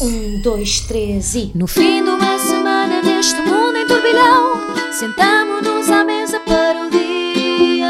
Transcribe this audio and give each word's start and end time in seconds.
Um, 0.00 0.40
dois, 0.40 0.78
três 0.82 1.34
e. 1.34 1.50
No 1.56 1.66
fim 1.66 2.04
de 2.04 2.08
uma 2.08 2.38
semana 2.38 3.02
neste 3.02 3.40
mundo 3.40 3.76
em 3.76 3.84
turbilhão, 3.84 4.54
sentamos-nos 4.92 5.90
à 5.90 6.04
mesa 6.04 6.38
para 6.38 6.86
o 6.86 6.90
dia 6.90 7.88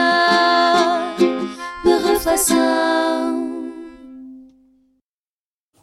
de 1.85 2.09
reflexão. 2.11 2.57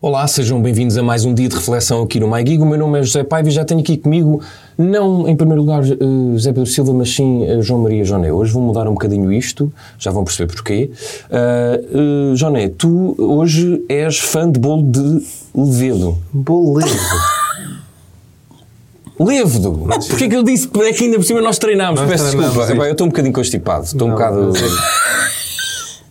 Olá, 0.02 0.28
sejam 0.28 0.60
bem-vindos 0.60 0.98
a 0.98 1.04
mais 1.04 1.25
um 1.25 1.34
dia 1.34 1.48
de 1.48 1.55
reflexão 1.55 2.02
aqui 2.02 2.20
no 2.20 2.28
MyGig. 2.28 2.57
O 2.60 2.66
meu 2.66 2.80
nome 2.80 3.00
é 3.00 3.04
José 3.04 3.23
Paiva 3.23 3.50
e 3.50 3.52
já 3.52 3.64
tenho 3.64 3.82
aqui 3.82 3.96
comigo, 3.96 4.42
não 4.76 5.28
em 5.28 5.36
primeiro 5.36 5.62
lugar 5.62 5.84
eh, 5.84 5.96
José 6.34 6.52
Pedro 6.52 6.66
Silva, 6.66 6.92
mas 6.92 7.14
sim 7.14 7.44
eh, 7.44 7.62
João 7.62 7.84
Maria 7.84 8.04
Joné. 8.04 8.34
Hoje 8.34 8.52
vou 8.52 8.64
mudar 8.64 8.88
um 8.88 8.94
bocadinho 8.94 9.32
isto, 9.32 9.71
já 10.00 10.10
vão 10.10 10.23
perceber 10.23 10.52
porquê. 10.52 10.89
Uh, 11.30 12.32
uh, 12.32 12.36
Joné, 12.36 12.70
tu 12.70 13.16
hoje 13.20 13.84
és 13.88 14.18
fã 14.18 14.52
de 14.52 14.60
bolo 14.60 14.82
de 14.82 15.45
levedo. 15.56 16.18
Bolo 16.34 16.76
levedo. 16.78 17.00
Levedo! 19.20 19.72
Porquê 20.09 20.27
que 20.27 20.36
eu 20.36 20.44
disse 20.44 20.70
é 20.84 20.91
que 20.91 21.05
ainda 21.05 21.18
por 21.18 21.23
cima 21.23 21.41
nós 21.41 21.58
treinámos? 21.58 22.02
Nós 22.02 22.09
Peço 22.09 22.23
treinámos, 22.26 22.46
desculpa. 22.54 22.68
sim. 22.68 22.73
Epá, 22.73 22.86
eu 22.88 22.91
estou 22.91 23.08
um 23.08 23.09
bocadinho 23.09 23.34
constipado, 23.34 23.86
estou 23.86 24.08
um 24.08 24.12
Não, 24.12 24.18
bocado. 24.18 24.52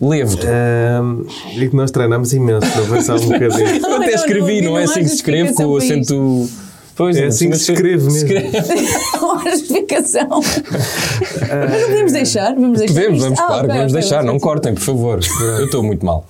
Levedo. 0.01 0.47
Ahm, 0.47 1.27
e 1.55 1.69
que 1.69 1.77
nós 1.77 1.91
treinamos 1.91 2.33
imenso, 2.33 2.66
não 2.77 2.87
foi 2.87 3.02
só 3.02 3.15
um 3.16 3.21
bocadinho. 3.29 3.69
Eu 3.87 3.97
até 3.97 4.15
escrevi, 4.15 4.62
não 4.62 4.79
é 4.79 4.85
assim 4.85 5.01
que 5.02 5.09
se 5.09 5.16
escreve 5.16 5.52
com 5.52 5.65
o 5.66 5.77
acento. 5.77 6.49
Pois, 6.97 7.16
É 7.16 7.27
assim 7.27 7.51
que 7.51 7.57
se 7.57 7.73
escreve 7.73 8.05
mesmo. 8.11 8.29
justificação. 9.51 10.29
Mas 10.41 11.80
não 11.80 11.88
podemos 11.88 12.13
deixar? 12.13 12.55
Vamos 12.55 12.79
deixar 12.79 12.95
Podemos, 12.95 13.16
isto? 13.19 13.24
vamos, 13.24 13.38
Ah, 13.41 13.47
claro, 13.47 13.65
ok, 13.65 13.69
vamos 13.77 13.93
ok, 13.93 14.01
deixar, 14.01 14.16
ok. 14.21 14.27
não 14.33 14.38
cortem, 14.41 14.74
por 14.74 14.80
favor. 14.83 15.21
Eu 15.59 15.65
estou 15.66 15.83
muito 15.83 16.07
mal. 16.07 16.27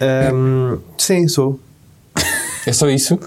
Ahm, 0.00 0.78
sim, 0.98 1.26
sou. 1.28 1.58
É 2.66 2.72
só 2.72 2.88
isso? 2.88 3.18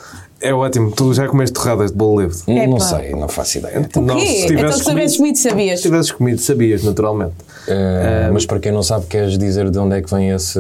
É 0.42 0.54
ótimo. 0.54 0.92
Tu 0.92 1.14
já 1.14 1.28
comeste 1.28 1.54
torradas 1.54 1.92
de 1.92 1.98
bolo 1.98 2.18
levedo? 2.18 2.40
Epá. 2.48 2.68
Não 2.68 2.80
sei, 2.80 3.12
não 3.12 3.28
faço 3.28 3.58
ideia. 3.58 3.90
O 3.96 4.02
Não, 4.02 4.16
quê? 4.18 4.26
se 4.26 4.46
Então 4.46 4.48
tivesses 4.58 4.78
se 4.84 4.86
tivesses 4.90 5.18
comido, 5.18 5.38
sabias. 5.38 5.80
Se 5.80 5.84
tivesses 5.84 6.12
comido, 6.12 6.42
sabias, 6.42 6.84
naturalmente. 6.84 7.34
Eh, 7.68 8.30
mas 8.32 8.46
para 8.46 8.60
quem 8.60 8.72
não 8.72 8.84
sabe, 8.84 9.08
queres 9.08 9.38
dizer 9.40 9.72
de 9.72 9.80
onde 9.80 9.96
é 9.96 10.02
que 10.02 10.10
vem 10.14 10.30
esse 10.30 10.60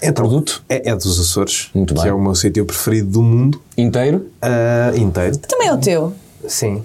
Então, 0.00 0.12
produto 0.14 0.62
É, 0.68 0.90
é 0.90 0.94
dos 0.94 1.18
Açores, 1.18 1.70
Muito 1.74 1.92
que 1.94 2.00
bem. 2.00 2.10
é 2.10 2.12
o 2.14 2.20
meu 2.20 2.34
sítio 2.36 2.64
preferido 2.64 3.08
do 3.10 3.22
mundo 3.22 3.60
inteiro? 3.76 4.26
ah, 4.40 4.92
inteiro. 4.94 5.36
Também 5.38 5.68
é 5.68 5.74
o 5.74 5.78
teu. 5.78 6.12
Sim. 6.46 6.84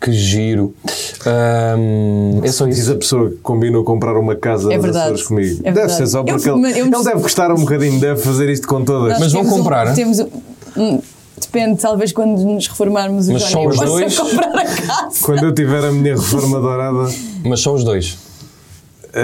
Que 0.00 0.12
giro. 0.12 0.74
Ahm, 1.24 2.40
é 2.44 2.48
só 2.52 2.66
Diz 2.66 2.78
isso. 2.78 2.92
a 2.92 2.96
pessoa 2.96 3.30
que 3.30 3.36
combinou 3.36 3.82
comprar 3.82 4.16
uma 4.18 4.36
casa 4.36 4.72
É 4.72 4.78
verdade. 4.78 5.06
Açores 5.06 5.22
comigo. 5.26 5.60
É 5.64 5.72
deve 5.72 5.88
ser 5.92 6.06
só 6.06 6.18
Eu 6.20 6.24
porque 6.24 6.40
fui- 6.50 6.52
ele, 6.70 6.80
eu 6.80 6.86
ele 6.86 7.04
deve 7.04 7.20
gostar 7.20 7.50
um 7.50 7.56
bocadinho, 7.56 7.98
deve 7.98 8.20
fazer 8.20 8.48
isto 8.50 8.66
com 8.68 8.84
todas. 8.84 9.10
Nós 9.12 9.20
Mas 9.20 9.32
vão 9.32 9.42
um- 9.42 9.48
comprar, 9.48 9.88
hein? 9.88 9.94
temos 9.94 10.18
um- 10.20 10.28
um- 10.76 11.00
Depende, 11.38 11.78
talvez 11.80 12.12
quando 12.12 12.38
nos 12.44 12.66
reformarmos 12.66 13.28
o 13.28 13.32
Mas 13.34 13.42
Johnny 13.42 13.52
só 13.52 13.66
os 13.68 13.76
possa 13.76 13.86
dois? 13.90 14.18
comprar 14.18 14.58
a 14.58 14.64
casa. 14.64 15.16
Quando 15.22 15.44
eu 15.44 15.54
tiver 15.54 15.84
a 15.84 15.92
minha 15.92 16.14
reforma 16.14 16.58
dourada. 16.60 17.08
Mas 17.44 17.60
só 17.60 17.74
os 17.74 17.84
dois. 17.84 18.16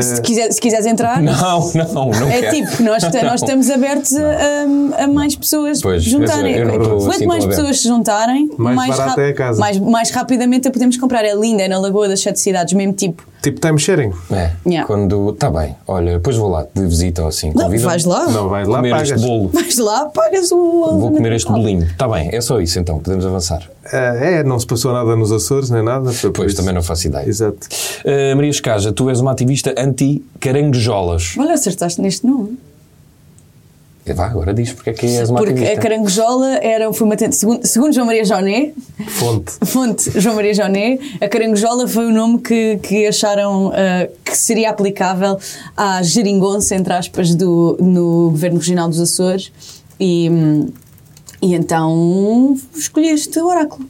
Se, 0.01 0.23
quiser- 0.23 0.51
se 0.53 0.61
quiseres 0.61 0.87
entrar, 0.87 1.21
Não, 1.23 1.33
não, 1.75 2.11
não 2.11 2.29
é 2.31 2.41
quero. 2.41 2.57
tipo, 2.57 2.83
nós, 2.83 3.03
nós 3.03 3.13
Não. 3.23 3.35
estamos 3.35 3.69
abertos 3.71 4.13
a, 4.17 5.05
a- 5.05 5.09
mais 5.09 5.37
pessoas 5.37 5.81
Pois, 5.83 6.03
juntarem. 6.03 6.55
eu 6.57 6.69
estou 6.69 6.99
Quanto 6.99 7.11
assim 7.11 7.27
mais 7.27 7.45
pessoas 7.45 7.81
se 7.81 7.89
juntarem, 7.89 8.51
Mais 8.57 8.97
rap- 8.99 9.19
é 9.19 9.29
a 9.29 9.35
casa. 9.35 9.61
Mais, 9.61 9.79
mais 9.79 10.11
rapidamente 10.11 10.69
a 10.69 10.71
podemos 10.71 10.97
comprar. 10.97 11.25
É 11.25 11.35
linda, 11.35 11.63
é 11.65 11.69
na 11.69 11.79
Lagoa 11.79 12.09
das 12.09 12.21
Sete 12.21 12.41
Cidades, 12.41 12.73
mesmo 12.75 12.93
tipo. 12.95 13.25
Tipo 13.43 13.61
time 13.61 13.79
sharing. 13.79 14.13
É, 14.31 14.53
Yeah. 14.65 14.87
quando. 14.87 15.31
Está 15.31 15.51
bem, 15.51 15.75
olha, 15.89 16.13
depois 16.13 16.37
vou 16.37 16.49
lá 16.49 16.65
de 16.73 16.87
visita 16.87 17.23
ou 17.23 17.29
assim. 17.29 17.53
Não, 17.55 17.69
vais 17.69 18.05
lá. 18.05 18.27
Não, 18.29 18.49
vais 18.49 18.69
lá, 18.69 18.77
comer 18.77 18.91
pagas. 18.91 19.11
este 19.11 19.27
bolo. 19.27 19.49
Vais 19.53 19.79
lá, 19.79 20.05
pagas 20.07 20.53
o. 20.53 20.57
Vou 20.99 21.11
comer 21.11 21.33
este 21.33 21.51
bolinho. 21.51 21.83
Está 21.85 22.07
bem, 22.09 22.31
é 22.33 22.41
só 22.41 22.61
isso 22.61 22.79
então, 22.79 22.99
podemos 23.01 23.27
avançar. 23.27 23.63
Ah, 23.85 24.15
é, 24.17 24.45
não 24.45 24.59
se 24.59 24.67
passou 24.67 24.93
nada 24.93 25.17
nos 25.17 25.33
Açores, 25.33 25.71
nem 25.71 25.83
nada. 25.83 26.11
Pois, 26.35 26.53
isso. 26.53 26.61
também 26.61 26.75
não 26.75 26.83
faço 26.83 27.07
ideia. 27.09 27.29
Exato. 27.29 27.67
Uh, 28.05 28.37
Maria 28.37 28.51
Escaja, 28.51 28.93
tu 28.93 29.09
és 29.09 29.21
uma 29.21 29.33
ativista 29.33 29.75
anti-caranguejolas. 29.77 31.35
Olha, 31.39 31.55
acertaste 31.55 32.01
neste 32.01 32.27
nome. 32.27 32.59
E 34.05 34.13
Vá, 34.13 34.27
agora 34.27 34.53
diz 34.53 34.73
porque 34.73 34.91
é 34.91 34.93
que 34.93 35.07
és 35.07 35.31
uma 35.31 35.39
Porque 35.39 35.53
ativista. 35.53 35.79
a 35.79 35.81
caranguejola 35.81 36.57
era, 36.57 36.93
foi 36.93 37.07
uma 37.07 37.17
segundo, 37.31 37.65
segundo 37.65 37.93
João 37.95 38.07
Maria 38.07 38.25
Joné, 38.25 38.73
Fonte. 39.07 39.53
fonte 39.65 40.21
João 40.21 40.35
Maria 40.35 40.53
Joné, 40.53 40.99
a 41.21 41.29
caranguejola 41.29 41.87
foi 41.87 42.07
o 42.07 42.13
nome 42.13 42.39
que, 42.41 42.81
que 42.83 43.07
acharam 43.07 43.71
ah, 43.73 44.09
que 44.25 44.37
seria 44.37 44.71
aplicável 44.71 45.39
à 45.77 46.03
geringonça, 46.03 46.75
entre 46.75 46.93
aspas, 46.93 47.33
do, 47.37 47.77
no 47.81 48.31
Governo 48.31 48.59
Regional 48.59 48.89
dos 48.89 48.99
Açores 48.99 49.53
e, 50.01 50.29
hum, 50.29 50.69
e 51.43 51.55
então 51.55 52.57
escolhi 52.75 53.09
este 53.09 53.39
oráculo. 53.41 53.85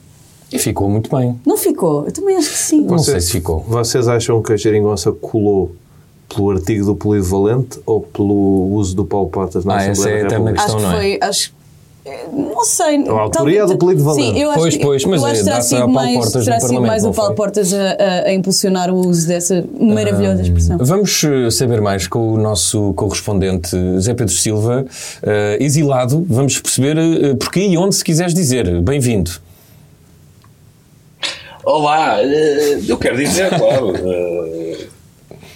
E 0.50 0.58
ficou 0.58 0.88
muito 0.88 1.14
bem. 1.14 1.38
Não 1.46 1.56
ficou? 1.56 2.04
Eu 2.06 2.12
também 2.12 2.36
acho 2.36 2.50
que 2.50 2.58
sim. 2.58 2.82
Não 2.82 2.98
sei 2.98 3.20
se 3.20 3.32
ficou. 3.32 3.60
Vocês 3.60 4.08
acham 4.08 4.42
que 4.42 4.52
a 4.52 4.56
geringonça 4.56 5.10
colou 5.12 5.72
pelo 6.28 6.50
artigo 6.50 6.84
do 6.86 6.96
polivalente 6.96 7.78
ou 7.86 8.00
pelo 8.00 8.70
uso 8.74 8.94
do 8.96 9.04
Paulo 9.04 9.28
Portas 9.28 9.64
na 9.64 9.74
Ah, 9.76 9.82
essa 9.82 9.92
Assembleia 9.92 10.14
é 10.14 10.26
a 10.26 10.28
República? 10.28 10.52
questão. 10.62 10.76
Acho 10.76 10.76
que 10.76 10.82
não 10.82 10.90
é? 10.90 11.00
foi. 11.18 11.18
Acho, 11.28 11.52
não 12.32 12.64
sei. 12.64 13.06
A 13.08 13.12
autoria 13.12 13.62
é 13.62 13.66
do 13.66 13.72
apelido 13.74 14.02
Valente. 14.02 14.32
Sim, 14.34 14.40
eu 14.42 14.50
acho 14.50 14.58
Pois, 14.60 14.76
que, 14.76 14.82
pois, 14.82 15.04
mas 15.04 15.20
eu 15.22 15.26
acho 15.28 15.38
que 15.38 15.44
terá 15.44 15.60
sido 15.62 15.88
mais, 15.88 16.32
terá 16.32 16.60
sido 16.60 16.80
mais 16.82 17.04
o 17.04 17.12
Paulo? 17.12 17.34
Portas 17.34 17.72
a, 17.72 17.76
a- 17.92 18.22
a 18.26 18.32
impulsionar 18.34 18.90
o 18.90 18.96
uso 19.06 19.28
dessa 19.28 19.64
maravilhosa 19.80 20.42
expressão. 20.42 20.78
Vamos 20.80 21.22
eh, 21.24 21.50
saber 21.50 21.80
mais 21.80 22.06
com 22.08 22.32
o 22.34 22.38
nosso 22.38 22.92
correspondente 22.94 23.76
Zé 24.00 24.14
Pedro 24.14 24.34
Silva, 24.34 24.84
eh, 25.22 25.58
exilado. 25.60 26.26
Vamos 26.28 26.58
perceber 26.58 26.98
eh, 26.98 27.34
porquê 27.34 27.60
e 27.68 27.78
onde, 27.78 27.94
se 27.94 28.04
quiseres 28.04 28.34
dizer. 28.34 28.80
Bem-vindo. 28.80 29.30
Olá, 31.64 32.18
eu 32.88 32.98
quero 32.98 33.16
dizer, 33.16 33.48
claro, 33.56 33.92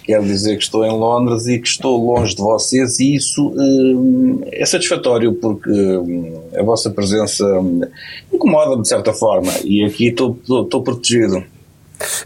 quero 0.06 0.24
dizer 0.24 0.56
que 0.56 0.62
estou 0.62 0.84
em 0.84 0.92
Londres 0.92 1.46
e 1.48 1.58
que 1.58 1.66
estou 1.66 2.14
longe 2.14 2.34
de 2.34 2.40
vocês 2.40 3.00
e 3.00 3.16
isso 3.16 3.52
eh, 3.58 4.62
é 4.62 4.64
satisfatório 4.64 5.34
porque 5.34 5.70
eh, 5.70 6.60
a 6.60 6.62
vossa 6.62 6.88
presença 6.90 7.44
eh, 7.44 7.88
incomoda-me 8.32 8.82
de 8.82 8.88
certa 8.88 9.12
forma 9.12 9.52
e 9.64 9.84
aqui 9.84 10.08
estou, 10.08 10.38
estou, 10.40 10.62
estou 10.62 10.82
protegido. 10.82 11.42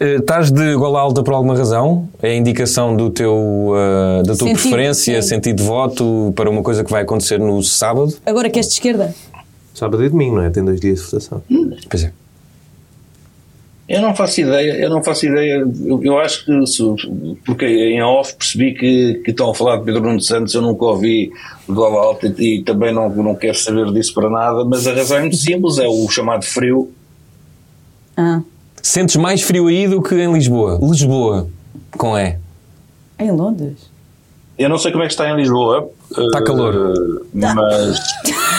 Estás 0.00 0.50
de 0.50 0.74
gola 0.74 1.00
alta 1.00 1.22
por 1.22 1.32
alguma 1.32 1.56
razão? 1.56 2.08
É 2.20 2.36
indicação 2.36 2.94
do 2.94 3.08
teu, 3.08 3.72
eh, 3.74 4.22
da 4.24 4.36
tua 4.36 4.48
Sentido, 4.48 4.60
preferência, 4.60 5.22
sim. 5.22 5.28
sentido 5.28 5.56
de 5.56 5.62
voto 5.62 6.32
para 6.36 6.50
uma 6.50 6.62
coisa 6.62 6.84
que 6.84 6.90
vai 6.90 7.02
acontecer 7.02 7.38
no 7.38 7.62
sábado? 7.62 8.14
Agora 8.26 8.50
que 8.50 8.58
és 8.58 8.66
de 8.66 8.74
esquerda? 8.74 9.14
Sábado 9.72 10.04
e 10.04 10.08
domingo, 10.08 10.36
não 10.36 10.42
é? 10.42 10.50
Tem 10.50 10.62
dois 10.62 10.80
dias 10.80 10.98
de 10.98 11.04
votação. 11.06 11.42
Pois 11.88 12.04
é. 12.04 12.12
Eu 13.90 14.00
não 14.00 14.14
faço 14.14 14.40
ideia, 14.40 14.72
eu 14.80 14.88
não 14.88 15.02
faço 15.02 15.26
ideia, 15.26 15.66
eu, 15.84 16.00
eu 16.04 16.18
acho 16.20 16.44
que, 16.44 16.64
se- 16.66 16.80
porque 17.44 17.66
em 17.66 18.00
off 18.00 18.36
percebi 18.36 18.72
que, 18.72 19.14
que 19.24 19.32
estão 19.32 19.50
a 19.50 19.54
falar 19.54 19.78
de 19.78 19.84
Pedro 19.84 20.00
Nuno 20.02 20.20
Santos, 20.20 20.54
eu 20.54 20.62
nunca 20.62 20.84
ouvi 20.84 21.32
o 21.68 21.74
Gola 21.74 22.00
Alta 22.06 22.32
e, 22.38 22.58
e 22.58 22.62
também 22.62 22.94
não, 22.94 23.08
não 23.10 23.34
quero 23.34 23.58
saber 23.58 23.92
disso 23.92 24.14
para 24.14 24.30
nada, 24.30 24.64
mas 24.64 24.86
a 24.86 24.92
razão 24.94 25.16
é 25.16 25.20
muito 25.22 25.36
simples, 25.36 25.78
é 25.78 25.88
o 25.88 26.08
chamado 26.08 26.44
frio, 26.44 26.88
Ah, 28.16 28.40
Sentes 28.80 29.16
mais 29.16 29.42
frio 29.42 29.66
aí 29.66 29.88
do 29.88 30.00
que 30.00 30.14
em 30.14 30.32
Lisboa? 30.32 30.78
Lisboa, 30.80 31.48
com 31.98 32.16
E. 32.16 32.36
é 33.18 33.24
em 33.24 33.30
Londres. 33.32 33.90
Eu 34.56 34.68
não 34.68 34.78
sei 34.78 34.92
como 34.92 35.02
é 35.02 35.06
que 35.08 35.12
está 35.14 35.28
em 35.30 35.36
Lisboa. 35.36 35.90
Está 36.10 36.38
eh, 36.38 36.42
calor. 36.44 36.94
Mas. 37.34 37.98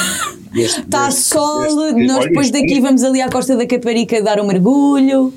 Está 0.53 1.07
este- 1.07 1.21
sol, 1.21 1.63
este- 1.87 2.05
nós 2.07 2.25
depois 2.25 2.47
este- 2.47 2.61
daqui 2.61 2.79
vamos 2.81 3.03
ali 3.03 3.21
à 3.21 3.29
Costa 3.29 3.55
da 3.55 3.65
Caparica 3.65 4.21
dar 4.21 4.39
um 4.39 4.45
mergulho. 4.47 5.33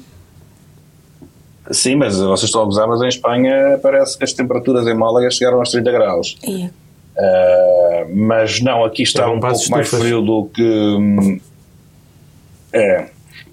Sim, 1.71 1.97
mas 1.97 2.19
vocês 2.19 2.45
estão 2.45 2.63
a 2.63 2.65
gozar, 2.65 2.87
mas 2.87 3.01
em 3.01 3.09
Espanha 3.09 3.79
parece 3.83 4.19
que 4.19 4.25
as 4.25 4.33
temperaturas 4.33 4.87
em 4.87 4.95
Málaga 4.95 5.31
chegaram 5.31 5.59
aos 5.61 5.71
30 5.71 5.91
graus. 5.93 6.37
É. 6.47 6.69
Eh, 7.17 8.07
mas 8.13 8.61
não, 8.61 8.85
aqui 8.85 9.03
está 9.03 9.23
É 9.23 9.27
um 9.27 9.41
pouco 9.41 9.47
mais 9.71 9.87
estufas. 9.87 9.89
frio 9.89 10.21
do 10.21 10.45
que. 10.53 10.63
hum, 10.63 11.41
É. 12.73 13.07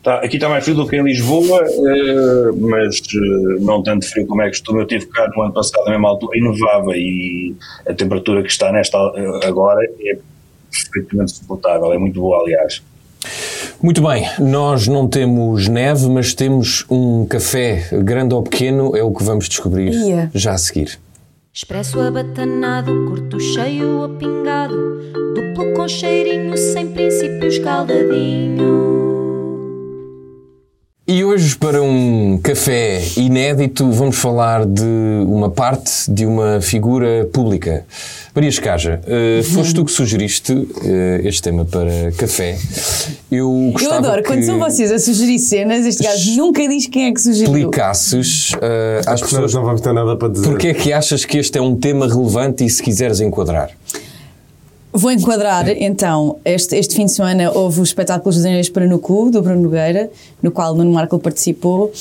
Tá, 0.03 0.15
aqui 0.15 0.37
está 0.37 0.49
mais 0.49 0.63
frio 0.63 0.75
do 0.75 0.87
que 0.87 0.95
em 0.95 1.03
Lisboa, 1.03 1.61
eh, 1.63 2.51
mas 2.59 2.95
eh, 3.15 3.59
não 3.61 3.83
tanto 3.83 4.03
frio 4.09 4.25
como 4.25 4.41
é 4.41 4.47
costume. 4.47 4.81
Eu 4.81 4.87
tive 4.87 5.05
cá 5.05 5.29
no 5.35 5.43
ano 5.43 5.53
passado, 5.53 5.85
na 5.85 5.91
mesma 5.91 6.09
altura, 6.09 6.37
e 6.37 6.41
nevava, 6.41 6.97
e 6.97 7.55
a 7.87 7.93
temperatura 7.93 8.41
que 8.41 8.49
está 8.49 8.71
nesta 8.71 8.97
agora 9.47 9.79
é 9.99 10.17
perfeitamente 10.71 11.31
suportável, 11.31 11.93
é 11.93 11.97
muito 11.97 12.19
boa, 12.19 12.39
aliás. 12.39 12.81
Muito 13.81 14.01
bem, 14.01 14.27
nós 14.39 14.87
não 14.87 15.07
temos 15.07 15.67
neve, 15.67 16.07
mas 16.07 16.33
temos 16.33 16.85
um 16.89 17.25
café, 17.25 17.87
grande 18.03 18.33
ou 18.33 18.41
pequeno, 18.41 18.95
é 18.95 19.03
o 19.03 19.11
que 19.11 19.23
vamos 19.23 19.47
descobrir 19.47 19.91
Ia. 19.91 20.31
já 20.33 20.53
a 20.53 20.57
seguir. 20.57 20.99
Expresso 21.53 21.99
abatanado, 21.99 23.05
curto 23.07 23.39
cheio 23.39 23.99
ou 23.99 24.09
pingado, 24.09 24.73
duplo 25.35 25.73
com 25.73 25.87
cheirinho, 25.87 26.57
sem 26.57 26.91
princípios 26.91 27.59
caldadinho. 27.59 28.90
E 31.11 31.25
hoje, 31.25 31.57
para 31.57 31.83
um 31.83 32.39
café 32.41 33.01
inédito, 33.17 33.91
vamos 33.91 34.15
falar 34.17 34.65
de 34.65 34.81
uma 35.27 35.49
parte 35.49 36.09
de 36.09 36.25
uma 36.25 36.61
figura 36.61 37.27
pública. 37.33 37.83
Maria 38.33 38.47
Escaja, 38.47 39.01
uh, 39.03 39.43
foste 39.43 39.75
tu 39.75 39.83
que 39.83 39.91
sugeriste 39.91 40.53
uh, 40.53 40.69
este 41.25 41.41
tema 41.41 41.65
para 41.65 42.13
café. 42.17 42.57
Eu, 43.29 43.73
Eu 43.77 43.91
adoro, 43.91 44.23
quando 44.23 44.39
que 44.39 44.45
são 44.45 44.57
vocês 44.57 44.89
a 44.89 44.97
sugerir 44.97 45.39
cenas, 45.39 45.85
este 45.85 46.01
gajo 46.01 46.37
nunca 46.37 46.65
diz 46.65 46.87
quem 46.87 47.07
é 47.07 47.13
que 47.13 47.19
sugeriu. 47.19 47.57
explicasses 47.57 48.53
uh, 48.53 48.57
às 49.05 49.19
pessoas 49.19 49.53
não 49.53 49.65
vamos 49.65 49.81
ter 49.81 49.91
nada 49.91 50.15
para 50.15 50.29
dizer. 50.29 50.47
porque 50.47 50.69
é 50.69 50.73
que 50.73 50.93
achas 50.93 51.25
que 51.25 51.37
este 51.37 51.57
é 51.57 51.61
um 51.61 51.75
tema 51.75 52.07
relevante 52.07 52.63
e 52.63 52.69
se 52.69 52.81
quiseres 52.81 53.19
enquadrar. 53.19 53.69
Vou 54.93 55.09
enquadrar, 55.09 55.69
então, 55.69 56.37
este, 56.43 56.75
este 56.75 56.95
fim 56.95 57.05
de 57.05 57.11
semana 57.13 57.49
houve 57.51 57.79
os 57.79 57.89
espetáculos 57.89 58.35
de 58.41 58.47
Inês 58.47 58.67
para 58.67 58.85
no 58.85 58.99
Cu, 58.99 59.31
do 59.31 59.41
Bruno 59.41 59.61
Nogueira, 59.61 60.09
no 60.43 60.51
qual 60.51 60.73
o 60.73 60.75
Nuno 60.75 60.91
Marco 60.91 61.17
participou, 61.17 61.93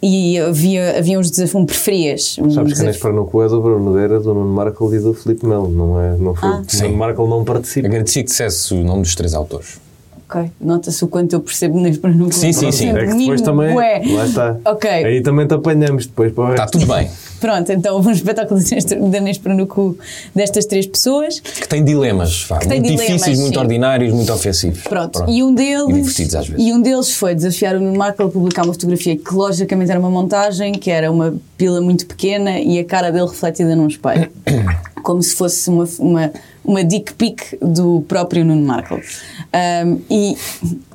e 0.00 0.38
havia, 0.38 0.98
havia 0.98 1.18
uns 1.18 1.30
desafios, 1.30 1.54
um 1.60 1.66
preferias. 1.66 2.36
Um 2.38 2.48
Sabes 2.50 2.54
que 2.54 2.60
a 2.60 2.62
desafio- 2.64 2.82
Inês 2.84 2.96
Pernambuco 2.98 3.42
é 3.42 3.48
do 3.48 3.60
Bruno 3.60 3.84
Nogueira, 3.84 4.20
do 4.20 4.34
Nuno 4.34 4.52
Marco 4.52 4.94
e 4.94 5.00
do 5.00 5.12
Filipe 5.14 5.44
Melo, 5.46 5.68
não 5.68 6.00
é? 6.00 6.16
Não 6.16 6.34
foi, 6.34 6.48
Ah. 6.48 6.62
o. 6.62 6.82
Nuno 6.84 6.96
Marco 6.98 7.26
não 7.26 7.44
participa. 7.44 7.88
Agradeci 7.88 8.20
que 8.22 8.30
dissesse 8.30 8.72
o 8.72 8.84
nome 8.84 9.02
dos 9.02 9.14
três 9.16 9.34
autores. 9.34 9.80
Ok, 10.32 10.50
nota-se 10.60 11.04
o 11.04 11.08
quanto 11.08 11.34
eu 11.34 11.40
percebo 11.40 11.78
no 11.78 12.24
Cu. 12.26 12.32
Sim, 12.32 12.52
sim, 12.52 12.72
sim. 12.72 12.88
É 12.88 13.06
que 13.06 13.14
depois 13.14 13.42
também. 13.42 13.74
bué. 13.74 14.02
Lá 14.06 14.26
está. 14.26 14.56
Ok. 14.64 14.90
Aí 14.90 15.20
também 15.20 15.46
te 15.46 15.54
apanhamos 15.54 16.06
depois 16.06 16.32
para 16.32 16.44
o 16.44 16.50
Está 16.50 16.62
resto. 16.62 16.78
tudo 16.78 16.94
bem. 16.94 17.10
Pronto, 17.38 17.72
então 17.72 17.96
houve 17.96 18.08
um 18.08 18.12
espetáculo 18.12 18.60
Inês 19.16 19.36
para 19.36 19.52
no 19.52 19.66
Cu 19.66 19.98
destas 20.32 20.64
três 20.64 20.86
pessoas. 20.86 21.40
Que 21.40 21.66
tem 21.68 21.84
dilemas, 21.84 22.44
vá, 22.48 22.58
Que 22.58 22.68
muito 22.68 22.82
dilemas, 22.82 23.06
difíceis, 23.06 23.38
muito 23.40 23.54
sim. 23.54 23.60
ordinários, 23.60 24.14
muito 24.14 24.32
ofensivos. 24.32 24.82
Pronto. 24.84 25.24
E 25.28 25.42
um 25.42 25.52
deles. 25.52 25.88
E 25.88 25.92
divertidos 25.92 26.34
às 26.36 26.48
vezes. 26.48 26.64
E 26.64 26.72
um 26.72 26.80
deles 26.80 27.12
foi 27.12 27.34
desafiar 27.34 27.74
o 27.76 27.80
Nuno 27.80 27.98
Marco 27.98 28.22
a 28.22 28.28
publicar 28.28 28.62
uma 28.62 28.72
fotografia 28.72 29.16
que 29.16 29.34
logicamente 29.34 29.90
era 29.90 29.98
uma 29.98 30.10
montagem, 30.10 30.72
que 30.72 30.88
era 30.90 31.10
uma 31.10 31.34
pila 31.58 31.80
muito 31.80 32.06
pequena 32.06 32.60
e 32.60 32.78
a 32.78 32.84
cara 32.84 33.10
dele 33.10 33.26
refletida 33.26 33.74
num 33.74 33.88
espelho. 33.88 34.30
Como 35.02 35.20
se 35.20 35.34
fosse 35.34 35.68
uma, 35.68 35.84
uma, 35.98 36.32
uma 36.64 36.84
dick 36.84 37.14
pic 37.14 37.56
do 37.60 38.04
próprio 38.08 38.44
Nuno 38.44 38.62
Marco. 38.66 38.94
Um, 38.94 40.00
e, 40.10 40.36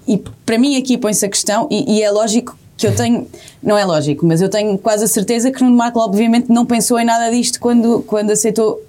e 0.08 0.24
para 0.46 0.58
mim 0.58 0.78
aqui 0.78 0.98
põe-se 0.98 1.26
a 1.26 1.30
questão, 1.30 1.68
e, 1.70 1.98
e 1.98 2.02
é 2.04 2.10
lógico 2.10 2.58
que 2.78 2.86
eu 2.86 2.96
tenho, 2.96 3.28
não 3.62 3.78
é 3.78 3.84
lógico, 3.84 4.26
mas 4.26 4.40
eu 4.42 4.50
tenho 4.50 4.78
quase 4.78 5.04
a 5.04 5.08
certeza 5.08 5.52
que 5.52 5.64
Nuno 5.64 5.76
Marco 5.76 6.00
obviamente 6.00 6.50
não 6.52 6.66
pensou 6.66 7.00
em 7.00 7.06
nada 7.06 7.30
disto 7.32 7.60
quando, 7.60 8.04
quando 8.04 8.32
aceitou 8.32 8.82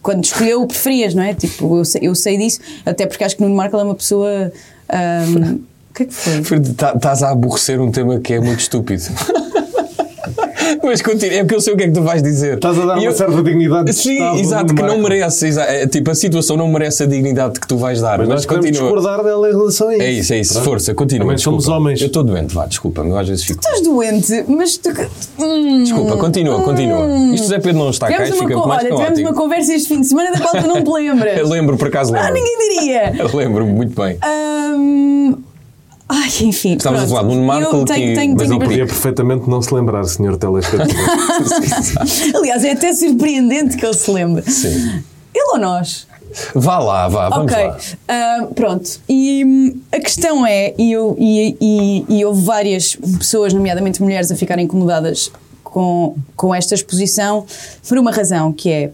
quando 0.00 0.22
escolheu 0.22 0.60
o 0.62 0.66
preferias, 0.66 1.14
não 1.14 1.22
é? 1.22 1.32
Tipo, 1.32 1.78
eu 1.78 1.84
sei, 1.84 2.00
eu 2.04 2.14
sei 2.14 2.36
disso, 2.36 2.60
até 2.84 3.06
porque 3.06 3.24
acho 3.24 3.36
que 3.36 3.42
Nuno 3.42 3.56
Marco 3.56 3.74
é 3.76 3.82
uma 3.82 3.94
pessoa. 3.94 4.52
ahm, 4.88 5.54
o 5.90 5.94
que 5.94 6.02
é 6.02 6.06
que 6.06 6.12
foi? 6.12 6.60
Tá- 6.76 6.92
Estás 6.94 7.22
a 7.22 7.30
aborrecer 7.30 7.80
um 7.80 7.90
tema 7.90 8.20
que 8.20 8.34
é 8.34 8.40
muito 8.40 8.60
estúpido. 8.60 9.02
Mas 10.82 11.02
continua, 11.02 11.34
é 11.34 11.38
porque 11.40 11.54
eu 11.54 11.60
sei 11.60 11.74
o 11.74 11.76
que 11.76 11.84
é 11.84 11.86
que 11.88 11.92
tu 11.94 12.02
vais 12.02 12.22
dizer. 12.22 12.54
Estás 12.54 12.78
a 12.78 12.84
dar 12.86 12.96
E 12.96 13.00
uma 13.00 13.06
eu- 13.06 13.12
certa 13.12 13.42
dignidade 13.42 13.84
de 13.86 13.92
Sim, 13.94 14.38
exato, 14.38 14.74
que 14.74 14.82
não 14.82 14.98
merece. 14.98 15.46
exa- 15.46 15.64
é, 15.64 15.86
tipo, 15.86 16.10
a 16.10 16.14
situação 16.14 16.56
não 16.56 16.68
merece 16.68 17.02
a 17.02 17.06
dignidade 17.06 17.58
que 17.60 17.66
tu 17.66 17.76
vais 17.76 18.00
dar. 18.00 18.18
Mas 18.18 18.28
Mas, 18.28 18.36
nós 18.36 18.46
podemos 18.46 18.66
continua. 18.70 18.88
discordar 18.96 19.24
dela 19.24 19.48
em 19.48 19.52
relação 19.52 19.88
a 19.88 19.94
isso. 19.94 20.02
É 20.02 20.10
isso, 20.10 20.32
é 20.34 20.40
isso. 20.40 20.52
Pronto. 20.54 20.64
Força, 20.64 20.94
continua. 20.94 21.24
Também 21.26 21.38
somos 21.38 21.58
desculpa. 21.64 21.80
homens. 21.80 22.00
Eu 22.00 22.06
estou 22.08 22.24
doente, 22.24 22.54
vá, 22.54 22.66
desculpa-me. 22.66 23.10
Eu 23.10 23.18
às 23.18 23.28
vezes 23.28 23.44
fico. 23.44 23.60
Estás 23.60 23.80
doente, 23.82 24.44
mas 24.48 24.76
tu. 24.76 24.90
Hum, 25.38 25.82
Desculpa, 25.82 26.16
continua, 26.16 26.60
continua. 26.62 27.06
Isto 27.34 27.44
José 27.44 27.58
Pedro 27.58 27.78
não 27.78 27.90
está 27.90 28.08
cá 28.08 28.26
e 28.26 28.32
fica 28.32 28.54
co- 28.54 28.68
mais 28.68 28.84
olha, 28.84 28.94
tivemos 28.96 29.18
uma 29.20 29.34
conversa 29.34 29.72
este 29.74 29.88
fim 29.88 30.00
de 30.00 30.06
semana 30.06 30.32
da 30.32 30.40
qual 30.40 30.62
tu 30.62 30.68
não 30.68 30.82
te 30.82 30.90
lembras. 30.92 31.38
Eu 31.38 31.48
lembro, 31.48 31.76
por 31.76 31.88
acaso 31.88 32.12
lembro. 32.12 32.28
Ah, 32.28 32.32
ninguém 32.32 32.58
diria. 32.58 33.12
Eu 33.22 33.36
lembro 33.36 33.66
muito 33.66 34.00
bem. 34.00 34.16
Ahm, 34.22 35.34
Ai, 36.08 36.28
enfim. 36.42 36.74
Estavas 36.76 37.02
a 37.04 37.06
falar 37.08 37.22
de 37.22 37.28
Nuno 37.28 37.46
Marco 37.46 37.76
Eu 37.76 37.84
que- 37.84 37.92
tenho, 37.94 38.14
tenho, 38.14 38.32
mas 38.34 38.38
tenho 38.42 38.50
não 38.50 38.58
para- 38.58 38.68
Podia 38.68 38.86
perfeitamente 38.86 39.48
não 39.48 39.62
se 39.62 39.74
lembrar, 39.74 40.04
senhor 40.04 40.36
telespectador. 40.36 40.94
Aliás, 42.36 42.64
é 42.64 42.72
até 42.72 42.92
surpreendente 42.94 43.76
que 43.76 43.84
ele 43.84 43.94
se 43.94 44.10
lembre. 44.10 44.42
Sim. 44.50 45.02
Ele 45.34 45.50
ou 45.52 45.58
nós? 45.58 46.06
Vá 46.54 46.78
lá, 46.78 47.08
vá, 47.08 47.28
vamos 47.28 47.52
ok, 47.52 47.64
lá. 47.66 47.78
Ah, 48.08 48.46
pronto. 48.54 49.00
E 49.08 49.44
hum, 49.46 49.80
a 49.92 50.00
questão 50.00 50.44
é, 50.44 50.74
e, 50.76 50.90
eu, 50.92 51.16
e, 51.18 51.56
e, 51.60 52.04
e 52.18 52.24
houve 52.24 52.44
várias 52.44 52.96
pessoas, 53.18 53.52
nomeadamente 53.52 54.02
mulheres, 54.02 54.30
a 54.32 54.36
ficarem 54.36 54.64
incomodadas 54.64 55.30
com, 55.62 56.16
com 56.36 56.52
esta 56.54 56.74
exposição 56.74 57.46
por 57.88 57.98
uma 57.98 58.10
razão, 58.10 58.52
que 58.52 58.68
é 58.70 58.90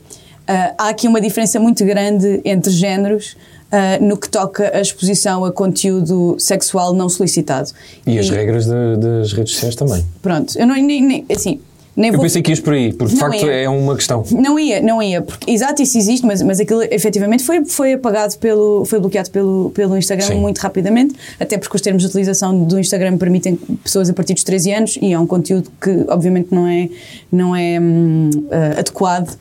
ah, 0.47 0.75
há 0.79 0.89
aqui 0.91 1.09
uma 1.09 1.21
diferença 1.21 1.59
muito 1.59 1.83
grande 1.85 2.41
entre 2.45 2.71
géneros 2.71 3.37
ah, 3.73 3.99
no 4.01 4.17
que 4.17 4.29
toca 4.29 4.71
a 4.77 4.81
exposição 4.81 5.45
a 5.45 5.53
conteúdo 5.53 6.37
sexual 6.39 6.93
não 6.93 7.09
solicitado. 7.09 7.71
E 8.07 8.19
as 8.19 8.29
regras 8.31 8.67
da- 8.67 8.97
das 8.97 9.33
redes 9.33 9.53
sociais 9.55 9.75
também. 9.75 10.05
Pronto, 10.23 10.59
eu 10.59 10.67
não, 10.67 10.75
nem, 10.75 11.03
nem- 11.03 11.25
assim, 11.31 11.61
nem 11.97 12.09
Eu 12.11 12.15
vou... 12.15 12.23
pensei 12.23 12.41
que 12.41 12.51
ias 12.51 12.61
por 12.61 12.73
aí, 12.73 12.93
porque 12.93 13.15
de 13.15 13.21
facto 13.21 13.49
é. 13.49 13.65
é 13.65 13.69
uma 13.69 13.95
questão. 13.97 14.25
Não 14.31 14.59
ia, 14.59 14.81
não 14.81 15.03
ia, 15.03 15.21
porque 15.23 15.51
exato, 15.51 15.83
isso 15.83 15.99
existe, 15.99 16.25
mas, 16.27 16.41
mas 16.43 16.59
aquilo 16.61 16.83
efetivamente 16.85 17.43
foi, 17.45 17.65
foi 17.65 17.93
apagado 17.95 18.37
pelo, 18.39 18.85
foi 18.87 18.99
bloqueado 19.01 19.31
pelo, 19.31 19.71
pelo 19.71 19.97
Instagram 19.97 20.27
Sim. 20.29 20.35
muito 20.41 20.59
rapidamente, 20.59 21.15
até 21.39 21.59
porque 21.59 21.75
os 21.77 21.83
termos 21.83 22.03
de 22.03 22.09
utilização 22.09 22.65
do 22.65 22.79
Instagram 22.79 23.19
permitem 23.19 23.57
pessoas 23.85 24.09
a 24.09 24.13
partir 24.15 24.35
dos 24.35 24.45
13 24.45 24.73
anos 24.73 24.99
e 25.03 25.13
é 25.13 25.19
um 25.19 25.27
conteúdo 25.27 25.71
que 25.81 26.05
obviamente 26.09 26.49
não 26.55 26.67
é, 26.67 26.89
não 27.31 27.55
é 27.57 27.79
hum, 27.81 28.31
ah, 28.51 28.81
adequado 28.81 29.37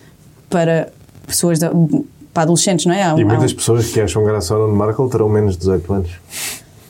para 0.50 0.90
pessoas 1.28 1.60
da- 1.60 1.72
para 2.34 2.44
adolescentes, 2.44 2.86
não 2.86 2.94
é? 2.94 3.04
Há 3.04 3.14
um- 3.16 3.20
E 3.20 3.22
há 3.22 3.26
um- 3.26 3.30
muitas 3.30 3.54
pessoas 3.54 3.88
que 3.88 4.00
acham 4.02 4.24
graça 4.24 4.54
ao 4.54 4.62
Nuno 4.62 4.76
Marco 4.76 5.08
terão 5.10 5.30
menos 5.30 5.54
de 5.54 5.60
18 5.60 5.94
anos. 5.94 6.12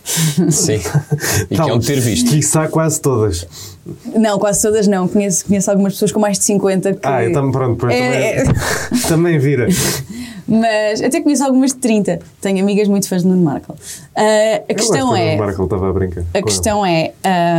Sim. 0.50 0.80
E 1.52 1.56
Tal, 1.56 1.68
que 1.68 1.72
é 1.72 1.76
um 1.76 1.80
ter 1.80 2.00
visto. 2.00 2.32
Quiçá 2.32 2.68
quase 2.68 3.00
todas. 3.00 3.46
Não, 4.16 4.40
quase 4.40 4.62
todas 4.62 4.88
não. 4.88 5.08
Conheço, 5.08 5.46
conheço 5.46 5.70
algumas 5.70 5.94
pessoas 5.94 6.12
com 6.12 6.20
mais 6.20 6.40
de 6.40 6.46
50 6.46 6.94
que. 6.94 7.00
Ah, 7.04 7.24
eu 7.24 7.32
também, 7.32 7.52
pronto, 7.52 7.86
É, 7.90 8.44
também, 8.44 9.02
também 9.08 9.40
vira. 9.40 9.68
Mas 10.48 11.02
até 11.02 11.22
conheço 11.22 11.44
algumas 11.44 11.72
de 11.74 11.78
30. 11.78 12.20
Tenho 12.42 12.60
amigas 12.64 12.88
muito 12.88 13.08
fãs 13.08 13.22
de 13.22 13.28
Nuno 13.28 13.44
Marco. 13.44 13.76
Ah, 14.16 14.62
a 14.68 14.74
questão 14.74 14.98
eu 15.00 15.08
do 15.10 15.16
é. 15.16 15.26
Nuno 15.36 15.46
Marco, 15.46 15.62
ele 15.62 15.66
estava 15.66 15.90
a 15.90 15.94
brincar. 15.94 16.24
A 16.34 16.42
questão 16.42 16.84
é. 16.86 17.14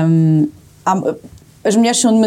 hum, 0.07 0.49
há- 0.85 1.15
as 1.63 1.77
mulheres 1.77 2.01
são 2.01 2.19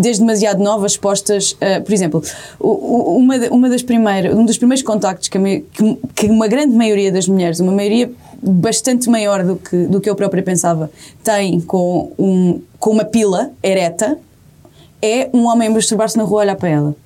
desde 0.00 0.20
demasiado 0.20 0.62
novas 0.62 0.92
expostas, 0.92 1.56
a- 1.60 1.80
por 1.80 1.92
exemplo, 1.92 2.22
uma, 2.60 3.36
uma 3.50 3.68
das 3.68 3.82
primeiras, 3.82 4.34
um 4.36 4.44
dos 4.44 4.58
primeiros 4.58 4.82
contactos 4.82 5.28
que, 5.28 5.38
que- 5.72 5.98
que 6.14 6.26
uma 6.26 6.46
grande 6.46 6.74
maioria 6.76 7.10
das 7.10 7.26
mulheres, 7.26 7.58
uma 7.60 7.72
maioria 7.72 8.10
bastante 8.42 9.08
maior 9.08 9.44
do 9.44 9.56
que, 9.56 9.76
do 9.86 10.00
que 10.00 10.10
eu 10.10 10.14
própria 10.16 10.42
pensava, 10.42 10.90
tem 11.22 11.60
com, 11.60 12.12
um, 12.18 12.60
com 12.78 12.90
uma 12.90 13.04
pila 13.04 13.50
ereta, 13.62 14.18
é 15.00 15.28
um 15.32 15.46
homem 15.46 15.68
masturbar-se 15.68 16.16
na 16.16 16.24
rua 16.24 16.40
a 16.40 16.44
olhar 16.44 16.56
para 16.56 16.68
ela. 16.68 16.96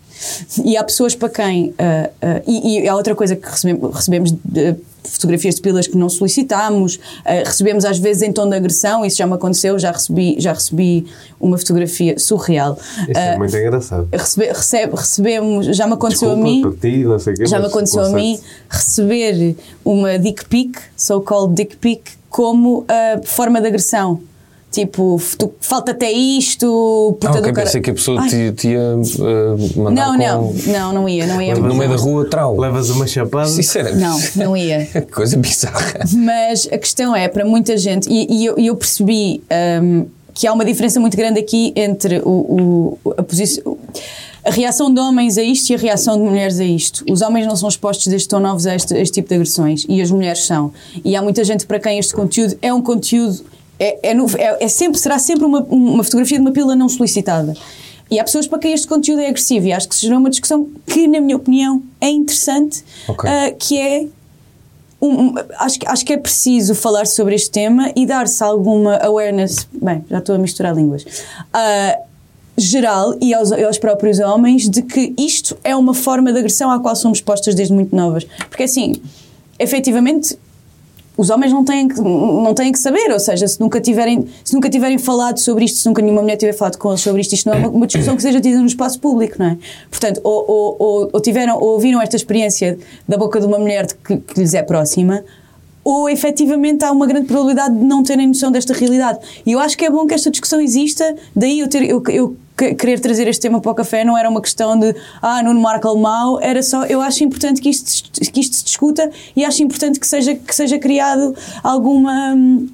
E 0.65 0.77
há 0.77 0.85
pessoas 0.85 1.15
para 1.15 1.29
quem. 1.29 1.75
ah, 1.79 2.11
ah, 2.23 2.43
e, 2.47 2.81
e 2.81 2.89
há 2.89 2.95
outra 2.97 3.15
coisa 3.15 3.37
que 3.37 3.49
recebemos, 3.49 3.95
recebemos 3.95 4.33
de- 4.45 4.75
fotografias 5.09 5.55
de 5.55 5.61
pilas 5.61 5.87
que 5.87 5.97
não 5.97 6.09
solicitámos, 6.09 6.99
ah, 7.25 7.43
recebemos 7.45 7.85
às 7.85 7.97
vezes 7.97 8.23
em 8.23 8.33
tom 8.33 8.49
de 8.49 8.57
agressão, 8.57 9.05
isso 9.05 9.17
já 9.19 9.25
me 9.27 9.35
aconteceu, 9.35 9.79
já 9.79 9.93
recebi, 9.93 10.35
já 10.41 10.53
recebi 10.53 11.07
uma 11.41 11.57
fotografia 11.57 12.19
surreal. 12.19 12.77
Isso 13.09 13.19
é 13.21 13.35
Ah, 13.35 13.39
muito 13.39 13.57
engraçado. 13.57 14.09
recebe- 14.13 14.49
recebe- 14.49 14.97
recebemos, 14.97 15.67
já 15.77 15.87
me 15.87 15.93
aconteceu 15.93 16.31
Desculpa 16.35 16.67
a 16.69 16.71
mim. 16.73 16.77
ti, 16.81 17.05
não 17.05 17.19
sei 17.21 17.35
quê, 17.35 17.47
Já 17.47 17.61
me 17.61 17.67
aconteceu 17.67 18.01
a 18.01 18.05
conceito. 18.11 18.21
mim 18.25 18.41
receber 18.69 19.57
uma 19.85 20.19
dick 20.19 20.45
pic, 20.47 20.77
so-called 20.97 21.55
dick 21.55 21.77
pic, 21.77 22.03
como 22.29 22.85
ah, 22.89 23.21
forma 23.25 23.61
de 23.61 23.69
agressão. 23.69 24.21
Tipo, 24.77 25.19
tu- 25.39 25.55
falta 25.59 25.93
até 25.93 26.13
isto, 26.13 26.67
Ah, 26.67 27.13
puta 27.15 27.31
ok, 27.39 27.41
do 27.41 27.55
cara. 27.55 27.65
pensei 27.67 27.81
que 27.81 27.91
a 27.91 27.95
pessoa 27.95 28.21
Ai, 28.21 28.29
te, 28.29 28.53
te 28.53 28.69
ia 28.69 28.79
uh, 28.95 29.81
mandar 29.81 30.07
Não, 30.07 30.13
com... 30.19 30.23
não, 30.23 30.73
não, 30.73 30.93
não 30.93 31.09
ia, 31.09 31.27
não 31.27 31.41
ia. 31.41 31.55
No 31.55 31.75
meio 31.75 31.89
da 31.91 31.97
rua, 31.97 32.29
trau. 32.29 32.59
Levas 32.59 32.91
uma 32.91 33.07
chapada. 33.07 33.49
Sinceramente. 33.49 33.99
Não, 34.37 34.45
não 34.49 34.57
ia. 34.57 34.87
Coisa 35.11 35.39
bizarra. 35.39 36.01
Mas 36.15 36.69
a 36.71 36.77
questão 36.77 37.17
é, 37.17 37.27
para 37.27 37.43
muita 37.47 37.75
gente, 37.79 38.07
e, 38.11 38.27
e 38.31 38.45
eu, 38.45 38.59
eu 38.59 38.77
percebi 38.77 39.43
hum, 39.83 40.05
que 40.35 40.47
há 40.47 40.53
uma 40.53 40.65
diferença 40.65 41.01
muito 41.01 41.17
grande 41.17 41.41
aqui 41.41 41.73
entre 41.75 42.19
o, 42.23 42.99
o- 43.03 43.13
a 43.17 43.23
posição. 43.23 43.79
A 44.45 44.51
reação 44.51 44.93
de 44.93 45.01
homens 45.01 45.39
a 45.39 45.43
isto 45.43 45.71
e 45.71 45.75
a 45.75 45.79
reação 45.79 46.19
de 46.19 46.23
mulheres 46.23 46.61
a 46.61 46.65
isto. 46.65 47.03
Os 47.11 47.23
homens 47.23 47.47
não 47.47 47.57
são 47.57 47.69
expostos 47.69 48.07
desde 48.09 48.29
tão 48.29 48.39
novos 48.41 48.67
a 48.67 48.75
este, 48.77 48.93
a 48.95 49.01
este 49.01 49.15
tipo 49.15 49.29
de 49.31 49.35
agressões 49.37 49.87
e 49.89 50.03
as 50.03 50.11
mulheres 50.11 50.45
são. 50.45 50.71
E 51.03 51.17
há 51.17 51.23
muita 51.23 51.43
gente 51.45 51.65
para 51.67 51.81
quem 51.81 51.99
este 51.99 52.15
conteúdo 52.15 52.57
é 52.61 52.73
um 52.75 52.83
conteúdo. 52.83 53.41
É, 53.79 54.11
é, 54.11 54.15
no- 54.15 54.27
é- 54.39 54.65
é 54.65 54.69
sempre, 54.69 54.99
será 54.99 55.19
sempre 55.19 55.45
uma, 55.45 55.61
uma 55.65 56.03
fotografia 56.05 56.39
de 56.39 56.43
uma 56.43 56.53
pílula 56.53 56.75
não 56.75 56.89
solicitada. 56.89 57.55
E 58.11 58.19
há 58.21 58.25
pessoas 58.25 58.47
para 58.47 58.59
quem 58.61 58.73
este 58.73 58.87
conteúdo 58.87 59.21
é 59.21 59.27
agressivo 59.29 59.67
e 59.67 59.73
acho 59.73 59.89
que 59.89 59.95
se 59.95 60.03
gerou 60.03 60.19
uma 60.19 60.31
discussão 60.31 60.69
que, 60.87 61.07
na 61.09 61.21
minha 61.21 61.37
opinião, 61.37 61.83
é 62.01 62.09
interessante, 62.09 62.85
Ok. 63.09 63.29
ah, 63.29 63.51
que 63.59 63.77
é 63.79 64.07
um- 65.03 65.35
acho, 65.59 65.79
que- 65.79 65.87
acho 65.89 66.05
que 66.07 66.13
é 66.13 66.17
preciso 66.17 66.75
falar 66.75 67.07
sobre 67.07 67.35
este 67.35 67.51
tema 67.51 67.91
e 67.95 68.07
dar-se 68.07 68.43
alguma 68.43 68.97
awareness. 68.99 69.67
Bem, 69.73 70.05
já 70.09 70.19
estou 70.19 70.35
a 70.37 70.39
misturar 70.39 70.75
línguas. 70.75 71.05
ah, 71.53 71.99
geral 72.59 73.15
e 73.21 73.35
aos, 73.35 73.53
aos 73.53 73.77
próprios 73.77 74.19
homens 74.19 74.71
de 74.71 74.81
que 74.81 75.13
isto 75.19 75.59
é 75.63 75.77
uma 75.77 75.93
forma 75.93 76.33
de 76.33 76.39
agressão 76.39 76.71
à 76.71 76.79
qual 76.81 76.97
somos 76.97 77.21
postas 77.21 77.55
desde 77.55 77.75
muito 77.75 77.95
novas. 77.95 78.25
Porque 78.49 78.63
assim, 78.63 78.95
efetivamente. 79.59 80.39
Os 81.17 81.31
homens 81.31 81.53
não 81.53 81.65
têm, 81.65 81.89
que, 81.89 82.01
não 82.01 82.55
têm 82.55 82.71
que 82.71 82.79
saber, 82.79 83.11
ou 83.11 83.19
seja, 83.19 83.49
se 83.49 83.59
nunca, 83.59 83.81
tiverem, 83.81 84.27
se 84.45 84.55
nunca 84.55 84.69
tiverem 84.69 84.99
falado 84.99 85.39
sobre 85.39 85.65
isto, 85.65 85.79
se 85.79 85.87
nunca 85.87 86.03
nenhuma 86.03 86.23
mulher 86.23 86.37
tiver 86.37 86.53
falado 86.53 86.77
com 86.77 86.91
eles 86.91 87.01
sobre 87.01 87.21
isto, 87.21 87.33
isto 87.33 87.49
não 87.49 87.57
é 87.57 87.59
uma, 87.59 87.69
uma 87.69 87.87
discussão 87.87 88.15
que 88.17 88.23
seja 88.23 88.41
tida 88.41 88.59
no 88.59 88.67
espaço 88.67 89.01
público, 89.01 89.37
não 89.39 89.47
é? 89.47 89.59
Portanto, 89.91 90.21
ou, 90.23 90.45
ou, 90.47 90.77
ou, 90.79 91.11
ou 91.13 91.21
tiveram, 91.21 91.57
ou 91.59 91.71
ouviram 91.71 92.01
esta 92.03 92.17
experiência 92.17 92.79
da 93.09 93.17
boca 93.17 93.41
de 93.41 93.47
uma 93.47 93.59
mulher 93.59 93.87
que, 93.87 94.17
que 94.19 94.41
lhes 94.41 94.53
é 94.53 94.63
próxima, 94.63 95.25
ou 95.89 96.09
efetivamente 96.09 96.85
há 96.85 96.91
uma 96.91 97.07
grande 97.07 97.29
probabilidade 97.29 97.79
de 97.79 97.85
não 97.85 98.03
terem 98.03 98.27
noção 98.27 98.51
desta 98.51 98.75
realidade. 98.75 99.21
E 99.47 99.53
eu 99.53 99.61
acho 99.61 99.79
que 99.79 99.85
é 99.85 99.91
bom 99.91 100.05
que 100.05 100.15
esta 100.15 100.29
discussão 100.33 100.61
exista, 100.61 101.15
daí 101.35 101.61
eu, 101.61 101.69
ter, 101.69 101.89
eu, 101.89 102.03
eu 102.09 102.37
que- 102.59 102.75
querer 102.75 102.99
trazer 102.99 103.29
este 103.29 103.41
tema 103.43 103.61
para 103.61 103.71
o 103.71 103.75
café 103.75 104.03
não 104.05 104.19
era 104.19 104.29
uma 104.29 104.41
questão 104.43 104.77
de 104.77 104.93
ah, 105.23 105.41
Nuno 105.45 105.61
Marco 105.61 105.97
mau, 105.97 106.41
era 106.41 106.61
só 106.61 106.85
eu 106.87 107.01
acho 107.01 107.23
importante 107.23 107.61
que 107.61 107.69
isto, 107.71 108.11
que 108.33 108.41
isto 108.41 108.57
se 108.57 108.65
discuta 108.65 109.09
e 109.37 109.45
acho 109.45 109.63
importante 109.63 110.01
que 110.01 110.09
seja, 110.09 110.35
que 110.35 110.53
seja 110.53 110.77
criado 110.77 111.37
alguma 111.63 112.35
hum, 112.35 112.67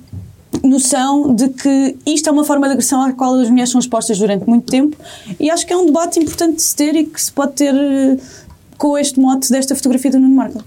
noção 0.64 1.35
de 1.35 1.50
que 1.50 1.97
isto 2.07 2.28
é 2.31 2.33
uma 2.33 2.45
forma 2.45 2.66
de 2.66 2.73
agressão 2.73 3.02
à 3.02 3.12
qual 3.12 3.35
as 3.35 3.50
mulheres 3.50 3.71
são 3.71 3.78
expostas 3.78 4.19
durante 4.19 4.49
muito 4.49 4.71
tempo 4.71 4.97
e 5.38 5.50
acho 5.50 5.66
que 5.66 5.73
é 5.75 5.76
um 5.76 5.85
debate 5.85 6.19
importante 6.19 6.57
de 6.57 6.62
se 6.62 6.75
ter 6.75 6.95
e 6.97 7.04
que 7.04 7.21
se 7.21 7.31
pode 7.31 7.52
ter 7.52 7.75
eh, 7.75 8.16
com 8.78 8.97
este 8.97 9.21
mote 9.21 9.50
desta 9.50 9.75
fotografia 9.76 10.11
do 10.11 10.19
Nuno 10.19 10.35
Marco. 10.35 10.64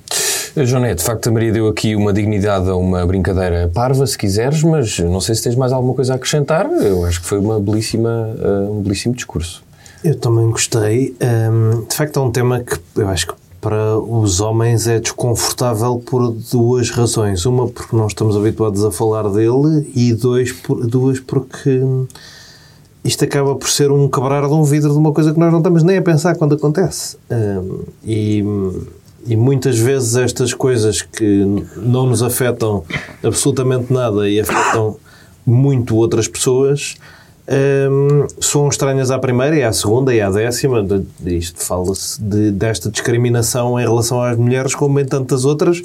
Joné, 0.63 0.95
de 0.95 1.03
facto 1.03 1.27
a 1.27 1.31
Maria 1.33 1.51
deu 1.51 1.67
aqui 1.67 1.97
uma 1.97 2.13
dignidade 2.13 2.69
a 2.69 2.75
uma 2.77 3.05
brincadeira 3.05 3.69
parva, 3.73 4.07
se 4.07 4.17
quiseres, 4.17 4.63
mas 4.63 4.99
não 4.99 5.19
sei 5.19 5.35
se 5.35 5.43
tens 5.43 5.55
mais 5.55 5.73
alguma 5.73 5.93
coisa 5.93 6.13
a 6.13 6.15
acrescentar. 6.15 6.65
Eu 6.65 7.03
acho 7.05 7.19
que 7.19 7.27
foi 7.27 7.39
uma 7.39 7.59
belíssima, 7.59 8.29
uh, 8.39 8.71
um 8.71 8.81
belíssimo 8.81 9.13
discurso. 9.13 9.61
Eu 10.01 10.15
também 10.15 10.49
gostei. 10.49 11.13
Hum, 11.21 11.83
de 11.89 11.93
facto, 11.93 12.19
é 12.19 12.21
um 12.21 12.31
tema 12.31 12.61
que 12.61 12.79
eu 12.95 13.09
acho 13.09 13.27
que 13.27 13.33
para 13.59 13.97
os 13.97 14.39
homens 14.39 14.87
é 14.87 14.99
desconfortável 14.99 15.97
por 15.97 16.31
duas 16.31 16.89
razões. 16.89 17.45
Uma, 17.45 17.67
porque 17.67 17.93
não 17.93 18.07
estamos 18.07 18.37
habituados 18.37 18.85
a 18.85 18.91
falar 18.91 19.27
dele, 19.29 19.91
e 19.93 20.13
dois, 20.13 20.53
por, 20.53 20.87
duas, 20.87 21.19
porque 21.19 21.81
isto 23.03 23.25
acaba 23.25 23.55
por 23.55 23.69
ser 23.69 23.91
um 23.91 24.07
quebrar 24.07 24.47
de 24.47 24.53
um 24.53 24.63
vidro 24.63 24.93
de 24.93 24.97
uma 24.97 25.11
coisa 25.11 25.33
que 25.33 25.39
nós 25.39 25.51
não 25.51 25.59
estamos 25.59 25.83
nem 25.83 25.97
a 25.97 26.01
pensar 26.01 26.35
quando 26.35 26.55
acontece. 26.55 27.17
Hum, 27.29 27.79
e, 28.05 28.41
e 29.25 29.35
muitas 29.35 29.77
vezes 29.77 30.15
estas 30.15 30.53
coisas 30.53 31.01
que 31.01 31.43
não 31.77 32.05
nos 32.07 32.21
afetam 32.21 32.83
absolutamente 33.23 33.91
nada 33.91 34.29
e 34.29 34.39
afetam 34.39 34.97
muito 35.45 35.95
outras 35.95 36.27
pessoas 36.27 36.95
hum, 37.47 38.25
são 38.39 38.67
estranhas 38.67 39.11
à 39.11 39.17
primeira 39.19 39.55
e 39.55 39.63
à 39.63 39.71
segunda 39.73 40.13
e 40.13 40.21
à 40.21 40.29
décima. 40.29 40.85
Isto 41.25 41.63
fala-se 41.63 42.21
de- 42.21 42.51
desta 42.51 42.89
discriminação 42.89 43.79
em 43.79 43.83
relação 43.83 44.21
às 44.21 44.37
mulheres, 44.37 44.73
como 44.75 44.99
em 44.99 45.05
tantas 45.05 45.45
outras. 45.45 45.81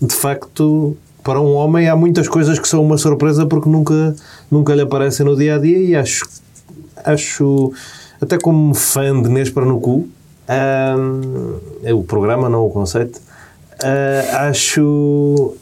De 0.00 0.14
facto, 0.14 0.96
para 1.22 1.40
um 1.40 1.54
homem 1.54 1.88
há 1.88 1.96
muitas 1.96 2.28
coisas 2.28 2.58
que 2.58 2.68
são 2.68 2.82
uma 2.82 2.98
surpresa 2.98 3.46
porque 3.46 3.68
nunca, 3.68 4.14
nunca 4.50 4.74
lhe 4.74 4.82
aparecem 4.82 5.24
no 5.24 5.36
dia 5.36 5.54
a 5.56 5.58
dia 5.58 5.78
e 5.78 5.96
acho, 5.96 6.26
acho 7.04 7.72
até 8.20 8.38
como 8.38 8.74
fã 8.74 9.20
de 9.22 9.28
Nespera 9.28 9.66
no 9.66 9.80
Cu, 9.80 10.08
é 11.82 11.94
o 11.94 12.02
programa, 12.02 12.48
não 12.48 12.66
o 12.66 12.70
conceito, 12.70 13.20
ah, 13.82 14.48
acho, 14.48 15.56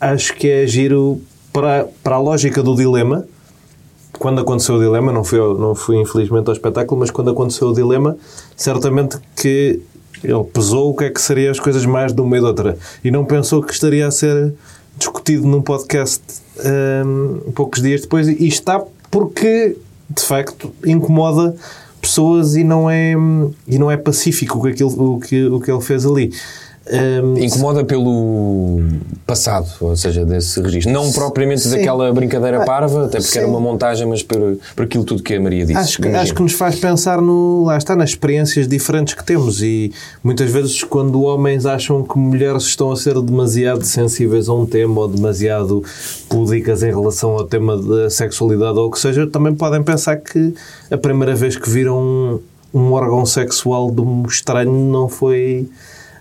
acho 0.00 0.34
que 0.34 0.48
é 0.48 0.66
giro 0.66 1.20
para, 1.52 1.86
para 2.02 2.16
a 2.16 2.18
lógica 2.18 2.62
do 2.62 2.74
dilema 2.74 3.26
quando 4.18 4.40
aconteceu 4.40 4.76
o 4.76 4.78
dilema, 4.78 5.12
não 5.12 5.24
fui, 5.24 5.38
não 5.38 5.74
fui 5.74 5.96
infelizmente 5.96 6.46
ao 6.48 6.52
espetáculo, 6.52 7.00
mas 7.00 7.10
quando 7.10 7.30
aconteceu 7.30 7.68
o 7.68 7.74
dilema, 7.74 8.16
certamente 8.56 9.18
que 9.36 9.80
ele 10.22 10.44
pesou 10.44 10.90
o 10.90 10.96
que 10.96 11.04
é 11.04 11.10
que 11.10 11.20
seriam 11.20 11.50
as 11.50 11.60
coisas 11.60 11.84
mais 11.84 12.12
de 12.12 12.20
uma 12.20 12.36
e 12.36 12.40
de 12.40 12.46
outra. 12.46 12.78
E 13.02 13.10
não 13.10 13.24
pensou 13.24 13.62
que 13.62 13.72
estaria 13.72 14.06
a 14.06 14.10
ser 14.10 14.54
discutido 14.96 15.46
num 15.46 15.60
podcast 15.60 16.22
hum, 17.04 17.52
poucos 17.54 17.82
dias 17.82 18.02
depois. 18.02 18.28
E 18.28 18.46
está 18.46 18.82
porque, 19.10 19.76
de 20.08 20.22
facto, 20.22 20.72
incomoda 20.84 21.54
pessoas 22.04 22.54
e 22.54 22.62
não 22.62 22.88
é, 22.90 23.14
e 23.66 23.78
não 23.78 23.90
é 23.90 23.96
pacífico 23.96 24.58
o 24.58 24.62
que, 24.62 24.68
aquilo, 24.68 25.14
o 25.14 25.20
que, 25.20 25.44
o 25.46 25.58
que 25.58 25.70
ele 25.70 25.80
fez 25.80 26.04
ali. 26.04 26.32
Hum, 26.86 27.38
Incomoda 27.38 27.82
pelo 27.82 28.78
passado, 29.26 29.66
ou 29.80 29.96
seja, 29.96 30.22
desse 30.22 30.60
registro. 30.60 30.92
Não 30.92 31.10
propriamente 31.12 31.62
Sim. 31.62 31.70
daquela 31.70 32.12
brincadeira 32.12 32.60
Ah, 32.62 32.64
parva, 32.66 33.06
até 33.06 33.16
porque 33.16 33.32
sim. 33.32 33.38
era 33.38 33.48
uma 33.48 33.58
montagem, 33.58 34.06
mas 34.06 34.22
por, 34.22 34.58
por 34.76 34.84
aquilo 34.84 35.02
tudo 35.02 35.22
que 35.22 35.32
a 35.34 35.40
Maria 35.40 35.64
disse. 35.64 35.78
Acho 35.78 36.02
que, 36.02 36.08
acho 36.08 36.34
que 36.34 36.42
nos 36.42 36.52
faz 36.52 36.78
pensar 36.78 37.22
no, 37.22 37.64
lá 37.64 37.78
está, 37.78 37.96
nas 37.96 38.10
experiências 38.10 38.68
diferentes 38.68 39.14
que 39.14 39.24
temos 39.24 39.62
e 39.62 39.92
muitas 40.22 40.50
vezes 40.50 40.84
quando 40.84 41.22
homens 41.22 41.64
acham 41.64 42.02
que 42.02 42.18
mulheres 42.18 42.64
estão 42.64 42.92
a 42.92 42.96
ser 42.96 43.18
demasiado 43.22 43.82
sensíveis 43.82 44.46
a 44.50 44.52
um 44.52 44.66
tema 44.66 45.00
ou 45.00 45.08
demasiado 45.08 45.82
púdicas 46.28 46.82
em 46.82 46.90
relação 46.90 47.30
ao 47.30 47.44
tema 47.44 47.78
da 47.80 48.10
sexualidade 48.10 48.78
ou 48.78 48.88
o 48.88 48.90
que 48.90 48.98
seja, 48.98 49.26
também 49.26 49.54
podem 49.54 49.82
pensar 49.82 50.16
que 50.18 50.52
a 50.90 50.98
primeira 50.98 51.34
vez 51.34 51.56
que 51.56 51.70
viram 51.70 51.98
um, 51.98 52.40
um 52.74 52.92
órgão 52.92 53.24
sexual 53.24 53.90
de 53.90 54.02
um 54.02 54.24
estranho 54.26 54.70
não 54.70 55.08
foi 55.08 55.66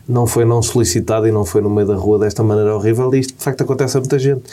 não 0.08 0.28
foi 0.28 0.46
não 0.46 0.62
solicitado 0.62 1.28
e 1.28 1.32
não 1.32 1.46
foi 1.46 1.62
no 1.62 1.70
meio 1.70 1.88
da 1.88 1.96
rua 1.96 2.20
desta 2.20 2.44
maneira 2.44 2.76
horrível 2.76 3.14
e 3.14 3.20
isto 3.20 3.38
de 3.38 3.44
facto 3.44 3.62
acontece 3.62 3.98
a 3.98 4.00
muita 4.00 4.20
gente. 4.20 4.44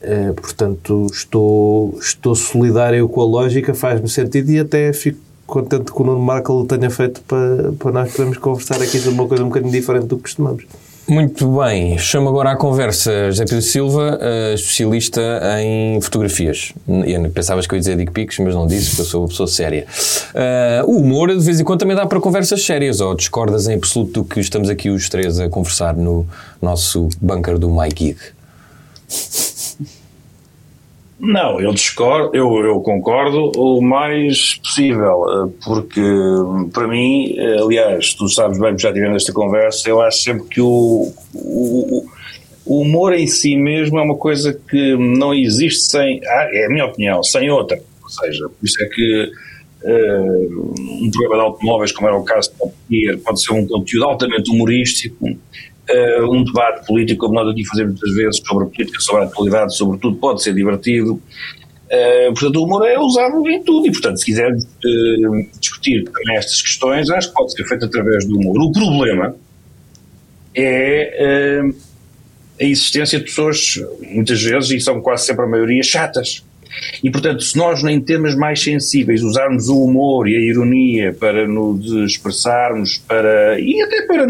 Eh, 0.00 0.32
portanto, 0.32 1.06
estou, 1.10 1.98
estou 2.00 2.34
solidário 2.34 3.08
com 3.08 3.20
a 3.20 3.24
lógica, 3.24 3.74
faz-me 3.74 4.08
sentido 4.08 4.50
e 4.50 4.60
até 4.60 4.92
fico 4.92 5.18
contente 5.46 5.92
que 5.92 6.02
o 6.02 6.04
Nuno 6.04 6.42
o 6.48 6.66
tenha 6.66 6.90
feito 6.90 7.20
para, 7.22 7.72
para 7.78 7.92
nós 7.92 8.12
podermos 8.12 8.38
conversar 8.38 8.82
aqui 8.82 8.98
sobre 8.98 9.18
uma 9.18 9.28
coisa 9.28 9.44
um 9.44 9.48
bocadinho 9.48 9.72
diferente 9.72 10.06
do 10.06 10.16
que 10.16 10.22
costumamos. 10.22 10.64
Muito 11.08 11.46
bem, 11.60 11.96
chamo 11.98 12.28
agora 12.28 12.50
à 12.50 12.56
conversa 12.56 13.30
José 13.30 13.44
Pedro 13.44 13.62
Silva, 13.62 14.18
eh, 14.20 14.54
especialista 14.54 15.20
em 15.62 16.00
fotografias. 16.00 16.72
Eu 17.06 17.30
pensavas 17.30 17.64
que 17.64 17.74
eu 17.74 17.76
ia 17.76 17.80
dizer 17.80 17.96
dick 17.96 18.10
pics, 18.10 18.40
mas 18.40 18.52
não 18.56 18.66
disse, 18.66 18.88
porque 18.88 19.02
eu 19.02 19.06
sou 19.06 19.22
uma 19.22 19.28
pessoa 19.28 19.46
séria. 19.46 19.86
Eh, 20.34 20.82
o 20.84 20.96
humor, 20.96 21.28
de 21.28 21.38
vez 21.38 21.60
em 21.60 21.64
quando, 21.64 21.78
também 21.78 21.94
dá 21.94 22.04
para 22.06 22.18
conversas 22.18 22.60
sérias, 22.60 23.00
ou 23.00 23.14
discordas 23.14 23.68
em 23.68 23.74
absoluto 23.74 24.14
do 24.14 24.24
que 24.24 24.40
estamos 24.40 24.68
aqui 24.68 24.90
os 24.90 25.08
três 25.08 25.38
a 25.38 25.48
conversar 25.48 25.94
no 25.94 26.26
nosso 26.60 27.08
bunker 27.20 27.56
do 27.56 27.70
My 27.70 27.88
Gig. 27.96 28.16
Não, 31.18 31.58
eu 31.58 31.72
discordo, 31.72 32.36
eu, 32.36 32.54
eu 32.58 32.80
concordo 32.80 33.50
o 33.56 33.80
mais 33.80 34.56
possível, 34.56 35.24
eh, 35.28 35.52
porque 35.64 36.02
para 36.74 36.86
mim, 36.86 37.34
eh, 37.38 37.56
aliás, 37.58 38.12
tu 38.12 38.28
sabes 38.28 38.58
bem 38.58 38.78
já 38.78 38.92
tivemos 38.92 39.22
esta 39.22 39.32
conversa, 39.32 39.88
eu 39.88 40.02
acho 40.02 40.18
sempre 40.18 40.46
que 40.46 40.60
o, 40.60 41.10
o, 41.34 42.06
o 42.66 42.80
humor 42.82 43.14
em 43.14 43.26
si 43.26 43.56
mesmo 43.56 43.98
é 43.98 44.02
uma 44.02 44.16
coisa 44.16 44.52
que 44.68 44.94
não 44.96 45.32
existe 45.32 45.90
sem, 45.90 46.20
ah, 46.22 46.48
é 46.52 46.66
a 46.66 46.68
minha 46.68 46.84
opinião, 46.84 47.22
sem 47.22 47.50
outra. 47.50 47.80
Ou 48.02 48.10
seja, 48.10 48.46
por 48.48 48.66
isso 48.66 48.82
é 48.82 48.86
que 48.86 49.32
eh, 49.84 50.48
um 51.00 51.10
programa 51.10 51.36
de 51.36 51.40
automóveis, 51.42 51.92
como 51.92 52.08
era 52.08 52.16
o 52.16 52.24
caso 52.24 52.50
de 52.50 52.58
Top 52.58 53.22
pode 53.24 53.42
ser 53.42 53.52
um 53.52 53.66
conteúdo 53.66 54.04
altamente 54.04 54.50
humorístico, 54.50 55.28
eh, 55.88 56.22
um 56.22 56.42
debate 56.42 56.86
político, 56.86 57.26
como 57.26 57.34
nós 57.34 57.48
aqui 57.48 57.64
fazemos 57.64 57.92
muitas 57.92 58.14
vezes, 58.14 58.42
sobre 58.44 58.66
política, 58.66 59.00
sobre 59.00 59.22
a 59.22 59.26
atualidade, 59.26 59.76
sobretudo, 59.76 60.16
pode 60.16 60.42
ser 60.42 60.54
divertido. 60.54 61.20
Eh, 61.88 62.26
portanto, 62.32 62.56
o 62.56 62.64
humor 62.64 62.86
é 62.86 62.98
usado 62.98 63.48
em 63.48 63.62
tudo 63.62 63.86
e, 63.86 63.92
portanto, 63.92 64.18
se 64.18 64.24
quiser 64.24 64.50
eh, 64.50 65.46
discutir 65.60 66.04
também 66.04 66.36
estas 66.36 66.60
questões, 66.60 67.08
acho 67.10 67.28
que 67.28 67.34
pode 67.34 67.52
ser 67.52 67.64
feito 67.64 67.84
através 67.84 68.26
do 68.26 68.36
humor. 68.36 68.58
O 68.60 68.72
problema 68.72 69.36
é 70.54 71.60
a 72.58 72.64
existência 72.64 73.18
de 73.18 73.26
pessoas, 73.26 73.78
muitas 74.00 74.42
vezes, 74.42 74.70
e 74.70 74.80
são 74.80 75.00
quase 75.00 75.26
sempre 75.26 75.44
a 75.44 75.48
maioria, 75.48 75.82
chatas. 75.82 76.42
E, 77.02 77.10
portanto, 77.10 77.42
se 77.42 77.56
nós, 77.56 77.82
em 77.84 78.00
temas 78.00 78.34
mais 78.34 78.62
sensíveis, 78.62 79.22
usarmos 79.22 79.68
o 79.68 79.82
humor 79.82 80.28
e 80.28 80.36
a 80.36 80.40
ironia 80.40 81.12
para 81.18 81.46
nos 81.46 81.90
expressarmos, 82.10 82.98
para, 82.98 83.58
e 83.60 83.80
até 83.82 84.02
para, 84.06 84.26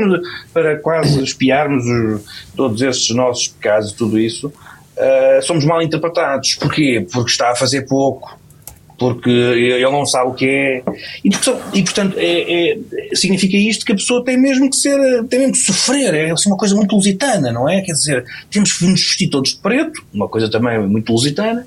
para 0.52 0.76
quase 0.78 1.22
espiarmos 1.22 1.84
os- 1.86 2.22
todos 2.56 2.80
esses 2.82 3.10
nossos 3.10 3.48
pecados 3.48 3.90
e 3.92 3.96
tudo 3.96 4.18
isso, 4.18 4.52
ah, 4.98 5.40
somos 5.42 5.64
mal 5.64 5.82
interpretados. 5.82 6.54
Porquê? 6.54 7.06
Porque 7.12 7.30
está 7.30 7.50
a 7.50 7.54
fazer 7.56 7.82
pouco, 7.86 8.38
porque 8.98 9.28
ele 9.28 9.82
não 9.90 10.06
sabe 10.06 10.30
o 10.30 10.34
que 10.34 10.46
é. 10.46 10.82
E, 11.24 11.28
e, 11.74 11.82
portanto, 11.82 12.14
é- 12.16 12.70
é- 12.70 12.78
significa 13.14 13.56
isto 13.56 13.84
que 13.84 13.92
a 13.92 13.96
pessoa 13.96 14.24
tem 14.24 14.38
mesmo 14.40 14.70
que 14.70 14.76
ser, 14.76 14.98
tem 15.24 15.40
mesmo 15.40 15.52
que 15.52 15.58
sofrer, 15.58 16.14
é 16.14 16.30
assim, 16.30 16.48
uma 16.48 16.56
coisa 16.56 16.74
muito 16.74 16.94
lusitana, 16.96 17.52
não 17.52 17.68
é? 17.68 17.82
Quer 17.82 17.92
dizer, 17.92 18.24
temos 18.50 18.72
que 18.72 18.84
nos 18.86 19.00
vestir 19.02 19.28
todos 19.28 19.50
de 19.50 19.58
preto, 19.58 20.02
uma 20.14 20.28
coisa 20.28 20.50
também 20.50 20.78
muito 20.88 21.12
lusitana, 21.12 21.66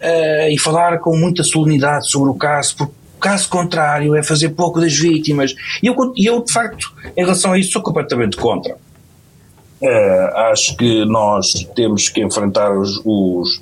eh, 0.00 0.52
e 0.52 0.58
falar 0.58 0.98
com 0.98 1.16
muita 1.16 1.42
solenidade 1.42 2.10
sobre 2.10 2.30
o 2.30 2.34
caso, 2.34 2.76
porque 2.76 2.92
caso 3.20 3.48
contrário 3.48 4.14
é 4.14 4.22
fazer 4.22 4.50
pouco 4.50 4.80
das 4.80 4.94
vítimas. 4.96 5.54
E 5.82 5.86
eu, 5.86 5.94
eu, 6.16 6.44
de 6.44 6.52
facto, 6.52 6.92
em 7.16 7.22
relação 7.22 7.52
a 7.52 7.58
isso, 7.58 7.72
sou 7.72 7.82
completamente 7.82 8.36
contra. 8.36 8.76
Eh, 9.82 10.32
acho 10.52 10.76
que 10.76 11.04
nós 11.04 11.52
temos 11.74 12.08
que 12.08 12.20
enfrentar 12.22 12.72
os, 12.76 13.00
os, 13.04 13.60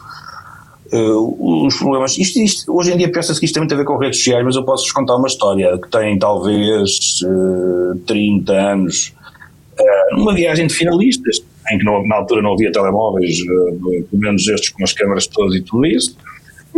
eh, 0.92 0.98
os 0.98 1.76
problemas. 1.76 2.16
Isto, 2.16 2.38
isto- 2.40 2.74
hoje 2.76 2.92
em 2.92 2.96
dia 2.96 3.10
pensa-se 3.12 3.38
que 3.38 3.44
isto 3.46 3.54
tem 3.54 3.60
muito 3.62 3.74
a 3.74 3.76
ver 3.78 3.84
com 3.84 3.96
redes 3.98 4.18
sociais, 4.18 4.44
mas 4.44 4.56
eu 4.56 4.64
posso-vos 4.64 4.92
contar 4.92 5.16
uma 5.16 5.26
história 5.28 5.76
que 5.78 5.88
tem 5.90 6.18
talvez 6.18 7.20
eh, 7.24 7.98
30 8.06 8.52
anos. 8.52 9.12
Numa 10.12 10.34
viagem 10.34 10.66
de 10.66 10.72
finalistas, 10.72 11.36
em 11.70 11.76
que 11.78 11.84
na 11.84 12.16
altura 12.16 12.40
não 12.40 12.54
havia 12.54 12.72
telemóveis, 12.72 13.36
pelo 13.44 14.06
menos 14.14 14.48
estes 14.48 14.70
com 14.70 14.82
as 14.82 14.94
câmaras 14.94 15.26
todas 15.26 15.54
e 15.54 15.60
tudo 15.60 15.84
isso. 15.84 16.16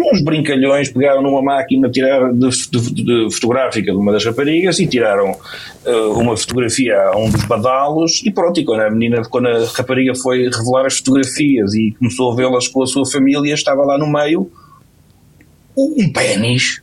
Uns 0.01 0.23
brincalhões 0.23 0.91
pegaram 0.91 1.21
numa 1.23 1.43
máquina 1.43 1.91
tirar 1.91 2.33
de, 2.33 2.49
de- 2.71 3.03
de 3.05 3.35
fotográfica 3.35 3.91
de 3.91 3.97
uma 3.99 4.13
das 4.13 4.25
raparigas 4.25 4.79
e 4.79 4.87
tiraram 4.87 5.35
eh, 5.85 5.91
uma 6.15 6.37
fotografia 6.37 6.97
a 6.97 7.17
um 7.17 7.29
dos 7.29 7.45
badalos 7.47 8.23
e 8.25 8.31
pronto, 8.31 8.61
e 8.61 8.65
quando 8.65 8.81
a 8.83 8.91
menina, 8.91 9.23
quando 9.29 9.49
a 9.49 9.65
rapariga 9.67 10.15
foi 10.15 10.49
revelar 10.49 10.87
as 10.87 10.99
fotografias 10.99 11.75
e 11.75 11.97
começou 11.99 12.31
a 12.33 12.37
vê-las 12.37 12.69
com 12.69 12.83
a 12.83 12.87
sua 12.87 13.05
família, 13.11 13.53
estava 13.53 13.83
lá 13.85 13.99
no 13.99 14.07
meio 14.07 14.49
um 15.77 16.13
pênis. 16.13 16.81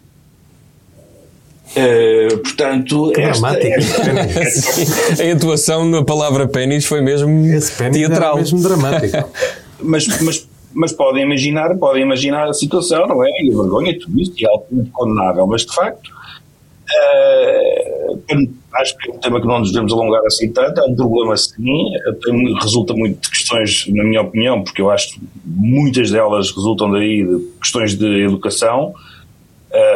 Eh, 1.76 2.28
portanto, 2.44 3.12
Que 3.14 3.22
esta, 3.22 3.40
dramático, 3.52 3.74
esta- 3.74 5.24
a 5.24 5.34
atuação 5.34 5.86
na 5.86 6.04
palavra 6.04 6.48
pênis 6.48 6.86
foi 6.86 7.02
mesmo 7.02 7.46
Esse 7.48 7.72
pênis 7.78 7.98
era 7.98 8.08
teatral. 8.10 8.36
mesmo 8.38 8.62
dramático. 8.62 9.30
mas, 9.82 10.08
mas, 10.22 10.48
mas 10.76 10.92
podem 10.92 11.24
imaginar, 11.24 11.76
podem 11.78 12.04
imaginar 12.04 12.48
a 12.48 12.54
situação, 12.54 13.08
não 13.08 13.24
é? 13.26 13.30
E 13.42 13.52
a 13.52 13.56
vergonha 13.58 13.98
tudo 14.00 14.20
isso, 14.20 14.34
e 14.38 14.46
é 14.46 14.50
altamente 14.50 14.90
condenável, 14.92 15.48
mas 15.48 15.66
de 15.66 15.74
facto, 15.74 16.12
eh, 16.94 18.16
acho 18.74 18.98
que 18.98 19.10
é 19.10 19.14
um 19.14 19.18
tema 19.18 19.42
que 19.42 19.48
não 19.48 19.60
nos 19.60 19.72
devemos 19.72 19.92
alongar 19.94 20.22
assim 20.26 20.52
tanto, 20.52 20.80
é 20.82 20.84
um 20.84 20.96
problema 20.96 21.36
sim, 21.38 21.54
mu- 22.28 22.54
resulta 22.60 22.94
muito 22.94 23.22
de 23.22 23.30
questões, 23.30 23.86
na 23.90 24.04
minha 24.04 24.22
opinião, 24.22 24.64
porque 24.64 24.82
eu 24.82 24.90
acho 24.92 25.14
que 25.14 25.22
muitas 25.46 26.12
delas 26.12 26.52
resultam 26.52 26.92
daí 26.92 27.24
de 27.24 27.40
questões 27.62 27.96
de 27.98 28.24
educação, 28.24 28.94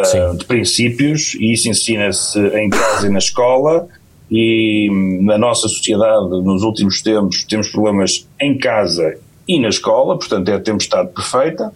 Sim. 0.03 0.38
de 0.38 0.43
princípios, 0.45 1.36
e 1.36 1.53
isso 1.53 1.69
ensina-se 1.69 2.38
em 2.57 2.69
casa 2.69 3.07
e 3.07 3.09
na 3.09 3.19
escola, 3.19 3.88
e 4.29 4.89
hum, 4.91 5.19
na 5.24 5.38
nossa 5.38 5.67
sociedade, 5.69 6.29
nos 6.43 6.63
últimos 6.63 7.01
tempos, 7.01 7.45
temos 7.45 7.69
problemas 7.69 8.27
em 8.41 8.57
casa 8.57 9.17
e 9.56 9.60
na 9.60 9.70
escola, 9.70 10.18
portanto 10.18 10.48
é 10.50 10.56
a 10.56 10.60
tempestade 10.60 11.10
perfeita, 11.10 11.74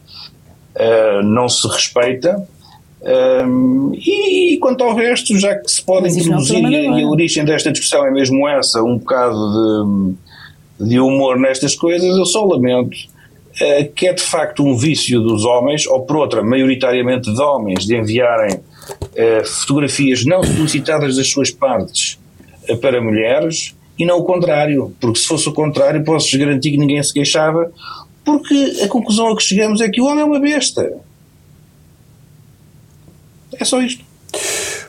eh, 0.75 1.21
não 1.23 1.47
se 1.49 1.67
respeita. 1.67 2.47
hum, 3.45 3.91
e, 3.95 4.57
quanto 4.59 4.81
ao 4.83 4.95
resto, 4.95 5.37
já 5.37 5.55
que 5.55 5.69
se 5.69 5.83
pode 5.83 6.03
Mas 6.03 6.15
é 6.15 6.19
um 6.19 6.23
introduzir, 6.23 6.61
problema 6.61 6.95
e, 6.97 6.99
a- 6.99 7.01
e 7.01 7.05
origem 7.05 7.43
desta 7.43 7.69
discussão 7.71 8.05
é 8.05 8.11
mesmo 8.11 8.47
essa, 8.47 8.81
um 8.81 8.97
bocado 8.97 10.15
de, 10.79 10.87
de 10.89 10.99
humor 10.99 11.37
nestas 11.37 11.75
coisas, 11.75 12.15
eu 12.17 12.25
só 12.25 12.45
lamento 12.45 12.95
eh, 13.59 13.83
que 13.93 14.07
é 14.07 14.13
de 14.13 14.21
facto 14.23 14.63
um 14.63 14.77
vício 14.77 15.19
dos 15.19 15.43
homens, 15.45 15.85
ou 15.85 16.01
por 16.05 16.15
outra, 16.15 16.41
maioritariamente 16.41 17.31
de 17.33 17.41
homens, 17.41 17.85
de 17.85 17.95
enviarem 17.97 18.59
eh, 19.15 19.43
fotografias 19.45 20.23
não 20.25 20.41
solicitadas 20.43 21.17
das 21.17 21.27
suas 21.29 21.51
partes 21.51 22.17
eh, 22.69 22.75
para 22.77 23.01
mulheres 23.01 23.72
e 23.97 24.05
não 24.05 24.17
o 24.17 24.23
contrário, 24.23 24.93
porque 24.99 25.19
se 25.19 25.27
fosse 25.27 25.47
o 25.47 25.53
contrário, 25.53 26.03
posso-vos 26.03 26.39
garantir 26.39 26.71
que 26.71 26.77
ninguém 26.77 27.01
se 27.01 27.13
queixava, 27.13 27.71
porque 28.25 28.79
a 28.83 28.87
conclusão 28.87 29.27
a 29.27 29.35
que 29.35 29.43
chegamos 29.43 29.81
é 29.81 29.89
que 29.89 30.01
o 30.01 30.05
homem 30.05 30.21
é 30.21 30.25
uma 30.25 30.39
besta. 30.39 30.93
É 33.59 33.65
só 33.65 33.81
isto. 33.81 34.03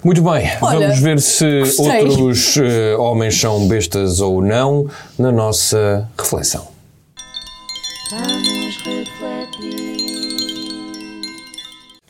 Muito 0.03 0.23
bem, 0.23 0.51
Olha, 0.61 0.89
vamos 0.89 0.99
ver 1.01 1.21
se 1.21 1.61
gostei. 1.61 2.07
outros 2.07 2.57
eh, 2.59 2.95
homens 2.97 3.39
são 3.39 3.67
bestas 3.67 4.21
ou 4.21 4.43
não 4.43 4.87
na 5.19 5.33
nossa 5.33 6.09
reflexão. 6.19 6.69
Vamos 8.11 8.54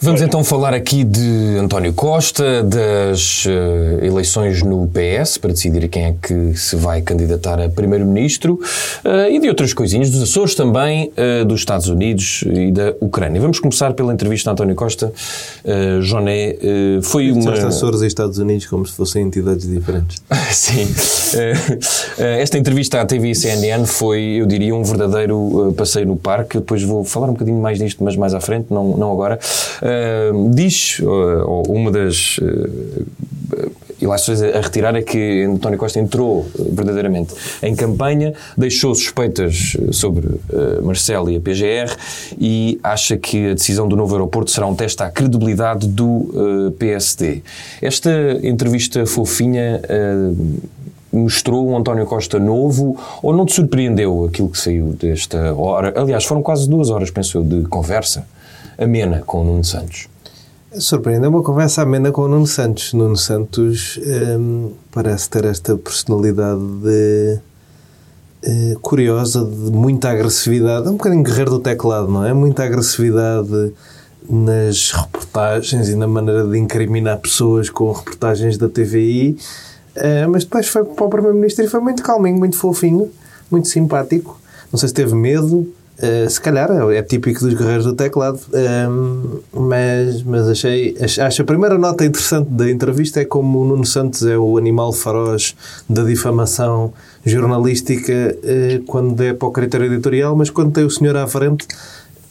Vamos 0.05 0.21
então 0.21 0.45
falar 0.45 0.75
aqui 0.75 1.03
de 1.03 1.57
António 1.59 1.91
Costa, 1.95 2.63
das 2.63 3.47
eh, 3.49 4.05
eleições 4.07 4.63
no 4.63 4.87
PS, 4.87 5.39
para 5.39 5.51
decidir 5.51 5.89
quem 5.89 6.05
é 6.05 6.15
que 6.21 6.55
se 6.59 6.77
vai 6.77 7.01
candidatar 7.01 7.59
a 7.59 7.71
Primeiro-Ministro, 7.71 8.61
eh, 9.03 9.33
e 9.33 9.41
de 9.41 9.49
outras 9.49 9.73
coisinhas, 9.73 10.11
dos 10.11 10.23
Açores 10.23 10.55
também, 10.55 11.11
eh, 11.17 11.43
dos 11.45 11.61
Estados 11.61 11.89
Unidos 11.89 12.45
e 12.47 12.71
da 12.71 12.93
Ucrânia. 13.01 13.41
Vamos 13.41 13.59
começar 13.59 13.95
pela 13.95 14.13
entrevista 14.13 14.51
a 14.51 14.53
António 14.53 14.75
Costa. 14.75 15.11
Uh, 15.65 16.03
Joné, 16.03 16.57
foi 17.03 17.33
uma... 17.33 17.41
Disseste 17.41 17.65
Açores 17.65 18.03
e 18.03 18.07
Estados 18.07 18.37
Unidos 18.37 18.67
como 18.67 18.85
se 18.87 18.93
fossem 18.93 19.23
entidades 19.23 19.67
diferentes. 19.67 20.23
Sim. 20.53 20.87
Esta 22.19 22.59
entrevista 22.59 23.01
à 23.01 23.07
TV 23.07 23.31
e 23.31 23.35
CNN 23.35 23.87
foi, 23.87 24.21
eu 24.21 24.47
diria, 24.47 24.75
um 24.75 24.85
verdadeiro 24.85 25.73
passeio 25.77 26.07
no 26.07 26.17
parque. 26.17 26.59
Depois 26.59 26.83
vou 26.83 27.05
falar 27.05 27.29
um 27.29 27.33
bocadinho 27.33 27.61
mais 27.61 27.79
disto, 27.79 28.05
mas 28.05 28.17
mais 28.17 28.35
à 28.35 28.41
frente, 28.41 28.67
não, 28.71 28.97
não 28.99 29.11
agora. 29.11 29.39
Diz, 30.53 31.01
eh, 31.01 31.05
ou 31.05 31.63
uma 31.69 31.91
das 31.91 32.39
eh, 32.43 33.75
ilações 34.05 34.43
a 34.43 34.61
retirar 34.61 34.95
é 34.95 35.03
que 35.03 35.45
António 35.45 35.79
Costa 35.79 35.99
entrou 35.99 36.47
eh, 36.59 36.63
verdadeiramente 36.71 37.35
em 37.63 37.75
campanha, 37.75 38.35
deixou 38.57 38.95
suspeitas 38.95 39.77
sobre 39.91 40.29
eh, 40.53 40.81
Marcelo 40.83 41.31
e 41.31 41.37
a 41.37 41.41
PGR 41.41 41.97
e 42.39 42.79
acha 42.83 43.17
que 43.17 43.51
a 43.51 43.55
decisão 43.55 43.89
do 43.89 43.97
novo 43.97 44.15
aeroporto 44.15 44.51
será 44.51 44.67
um 44.67 44.75
teste 44.75 45.03
à 45.03 45.11
credibilidade 45.11 45.89
do 45.89 46.69
eh, 46.69 46.71
PSD. 46.79 47.43
Esta 47.81 48.11
entrevista 48.43 49.07
fofinha 49.07 49.81
eh, 49.89 50.33
mostrou 51.13 51.69
um 51.69 51.77
António 51.77 52.07
Costa 52.07 52.39
novo 52.39 52.99
ou 53.23 53.33
não 53.33 53.47
te 53.47 53.55
surpreendeu 53.55 54.25
aquilo 54.25 54.49
que 54.49 54.59
saiu 54.59 54.89
desta 54.93 55.55
hora? 55.55 55.93
Aliás, 55.97 56.25
foram 56.25 56.43
quase 56.43 56.69
duas 56.69 56.91
horas, 56.91 57.11
penso 57.11 57.39
eu, 57.39 57.45
de 57.45 57.63
conversa 57.69 58.27
amena 58.79 59.23
com 59.25 59.43
o 59.43 59.45
Nuno 59.45 59.65
Santos. 59.65 60.09
Surpreendeu 60.73 61.31
uma 61.31 61.43
conversa 61.43 61.83
amena 61.83 62.11
com 62.11 62.23
o 62.23 62.29
Nuno 62.29 62.47
Santos. 62.47 62.93
Nuno 62.93 63.17
Santos 63.17 63.99
hum, 64.39 64.73
parece 64.91 65.31
ter 65.31 65.45
esta 65.45 65.77
personalidade 65.77 66.61
de, 66.83 67.39
eh, 68.43 68.77
curiosa, 68.83 69.45
de 69.45 69.71
muita 69.71 70.11
agressividade, 70.11 70.89
um 70.89 70.93
bocadinho 70.93 71.23
guerreiro 71.23 71.51
do 71.53 71.61
teclado, 71.61 72.09
não 72.09 72.25
é? 72.27 72.35
Muita 72.35 72.65
agressividade 72.65 73.73
nas 74.29 74.91
reportagens 74.91 75.89
e 75.89 75.95
na 75.95 76.07
maneira 76.07 76.45
de 76.45 76.59
incriminar 76.59 77.19
pessoas 77.19 77.71
com 77.71 77.93
reportagens 77.93 78.59
da 78.59 78.69
TVI, 78.69 79.39
eh, 79.95 80.27
mas 80.27 80.45
depois 80.45 80.69
foi 80.69 80.85
para 80.85 81.05
o 81.05 81.09
Primeiro-Ministro 81.09 81.65
e 81.65 81.69
foi 81.69 81.81
muito 81.81 82.03
calminho, 82.03 82.37
muito 82.37 82.57
fofinho, 82.57 83.11
muito 83.51 83.69
simpático. 83.69 84.41
Não 84.73 84.79
sei 84.79 84.89
se 84.89 84.95
teve 84.95 85.15
medo, 85.15 85.73
eh, 85.99 86.27
se 86.29 86.41
calhar 86.41 86.71
é 86.91 87.03
típico 87.03 87.41
dos 87.41 87.55
guerreiros 87.55 87.85
do 87.85 87.93
teclado, 87.95 88.41
ehm, 88.53 89.39
mas, 89.53 90.23
mas 90.23 90.49
achei, 90.49 90.97
ach- 91.01 91.19
acho 91.21 91.43
a 91.43 91.45
primeira 91.45 91.79
nota 91.79 92.05
interessante 92.05 92.49
da 92.51 92.71
entrevista 92.71 93.21
é 93.21 93.25
como 93.25 93.61
o 93.61 93.65
Nuno 93.65 93.85
Santos 93.87 94.25
é 94.27 94.37
o 94.37 94.57
animal 94.59 94.93
feroz 94.93 95.55
da 95.89 96.03
difamação 96.03 96.93
jornalística 97.25 98.13
eh, 98.13 98.81
quando 98.87 99.21
é 99.23 99.33
para 99.33 99.49
o 99.49 99.51
critério 99.51 99.87
editorial, 99.87 100.35
mas 100.35 100.51
quando 100.51 100.73
tem 100.73 100.85
o 100.85 100.91
senhor 100.91 101.17
à 101.17 101.27
frente, 101.27 101.67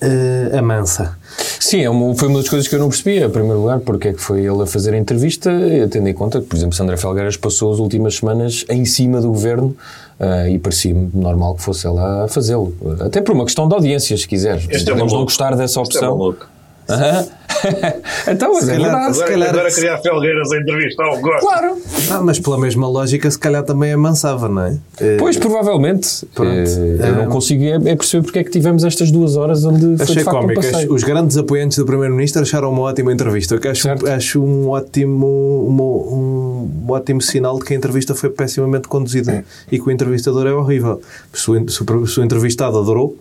eh, 0.01 0.51
amansa. 0.57 1.17
Sim, 1.59 1.79
é 1.81 2.15
foi 2.15 2.27
uma 2.27 2.39
das 2.39 2.49
coisas 2.49 2.67
que 2.67 2.75
eu 2.75 2.79
não 2.79 2.89
percebi, 2.89 3.23
em 3.23 3.29
primeiro 3.29 3.59
lugar, 3.61 3.79
porque 3.79 4.09
é 4.09 4.13
que 4.13 4.21
foi 4.21 4.41
ele 4.41 4.61
a 4.61 4.65
fazer 4.65 4.93
a 4.93 4.97
entrevista, 4.97 5.49
tendo 5.89 6.07
em 6.09 6.13
conta 6.13 6.41
que, 6.41 6.47
por 6.47 6.55
exemplo, 6.57 6.75
Sandra 6.75 6.97
Felgueiras 6.97 7.37
passou 7.37 7.71
as 7.71 7.79
últimas 7.79 8.15
semanas 8.17 8.65
em 8.69 8.83
cima 8.85 9.21
do 9.21 9.29
governo 9.29 9.75
eh, 10.19 10.51
e 10.51 10.59
parecia-me 10.59 11.09
normal 11.13 11.55
que 11.55 11.61
fosse 11.61 11.85
ela 11.87 12.25
a 12.25 12.27
fazê-lo. 12.27 12.75
Até 12.99 13.21
por 13.21 13.33
uma 13.33 13.45
questão 13.45 13.67
de 13.67 13.73
audiência, 13.73 14.15
se 14.17 14.27
quiseres. 14.27 14.63
Este 14.69 14.75
é 14.75 14.91
Podemos 14.91 15.11
não 15.11 15.19
maluco. 15.19 15.25
gostar 15.25 15.55
dessa 15.55 15.81
Este 15.81 15.97
é 15.97 16.52
então, 18.27 18.53
mas 18.53 18.67
é 18.69 18.73
calhar- 18.73 18.91
verdade. 18.91 19.15
se 19.15 19.21
Agora, 19.23 19.31
calhar- 19.33 19.49
agora 19.49 19.71
criar 19.71 19.97
felgueiras 19.99 20.51
a 20.51 20.57
entrevistar 20.57 21.07
o 21.13 21.21
gosto. 21.21 21.39
Claro. 21.41 21.77
Ah, 22.11 22.21
mas 22.21 22.39
pela 22.39 22.57
mesma 22.59 22.87
lógica, 22.87 23.29
se 23.31 23.39
calhar 23.39 23.63
também 23.63 23.93
amansava, 23.93 24.49
não 24.49 24.63
é? 24.63 24.77
Eh, 24.99 25.17
Pois, 25.17 25.37
provavelmente. 25.37 26.25
Pronto. 26.35 26.49
Eh, 26.51 26.97
eu 27.09 27.15
não 27.15 27.23
Ah. 27.23 27.27
consigo 27.27 27.63
é, 27.63 27.75
é 27.91 27.95
perceber 27.95 28.23
porque 28.23 28.39
é 28.39 28.43
que 28.43 28.51
tivemos 28.51 28.83
estas 28.83 29.11
duas 29.11 29.35
horas 29.37 29.63
onde 29.63 29.79
foi 29.79 29.95
de 29.95 30.03
Achei 30.03 30.21
um 30.23 30.25
cómico. 30.25 30.61
passeio. 30.61 30.93
Os 30.93 31.03
grandes 31.03 31.37
apoiantes 31.37 31.77
do 31.77 31.85
Primeiro-Ministro 31.85 32.41
acharam 32.41 32.69
uma 32.71 32.81
ótima 32.81 33.13
entrevista. 33.13 33.55
Eu 33.55 33.59
que 33.59 33.67
acho, 33.67 33.87
acho 34.09 34.43
um, 34.43 34.69
ótimo, 34.69 35.25
um, 35.25 35.81
um- 35.81 36.83
um 36.87 36.91
ótimo 36.91 37.21
sinal 37.21 37.57
de 37.59 37.65
que 37.65 37.73
a 37.73 37.77
entrevista 37.77 38.13
foi 38.13 38.29
pessimamente 38.29 38.87
conduzida 38.87 39.43
e 39.71 39.79
que 39.79 39.87
o 39.87 39.91
entrevistador 39.91 40.45
é 40.47 40.51
horrível. 40.53 41.01
Se 41.33 41.49
o, 41.49 41.69
se 41.69 41.81
o- 41.83 42.07
se 42.07 42.19
o 42.19 42.23
entrevistado 42.23 42.77
adorou, 42.77 43.17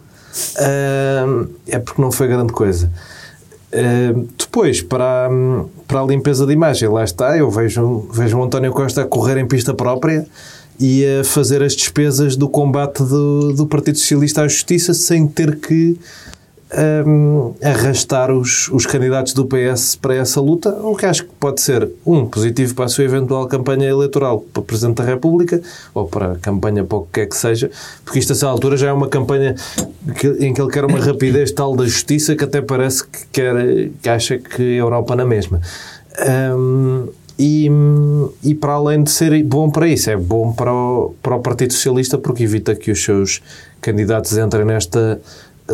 ah, 0.59 1.44
é 1.68 1.79
porque 1.79 2.01
não 2.03 2.11
foi 2.11 2.27
grande 2.29 2.53
coisa. 2.53 2.90
Depois, 4.38 4.82
para, 4.82 5.30
para 5.88 6.00
a 6.02 6.04
limpeza 6.04 6.46
de 6.46 6.52
imagem, 6.52 6.88
lá 6.88 7.02
está, 7.04 7.37
eu 7.37 7.50
vejo, 7.50 8.06
vejo 8.12 8.38
o 8.38 8.42
António 8.42 8.72
Costa 8.72 9.02
a 9.02 9.06
correr 9.06 9.38
em 9.38 9.46
pista 9.46 9.72
própria 9.72 10.26
e 10.78 11.04
a 11.06 11.24
fazer 11.24 11.62
as 11.62 11.74
despesas 11.74 12.37
do 12.37 12.48
combate 12.48 13.02
do, 13.02 13.52
do 13.54 13.66
Partido 13.66 13.98
Socialista 13.98 14.42
à 14.42 14.48
Justiça 14.48 14.92
sem 14.92 15.26
ter 15.26 15.56
que 15.56 15.96
hum, 17.06 17.54
arrastar 17.62 18.30
os, 18.30 18.68
os 18.68 18.87
candidatos 18.87 19.32
do 19.32 19.46
PS 19.46 19.96
para 19.96 20.14
essa 20.14 20.40
luta, 20.40 20.70
o 20.82 20.96
que 20.96 21.06
acho 21.06 21.24
que 21.24 21.30
pode 21.38 21.61
ser, 21.61 21.88
um, 22.06 22.26
positivo 22.26 22.74
para 22.74 22.87
a 22.87 22.88
sua 22.88 23.04
eventual 23.04 23.46
campanha 23.46 23.88
eleitoral 23.88 24.40
para 24.52 24.62
Presidente 24.62 24.96
da 24.96 25.04
República 25.04 25.61
ou 25.94 26.06
para 26.06 26.32
a 26.32 26.37
campanha 26.37 26.85
para 26.85 26.98
o 26.98 27.02
que 27.02 27.08
quer 27.12 27.26
que 27.26 27.37
seja, 27.37 27.70
porque 28.04 28.18
isto 28.18 28.32
a 28.32 28.37
essa 28.37 28.46
altura 28.48 28.76
já 28.76 28.88
é 28.88 28.92
uma 28.92 29.08
campanha 29.08 29.54
que- 30.18 30.46
em 30.46 30.52
que 30.54 30.61
ele 30.61 30.70
quer 30.70 30.85
uma 30.85 30.98
rapidez 31.04 31.52
tal 31.52 31.76
da 31.76 31.85
justiça 31.85 32.35
que 32.35 32.44
até 32.44 32.61
parece 32.61 33.06
que, 33.06 33.26
quer, 33.32 33.90
que 34.00 34.08
acha 34.08 34.38
que 34.38 34.62
a 34.62 34.80
Europa 34.82 35.14
na 35.14 35.24
mesma. 35.24 35.61
Hum, 36.56 37.08
e, 37.38 37.68
e 38.44 38.54
para 38.54 38.74
além 38.74 39.02
de 39.02 39.11
ser 39.11 39.42
bom 39.42 39.70
para 39.70 39.88
isso, 39.88 40.11
é 40.11 40.16
bom 40.16 40.52
para 40.52 40.72
o, 40.72 41.14
para 41.22 41.35
o 41.35 41.40
Partido 41.40 41.72
Socialista 41.72 42.16
porque 42.18 42.44
evita 42.44 42.74
que 42.74 42.90
os 42.90 43.02
seus 43.02 43.42
candidatos 43.80 44.37
entrem 44.37 44.64
nesta 44.64 45.20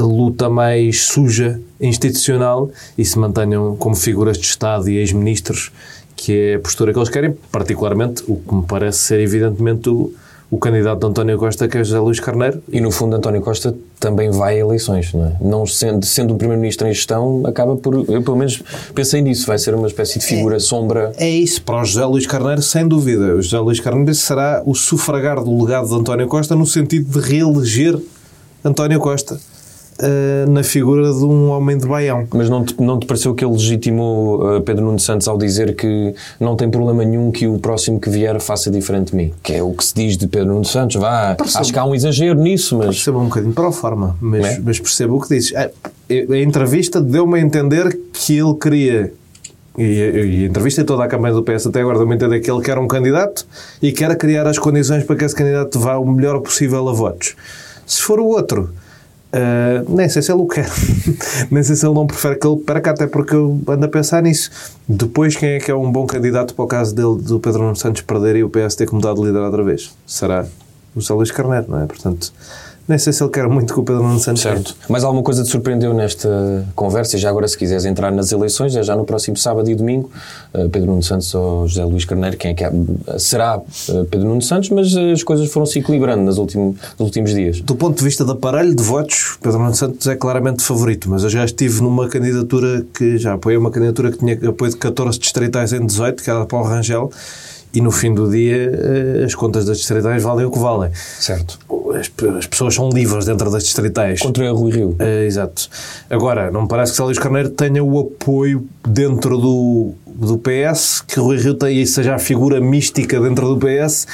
luta 0.03 0.49
mais 0.49 1.03
suja 1.03 1.61
institucional 1.81 2.71
e 2.97 3.05
se 3.05 3.19
mantenham 3.19 3.77
como 3.77 3.95
figuras 3.95 4.37
de 4.37 4.45
Estado 4.45 4.89
e 4.89 4.97
ex-ministros, 4.97 5.71
que 6.17 6.33
é 6.33 6.55
a 6.57 6.61
postura 6.61 6.93
que 6.93 6.99
eles 6.99 7.09
querem, 7.09 7.37
particularmente 7.51 8.23
o 8.27 8.37
que 8.37 8.55
me 8.55 8.63
parece 8.63 8.99
ser 8.99 9.21
evidentemente 9.21 9.89
o, 9.89 10.13
o 10.51 10.59
candidato 10.59 11.01
de 11.01 11.07
António 11.07 11.39
Costa, 11.39 11.69
que 11.69 11.77
é 11.77 11.85
José 11.85 11.99
Luís 11.99 12.19
Carneiro. 12.19 12.63
E 12.71 12.81
no 12.81 12.91
fundo, 12.91 13.15
António 13.15 13.41
Costa 13.43 13.75
também 14.01 14.31
vai 14.31 14.57
a 14.57 14.59
eleições, 14.59 15.13
não 15.13 15.27
é? 15.27 15.37
Não 15.41 15.67
sendo, 15.67 16.05
sendo 16.07 16.35
um 16.35 16.39
primeiro-ministro 16.39 16.89
em 16.89 16.93
gestão, 16.93 17.43
acaba 17.47 17.77
por. 17.77 17.95
Eu, 18.09 18.23
pelo 18.23 18.37
menos, 18.37 18.63
pensei 18.95 19.21
nisso, 19.21 19.47
vai 19.47 19.59
ser 19.59 19.75
uma 19.75 19.87
espécie 19.87 20.19
de 20.19 20.25
figura 20.25 20.57
é, 20.57 20.61
sombra. 20.61 21.13
É 21.17 21.29
isso, 21.29 21.63
para 21.63 21.83
o 21.83 21.85
José 21.85 22.05
Luís 22.05 22.27
Carneiro, 22.27 22.63
sem 22.63 22.89
dúvida. 22.89 23.35
O 23.35 23.43
José 23.43 23.59
Luís 23.59 23.79
Carneiro 23.79 24.15
será 24.15 24.63
o 24.65 24.75
sufragar 24.75 25.43
do 25.43 25.65
legado 25.65 25.89
de 25.89 25.95
António 25.95 26.27
Costa 26.27 26.57
no 26.57 26.67
sentido 26.67 27.21
de 27.21 27.27
reeleger 27.27 27.99
António 28.65 28.99
Costa. 28.99 29.39
Uh, 30.01 30.49
na 30.49 30.63
figura 30.63 31.13
de 31.13 31.25
um 31.25 31.49
homem 31.49 31.77
de 31.77 31.87
baião. 31.87 32.27
Mas 32.33 32.49
não 32.49 32.65
te, 32.65 32.81
não 32.81 33.01
te 33.01 33.07
pareceu 33.07 33.35
que 33.35 33.45
ele 33.45 33.53
legitimou 33.53 34.57
uh, 34.57 34.61
Pedro 34.61 34.85
Nuno 34.85 34.99
Santos 35.01 35.27
ao 35.27 35.37
dizer 35.37 35.75
que 35.75 36.15
não 36.39 36.55
tem 36.55 36.71
problema 36.71 37.05
nenhum 37.05 37.33
que 37.33 37.49
o 37.49 37.59
próximo 37.59 37.99
que 37.99 38.09
vier 38.09 38.41
faça 38.41 38.71
diferente 38.71 39.11
de 39.11 39.17
mim? 39.17 39.35
Que 39.43 39.55
é 39.55 39.63
o 39.63 39.73
que 39.73 39.85
se 39.85 39.95
diz 39.95 40.17
de 40.17 40.29
Pedro 40.29 40.53
Nuno 40.53 40.65
Santos. 40.65 40.97
Vá, 40.97 41.37
acho 41.57 41.73
que 41.73 41.79
há 41.79 41.85
um 41.85 41.97
exagero 41.97 42.39
nisso, 42.39 42.77
mas... 42.77 42.87
Percebo 42.87 43.19
um 43.19 43.25
bocadinho 43.25 43.53
para 43.53 43.69
a 43.69 43.73
forma, 43.73 44.17
mas, 44.21 44.47
é? 44.47 44.61
mas 44.63 44.79
percebo 44.79 45.17
o 45.17 45.21
que 45.21 45.35
dizes. 45.35 45.53
A, 45.57 45.69
a 46.09 46.39
entrevista 46.39 47.01
deu-me 47.01 47.39
a 47.39 47.43
entender 47.43 47.99
que 48.13 48.39
ele 48.39 48.55
queria 48.55 49.13
e, 49.79 49.83
e, 49.83 50.45
a 50.45 50.47
entrevista 50.49 50.81
e 50.81 50.85
toda 50.85 51.05
a 51.05 51.09
campanha 51.09 51.35
do 51.35 51.43
PS 51.43 51.69
até 51.69 51.81
agora 51.81 51.99
deu-me 51.99 52.13
a 52.13 52.17
entender 52.17 52.41
que 52.41 52.51
ele 52.51 52.61
quer 52.61 52.79
um 52.79 52.89
candidato 52.89 53.47
e 53.81 53.93
quer 53.93 54.17
criar 54.17 54.45
as 54.47 54.59
condições 54.59 55.05
para 55.05 55.15
que 55.15 55.25
esse 55.25 55.35
candidato 55.35 55.79
vá 55.79 55.97
o 55.97 56.05
melhor 56.05 56.41
possível 56.41 56.89
a 56.89 56.93
votos. 56.93 57.37
Se 57.87 58.03
for 58.03 58.19
o 58.19 58.27
outro 58.27 58.71
Uh, 59.31 59.95
nem 59.95 60.09
sei 60.09 60.23
se 60.23 60.33
ele 60.33 60.41
o 60.41 60.47
quer, 60.47 60.67
nem 61.51 61.63
sei 61.63 61.77
se 61.77 61.87
ele 61.87 61.95
não 61.95 62.07
prefere 62.07 62.37
que 62.37 62.47
ele 62.47 62.57
perca, 62.61 62.93
até 62.93 63.07
porque 63.07 63.35
eu 63.35 63.61
ando 63.69 63.85
a 63.85 63.89
pensar 63.89 64.23
nisso. 64.23 64.51
Depois, 64.89 65.37
quem 65.37 65.51
é 65.51 65.59
que 65.59 65.71
é 65.71 65.75
um 65.75 65.93
bom 65.93 66.07
candidato 66.07 66.55
para 66.55 66.65
o 66.65 66.69
caso 66.69 66.95
dele, 66.95 67.21
do 67.21 67.39
Pedro 67.39 67.63
Nuno 67.63 67.77
Santos 67.77 68.01
perder 68.03 68.37
e 68.37 68.45
o 68.45 68.49
PS 68.49 68.75
ter 68.75 68.87
que 68.87 68.95
mudar 68.95 69.13
de 69.15 69.21
líder 69.21 69.41
outra 69.41 69.63
vez? 69.63 69.95
Será 70.07 70.47
o 70.97 71.01
José 71.01 71.13
Luís 71.13 71.31
Carneiro, 71.31 71.67
não 71.69 71.83
é? 71.83 71.87
Portanto, 71.87 72.33
nem 72.89 72.99
sei 72.99 73.13
se 73.13 73.23
ele 73.23 73.31
quer 73.31 73.47
muito 73.47 73.75
que 73.75 73.79
o 73.79 73.83
Pedro 73.83 74.03
Nuno 74.03 74.19
Santos 74.19 74.43
Certo. 74.43 74.75
Mas 74.89 75.05
alguma 75.05 75.23
coisa 75.23 75.43
te 75.43 75.51
surpreendeu 75.51 75.93
nesta 75.93 76.67
conversa? 76.75 77.17
E 77.17 77.19
já 77.19 77.29
agora, 77.29 77.47
se 77.47 77.57
quiseres 77.57 77.85
entrar 77.85 78.11
nas 78.11 78.33
eleições, 78.33 78.75
é 78.75 78.83
já 78.83 78.97
no 78.97 79.05
próximo 79.05 79.37
sábado 79.37 79.71
e 79.71 79.75
domingo, 79.75 80.11
uh, 80.55 80.69
Pedro 80.71 80.89
Nuno 80.89 81.03
Santos 81.03 81.35
ou 81.35 81.69
José 81.69 81.85
Luís 81.85 82.05
Carneiro, 82.05 82.37
quem 82.37 82.53
é 82.53 82.55
que 82.55 82.65
será 83.19 83.59
uh, 83.59 84.05
Pedro 84.07 84.29
Nuno 84.29 84.41
Santos, 84.41 84.71
mas 84.71 84.97
as 84.97 85.23
coisas 85.23 85.51
foram 85.51 85.67
se 85.67 85.81
equilibrando 85.81 86.23
nos 86.23 86.39
últimos, 86.39 86.77
nos 86.99 87.07
últimos 87.07 87.35
dias. 87.35 87.61
Do 87.61 87.75
ponto 87.75 87.99
de 87.99 88.05
vista 88.05 88.25
do 88.25 88.33
aparelho 88.33 88.75
de 88.75 88.83
votos, 88.83 89.37
Pedro 89.43 89.59
Nuno 89.59 89.75
Santos 89.75 90.07
é 90.07 90.17
claramente 90.17 90.63
favorito, 90.63 91.11
mas 91.11 91.25
eu 91.25 91.31
já 91.31 91.45
estive 91.45 91.83
numa 91.83 92.09
candidatura 92.09 92.87
que 92.95 93.19
já 93.19 93.35
apoiei 93.35 93.59
uma 93.59 93.71
candidatura 93.71 94.11
que 94.11 94.19
tinha 94.19 94.35
apoio 94.49 94.71
de 94.71 94.79
14 94.79 95.19
distritais 95.19 95.73
em 95.75 95.85
18, 95.85 96.23
que 96.23 96.31
era 96.31 96.47
para 96.47 96.59
o 96.59 96.63
Rangel 96.63 97.11
e 97.73 97.81
no 97.81 97.91
fim 97.91 98.15
do 98.15 98.31
dia 98.31 98.73
eh, 98.73 99.25
as 99.25 99.35
contas 99.35 99.67
das 99.67 99.79
distritais 99.79 100.23
valem 100.23 100.47
o 100.47 100.51
que 100.51 100.59
valem. 100.59 100.91
Certo. 100.95 101.59
As, 101.95 102.11
as 102.37 102.47
pessoas 102.47 102.75
são 102.75 102.89
livres 102.91 103.25
dentro 103.25 103.51
das 103.51 103.65
distritais. 103.65 104.21
Contra 104.21 104.51
Rui 104.51 104.73
Rio. 104.73 104.97
Exato. 105.27 105.69
Agora, 106.09 106.51
não 106.51 106.63
me 106.63 106.69
parece 106.69 106.93
que 106.93 106.97
Sérgio 106.97 107.23
Carneiro 107.23 107.51
tenha 107.51 107.83
o 107.83 108.01
apoio 108.01 108.67
dentro 108.87 109.39
do, 109.39 109.93
do 110.07 110.39
PS, 110.39 111.03
que 111.07 111.21
Rui 111.21 111.37
Rio 111.39 111.55
tenha, 111.55 111.87
seja 111.87 112.15
a 112.15 112.19
figura 112.19 112.61
mística 112.61 113.21
dentro 113.21 113.55
do 113.55 113.67
PS 113.67 114.07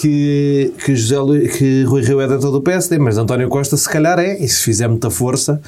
que, 0.00 0.72
que, 0.84 0.94
José, 0.94 1.48
que 1.48 1.82
Rui 1.84 2.02
Rio 2.02 2.20
é 2.20 2.28
dentro 2.28 2.50
do 2.50 2.62
PSD, 2.62 2.98
mas 2.98 3.18
António 3.18 3.48
Costa 3.48 3.76
se 3.76 3.88
calhar 3.88 4.18
é, 4.18 4.38
e 4.38 4.48
se 4.48 4.62
fizer 4.62 4.88
muita 4.88 5.10
força, 5.10 5.60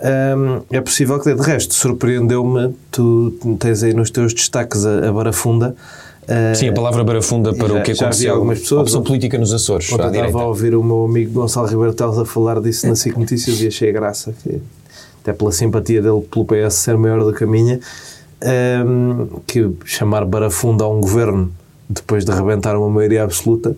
hum, 0.00 0.62
é 0.70 0.80
possível 0.80 1.18
que 1.18 1.26
dê. 1.26 1.34
De 1.34 1.42
resto, 1.42 1.74
surpreendeu-me, 1.74 2.74
tu 2.90 3.34
tens 3.58 3.82
aí 3.82 3.92
nos 3.92 4.10
teus 4.10 4.32
destaques 4.32 4.86
a, 4.86 5.08
a 5.08 5.12
barafunda, 5.12 5.74
Uh, 6.24 6.54
Sim, 6.54 6.68
a 6.68 6.72
palavra 6.72 7.04
barafunda 7.04 7.54
para 7.54 7.68
já, 7.68 7.80
o 7.80 7.82
que 7.82 7.92
aconteceu. 7.92 8.34
algumas 8.34 8.60
pessoas. 8.60 8.78
A 8.78 8.82
opção 8.82 9.02
política 9.02 9.38
nos 9.38 9.52
Açores. 9.52 9.92
Ontem 9.92 10.08
estava 10.08 10.42
a 10.42 10.46
ouvir 10.46 10.74
o 10.74 10.82
meu 10.82 11.04
amigo 11.04 11.32
Gonçalo 11.32 11.66
Ribeiro 11.66 11.92
Teles 11.92 12.18
a 12.18 12.24
falar 12.24 12.60
disso 12.60 12.86
na 12.88 12.96
SIC 12.96 13.16
Notícias 13.16 13.60
e 13.60 13.66
achei 13.66 13.92
graça, 13.92 14.34
que, 14.42 14.60
até 15.22 15.32
pela 15.32 15.52
simpatia 15.52 16.00
dele 16.00 16.22
pelo 16.22 16.44
PS 16.44 16.74
ser 16.74 16.96
maior 16.96 17.22
do 17.22 17.32
que 17.32 17.44
a 17.44 17.46
minha, 17.46 17.78
um, 18.86 19.40
que 19.46 19.70
chamar 19.84 20.24
barafunda 20.24 20.84
a 20.84 20.88
um 20.88 21.00
governo 21.00 21.52
depois 21.88 22.24
de 22.24 22.32
arrebentar 22.32 22.76
uma 22.76 22.88
maioria 22.88 23.22
absoluta 23.22 23.76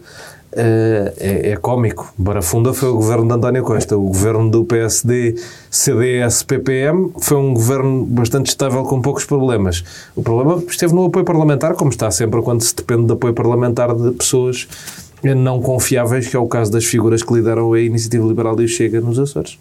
é, 0.56 1.50
é 1.52 1.56
cómico. 1.56 2.12
Barafunda 2.16 2.72
foi 2.72 2.88
o 2.88 2.94
governo 2.94 3.26
de 3.26 3.34
António 3.34 3.62
Costa. 3.62 3.96
O 3.96 4.06
governo 4.08 4.50
do 4.50 4.64
PSD, 4.64 5.36
CDS, 5.70 6.42
PPM 6.42 7.12
foi 7.20 7.36
um 7.36 7.52
governo 7.52 8.04
bastante 8.04 8.48
estável 8.48 8.82
com 8.84 9.00
poucos 9.00 9.24
problemas. 9.24 9.84
O 10.14 10.22
problema 10.22 10.62
esteve 10.68 10.94
no 10.94 11.04
apoio 11.04 11.24
parlamentar, 11.24 11.74
como 11.74 11.90
está 11.90 12.10
sempre 12.10 12.40
quando 12.42 12.62
se 12.62 12.74
depende 12.74 13.06
de 13.06 13.12
apoio 13.12 13.34
parlamentar 13.34 13.94
de 13.94 14.12
pessoas 14.12 14.66
não 15.22 15.60
confiáveis, 15.60 16.28
que 16.28 16.36
é 16.36 16.38
o 16.38 16.46
caso 16.46 16.70
das 16.70 16.84
figuras 16.84 17.22
que 17.22 17.32
lideram 17.32 17.72
a 17.72 17.80
Iniciativa 17.80 18.26
Liberal 18.26 18.60
e 18.60 18.64
o 18.64 18.68
Chega 18.68 19.00
nos 19.00 19.18
Açores. 19.18 19.58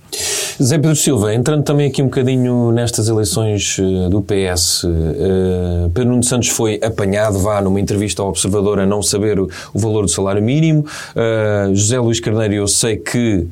Zé 0.61 0.77
Pedro 0.77 0.95
Silva, 0.95 1.33
entrando 1.33 1.63
também 1.63 1.87
aqui 1.87 2.01
um 2.01 2.05
bocadinho 2.05 2.71
nestas 2.71 3.09
eleições 3.09 3.77
uh, 3.77 4.09
do 4.09 4.21
PS, 4.21 4.85
uh, 4.85 4.87
eh, 4.87 5.89
Pedro 5.93 6.11
Nuno 6.11 6.23
Santos 6.23 6.47
foi 6.47 6.79
apanhado, 6.81 7.39
vá, 7.39 7.61
numa 7.61 7.77
entrevista 7.77 8.21
ao 8.21 8.29
Observador 8.29 8.79
a 8.79 8.85
não 8.85 9.03
saber 9.03 9.37
o, 9.37 9.49
o 9.73 9.79
valor 9.79 10.03
do 10.03 10.07
salário 10.07 10.41
mínimo. 10.41 10.85
Uh, 11.11 11.75
José 11.75 11.99
Luís 11.99 12.21
Carneiro, 12.21 12.53
eu 12.53 12.67
sei 12.69 12.95
que 12.95 13.45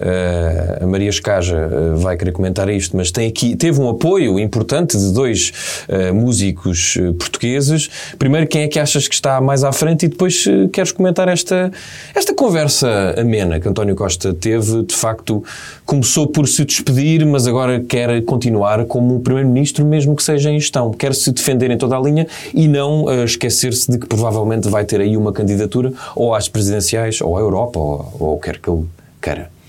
Uh, 0.00 0.82
a 0.82 0.86
Maria 0.86 1.10
Escaja 1.10 1.68
uh, 1.68 1.96
vai 1.98 2.16
querer 2.16 2.32
comentar 2.32 2.70
isto, 2.70 2.96
mas 2.96 3.10
tem 3.10 3.28
aqui, 3.28 3.54
teve 3.54 3.78
um 3.78 3.88
apoio 3.90 4.40
importante 4.40 4.96
de 4.96 5.12
dois 5.12 5.52
uh, 5.88 6.14
músicos 6.14 6.96
portugueses. 7.18 7.90
Primeiro, 8.18 8.46
quem 8.46 8.62
é 8.62 8.68
que 8.68 8.78
achas 8.78 9.06
que 9.06 9.14
está 9.14 9.38
mais 9.42 9.62
à 9.62 9.72
frente? 9.72 10.06
E 10.06 10.08
depois 10.08 10.46
queres 10.72 10.90
comentar 10.90 11.28
esta, 11.28 11.70
esta 12.14 12.34
conversa 12.34 13.14
amena 13.18 13.60
que 13.60 13.68
António 13.68 13.94
Costa 13.94 14.32
teve. 14.32 14.84
De 14.84 14.94
facto, 14.94 15.44
começou 15.84 16.26
por 16.26 16.48
se 16.48 16.64
despedir, 16.64 17.26
mas 17.26 17.46
agora 17.46 17.80
quer 17.80 18.22
continuar 18.22 18.86
como 18.86 19.20
Primeiro-Ministro, 19.20 19.84
mesmo 19.84 20.16
que 20.16 20.22
seja 20.22 20.50
em 20.50 20.58
gestão. 20.58 20.90
Quer 20.92 21.14
se 21.14 21.30
defender 21.30 21.70
em 21.70 21.76
toda 21.76 21.96
a 21.96 22.00
linha 22.00 22.26
e 22.54 22.66
não 22.66 23.06
esquecer-se 23.24 23.90
de 23.90 23.98
que 23.98 24.06
provavelmente 24.06 24.68
vai 24.68 24.84
ter 24.84 25.00
aí 25.00 25.16
uma 25.16 25.32
candidatura 25.32 25.92
ou 26.16 26.34
às 26.34 26.48
presidenciais, 26.48 27.20
ou 27.20 27.36
à 27.36 27.40
Europa, 27.40 27.78
ou, 27.78 28.16
ou 28.18 28.38
quer 28.38 28.58
que 28.58 28.70
ele 28.70 28.84
queira. 29.20 29.59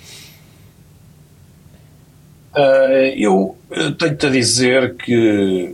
Uh, 2.55 3.15
eu 3.15 3.55
tenho-te 3.97 4.25
a 4.25 4.29
dizer 4.29 4.95
que, 4.95 5.73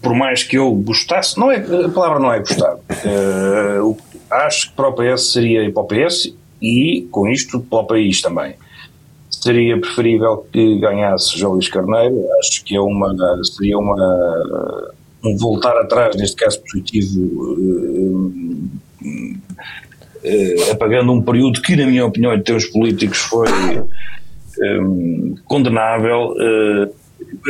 por 0.00 0.14
mais 0.14 0.42
que 0.42 0.56
eu 0.56 0.72
gostasse, 0.72 1.38
não 1.38 1.50
é, 1.50 1.56
a 1.56 1.88
palavra 1.90 2.18
não 2.18 2.32
é 2.32 2.38
gostar, 2.38 2.76
uh, 2.76 3.96
acho 4.30 4.70
que 4.70 4.76
para 4.76 4.88
o 4.88 4.94
PS 4.94 5.32
seria 5.32 5.70
para 5.70 5.82
o 5.82 5.86
PS 5.86 6.34
e, 6.62 7.06
com 7.10 7.28
isto, 7.28 7.60
para 7.60 7.80
o 7.80 7.84
país 7.84 8.22
também. 8.22 8.54
Seria 9.30 9.78
preferível 9.78 10.46
que 10.50 10.78
ganhasse 10.78 11.38
João 11.38 11.54
Luís 11.54 11.68
Carneiro, 11.68 12.24
acho 12.38 12.64
que 12.64 12.74
é 12.74 12.80
uma, 12.80 13.14
seria 13.44 13.78
uma, 13.78 14.82
um 15.22 15.36
voltar 15.36 15.76
atrás, 15.76 16.16
neste 16.16 16.36
caso 16.36 16.58
positivo, 16.62 17.20
uh, 19.02 20.70
apagando 20.70 21.12
um 21.12 21.20
período 21.20 21.60
que, 21.60 21.76
na 21.76 21.84
minha 21.84 22.06
opinião, 22.06 22.32
em 22.32 22.40
termos 22.40 22.64
políticos, 22.64 23.18
foi 23.18 23.48
um, 24.60 25.34
condenável. 25.44 26.32
Uh, 26.32 27.02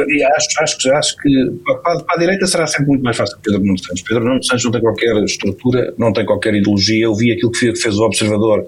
e 0.08 0.22
acho, 0.24 0.48
acho, 0.60 0.92
acho 0.92 1.16
que 1.16 1.50
para, 1.64 1.76
para, 1.76 2.04
a 2.10 2.18
direita 2.18 2.46
será 2.46 2.66
sempre 2.66 2.88
muito 2.88 3.02
mais 3.02 3.16
fácil 3.16 3.36
Pedro 3.42 3.60
Nuno 3.60 3.78
Santos. 3.78 4.02
Pedro 4.02 4.24
Nuno 4.24 4.42
Santos 4.42 4.64
não 4.64 4.72
tem 4.72 4.80
qualquer 4.80 5.24
estrutura, 5.24 5.94
não 5.98 6.12
tem 6.12 6.26
qualquer 6.26 6.54
ideologia. 6.54 7.04
Eu 7.04 7.14
vi 7.14 7.32
aquilo 7.32 7.50
que 7.50 7.74
fez 7.76 7.98
o 7.98 8.04
Observador 8.04 8.64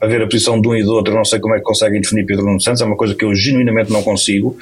a 0.00 0.06
ver 0.06 0.22
a 0.22 0.26
posição 0.26 0.60
de 0.60 0.68
um 0.68 0.76
e 0.76 0.82
do 0.82 0.92
outro, 0.92 1.14
não 1.14 1.24
sei 1.24 1.40
como 1.40 1.54
é 1.54 1.58
que 1.58 1.64
conseguem 1.64 2.00
definir 2.00 2.26
Pedro 2.26 2.44
Nuno 2.44 2.60
Santos, 2.60 2.82
é 2.82 2.84
uma 2.84 2.96
coisa 2.96 3.14
que 3.14 3.24
eu 3.24 3.34
genuinamente 3.34 3.90
não 3.90 4.02
consigo, 4.02 4.56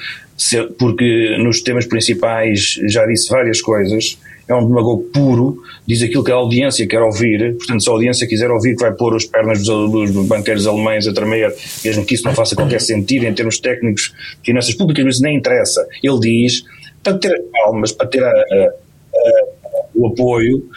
porque 0.79 1.37
nos 1.39 1.61
temas 1.61 1.85
principais 1.85 2.79
já 2.87 3.05
disse 3.05 3.29
várias 3.29 3.61
coisas, 3.61 4.17
é 4.47 4.53
um 4.53 4.67
demagogo 4.67 5.03
puro, 5.13 5.61
diz 5.87 6.01
aquilo 6.01 6.23
que 6.23 6.31
a 6.31 6.35
audiência 6.35 6.87
quer 6.87 7.01
ouvir, 7.01 7.55
portanto, 7.57 7.83
se 7.83 7.89
a 7.89 7.93
audiência 7.93 8.27
quiser 8.27 8.51
ouvir 8.51 8.75
que 8.75 8.81
vai 8.81 8.93
pôr 8.93 9.15
as 9.15 9.25
pernas 9.25 9.63
dos, 9.63 10.11
dos 10.11 10.27
banqueiros 10.27 10.67
alemães 10.67 11.07
a 11.07 11.13
tremer, 11.13 11.53
mesmo 11.83 12.05
que 12.05 12.13
isso 12.13 12.25
não 12.25 12.33
faça 12.33 12.55
qualquer 12.55 12.81
sentido 12.81 13.25
em 13.25 13.33
termos 13.33 13.59
técnicos, 13.59 14.13
finanças 14.43 14.75
públicas, 14.75 15.03
mas 15.03 15.19
nem 15.19 15.37
interessa. 15.37 15.85
Ele 16.03 16.19
diz, 16.19 16.63
para 17.03 17.17
ter 17.17 17.33
as 17.33 17.41
palmas, 17.51 17.91
para 17.91 18.07
ter 18.07 18.23
a, 18.23 18.29
a, 18.29 18.31
a, 18.31 19.85
o 19.95 20.07
apoio, 20.07 20.69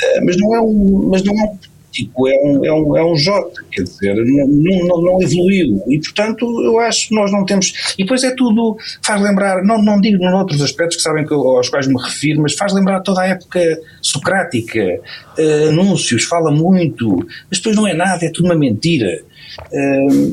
eh, 0.00 0.20
mas 0.22 0.36
não 0.36 0.54
é 0.54 0.60
um, 0.60 1.08
mas 1.10 1.24
não 1.24 1.34
é 1.34 1.44
um 1.44 1.58
político 1.96 2.28
é 2.28 2.34
um, 2.44 2.64
é 2.64 2.72
um, 2.72 2.96
é 2.96 3.04
um 3.04 3.16
jota, 3.16 3.62
quer 3.70 3.82
dizer, 3.82 4.14
não, 4.14 4.46
não, 4.46 5.02
não 5.02 5.22
evoluiu. 5.22 5.82
E, 5.88 5.98
portanto, 5.98 6.44
eu 6.62 6.78
acho 6.80 7.08
que 7.08 7.14
nós 7.14 7.32
não 7.32 7.44
temos. 7.44 7.94
E 7.98 8.02
depois 8.02 8.22
é 8.24 8.34
tudo. 8.34 8.76
faz 9.02 9.20
lembrar, 9.20 9.62
não, 9.64 9.82
não 9.82 10.00
digo 10.00 10.22
nos 10.22 10.34
outros 10.34 10.60
aspectos 10.62 10.96
que 10.96 11.02
sabem 11.02 11.24
que, 11.24 11.32
aos 11.32 11.68
quais 11.68 11.86
me 11.86 12.00
refiro, 12.00 12.42
mas 12.42 12.54
faz 12.54 12.72
lembrar 12.72 13.00
toda 13.00 13.22
a 13.22 13.26
época 13.26 13.60
socrática. 14.02 15.00
Uh, 15.38 15.68
anúncios, 15.68 16.24
fala 16.24 16.50
muito, 16.50 17.26
mas 17.50 17.58
depois 17.58 17.76
não 17.76 17.86
é 17.86 17.94
nada, 17.94 18.24
é 18.24 18.30
tudo 18.30 18.46
uma 18.46 18.54
mentira. 18.54 19.22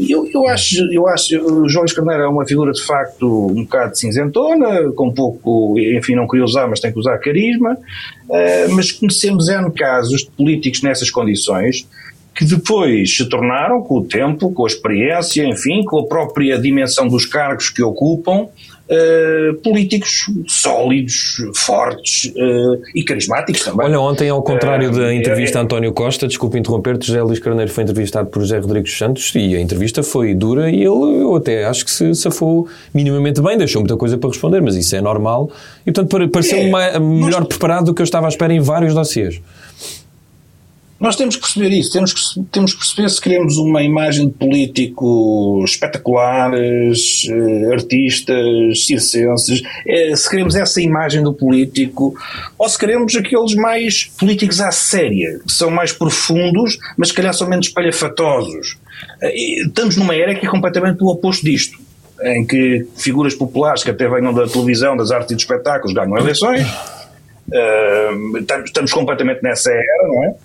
Eu, 0.09 0.27
eu, 0.33 0.47
acho, 0.47 0.77
eu 0.91 1.07
acho, 1.07 1.39
o 1.39 1.69
João 1.69 1.85
Carneiro 1.85 2.23
é 2.23 2.27
uma 2.27 2.45
figura 2.45 2.71
de 2.71 2.83
facto 2.83 3.47
um 3.47 3.63
bocado 3.63 3.97
cinzentona, 3.97 4.91
com 4.91 5.13
pouco, 5.13 5.79
enfim, 5.79 6.15
não 6.15 6.27
queria 6.27 6.43
usar, 6.43 6.67
mas 6.67 6.79
tem 6.79 6.91
que 6.91 6.99
usar 6.99 7.17
carisma, 7.19 7.77
mas 8.71 8.91
conhecemos 8.91 9.47
N 9.47 9.71
casos 9.71 10.21
de 10.21 10.31
políticos 10.31 10.81
nessas 10.81 11.09
condições 11.09 11.87
que 12.35 12.45
depois 12.45 13.15
se 13.15 13.29
tornaram, 13.29 13.81
com 13.81 13.99
o 13.99 14.03
tempo, 14.03 14.51
com 14.51 14.63
a 14.63 14.67
experiência, 14.67 15.45
enfim, 15.45 15.83
com 15.83 15.99
a 15.99 16.07
própria 16.07 16.57
dimensão 16.57 17.07
dos 17.07 17.25
cargos 17.25 17.69
que 17.69 17.83
ocupam, 17.83 18.47
uh, 18.89 19.53
políticos 19.61 20.25
sólidos, 20.47 21.37
fortes 21.55 22.25
uh, 22.35 22.81
e 22.95 23.03
carismáticos 23.03 23.63
também. 23.63 23.87
Olha, 23.87 23.99
ontem, 23.99 24.29
ao 24.29 24.41
contrário 24.41 24.89
uh, 24.89 24.95
da 24.95 25.13
entrevista 25.13 25.59
a 25.59 25.61
António 25.61 25.93
Costa, 25.93 26.27
desculpe 26.27 26.57
interromper-te, 26.57 27.07
José 27.07 27.21
Luís 27.21 27.39
Carneiro 27.39 27.71
foi 27.71 27.83
entrevistado 27.83 28.29
por 28.29 28.41
José 28.41 28.57
Rodrigues 28.59 28.97
Santos 28.97 29.31
e 29.35 29.55
a 29.55 29.59
entrevista 29.59 30.03
foi 30.03 30.33
dura 30.33 30.69
e 30.69 30.75
ele, 30.75 30.85
eu 31.21 31.35
até 31.35 31.65
acho 31.65 31.85
que 31.85 31.91
se 31.91 32.13
safou 32.15 32.67
minimamente 32.93 33.41
bem, 33.41 33.57
deixou 33.57 33.81
muita 33.81 33.97
coisa 33.97 34.17
para 34.17 34.29
responder, 34.29 34.61
mas 34.61 34.75
isso 34.75 34.95
é 34.95 35.01
normal 35.01 35.49
e, 35.85 35.91
portanto, 35.91 36.29
pareceu-me 36.29 36.71
é, 36.71 36.99
melhor 36.99 37.41
nós... 37.41 37.47
preparado 37.47 37.85
do 37.85 37.93
que 37.93 38.01
eu 38.01 38.05
estava 38.05 38.27
à 38.27 38.29
espera 38.29 38.53
em 38.53 38.59
vários 38.59 38.93
dossiês. 38.93 39.41
Nós 41.03 41.17
temos 41.17 41.35
que 41.35 41.41
perceber 41.41 41.75
isso, 41.75 41.91
temos 41.91 42.13
que, 42.13 42.43
temos 42.45 42.71
que 42.71 42.79
perceber 42.79 43.09
se 43.09 43.19
queremos 43.19 43.57
uma 43.57 43.83
imagem 43.83 44.27
de 44.27 44.33
político 44.35 45.61
espetaculares, 45.65 47.27
eh, 47.29 47.73
artistas, 47.73 48.85
circenses, 48.85 49.61
eh, 49.85 50.15
se 50.15 50.29
queremos 50.29 50.55
essa 50.55 50.79
imagem 50.79 51.21
do 51.21 51.33
político, 51.33 52.15
ou 52.57 52.69
se 52.69 52.79
queremos 52.79 53.13
aqueles 53.17 53.53
mais 53.53 54.05
políticos 54.17 54.61
à 54.61 54.71
séria, 54.71 55.41
que 55.45 55.51
são 55.51 55.69
mais 55.69 55.91
profundos, 55.91 56.77
mas 56.97 57.09
se 57.09 57.13
calhar 57.13 57.33
são 57.33 57.49
menos 57.49 57.67
espalhafatosos. 57.67 58.77
Eh, 59.21 59.63
estamos 59.67 59.97
numa 59.97 60.15
era 60.15 60.33
que 60.33 60.45
é 60.45 60.49
completamente 60.49 61.03
o 61.03 61.07
oposto 61.07 61.43
disto 61.43 61.79
em 62.23 62.45
que 62.45 62.87
figuras 62.95 63.35
populares 63.35 63.83
que 63.83 63.89
até 63.89 64.07
venham 64.07 64.33
da 64.33 64.47
televisão, 64.47 64.95
das 64.95 65.11
artes 65.11 65.31
e 65.31 65.33
dos 65.33 65.43
espetáculos 65.43 65.93
ganham 65.93 66.17
eleições. 66.17 66.65
Estamos 68.63 68.93
completamente 68.93 69.43
nessa 69.43 69.69
era, 69.69 70.07
não 70.07 70.23
é? 70.23 70.35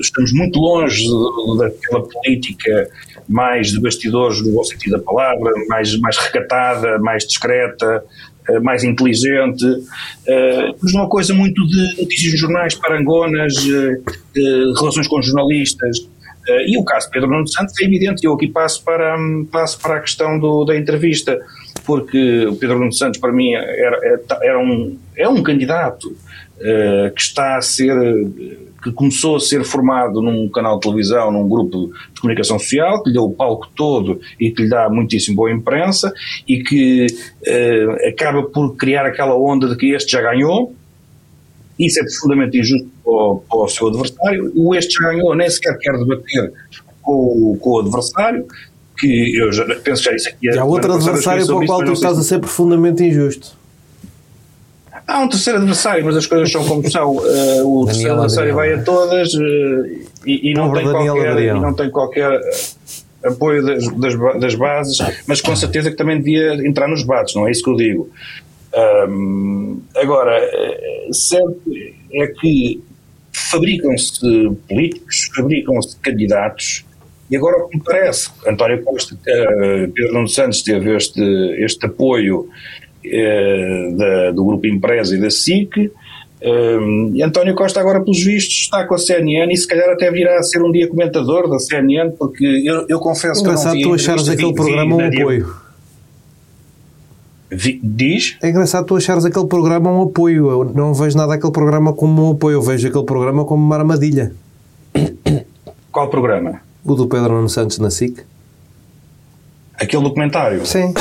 Estamos 0.00 0.32
muito 0.32 0.58
longe 0.58 1.04
daquela 1.58 2.02
política 2.08 2.88
mais 3.28 3.68
de 3.68 3.80
bastidores 3.80 4.40
no 4.44 4.52
bom 4.52 4.64
sentido 4.64 4.96
da 4.96 5.02
palavra, 5.02 5.52
mais, 5.68 5.98
mais 5.98 6.16
recatada, 6.16 6.98
mais 6.98 7.24
discreta, 7.26 8.04
eh, 8.48 8.60
mais 8.60 8.84
inteligente, 8.84 9.64
eh, 10.26 10.72
mas 10.80 10.94
uma 10.94 11.08
coisa 11.08 11.34
muito 11.34 11.66
de 11.66 12.00
notícias 12.00 12.32
de 12.32 12.36
jornais, 12.36 12.74
parangonas, 12.74 13.54
eh, 13.56 14.00
relações 14.78 15.08
com 15.08 15.20
jornalistas. 15.20 16.08
E 16.48 16.78
o 16.78 16.84
caso 16.84 17.06
de 17.06 17.12
Pedro 17.12 17.28
Nuno 17.28 17.48
Santos 17.48 17.74
é 17.82 17.86
evidente, 17.86 18.24
eu 18.24 18.32
aqui 18.32 18.46
passo 18.46 18.84
para, 18.84 19.16
passo 19.50 19.80
para 19.80 19.96
a 19.96 20.00
questão 20.00 20.38
do, 20.38 20.64
da 20.64 20.76
entrevista, 20.76 21.36
porque 21.84 22.46
o 22.46 22.54
Pedro 22.54 22.78
Nuno 22.78 22.92
Santos, 22.92 23.18
para 23.18 23.32
mim, 23.32 23.52
era, 23.52 23.98
era 24.40 24.56
um, 24.56 24.96
é 25.16 25.28
um 25.28 25.42
candidato 25.42 26.16
que 27.16 27.20
está 27.20 27.56
a 27.56 27.60
ser 27.60 27.92
que 28.86 28.92
começou 28.92 29.36
a 29.36 29.40
ser 29.40 29.64
formado 29.64 30.22
num 30.22 30.48
canal 30.48 30.76
de 30.76 30.82
televisão, 30.82 31.32
num 31.32 31.48
grupo 31.48 31.92
de 32.14 32.20
comunicação 32.20 32.58
social, 32.58 33.02
que 33.02 33.10
lhe 33.10 33.14
deu 33.14 33.24
o 33.24 33.34
palco 33.34 33.68
todo 33.74 34.20
e 34.40 34.50
que 34.50 34.62
lhe 34.62 34.68
dá 34.68 34.88
muitíssimo 34.88 35.36
boa 35.36 35.50
imprensa 35.50 36.12
e 36.46 36.62
que 36.62 37.06
uh, 37.06 38.08
acaba 38.08 38.44
por 38.44 38.76
criar 38.76 39.04
aquela 39.04 39.34
onda 39.34 39.68
de 39.68 39.76
que 39.76 39.92
este 39.92 40.12
já 40.12 40.22
ganhou. 40.22 40.72
Isso 41.78 42.00
é 42.00 42.04
profundamente 42.04 42.58
injusto 42.58 42.88
para 43.04 43.12
o, 43.12 43.42
para 43.48 43.58
o 43.58 43.68
seu 43.68 43.88
adversário. 43.88 44.52
O 44.54 44.74
este 44.74 44.94
já 44.94 45.10
ganhou 45.10 45.34
nem 45.34 45.50
sequer 45.50 45.76
quer 45.78 45.98
debater 45.98 46.52
com, 47.02 47.58
com 47.60 47.70
o 47.70 47.80
adversário, 47.80 48.46
que 48.98 49.36
eu 49.36 49.52
já, 49.52 49.64
penso 49.80 50.02
já 50.02 50.14
isso 50.14 50.28
aqui. 50.28 50.46
E 50.46 50.58
há 50.58 50.64
outro 50.64 50.92
adversário 50.92 51.44
para 51.44 51.56
o 51.56 51.66
qual 51.66 51.84
tu 51.84 51.92
estás 51.92 52.18
a 52.18 52.22
ser 52.22 52.38
profundamente 52.38 53.02
injusto. 53.02 53.65
Há 55.06 55.20
um 55.20 55.28
terceiro 55.28 55.60
adversário, 55.60 56.04
mas 56.04 56.16
as 56.16 56.26
coisas 56.26 56.50
são 56.50 56.66
como 56.66 56.90
são. 56.90 57.16
Uh, 57.16 57.82
o 57.82 57.86
terceiro 57.86 58.14
adversário 58.14 58.54
vai 58.54 58.72
a 58.72 58.82
todas 58.82 59.32
uh, 59.34 59.40
e, 60.26 60.50
e, 60.50 60.54
não 60.54 60.72
tem 60.72 60.84
qualquer, 60.84 61.38
e 61.38 61.52
não 61.52 61.74
tem 61.74 61.90
qualquer 61.90 62.40
apoio 63.24 63.64
das, 63.64 63.86
das, 63.96 64.40
das, 64.40 64.54
bases, 64.56 64.98
mas 65.26 65.40
com 65.40 65.54
certeza 65.54 65.90
que 65.90 65.96
também 65.96 66.18
devia 66.18 66.54
entrar 66.66 66.88
nos 66.88 67.02
debates, 67.02 67.34
não 67.36 67.46
é 67.46 67.52
isso 67.52 67.62
que 67.62 67.70
eu 67.70 67.76
digo. 67.76 68.10
Um, 69.08 69.80
agora, 69.96 70.38
eh, 70.38 71.08
certo 71.12 71.62
é 72.12 72.26
que 72.26 72.82
fabricam-se 73.32 74.20
políticos, 74.68 75.30
fabricam-se 75.34 75.96
candidatos, 75.98 76.84
e 77.30 77.36
agora 77.36 77.64
o 77.64 77.68
que 77.68 77.78
me 77.78 77.82
parece, 77.82 78.30
António 78.46 78.82
Costa, 78.84 79.16
Pedro 79.24 80.12
Nuno 80.12 80.28
Santos 80.28 80.62
teve 80.62 80.94
este, 80.94 81.20
este 81.64 81.86
apoio 81.86 82.48
da, 83.96 84.30
do 84.32 84.44
Grupo 84.44 84.66
Empresa 84.66 85.16
e 85.16 85.20
da 85.20 85.30
SIC. 85.30 85.90
Um, 86.42 87.12
eh, 87.14 87.18
e 87.18 87.22
António 87.22 87.54
Costa 87.54 87.80
agora, 87.80 88.00
pelos 88.00 88.22
vistos, 88.22 88.54
está 88.54 88.86
com 88.86 88.94
a 88.94 88.98
CNN 88.98 89.52
e 89.52 89.56
se 89.56 89.66
calhar 89.66 89.88
até 89.88 90.10
virá 90.10 90.38
a 90.38 90.42
ser 90.42 90.62
um 90.62 90.70
dia 90.70 90.88
comentador 90.88 91.48
da 91.48 91.58
CNN, 91.58 92.10
porque 92.18 92.44
eu, 92.64 92.86
eu 92.88 92.98
confesso 93.00 93.40
Engraçado 93.40 93.72
que 93.72 93.82
não 93.84 93.92
vi, 93.92 93.98
tu 93.98 94.02
achares 94.02 94.28
aquele 94.28 94.52
programa 94.52 94.96
um 94.96 95.00
apoio. 95.00 95.66
Vi, 97.50 97.80
diz? 97.82 98.36
É 98.42 98.50
engraçado 98.50 98.86
tu 98.86 98.96
achares 98.96 99.24
aquele 99.24 99.46
programa 99.46 99.90
um 99.90 100.02
apoio. 100.02 100.50
Eu 100.50 100.64
não 100.64 100.92
vejo 100.92 101.16
nada 101.16 101.34
aquele 101.34 101.52
programa 101.52 101.92
como 101.92 102.28
um 102.28 102.32
apoio, 102.32 102.54
eu 102.56 102.62
vejo 102.62 102.88
aquele 102.88 103.04
programa 103.04 103.44
como 103.44 103.64
uma 103.64 103.76
armadilha. 103.76 104.32
Qual 105.92 106.10
programa? 106.10 106.60
O 106.84 106.94
do 106.94 107.06
Pedro 107.06 107.34
Nuno 107.34 107.48
Santos 107.48 107.78
na 107.78 107.90
SIC. 107.90 108.22
Aquele 109.74 110.02
documentário? 110.02 110.66
Sim. 110.66 110.92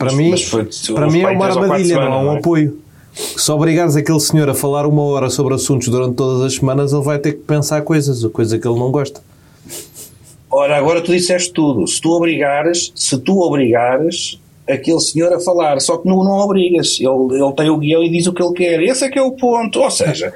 Para 0.00 0.12
mim, 0.12 0.34
foi, 0.34 0.66
para 0.94 1.10
mim 1.10 1.20
é 1.20 1.28
uma 1.28 1.44
armadilha, 1.44 1.96
não 1.96 2.12
é 2.12 2.16
um 2.22 2.30
apoio. 2.38 2.78
Se 3.12 3.52
obrigares 3.52 3.96
aquele 3.96 4.18
senhor 4.18 4.48
a 4.48 4.54
falar 4.54 4.86
uma 4.86 5.02
hora 5.02 5.28
sobre 5.28 5.52
assuntos 5.52 5.88
durante 5.88 6.14
todas 6.14 6.40
as 6.40 6.54
semanas, 6.54 6.94
ele 6.94 7.02
vai 7.02 7.18
ter 7.18 7.32
que 7.32 7.40
pensar 7.40 7.82
coisas, 7.82 8.24
coisa 8.32 8.58
que 8.58 8.66
ele 8.66 8.78
não 8.78 8.90
gosta. 8.90 9.20
Ora, 10.50 10.78
agora 10.78 11.02
tu 11.02 11.12
disseste 11.12 11.52
tudo. 11.52 11.86
Se 11.86 12.00
tu 12.00 12.12
obrigares, 12.12 12.90
se 12.94 13.18
tu 13.18 13.40
obrigares 13.40 14.40
aquele 14.66 15.00
senhor 15.00 15.34
a 15.34 15.40
falar, 15.40 15.78
só 15.82 15.98
que 15.98 16.08
não, 16.08 16.24
não 16.24 16.38
obrigas. 16.38 16.98
Ele, 16.98 17.42
ele 17.42 17.52
tem 17.54 17.68
o 17.68 17.76
guião 17.76 18.02
e 18.02 18.08
diz 18.08 18.26
o 18.26 18.32
que 18.32 18.42
ele 18.42 18.54
quer. 18.54 18.82
Esse 18.82 19.04
é 19.04 19.10
que 19.10 19.18
é 19.18 19.22
o 19.22 19.32
ponto. 19.32 19.80
Ou 19.80 19.90
seja, 19.90 20.32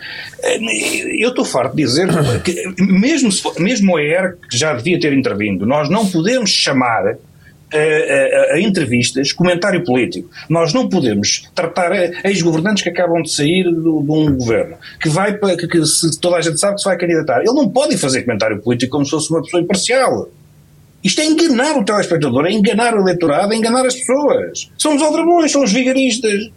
eu 1.19 1.31
estou 1.31 1.45
farto 1.45 1.75
de 1.75 1.85
dizer 1.85 2.07
que, 2.43 2.75
mesmo, 2.83 3.31
mesmo 3.59 3.97
a 3.97 4.03
ER, 4.03 4.37
que 4.51 4.59
já 4.59 4.75
devia 4.75 5.01
ter 5.01 5.15
intervindo, 5.15 5.65
nós 5.65 5.89
não 5.89 6.07
podemos 6.07 6.51
chamar 6.51 7.17
a, 7.75 8.53
a, 8.53 8.55
a, 8.55 8.61
entrevistas, 8.61 9.33
comentário 9.33 9.85
político. 9.85 10.31
Nós 10.49 10.73
não 10.73 10.89
podemos 10.89 11.49
tratar 11.55 11.93
ex-governantes 12.25 12.83
que 12.83 12.89
acabam 12.89 13.21
de 13.23 13.33
sair 13.33 13.65
do, 13.65 14.03
de 14.03 14.11
um 14.11 14.37
governo, 14.37 14.77
que 15.01 15.09
vai 15.09 15.37
para, 15.37 15.57
que, 15.57 15.67
que 15.67 15.85
se, 15.85 16.19
toda 16.21 16.37
a 16.37 16.41
gente 16.41 16.59
sabe 16.59 16.77
que 16.77 16.83
se 16.83 16.89
vai 16.89 16.97
candidatar. 16.97 17.41
Ele 17.41 17.53
não 17.53 17.69
pode 17.69 17.97
fazer 17.99 18.23
comentário 18.23 18.61
político 18.61 18.93
como 18.93 19.05
se 19.05 19.11
fosse 19.11 19.31
uma 19.31 19.43
pessoa 19.43 19.63
imparcial. 19.63 20.29
Isto 21.03 21.21
é 21.21 21.27
enganar 21.27 21.77
o 21.77 21.85
telespectador, 21.85 22.47
é 22.47 22.53
enganar 22.53 22.95
o 22.95 23.01
eleitorado, 23.01 23.53
é 23.53 23.57
enganar 23.57 23.85
as 23.85 23.95
pessoas. 23.95 24.71
São 24.79 24.97
os 24.97 25.03
aldrabões, 25.03 25.53
são 25.53 25.63
os 25.63 25.73
vigaristas. 25.73 26.51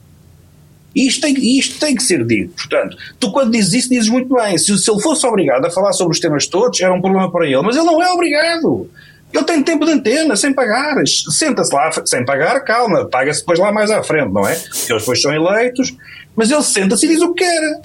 Isto 0.95 1.21
tem, 1.21 1.57
isto 1.57 1.79
tem 1.79 1.93
que 1.93 2.01
ser 2.01 2.25
dito. 2.25 2.53
Portanto, 2.55 2.97
tu 3.19 3.31
quando 3.31 3.51
dizes 3.51 3.73
isso, 3.73 3.89
dizes 3.89 4.09
muito 4.09 4.33
bem. 4.33 4.57
Se, 4.57 4.77
se 4.77 4.89
ele 4.89 5.01
fosse 5.01 5.27
obrigado 5.27 5.65
a 5.65 5.69
falar 5.69 5.91
sobre 5.91 6.13
os 6.13 6.19
temas 6.19 6.47
todos, 6.47 6.79
era 6.79 6.93
um 6.93 7.01
problema 7.01 7.29
para 7.29 7.45
ele. 7.45 7.61
Mas 7.61 7.75
ele 7.75 7.85
não 7.85 8.01
é 8.01 8.09
obrigado. 8.11 8.89
Ele 9.33 9.43
tem 9.43 9.61
tempo 9.61 9.85
de 9.85 9.91
antena, 9.91 10.35
sem 10.35 10.53
pagar. 10.53 10.95
Senta-se 11.05 11.73
lá, 11.73 11.91
sem 12.05 12.25
pagar, 12.25 12.59
calma, 12.61 13.05
paga-se 13.05 13.41
depois 13.41 13.59
lá 13.59 13.71
mais 13.71 13.91
à 13.91 14.01
frente, 14.03 14.31
não 14.31 14.47
é? 14.47 14.55
Porque 14.55 14.93
eles 14.93 15.01
depois 15.01 15.21
são 15.21 15.33
eleitos, 15.33 15.95
mas 16.35 16.49
ele 16.49 16.63
senta-se 16.63 17.05
e 17.05 17.09
diz 17.09 17.21
o 17.21 17.33
que 17.33 17.43
quer. 17.43 17.81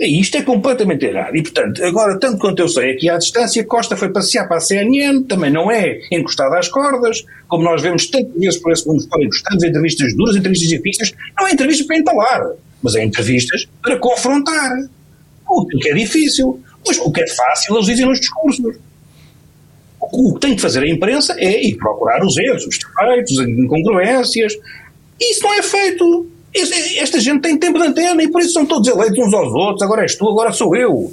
E 0.00 0.18
isto 0.18 0.38
é 0.38 0.42
completamente 0.42 1.04
errado. 1.04 1.36
E, 1.36 1.42
portanto, 1.42 1.84
agora, 1.84 2.18
tanto 2.18 2.38
quanto 2.38 2.58
eu 2.60 2.68
sei, 2.68 2.92
aqui 2.92 3.10
à 3.10 3.18
distância, 3.18 3.62
Costa 3.64 3.96
foi 3.96 4.10
passear 4.10 4.48
para 4.48 4.56
a 4.56 4.60
CNN, 4.60 5.24
também 5.24 5.50
não 5.50 5.70
é 5.70 6.00
encostado 6.10 6.54
às 6.54 6.68
cordas, 6.68 7.22
como 7.46 7.64
nós 7.64 7.82
vemos 7.82 8.06
tantas 8.06 8.32
vezes 8.34 8.58
por 8.58 8.72
esse 8.72 8.86
mundo 8.88 9.06
fora, 9.06 9.22
encostados 9.22 9.62
em 9.62 9.68
entrevistas 9.68 10.16
duras, 10.16 10.36
entrevistas 10.36 10.68
difíceis. 10.70 11.12
Não 11.38 11.46
é 11.46 11.52
entrevistas 11.52 11.86
para 11.86 11.98
entalar, 11.98 12.50
mas 12.82 12.96
é 12.96 13.04
entrevistas 13.04 13.68
para 13.82 13.98
confrontar. 13.98 14.72
O 15.46 15.66
que 15.66 15.90
é 15.90 15.94
difícil. 15.94 16.58
Pois 16.82 16.98
o 16.98 17.12
que 17.12 17.20
é 17.20 17.26
fácil, 17.28 17.74
eles 17.76 17.86
dizem 17.86 18.06
nos 18.06 18.20
discursos. 18.20 18.76
O 20.12 20.34
que 20.34 20.40
tem 20.40 20.56
que 20.56 20.62
fazer 20.62 20.82
a 20.82 20.88
imprensa 20.88 21.34
é 21.38 21.64
ir 21.64 21.76
procurar 21.76 22.24
os 22.24 22.36
erros, 22.36 22.66
os 22.66 22.78
defeitos, 22.78 23.38
as 23.38 23.48
incongruências. 23.48 24.54
Isso 25.20 25.42
não 25.42 25.54
é 25.54 25.62
feito. 25.62 26.30
Esta 26.98 27.20
gente 27.20 27.42
tem 27.42 27.56
tempo 27.56 27.78
de 27.78 27.86
antena 27.86 28.22
e 28.22 28.28
por 28.28 28.40
isso 28.40 28.52
são 28.52 28.66
todos 28.66 28.88
eleitos 28.88 29.18
uns 29.18 29.32
aos 29.32 29.52
outros. 29.52 29.82
Agora 29.82 30.02
és 30.02 30.16
tu, 30.16 30.28
agora 30.28 30.52
sou 30.52 30.76
eu. 30.76 31.12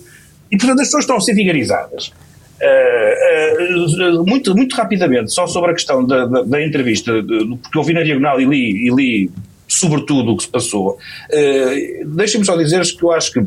E, 0.52 0.58
portanto, 0.58 0.80
as 0.80 0.88
pessoas 0.88 1.04
estão 1.04 1.18
a 1.18 1.22
ser 1.22 1.34
vigarizadas. 1.34 2.12
Uh, 2.60 4.20
uh, 4.20 4.26
muito, 4.26 4.56
muito 4.56 4.76
rapidamente, 4.76 5.32
só 5.32 5.46
sobre 5.46 5.72
a 5.72 5.74
questão 5.76 6.04
da, 6.04 6.26
da, 6.26 6.42
da 6.42 6.66
entrevista, 6.66 7.22
de, 7.22 7.56
porque 7.62 7.78
eu 7.78 7.84
vi 7.84 7.94
na 7.94 8.02
diagonal 8.02 8.42
e 8.42 8.46
li, 8.46 8.88
e 8.88 8.90
li 8.90 9.32
sobretudo 9.68 10.32
o 10.32 10.38
que 10.38 10.44
se 10.44 10.50
passou. 10.50 10.98
Uh, 11.30 12.08
Deixem-me 12.16 12.46
só 12.46 12.58
dizer-vos 12.58 12.92
que 12.94 13.04
eu 13.04 13.12
acho 13.12 13.32
que 13.32 13.42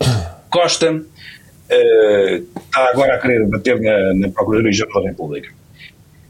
Costa 0.50 1.02
está 1.68 2.90
agora 2.90 3.14
a 3.14 3.18
querer 3.18 3.46
bater 3.46 3.80
na, 3.80 4.14
na 4.14 4.28
Procuradoria-Geral 4.28 5.02
da 5.02 5.08
República. 5.08 5.48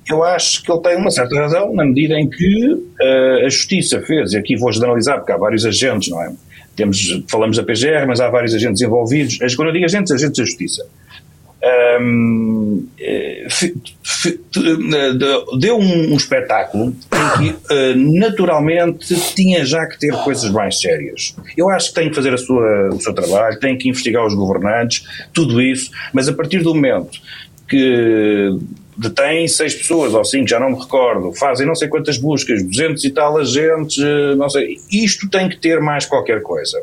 Eu 0.09 0.23
acho 0.23 0.63
que 0.63 0.71
ele 0.71 0.81
tem 0.81 0.97
uma 0.97 1.11
certa 1.11 1.35
razão 1.35 1.75
na 1.75 1.85
medida 1.85 2.15
em 2.15 2.31
que 2.31 2.77
a 3.45 3.49
Justiça 3.49 4.01
fez, 4.03 4.33
e 4.33 4.39
aqui 4.39 4.57
vou 4.57 4.73
generalizar 4.73 5.19
porque 5.19 5.33
há 5.33 5.37
vários 5.37 5.67
agentes, 5.67 6.09
não 6.09 6.23
é? 6.23 6.33
Temos, 6.77 7.25
falamos 7.29 7.57
da 7.57 7.65
PGR, 7.65 8.07
mas 8.07 8.21
há 8.21 8.29
vários 8.29 8.55
agentes 8.55 8.81
envolvidos. 8.83 9.39
Quando 9.57 9.69
eu 9.69 9.73
digo 9.73 9.85
agentes, 9.85 10.13
agentes 10.13 10.39
da 10.39 10.45
Justiça 10.45 10.87
um, 12.01 12.87
eh, 12.99 13.47
deu 15.59 15.79
um, 15.79 16.13
um, 16.13 16.17
espetáculo 16.17 16.95
em 17.27 17.39
que 17.39 17.51
uh, 17.51 18.19
naturalmente 18.19 19.15
tinha 19.35 19.65
já 19.65 19.87
que 19.87 19.99
ter 19.99 20.13
coisas 20.23 20.51
mais 20.51 20.81
sérias. 20.81 21.37
Eu 21.57 21.69
acho 21.69 21.89
que 21.89 21.95
tem 21.95 22.09
que 22.09 22.15
fazer 22.15 22.35
a 22.35 22.39
sua, 22.39 22.89
o 22.89 23.01
seu 23.01 23.13
trabalho, 23.13 23.59
tem 23.59 23.77
que 23.77 23.89
investigar 23.89 24.25
os 24.25 24.35
governantes, 24.35 25.05
tudo 25.33 25.61
isso, 25.61 25.91
mas 26.13 26.29
a 26.29 26.33
partir 26.33 26.63
do 26.63 26.75
momento 26.75 27.19
que 27.69 28.59
detém 28.97 29.47
seis 29.47 29.75
pessoas 29.75 30.15
ou 30.15 30.25
cinco, 30.25 30.49
já 30.49 30.59
não 30.59 30.71
me 30.71 30.79
recordo, 30.79 31.33
fazem 31.35 31.67
não 31.67 31.75
sei 31.75 31.89
quantas 31.89 32.17
buscas, 32.17 32.63
200 32.63 33.05
e 33.05 33.11
tal 33.11 33.37
agentes, 33.37 34.03
eh, 34.03 34.35
não 34.35 34.49
sei, 34.49 34.79
isto 34.91 35.29
tem 35.29 35.49
que 35.49 35.59
ter 35.59 35.81
mais 35.81 36.07
qualquer 36.07 36.41
coisa. 36.41 36.83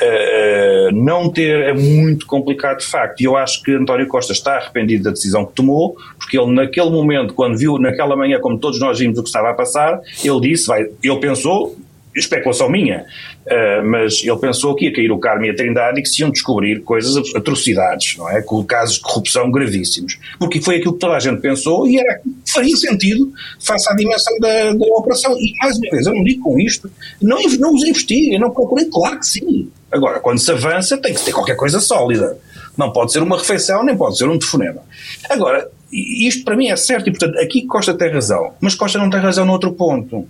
Uh, 0.00 0.92
não 0.92 1.28
ter 1.28 1.60
é 1.60 1.72
muito 1.72 2.24
complicado 2.26 2.78
de 2.78 2.86
facto. 2.86 3.20
E 3.20 3.24
eu 3.24 3.36
acho 3.36 3.62
que 3.62 3.72
António 3.72 4.06
Costa 4.06 4.32
está 4.32 4.56
arrependido 4.56 5.04
da 5.04 5.10
decisão 5.10 5.44
que 5.44 5.54
tomou, 5.54 5.96
porque 6.18 6.38
ele 6.38 6.52
naquele 6.52 6.90
momento, 6.90 7.34
quando 7.34 7.58
viu 7.58 7.78
naquela 7.78 8.16
manhã, 8.16 8.38
como 8.40 8.58
todos 8.58 8.78
nós 8.78 8.98
vimos 8.98 9.18
o 9.18 9.22
que 9.22 9.28
estava 9.28 9.50
a 9.50 9.54
passar, 9.54 10.00
ele 10.22 10.40
disse, 10.40 10.68
vai, 10.68 10.86
ele 11.02 11.18
pensou, 11.18 11.76
especulação 12.16 12.70
minha, 12.70 13.06
uh, 13.46 13.84
mas 13.84 14.22
ele 14.22 14.36
pensou 14.36 14.74
que 14.74 14.86
ia 14.86 14.92
cair 14.92 15.10
o 15.10 15.18
Carmo 15.18 15.46
e 15.46 15.50
a 15.50 15.54
Trindade 15.54 16.00
e 16.00 16.02
que 16.02 16.08
se 16.08 16.22
iam 16.22 16.30
descobrir 16.30 16.80
coisas, 16.82 17.16
atrocidades, 17.34 18.16
não 18.16 18.28
é? 18.28 18.42
Com 18.42 18.62
casos 18.64 18.96
de 18.96 19.02
corrupção 19.02 19.50
gravíssimos. 19.50 20.18
Porque 20.38 20.60
foi 20.60 20.76
aquilo 20.76 20.94
que 20.94 21.00
toda 21.00 21.14
a 21.14 21.20
gente 21.20 21.40
pensou 21.40 21.86
e 21.86 21.98
era, 21.98 22.20
faria 22.46 22.76
sentido 22.76 23.32
face 23.60 23.90
à 23.90 23.96
dimensão 23.96 24.38
da, 24.40 24.72
da 24.72 24.86
operação. 24.86 25.32
E 25.32 25.52
mais 25.60 25.76
uma 25.76 25.90
vez, 25.90 26.06
eu 26.06 26.14
não 26.14 26.24
digo 26.24 26.42
com 26.42 26.60
isto, 26.60 26.90
não, 27.20 27.38
não 27.58 27.74
os 27.74 27.84
investiguem, 27.84 28.38
não 28.38 28.50
procurei, 28.50 28.86
claro 28.86 29.18
que 29.18 29.26
sim. 29.26 29.70
Agora, 29.90 30.20
quando 30.20 30.38
se 30.38 30.50
avança, 30.50 30.98
tem 30.98 31.14
que 31.14 31.24
ter 31.24 31.32
qualquer 31.32 31.56
coisa 31.56 31.80
sólida. 31.80 32.38
Não 32.76 32.92
pode 32.92 33.12
ser 33.12 33.22
uma 33.22 33.38
refeição, 33.38 33.84
nem 33.84 33.96
pode 33.96 34.18
ser 34.18 34.28
um 34.28 34.38
telefonema. 34.38 34.82
Agora, 35.30 35.68
isto 35.90 36.44
para 36.44 36.56
mim 36.56 36.68
é 36.68 36.76
certo 36.76 37.08
e, 37.08 37.10
portanto, 37.10 37.38
aqui 37.38 37.66
Costa 37.66 37.94
tem 37.94 38.12
razão. 38.12 38.52
Mas 38.60 38.74
Costa 38.74 38.98
não 38.98 39.10
tem 39.10 39.20
razão 39.20 39.46
no 39.46 39.52
outro 39.52 39.72
ponto. 39.72 40.28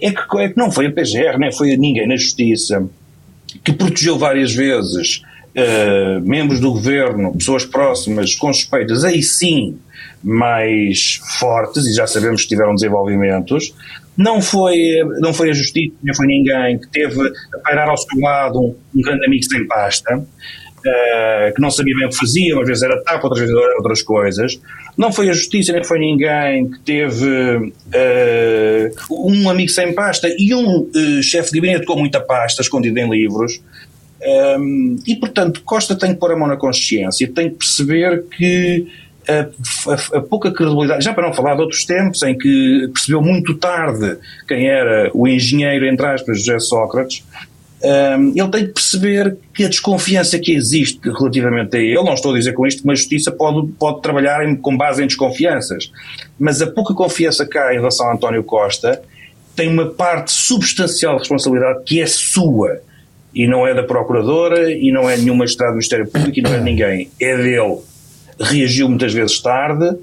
É 0.00 0.10
que, 0.10 0.38
é 0.38 0.48
que 0.50 0.56
não 0.56 0.70
foi 0.70 0.86
a 0.86 0.92
PGR, 0.92 1.38
nem 1.38 1.52
foi 1.52 1.76
ninguém 1.76 2.06
na 2.06 2.16
Justiça 2.16 2.86
que 3.64 3.72
protegeu 3.72 4.18
várias 4.18 4.52
vezes 4.52 5.22
uh, 5.56 6.20
membros 6.20 6.60
do 6.60 6.72
governo, 6.72 7.32
pessoas 7.32 7.64
próximas, 7.64 8.34
com 8.34 8.52
suspeitas, 8.52 9.04
aí 9.04 9.22
sim, 9.22 9.78
mais 10.22 11.20
fortes, 11.38 11.86
e 11.86 11.94
já 11.94 12.06
sabemos 12.06 12.42
que 12.42 12.48
tiveram 12.48 12.74
desenvolvimentos, 12.74 13.74
não 14.16 14.40
foi, 14.40 14.76
não 15.20 15.34
foi 15.34 15.50
a 15.50 15.52
justiça, 15.52 15.94
nem 16.02 16.14
foi 16.14 16.26
ninguém 16.26 16.78
que 16.78 16.88
teve 16.88 17.20
a 17.54 17.58
pairar 17.58 17.88
ao 17.88 17.96
seu 17.96 18.18
lado 18.18 18.58
um, 18.58 18.74
um 18.94 19.02
grande 19.02 19.26
amigo 19.26 19.44
sem 19.44 19.66
pasta, 19.66 20.16
uh, 20.16 21.54
que 21.54 21.60
não 21.60 21.70
sabia 21.70 21.94
bem 21.94 22.06
o 22.06 22.10
que 22.10 22.16
fazia, 22.16 22.58
às 22.58 22.66
vezes 22.66 22.82
era 22.82 23.02
tapa, 23.02 23.26
outras 23.26 23.40
vezes 23.40 23.54
era 23.54 23.76
outras 23.76 24.02
coisas. 24.02 24.60
Não 24.96 25.12
foi 25.12 25.28
a 25.28 25.32
justiça, 25.32 25.72
nem 25.72 25.84
foi 25.84 25.98
ninguém 25.98 26.70
que 26.70 26.78
teve 26.80 27.26
uh, 27.26 27.70
um 29.10 29.50
amigo 29.50 29.70
sem 29.70 29.92
pasta 29.94 30.28
e 30.38 30.54
um 30.54 30.80
uh, 30.82 31.22
chefe 31.22 31.50
de 31.52 31.60
gabinete 31.60 31.84
com 31.84 31.96
muita 31.96 32.20
pasta 32.20 32.62
escondido 32.62 32.98
em 32.98 33.10
livros. 33.10 33.60
Um, 34.58 34.96
e, 35.06 35.14
portanto, 35.16 35.62
Costa 35.62 35.94
tem 35.94 36.14
que 36.14 36.18
pôr 36.18 36.32
a 36.32 36.36
mão 36.36 36.48
na 36.48 36.56
consciência, 36.56 37.30
tem 37.32 37.50
que 37.50 37.56
perceber 37.56 38.24
que 38.36 38.86
a, 39.28 39.92
a, 39.92 40.18
a, 40.18 40.20
pouca 40.22 40.52
credibilidade, 40.52 41.04
já 41.04 41.12
para 41.12 41.26
não 41.26 41.34
falar 41.34 41.54
de 41.54 41.62
outros 41.62 41.84
tempos 41.84 42.22
em 42.22 42.36
que 42.36 42.88
percebeu 42.92 43.20
muito 43.20 43.54
tarde 43.54 44.18
quem 44.46 44.68
era 44.68 45.10
o 45.12 45.26
engenheiro, 45.26 45.86
entre 45.86 46.06
aspas, 46.06 46.38
José 46.38 46.58
Sócrates, 46.58 47.24
um, 47.82 48.32
ele 48.34 48.50
tem 48.50 48.66
que 48.66 48.72
perceber 48.72 49.36
que 49.52 49.64
a 49.64 49.68
desconfiança 49.68 50.38
que 50.38 50.52
existe 50.52 50.98
relativamente 51.04 51.76
a 51.76 51.80
ele, 51.80 52.02
não 52.02 52.14
estou 52.14 52.32
a 52.32 52.38
dizer 52.38 52.52
com 52.52 52.66
isto 52.66 52.82
que 52.82 52.88
uma 52.88 52.94
justiça 52.94 53.30
pode, 53.30 53.68
pode 53.72 54.00
trabalhar 54.00 54.48
em, 54.48 54.56
com 54.56 54.76
base 54.76 55.02
em 55.02 55.06
desconfianças, 55.06 55.92
mas 56.38 56.62
a 56.62 56.66
pouca 56.66 56.94
confiança 56.94 57.46
que 57.46 57.58
há 57.58 57.74
em 57.74 57.76
relação 57.76 58.08
a 58.08 58.14
António 58.14 58.42
Costa 58.42 59.02
tem 59.54 59.68
uma 59.68 59.86
parte 59.86 60.32
substancial 60.32 61.14
de 61.14 61.20
responsabilidade 61.20 61.82
que 61.84 62.00
é 62.00 62.06
sua 62.06 62.80
e 63.34 63.46
não 63.46 63.66
é 63.66 63.74
da 63.74 63.82
Procuradora 63.82 64.72
e 64.72 64.90
não 64.90 65.08
é 65.08 65.16
nenhuma 65.16 65.40
magistrado 65.40 65.72
do 65.72 65.76
Ministério 65.76 66.06
Público 66.06 66.38
e 66.38 66.42
não 66.42 66.54
é 66.54 66.58
de 66.58 66.64
ninguém, 66.64 67.10
é 67.20 67.36
dele 67.36 67.78
reagiu 68.40 68.88
muitas 68.88 69.12
vezes 69.12 69.40
tarde, 69.40 69.96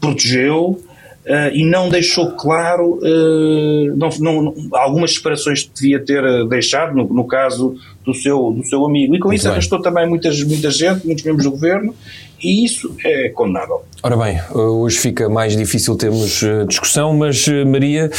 protegeu 0.00 0.80
uh, 1.26 1.54
e 1.54 1.64
não 1.64 1.88
deixou 1.88 2.32
claro 2.32 2.98
uh, 3.02 3.96
não, 3.96 4.10
não, 4.18 4.54
algumas 4.72 5.14
separações 5.14 5.62
que 5.62 5.70
devia 5.74 6.00
ter 6.00 6.24
eh, 6.24 6.44
deixado, 6.48 6.94
no, 6.94 7.04
no, 7.04 7.24
caso 7.26 7.74
do 8.04 8.14
seu, 8.14 8.52
do 8.52 8.64
seu 8.64 8.84
amigo. 8.84 9.14
E 9.14 9.18
com 9.18 9.28
Muito 9.28 9.38
isso 9.38 9.44
bem. 9.44 9.52
arrastou 9.52 9.80
também 9.80 10.08
muitas, 10.08 10.42
muita 10.42 10.70
gente, 10.70 11.06
muitos 11.06 11.24
membros 11.24 11.44
do 11.44 11.50
governo, 11.50 11.94
e 12.42 12.64
isso 12.64 12.96
é 13.04 13.28
condenável. 13.28 13.82
Ora 14.02 14.16
bem, 14.16 14.40
hoje 14.50 14.98
fica 14.98 15.28
mais 15.28 15.54
difícil 15.54 15.94
termos 15.94 16.42
discussão, 16.66 17.14
mas 17.14 17.46
Maria, 17.66 18.10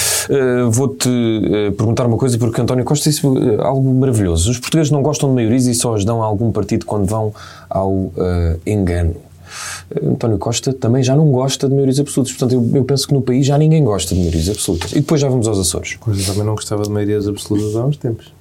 vou-te 0.70 1.10
perguntar 1.76 2.06
uma 2.06 2.18
coisa, 2.18 2.38
porque 2.38 2.62
António 2.62 2.86
Costa 2.86 3.10
disse 3.10 3.26
algo 3.58 3.92
maravilhoso. 3.96 4.52
Os 4.52 4.60
portugueses 4.60 4.92
não 4.92 5.02
gostam 5.02 5.30
de 5.30 5.36
maiorias 5.36 5.66
e 5.66 5.74
só 5.74 5.96
as 5.96 6.06
dão 6.06 6.22
a 6.22 6.26
algum 6.28 6.52
partido 6.52 6.86
quando 6.86 7.08
vão 7.08 7.34
ao 7.68 8.14
engano. 8.64 9.16
António 10.04 10.38
Costa 10.38 10.74
também 10.74 11.04
já 11.04 11.16
não 11.16 11.32
gosta 11.32 11.68
de 11.68 11.74
maiorias 11.74 12.00
absolutas. 12.00 12.34
Portanto, 12.36 12.54
eu, 12.54 12.78
eu, 12.78 12.84
penso 12.84 13.08
que 13.08 13.14
no 13.14 13.22
país 13.22 13.46
já 13.46 13.58
ninguém 13.58 13.84
gosta 13.84 14.14
de 14.14 14.22
maiorias 14.22 14.50
absolutas. 14.50 14.92
E 14.92 14.96
depois 14.96 15.22
já 15.22 15.30
vamos 15.30 15.48
aos 15.48 15.60
Açores. 15.60 15.96
Coisa 15.96 16.26
também 16.26 16.46
não 16.46 16.56
gostava 16.56 16.84
de 16.84 16.90
maiorias 16.90 17.28
absolutas 17.28 17.76
há 17.76 17.86
uns 17.86 17.98
tempos. 17.98 18.34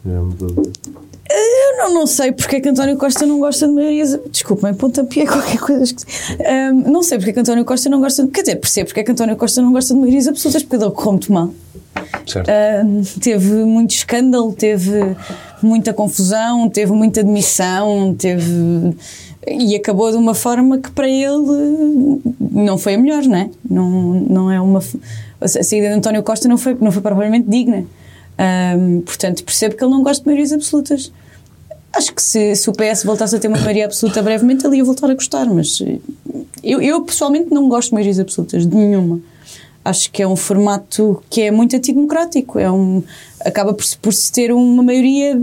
Eu 1.33 1.77
não, 1.79 1.95
não 1.95 2.07
sei 2.07 2.33
porque 2.33 2.57
é 2.57 2.61
que 2.61 2.69
António 2.69 2.97
Costa 2.97 3.25
não 3.25 3.39
gosta 3.39 3.67
de 3.67 3.73
maiorias. 3.73 4.19
Desculpem, 4.31 4.75
pontapé 4.75 5.27
qualquer 5.27 5.59
coisa. 5.59 5.95
Um, 6.73 6.91
não 6.91 7.03
sei 7.03 7.19
porque 7.19 7.31
é 7.31 7.33
que 7.35 7.41
António 7.41 7.65
Costa 7.65 7.89
não 7.89 8.01
gosta 8.01 8.25
de. 8.25 8.31
Quer 8.31 8.43
dizer, 8.43 8.57
percebo 8.57 8.87
porque 8.89 9.01
é 9.01 9.05
que 9.05 9.13
António 9.13 9.37
Costa 9.37 9.63
não 9.63 9.73
gosta 9.73 9.95
de 9.95 10.01
maiorias 10.01 10.27
absolutas, 10.27 10.63
porque 10.63 10.85
ele 10.85 10.91
correu 10.91 11.13
muito 11.13 11.33
mal. 11.33 11.51
Certo. 12.27 12.51
Um, 12.85 13.03
teve 13.21 13.53
muito 13.65 13.91
escândalo, 13.91 14.53
teve 14.53 15.17
muita 15.63 15.93
confusão, 15.93 16.69
teve 16.69 16.93
muita 16.93 17.23
demissão, 17.23 18.15
teve 18.19 18.95
e 19.47 19.75
acabou 19.75 20.11
de 20.11 20.17
uma 20.17 20.35
forma 20.35 20.79
que 20.79 20.91
para 20.91 21.09
ele 21.09 22.21
não 22.39 22.77
foi 22.77 22.95
a 22.95 22.99
melhor, 22.99 23.23
não 23.23 23.37
é? 23.37 23.51
Não, 23.69 23.91
não 24.29 24.51
é 24.51 24.61
uma. 24.61 24.81
A 25.41 25.49
saída 25.49 25.89
de 25.89 25.95
António 25.95 26.23
Costa 26.23 26.47
não 26.47 26.59
foi, 26.59 26.77
não 26.81 26.93
foi 26.93 27.01
propriamente 27.01 27.49
digna. 27.49 27.85
Um, 28.77 29.01
portanto, 29.01 29.43
percebo 29.45 29.77
que 29.77 29.83
ele 29.83 29.91
não 29.91 30.03
gosta 30.03 30.23
de 30.23 30.27
maiorias 30.27 30.53
absolutas. 30.53 31.13
Acho 31.93 32.15
que 32.15 32.23
se, 32.23 32.55
se 32.55 32.71
o 32.71 32.73
PS 32.73 33.03
voltasse 33.05 33.35
a 33.35 33.39
ter 33.39 33.49
uma 33.49 33.59
maioria 33.59 33.87
absoluta 33.87 34.23
brevemente, 34.23 34.65
ele 34.67 34.77
ia 34.77 34.85
voltar 34.85 35.11
a 35.11 35.15
gostar, 35.15 35.47
mas 35.47 35.83
eu, 36.63 36.81
eu 36.81 37.03
pessoalmente 37.03 37.51
não 37.51 37.69
gosto 37.69 37.89
de 37.89 37.95
maiorias 37.95 38.19
absolutas, 38.19 38.67
de 38.67 38.77
nenhuma. 38.77 39.21
Acho 39.85 40.11
que 40.13 40.23
é 40.23 40.29
um 40.29 40.37
formato 40.37 41.23
que 41.31 41.41
é 41.41 41.51
muito 41.51 41.75
antidemocrático. 41.75 42.59
É 42.59 42.71
um, 42.71 43.03
acaba 43.41 43.73
por, 43.73 43.85
por 44.01 44.13
se 44.13 44.31
ter 44.31 44.53
uma 44.53 44.83
maioria 44.83 45.43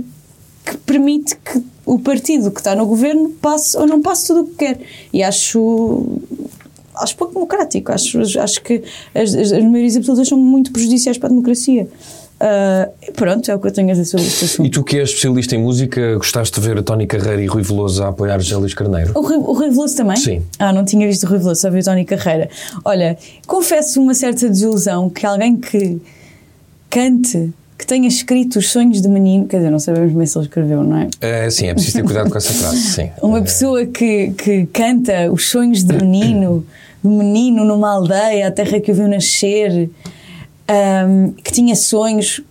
que 0.64 0.78
permite 0.78 1.36
que 1.36 1.64
o 1.88 1.98
partido 1.98 2.52
que 2.52 2.60
está 2.60 2.76
no 2.76 2.86
governo 2.86 3.30
passe 3.42 3.78
ou 3.78 3.88
não 3.88 4.02
passe 4.02 4.28
tudo 4.28 4.42
o 4.42 4.48
que 4.48 4.56
quer. 4.56 4.80
E 5.14 5.24
acho 5.24 6.06
acho 6.94 7.16
pouco 7.16 7.34
democrático. 7.34 7.92
Acho, 7.92 8.20
acho 8.40 8.62
que 8.62 8.84
as, 9.16 9.34
as, 9.34 9.52
as 9.52 9.64
maiorias 9.64 9.96
absolutas 9.96 10.28
são 10.28 10.38
muito 10.38 10.72
prejudiciais 10.72 11.18
para 11.18 11.28
a 11.28 11.30
democracia. 11.30 11.88
Uh, 12.40 13.12
pronto, 13.14 13.50
é 13.50 13.56
o 13.56 13.60
que 13.60 13.68
eu 13.68 13.72
tenho 13.72 13.90
a 13.90 13.94
dizer 13.94 14.06
sobre 14.06 14.28
este 14.28 14.46
assunto. 14.46 14.68
E 14.68 14.70
tu 14.70 14.84
que 14.84 14.98
és 14.98 15.10
especialista 15.10 15.56
em 15.56 15.60
música, 15.60 16.16
gostaste 16.18 16.60
de 16.60 16.68
ver 16.68 16.78
a 16.78 16.84
Tony 16.84 17.08
Carreira 17.08 17.42
e 17.42 17.48
Rui 17.48 17.64
Veloso 17.64 18.04
a 18.04 18.10
apoiar 18.10 18.40
José 18.40 18.58
Luís 18.58 18.74
Carneiro? 18.74 19.12
O 19.16 19.22
Rui, 19.22 19.38
o 19.38 19.54
Rui 19.54 19.70
Veloso 19.70 19.96
também? 19.96 20.18
Sim. 20.18 20.44
Ah, 20.60 20.72
não 20.72 20.86
tinha 20.86 21.08
visto 21.08 21.24
o 21.24 21.28
Rui 21.28 21.40
Veloso, 21.40 21.62
só 21.62 21.72
vi 21.72 21.80
a 21.80 21.84
Tony 21.84 22.06
Carreira. 22.06 22.50
Olha, 22.86 23.18
confesso 23.48 24.02
uma 24.02 24.14
certa 24.14 24.48
desilusão 24.50 25.10
que 25.10 25.26
alguém 25.26 25.58
que 25.58 26.00
cante 26.90 27.52
que 27.78 27.86
tenha 27.86 28.08
escrito 28.08 28.58
os 28.58 28.70
sonhos 28.70 29.02
de 29.02 29.08
menino, 29.08 29.46
quer 29.46 29.58
dizer, 29.58 29.70
não 29.70 29.80
sabemos 29.80 30.12
bem 30.12 30.26
se 30.26 30.38
ele 30.38 30.46
escreveu, 30.46 30.84
não 30.84 30.98
é? 30.98 31.10
é 31.22 31.50
sim, 31.50 31.68
é 31.68 31.74
preciso 31.74 31.98
ter 31.98 32.04
cuidado 32.04 32.30
com 32.30 32.38
essa 32.38 32.52
frase, 32.52 32.78
sim. 32.78 33.12
Uma 33.22 33.42
pessoa 33.42 33.86
que, 33.86 34.32
que 34.32 34.66
canta 34.68 35.32
os 35.32 35.50
sonhos 35.50 35.84
de 35.84 35.94
menino, 35.94 36.66
de 37.04 37.10
menino 37.10 37.64
numa 37.64 37.92
aldeia, 37.92 38.48
a 38.48 38.52
terra 38.52 38.80
que 38.80 38.92
o 38.92 38.96
viu 38.96 39.08
nascer, 39.08 39.90
um, 41.08 41.32
que 41.32 41.52
tinha 41.52 41.76
sonhos. 41.76 42.42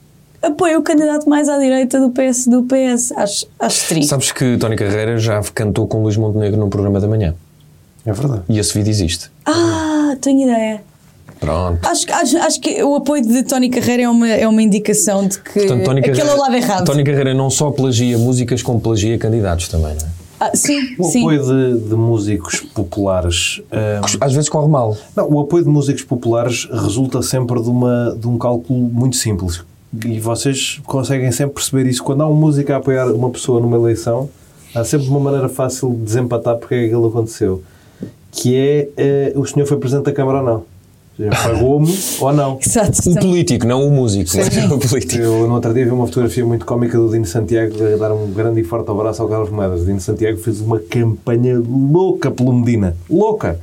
apoia 0.40 0.78
o 0.78 0.82
candidato 0.82 1.28
mais 1.28 1.48
à 1.48 1.58
direita 1.58 1.98
do 1.98 2.10
PS. 2.10 2.46
Do 2.46 2.62
PS. 2.62 3.12
Acho, 3.12 3.46
acho 3.58 3.88
triste. 3.88 4.08
Sabes 4.08 4.30
que 4.30 4.56
Tony 4.58 4.76
Carreira 4.76 5.18
já 5.18 5.42
cantou 5.54 5.88
com 5.88 6.02
Luís 6.02 6.16
Montenegro 6.16 6.58
num 6.58 6.70
programa 6.70 7.00
da 7.00 7.08
manhã. 7.08 7.34
É 8.04 8.12
verdade. 8.12 8.42
E 8.48 8.58
esse 8.58 8.72
vídeo 8.72 8.90
existe. 8.90 9.30
Ah, 9.44 10.16
tenho 10.20 10.48
ideia. 10.48 10.80
Pronto. 11.40 11.78
Acho, 11.86 12.06
que- 12.06 12.12
acho, 12.12 12.36
acho 12.38 12.60
que 12.60 12.82
o 12.82 12.94
apoio 12.96 13.22
de 13.22 13.42
Tony 13.42 13.68
Carreira 13.68 14.04
é 14.04 14.08
uma, 14.08 14.28
é 14.28 14.48
uma 14.48 14.62
indicação 14.62 15.26
de 15.26 15.38
que 15.38 15.52
Portanto, 15.60 15.84
Tony 15.84 16.00
aquele 16.00 16.20
é 16.20 16.24
o 16.34 16.38
lado 16.38 16.54
errado. 16.56 16.84
Tony 16.86 17.04
Carreira 17.04 17.34
não 17.34 17.50
só 17.50 17.70
plagia 17.70 18.16
músicas, 18.18 18.62
como 18.62 18.80
plagia 18.80 19.18
candidatos 19.18 19.68
também, 19.68 19.94
não 19.94 20.06
é? 20.06 20.26
Ah, 20.38 20.50
sim, 20.54 20.94
O 20.98 21.04
sim. 21.04 21.20
apoio 21.20 21.42
de, 21.42 21.88
de 21.88 21.94
músicos 21.94 22.60
populares. 22.60 23.62
ah, 23.72 24.00
Às 24.20 24.32
vezes 24.34 24.48
corre 24.50 24.68
mal. 24.68 24.96
Não, 25.16 25.30
o 25.30 25.40
apoio 25.40 25.64
de 25.64 25.70
músicos 25.70 26.02
populares 26.02 26.68
resulta 26.70 27.22
sempre 27.22 27.60
de, 27.62 27.68
uma, 27.70 28.14
de 28.20 28.28
um 28.28 28.36
cálculo 28.36 28.78
muito 28.78 29.16
simples. 29.16 29.62
E 30.04 30.18
vocês 30.20 30.78
conseguem 30.84 31.32
sempre 31.32 31.54
perceber 31.54 31.86
isso. 31.88 32.02
Quando 32.04 32.22
há 32.22 32.28
um 32.28 32.34
músico 32.34 32.70
a 32.72 32.76
apoiar 32.76 33.06
uma 33.12 33.30
pessoa 33.30 33.60
numa 33.62 33.76
eleição, 33.78 34.28
há 34.74 34.84
sempre 34.84 35.08
uma 35.08 35.20
maneira 35.20 35.48
fácil 35.48 35.90
de 35.90 35.96
desempatar 36.04 36.56
porque 36.56 36.74
é 36.74 36.78
que 36.80 36.84
aquilo 36.86 37.06
aconteceu. 37.08 37.62
Que 38.30 38.54
é 38.56 38.88
eh, 38.98 39.32
o 39.36 39.46
senhor 39.46 39.64
foi 39.66 39.78
presidente 39.78 40.04
da 40.04 40.12
Câmara 40.12 40.40
ou 40.40 40.44
não. 40.44 40.64
Pagou-me 41.42 41.98
ou 42.20 42.32
não. 42.32 42.58
Exato. 42.64 43.10
O 43.10 43.14
político, 43.14 43.66
não 43.66 43.86
o 43.86 43.90
músico. 43.90 44.30
mas 44.36 44.70
o 44.70 44.78
político. 44.78 45.22
Eu 45.22 45.46
no 45.46 45.54
outro 45.54 45.72
dia 45.72 45.84
vi 45.84 45.90
uma 45.90 46.06
fotografia 46.06 46.44
muito 46.44 46.66
cómica 46.66 46.98
do 46.98 47.10
Dino 47.10 47.24
Santiago 47.24 47.74
a 47.82 47.96
dar 47.96 48.12
um 48.12 48.30
grande 48.30 48.60
e 48.60 48.64
forte 48.64 48.90
abraço 48.90 49.22
ao 49.22 49.28
Carlos 49.28 49.50
Moedas. 49.50 49.82
O 49.82 49.84
Dino 49.86 50.00
Santiago 50.00 50.38
fez 50.38 50.60
uma 50.60 50.78
campanha 50.78 51.58
louca 51.58 52.30
pelo 52.30 52.52
Medina. 52.52 52.96
Louca! 53.08 53.58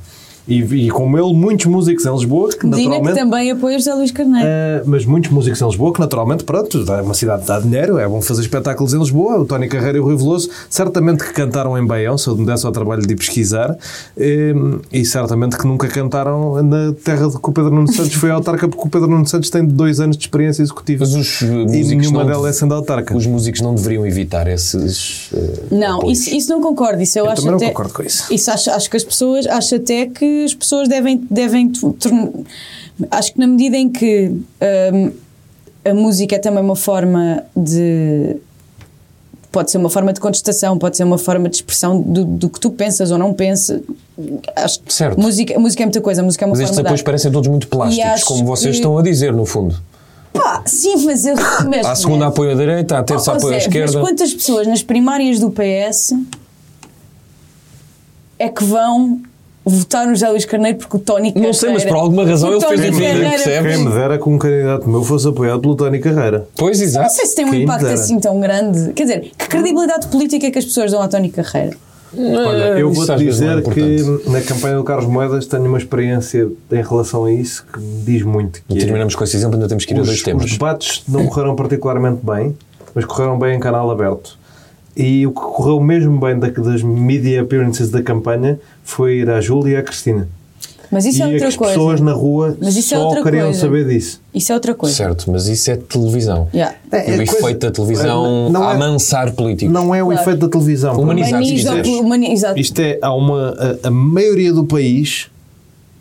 E, 0.46 0.86
e 0.86 0.90
como 0.90 1.18
ele, 1.18 1.32
muitos 1.32 1.66
músicos 1.66 2.04
em 2.04 2.12
Lisboa 2.12 2.50
que 2.50 2.58
Dina 2.58 2.76
que 2.76 2.82
naturalmente. 2.84 3.18
também 3.18 3.50
apoia 3.50 3.78
José 3.78 3.94
Luís 3.94 4.10
Carneiro. 4.10 4.46
Uh, 4.46 4.82
mas 4.84 5.06
muitos 5.06 5.30
músicos 5.30 5.60
em 5.60 5.66
Lisboa 5.66 5.92
que 5.92 6.00
naturalmente, 6.00 6.44
pronto, 6.44 6.84
é 6.92 7.00
uma 7.00 7.14
cidade 7.14 7.42
que 7.42 7.48
dá 7.48 7.58
dinheiro, 7.58 7.98
é 7.98 8.06
bom 8.06 8.20
fazer 8.20 8.42
espetáculos 8.42 8.92
em 8.92 8.98
Lisboa. 8.98 9.40
O 9.40 9.44
Tony 9.46 9.68
Carreira 9.68 9.98
e 9.98 10.00
o 10.00 10.04
Rui 10.04 10.16
Veloso, 10.16 10.50
certamente 10.68 11.24
que 11.24 11.32
cantaram 11.32 11.78
em 11.78 11.86
Baião, 11.86 12.18
se 12.18 12.28
eu 12.28 12.36
me 12.36 12.44
desse 12.44 12.66
ao 12.66 12.72
trabalho 12.72 13.02
de 13.06 13.12
ir 13.12 13.16
pesquisar, 13.16 13.76
um, 14.16 14.80
e 14.92 15.04
certamente 15.04 15.56
que 15.56 15.66
nunca 15.66 15.88
cantaram 15.88 16.62
na 16.62 16.92
terra 16.92 17.28
de 17.28 17.38
que 17.38 17.48
o 17.48 17.52
Pedro 17.52 17.70
Nuno 17.70 17.90
Santos 17.92 18.14
foi 18.14 18.30
autarca, 18.30 18.68
porque 18.68 18.86
o 18.86 18.90
Pedro 18.90 19.08
Nuno 19.08 19.26
Santos 19.26 19.48
tem 19.48 19.64
dois 19.64 19.98
anos 19.98 20.16
de 20.16 20.24
experiência 20.24 20.62
executiva. 20.62 21.04
Mas 21.04 21.14
os 21.14 21.40
uh, 21.40 21.74
e 21.74 21.84
nenhuma 21.96 22.20
não, 22.20 22.26
delas 22.26 22.56
é 22.56 22.58
sendo 22.58 22.74
autarca. 22.74 23.16
os 23.16 23.26
músicos 23.26 23.62
não 23.62 23.74
deveriam 23.74 24.06
evitar 24.06 24.46
esses. 24.46 25.32
uh, 25.32 25.74
Não, 25.74 26.10
isso, 26.10 26.34
isso 26.34 26.50
não 26.50 26.60
concordo. 26.60 27.00
Isso 27.00 27.18
eu, 27.18 27.24
Eu 27.24 27.30
acho 27.30 27.42
também 27.42 27.50
não 27.52 27.56
até, 27.56 27.68
concordo 27.68 27.94
com 27.94 28.02
isso. 28.02 28.32
Isso 28.32 28.50
acho, 28.50 28.70
acho 28.70 28.90
que 28.90 28.96
as 28.96 29.04
pessoas, 29.04 29.46
acho 29.46 29.76
até 29.76 30.06
que 30.06 30.33
as 30.44 30.54
pessoas 30.54 30.88
devem, 30.88 31.24
devem 31.30 31.70
acho 33.10 33.32
que 33.34 33.38
na 33.38 33.46
medida 33.46 33.76
em 33.76 33.88
que 33.90 34.28
hum, 34.92 35.12
a 35.84 35.92
música 35.94 36.36
é 36.36 36.38
também 36.38 36.62
uma 36.62 36.76
forma 36.76 37.44
de 37.56 38.36
pode 39.52 39.70
ser 39.70 39.78
uma 39.78 39.90
forma 39.90 40.12
de 40.12 40.18
contestação, 40.18 40.76
pode 40.78 40.96
ser 40.96 41.04
uma 41.04 41.16
forma 41.18 41.48
de 41.48 41.56
expressão 41.56 42.00
do, 42.00 42.24
do 42.24 42.48
que 42.48 42.58
tu 42.58 42.70
pensas 42.70 43.12
ou 43.12 43.18
não 43.18 43.32
pensas. 43.32 43.80
Acho 44.56 44.80
que 44.80 44.92
Certo. 44.92 45.20
música, 45.20 45.56
música 45.60 45.82
é 45.82 45.86
muita 45.86 46.00
coisa, 46.00 46.22
música 46.24 46.44
é 46.44 46.46
uma 46.46 46.52
Mas 46.52 46.60
estes 46.60 46.74
forma 46.74 46.88
apoios 46.88 47.00
de 47.00 47.04
parecem 47.04 47.30
todos 47.30 47.48
muito 47.48 47.68
plásticos, 47.68 48.24
como 48.24 48.44
vocês 48.44 48.72
que- 48.72 48.78
estão 48.78 48.98
a 48.98 49.02
dizer, 49.02 49.32
no 49.32 49.44
fundo. 49.46 49.76
Pá, 50.32 50.62
sim, 50.66 51.04
mas 51.04 51.24
eu 51.24 51.36
mas, 51.70 51.86
À 51.86 51.94
segunda 51.94 52.26
apoio 52.26 52.50
à 52.50 52.54
direita, 52.54 52.98
à 52.98 53.04
terça 53.04 53.32
Oh, 53.32 53.36
apoio 53.36 53.54
à 53.54 53.58
esquerda. 53.58 53.92
Mas 54.00 54.08
quantas 54.08 54.34
pessoas 54.34 54.66
nas 54.66 54.82
primárias 54.82 55.38
do 55.38 55.48
PS 55.52 56.14
é 58.38 58.48
que 58.48 58.64
vão 58.64 59.20
votar 59.64 60.06
no 60.06 60.14
José 60.14 60.28
Luís 60.28 60.44
Carneiro 60.44 60.78
porque 60.78 60.96
o 60.96 61.00
Tony 61.00 61.28
Carreira... 61.32 61.46
Não 61.46 61.54
sei, 61.54 61.72
mas 61.72 61.84
por 61.84 61.96
alguma 61.96 62.26
razão 62.26 62.50
o 62.50 62.52
ele 62.54 62.60
fez 62.66 62.80
diferente, 62.82 63.00
Carreira- 63.14 63.30
percebes? 63.30 63.76
Quem 63.76 63.84
me 63.84 63.90
dera 63.92 64.18
que 64.18 64.28
um 64.28 64.38
candidato 64.38 64.88
meu 64.88 65.02
fosse 65.02 65.26
apoiado 65.28 65.60
pelo 65.60 65.74
Tony 65.74 65.98
Carreira. 66.00 66.46
Pois, 66.56 66.78
Não 66.78 66.84
exato. 66.86 67.12
sei 67.12 67.26
se 67.26 67.34
tem 67.34 67.44
um 67.46 67.50
Quem 67.50 67.62
impacto 67.62 67.86
assim 67.86 68.18
tão 68.20 68.38
grande. 68.40 68.92
Quer 68.92 69.02
dizer, 69.04 69.20
que 69.38 69.48
credibilidade 69.48 70.06
política 70.08 70.46
é 70.46 70.50
que 70.50 70.58
as 70.58 70.64
pessoas 70.64 70.90
dão 70.92 71.00
ao 71.02 71.08
Tony 71.08 71.30
Carreira? 71.30 71.76
Olha, 72.16 72.78
eu 72.78 72.92
vou-te 72.92 73.08
não 73.08 73.14
é 73.16 73.18
dizer 73.18 73.62
que 73.64 74.30
na 74.30 74.40
campanha 74.40 74.76
do 74.76 74.84
Carlos 74.84 75.06
Moedas 75.10 75.46
tenho 75.46 75.64
uma 75.64 75.78
experiência 75.78 76.48
em 76.70 76.82
relação 76.82 77.24
a 77.24 77.32
isso 77.32 77.64
que 77.72 77.80
me 77.80 78.02
diz 78.02 78.22
muito. 78.22 78.62
Que 78.68 78.74
E 78.74 78.76
é- 78.76 78.80
terminamos 78.80 79.16
com 79.16 79.24
esse 79.24 79.36
exemplo, 79.36 79.56
ainda 79.56 79.66
temos 79.66 79.84
que 79.84 79.92
ir 79.92 79.98
a 79.98 80.02
dois 80.02 80.16
os, 80.18 80.22
temas. 80.22 80.44
os 80.44 80.52
debates 80.52 81.02
não 81.08 81.26
correram 81.26 81.56
particularmente 81.56 82.20
bem, 82.22 82.56
mas 82.94 83.04
correram 83.04 83.36
bem 83.36 83.56
em 83.56 83.58
canal 83.60 83.90
aberto. 83.90 84.38
E 84.96 85.26
o 85.26 85.30
que 85.32 85.40
correu 85.40 85.80
mesmo 85.80 86.16
bem 86.20 86.38
da- 86.38 86.50
das 86.50 86.84
media 86.84 87.42
appearances 87.42 87.90
da 87.90 88.00
campanha 88.00 88.60
foi 88.84 89.16
ir 89.18 89.30
à 89.30 89.40
Júlia 89.40 89.72
e 89.72 89.76
à 89.76 89.82
Cristina. 89.82 90.28
Mas 90.90 91.06
isso 91.06 91.18
e 91.18 91.22
é 91.22 91.26
outra 91.26 91.48
as 91.48 91.56
coisa. 91.56 91.72
pessoas 91.72 92.00
na 92.00 92.12
rua 92.12 92.56
Mas 92.60 92.76
isso 92.76 92.94
é 92.94 92.98
só 92.98 93.04
outra 93.06 93.22
queriam 93.24 93.46
coisa. 93.46 93.60
saber 93.60 93.88
disso. 93.88 94.20
Isso 94.32 94.52
é 94.52 94.54
outra 94.54 94.74
coisa. 94.74 94.94
Certo, 94.94 95.28
mas 95.30 95.48
isso 95.48 95.68
é 95.70 95.76
televisão. 95.76 96.46
Yeah. 96.54 96.76
O 96.92 96.94
É, 96.94 97.02
coisa- 97.16 97.22
efeito 97.38 97.58
da 97.66 97.70
televisão 97.72 98.46
É, 98.46 98.50
não 98.52 98.68
a 98.68 98.72
é- 98.72 98.74
amansar 98.76 99.32
políticos. 99.32 99.72
Não 99.74 99.92
é 99.92 100.02
o 100.02 100.06
Claro. 100.06 100.20
efeito 100.22 100.38
da 100.40 100.48
televisão. 100.48 100.94
Humanizar, 101.00 101.30
Humaniza- 101.40 101.70
quiseres. 101.70 101.88
humani- 102.00 102.32
exato. 102.32 102.60
Isto 102.60 102.78
é, 102.80 102.98
há 103.02 103.12
uma. 103.12 103.56
A, 103.82 103.88
a 103.88 103.90
maioria 103.90 104.52
do 104.52 104.64
país 104.64 105.26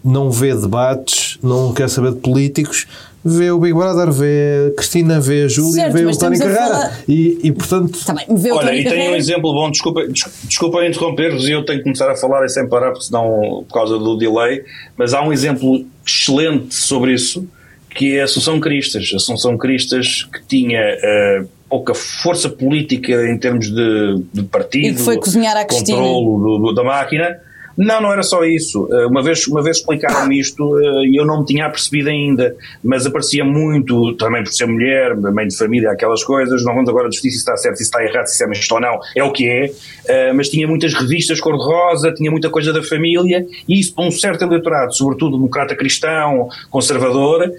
não 0.03 0.29
vê 0.29 0.53
debates, 0.53 1.39
não 1.41 1.73
quer 1.73 1.89
saber 1.89 2.11
de 2.11 2.19
políticos, 2.19 2.86
vê 3.26 3.51
o 3.51 3.59
Big 3.59 3.74
Brother, 3.74 4.11
vê 4.11 4.69
a 4.71 4.76
Cristina, 4.76 5.19
vê 5.19 5.43
a 5.43 5.47
Júlia, 5.47 5.71
Certo, 5.84 5.93
vê 5.93 6.05
o 6.05 6.17
Tony 6.17 6.38
Carreira. 6.38 6.61
falar- 6.65 6.99
E, 7.07 7.39
e 7.43 7.51
portanto. 7.51 7.99
Também, 8.05 8.26
vê 8.30 8.51
o 8.51 8.55
Olha, 8.55 8.67
Tony 8.67 8.80
e 8.82 8.84
tenho 8.84 9.11
um 9.11 9.15
exemplo 9.15 9.53
bom, 9.53 9.71
desculpa, 9.71 10.05
des- 10.07 10.26
desculpa 10.43 10.86
interromper-vos 10.86 11.47
e 11.47 11.51
eu 11.51 11.63
tenho 11.65 11.80
que 11.80 11.84
começar 11.84 12.09
a 12.11 12.15
falar 12.15 12.45
e 12.45 12.49
sem 12.49 12.67
parar, 12.67 12.91
porque 12.91 13.05
senão, 13.05 13.65
por 13.67 13.74
causa 13.74 13.97
do 13.97 14.17
delay, 14.17 14.63
mas 14.97 15.13
há 15.13 15.21
um 15.24 15.32
exemplo 15.32 15.86
excelente 16.05 16.76
sobre 16.76 17.13
isso, 17.13 17.47
que 17.89 18.15
é 18.17 18.21
a 18.21 18.26
Assunção 18.26 18.59
Cristas. 18.59 19.09
A 19.13 19.17
Assunção 19.17 19.57
Cristas 19.57 20.24
que 20.32 20.43
tinha 20.47 20.80
eh, 20.80 21.43
pouca 21.69 21.93
força 21.93 22.49
política 22.49 23.13
em 23.30 23.38
termos 23.38 23.67
de, 23.71 24.21
de 24.34 24.43
partido, 24.43 24.86
E 24.88 24.93
que 24.95 25.01
foi 25.01 25.17
cozinhar 25.17 25.55
à 25.55 25.63
Cristina. 25.65 25.97
controlo 25.97 26.39
do- 26.39 26.65
do- 26.67 26.74
da 26.74 26.84
máquina. 26.84 27.38
Não, 27.78 28.01
não 28.01 28.11
era 28.11 28.21
só 28.24 28.43
isso. 28.43 28.88
Eh, 28.91 29.05
Uma 29.07 29.24
vez, 29.24 29.47
uma 29.47 29.61
vez 29.63 29.78
explicaram-me 29.78 30.39
isto 30.39 30.80
eh, 30.80 31.07
e 31.07 31.19
eu 31.19 31.26
não 31.26 31.39
me 31.39 31.45
tinha 31.45 31.69
percebido 31.69 32.09
ainda, 32.09 32.55
mas 32.84 33.05
aparecia 33.05 33.43
muito, 33.43 34.13
também 34.15 34.43
por 34.43 34.51
ser 34.51 34.67
mulher, 34.67 35.15
mãe 35.15 35.47
de 35.47 35.57
família, 35.57 35.91
aquelas 35.91 36.24
coisas. 36.24 36.63
Não 36.63 36.74
vamos 36.74 36.89
agora 36.89 37.09
discutir 37.09 37.32
se 37.32 37.38
está 37.38 37.57
certo, 37.57 37.78
se 37.78 37.84
está 37.84 38.03
errado, 38.03 38.28
se 38.28 38.43
é 38.43 38.51
isto 38.51 38.76
ou 38.76 38.82
não, 38.82 38.99
é 39.15 39.24
o 39.24 39.32
que 39.32 39.47
é. 39.49 39.71
Eh, 40.07 40.34
Mas 40.34 40.49
tinha 40.49 40.67
muitas 40.67 40.93
revistas 40.93 41.39
cor-de-rosa, 41.41 42.11
tinha 42.13 42.30
muita 42.30 42.49
coisa 42.49 42.71
da 42.71 42.84
família 42.84 43.45
e 43.67 43.80
isso 43.80 43.93
para 43.95 44.05
um 44.05 44.11
certo 44.11 44.43
eleitorado, 44.43 44.93
sobretudo 44.95 45.38
democrata 45.38 45.76
cristão, 45.76 46.47
conservador, 46.69 47.51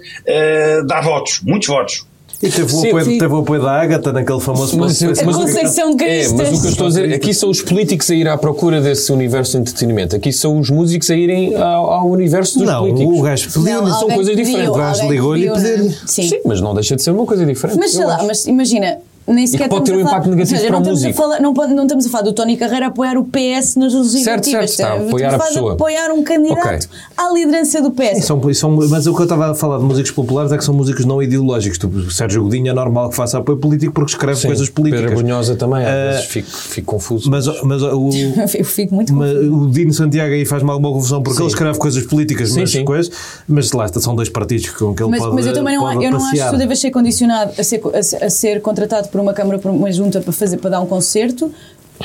dá 0.85 1.01
votos, 1.01 1.41
muitos 1.43 1.67
votos. 1.67 2.05
E 2.41 2.49
teve 2.49 2.73
o, 2.75 2.79
apoio, 2.79 3.05
sim. 3.05 3.17
teve 3.17 3.33
o 3.33 3.37
apoio 3.37 3.61
da 3.61 3.71
Ágata 3.71 4.11
naquele 4.13 4.39
famoso 4.39 4.77
Mas, 4.77 5.01
mas 5.01 5.17
que- 5.19 5.25
Conceição 5.25 5.95
de 5.95 6.03
é, 6.03 6.27
mas 6.29 6.49
o 6.57 6.61
que 6.61 6.67
eu 6.67 6.71
estou 6.71 6.85
a 6.85 6.89
dizer, 6.89 7.13
aqui 7.13 7.33
são 7.33 7.49
os 7.49 7.61
políticos 7.61 8.09
a 8.09 8.15
ir 8.15 8.27
à 8.27 8.37
procura 8.37 8.81
desse 8.81 9.11
universo 9.11 9.53
de 9.53 9.57
entretenimento. 9.59 10.15
Aqui 10.15 10.31
são 10.33 10.59
os 10.59 10.69
músicos 10.69 11.09
a 11.09 11.15
irem 11.15 11.55
ao, 11.55 11.91
ao 11.91 12.09
universo 12.09 12.59
dos 12.59 12.67
Não, 12.67 12.79
políticos. 12.79 13.19
o 13.19 13.21
gajo 13.21 13.47
pediu 13.51 13.63
Não, 13.81 13.99
são 13.99 14.07
coisas 14.09 14.35
pediu, 14.35 14.45
diferentes. 14.45 14.69
O 14.75 14.77
gajo 14.77 15.09
ligou-lhe 15.09 15.45
e 15.45 15.49
pediu, 15.51 15.63
pediu-lhe. 15.63 15.89
né? 15.89 15.95
Sim. 16.05 16.27
Sim, 16.29 16.39
mas 16.45 16.61
não 16.61 16.73
deixa 16.73 16.95
de 16.95 17.01
ser 17.03 17.11
uma 17.11 17.25
coisa 17.25 17.45
diferente. 17.45 17.77
Mas 17.79 17.91
sei 17.91 18.05
lá, 18.05 18.15
acho. 18.17 18.27
mas 18.27 18.45
imagina, 18.45 18.97
nem 19.27 19.47
sequer 19.47 19.67
pode 19.69 19.83
estamos 19.83 19.89
ter 19.89 19.95
um 19.95 20.01
impacto 20.07 20.29
negativo 20.29 20.55
ou 20.55 20.57
seja, 20.59 20.67
para 20.67 20.71
não 20.71 20.77
o 20.79 20.81
estamos 20.81 21.03
a 21.03 21.07
músico. 21.07 21.21
falar- 21.23 21.39
não, 21.41 21.53
pode- 21.53 21.73
não 21.73 21.83
estamos 21.83 22.05
a 22.05 22.09
falar 22.09 22.23
do 22.23 22.33
Tony 22.33 22.57
Carreira 22.57 22.85
a 22.85 22.89
apoiar 22.89 23.17
o 23.17 23.25
PS 23.25 23.75
nas 23.77 23.93
legislativas. 23.93 24.23
Certo, 24.23 24.45
certo, 24.49 24.69
está 24.69 24.93
apoiar 25.07 25.33
a 25.35 25.39
pessoa. 25.39 25.73
apoiar 25.73 26.11
um 26.11 26.23
candidato 26.23 26.59
Ok. 26.59 26.79
à 27.17 27.33
liderança 27.33 27.81
do 27.81 27.91
PS. 27.91 28.19
E 28.19 28.21
são, 28.21 28.49
e 28.49 28.55
são- 28.55 28.71
mas 28.89 29.07
o 29.07 29.13
que 29.15 29.21
eu 29.21 29.23
estava 29.25 29.51
a 29.51 29.55
falar 29.55 29.77
de 29.79 29.83
músicos 29.83 30.11
populares 30.11 30.51
é 30.51 30.57
que 30.57 30.63
são 30.63 30.73
músicos 30.73 31.05
não 31.05 31.21
ideológicos. 31.21 31.77
Tipo, 31.77 31.97
o 31.97 32.11
Sérgio 32.11 32.43
Godinho 32.43 32.69
é 32.69 32.73
normal 32.73 33.09
que 33.09 33.15
faça 33.15 33.37
apoio 33.39 33.57
político 33.57 33.93
porque 33.93 34.11
escreve 34.11 34.39
Sim, 34.39 34.47
coisas 34.47 34.69
políticas. 34.69 35.05
Pedro 35.09 35.17
Brunhosa 35.23 35.55
também, 35.55 35.85
às 35.85 35.91
vezes 36.15 36.25
fico, 36.25 36.49
fico 36.49 36.91
confuso. 36.93 37.29
Mas, 37.29 37.45
mas 37.63 37.81
o, 37.81 38.09
Eu 38.55 38.65
fico 38.65 38.93
muito 38.95 39.13
mas 39.13 39.31
confusa. 39.33 39.51
o 39.53 39.69
Dino 39.69 39.93
Santiago 39.93 40.33
aí 40.33 40.45
faz-me 40.45 40.69
alguma 40.69 40.91
confusão 40.91 41.21
porque 41.23 41.37
Sim. 41.37 41.43
ele 41.43 41.49
escreve 41.51 41.77
coisas 41.79 42.05
políticas, 42.05 42.49
Sim, 42.51 42.61
mas, 42.61 42.71
sim. 42.71 42.85
coisas, 42.85 43.11
mas 43.47 43.71
lá 43.71 43.85
está, 43.85 43.99
são 43.99 44.15
dois 44.15 44.29
partidos 44.29 44.69
com 44.69 44.93
que 44.93 45.01
ele 45.01 45.09
Mas, 45.11 45.19
pode 45.21 45.35
mas 45.35 45.47
eu 45.47 45.53
também 45.53 45.75
não, 45.75 45.83
pode 45.83 46.03
eu 46.05 46.11
não 46.11 46.23
acho 46.25 46.31
que 46.43 46.49
tu 46.51 46.57
deves 46.57 46.79
ser 46.79 46.91
condicionado 46.91 47.51
a 47.57 47.63
ser, 47.63 47.81
a, 47.93 48.03
ser- 48.03 48.23
a 48.23 48.29
ser 48.29 48.61
contratado 48.61 49.07
por 49.15 49.21
uma 49.21 49.33
Câmara, 49.33 49.57
por 49.57 49.71
uma 49.71 49.89
junta 49.93 50.19
para, 50.19 50.33
fazer, 50.33 50.57
para 50.57 50.71
dar 50.71 50.81
um 50.81 50.85
concerto 50.85 51.49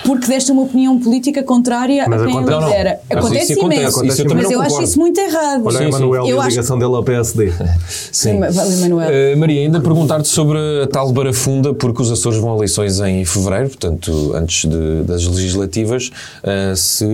porque 0.04 0.26
deste 0.26 0.52
uma 0.52 0.62
opinião 0.62 0.98
política 0.98 1.42
contrária 1.42 2.04
Mas 2.08 2.22
a 2.22 2.26
quem 2.26 2.36
acontece- 2.38 2.56
ele 2.58 2.66
lidera. 2.66 3.00
Acontece 3.10 3.52
isso 3.52 3.60
acontece, 3.60 3.80
imenso. 3.82 4.04
isso 4.06 4.22
eu 4.22 4.28
também 4.28 4.42
mas 4.44 4.52
eu 4.52 4.60
acho 4.60 4.82
isso 4.82 4.98
muito 4.98 5.20
errado. 5.20 5.62
Olha 5.66 5.78
Sim. 5.78 5.84
Emanuel 5.84 6.26
e 6.26 6.32
a 6.32 6.38
acho- 6.38 6.48
ligação 6.48 6.78
dele 6.78 6.94
ao 6.94 7.02
PSD. 7.02 7.52
Sim. 8.12 8.38
Vale, 8.40 8.76
Manuel. 8.76 9.08
Uh, 9.10 9.38
Maria, 9.38 9.60
ainda 9.62 9.80
perguntar-te 9.80 10.28
sobre 10.28 10.58
a 10.82 10.86
tal 10.86 11.12
barafunda, 11.12 11.74
porque 11.74 12.02
os 12.02 12.10
Açores 12.10 12.38
vão 12.38 12.52
a 12.52 12.56
eleições 12.56 13.00
em 13.00 13.24
fevereiro, 13.24 13.68
portanto, 13.68 14.32
antes 14.34 14.68
de- 14.68 15.02
das 15.04 15.26
legislativas, 15.26 16.10
uh, 16.44 16.76
se 16.76 17.06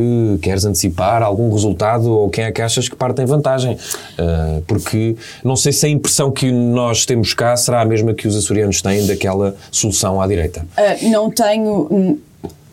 queres 0.42 0.64
antecipar 0.64 1.22
algum 1.22 1.50
resultado 1.52 2.10
ou 2.10 2.28
quem 2.28 2.44
é 2.44 2.52
que 2.52 2.60
achas 2.62 2.88
que 2.88 2.96
parte 2.96 3.22
em 3.22 3.26
vantagem. 3.26 3.74
Uh, 4.18 4.62
porque 4.66 5.16
não 5.42 5.56
sei 5.56 5.72
se 5.72 5.86
a 5.86 5.88
impressão 5.88 6.30
que 6.30 6.50
nós 6.52 7.04
temos 7.06 7.32
cá 7.34 7.56
será 7.56 7.80
a 7.80 7.84
mesma 7.84 8.12
que 8.14 8.28
os 8.28 8.36
açorianos 8.36 8.80
têm 8.82 9.06
daquela 9.06 9.56
solução 9.70 10.20
à 10.20 10.26
direita. 10.26 10.64
Não 11.02 11.30
tenho. 11.30 12.18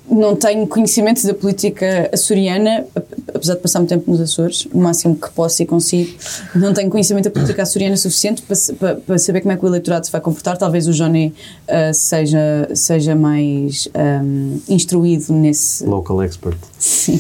Não 0.09 0.35
tenho 0.35 0.67
conhecimento 0.67 1.25
da 1.25 1.33
política 1.33 2.09
açoriana, 2.13 2.85
apesar 3.33 3.55
de 3.55 3.61
passar 3.61 3.79
muito 3.79 3.89
tempo 3.89 4.11
nos 4.11 4.19
Açores, 4.19 4.67
o 4.71 4.77
máximo 4.77 5.15
que 5.15 5.29
posso 5.31 5.63
e 5.63 5.65
consigo, 5.65 6.11
não 6.53 6.73
tenho 6.73 6.89
conhecimento 6.89 7.25
da 7.25 7.31
política 7.31 7.63
açoriana 7.63 7.95
suficiente 7.95 8.41
para, 8.41 8.55
para, 8.77 8.95
para 8.95 9.17
saber 9.17 9.41
como 9.41 9.53
é 9.53 9.57
que 9.57 9.63
o 9.63 9.67
eleitorado 9.67 10.05
se 10.05 10.11
vai 10.11 10.19
comportar. 10.19 10.57
Talvez 10.57 10.87
o 10.87 10.91
Johnny 10.91 11.33
ah, 11.67 11.93
seja, 11.93 12.69
seja 12.75 13.15
mais 13.15 13.87
ahm, 13.93 14.57
instruído 14.67 15.31
nesse. 15.33 15.85
Local 15.85 16.21
expert. 16.21 16.57
Sim. 16.77 17.19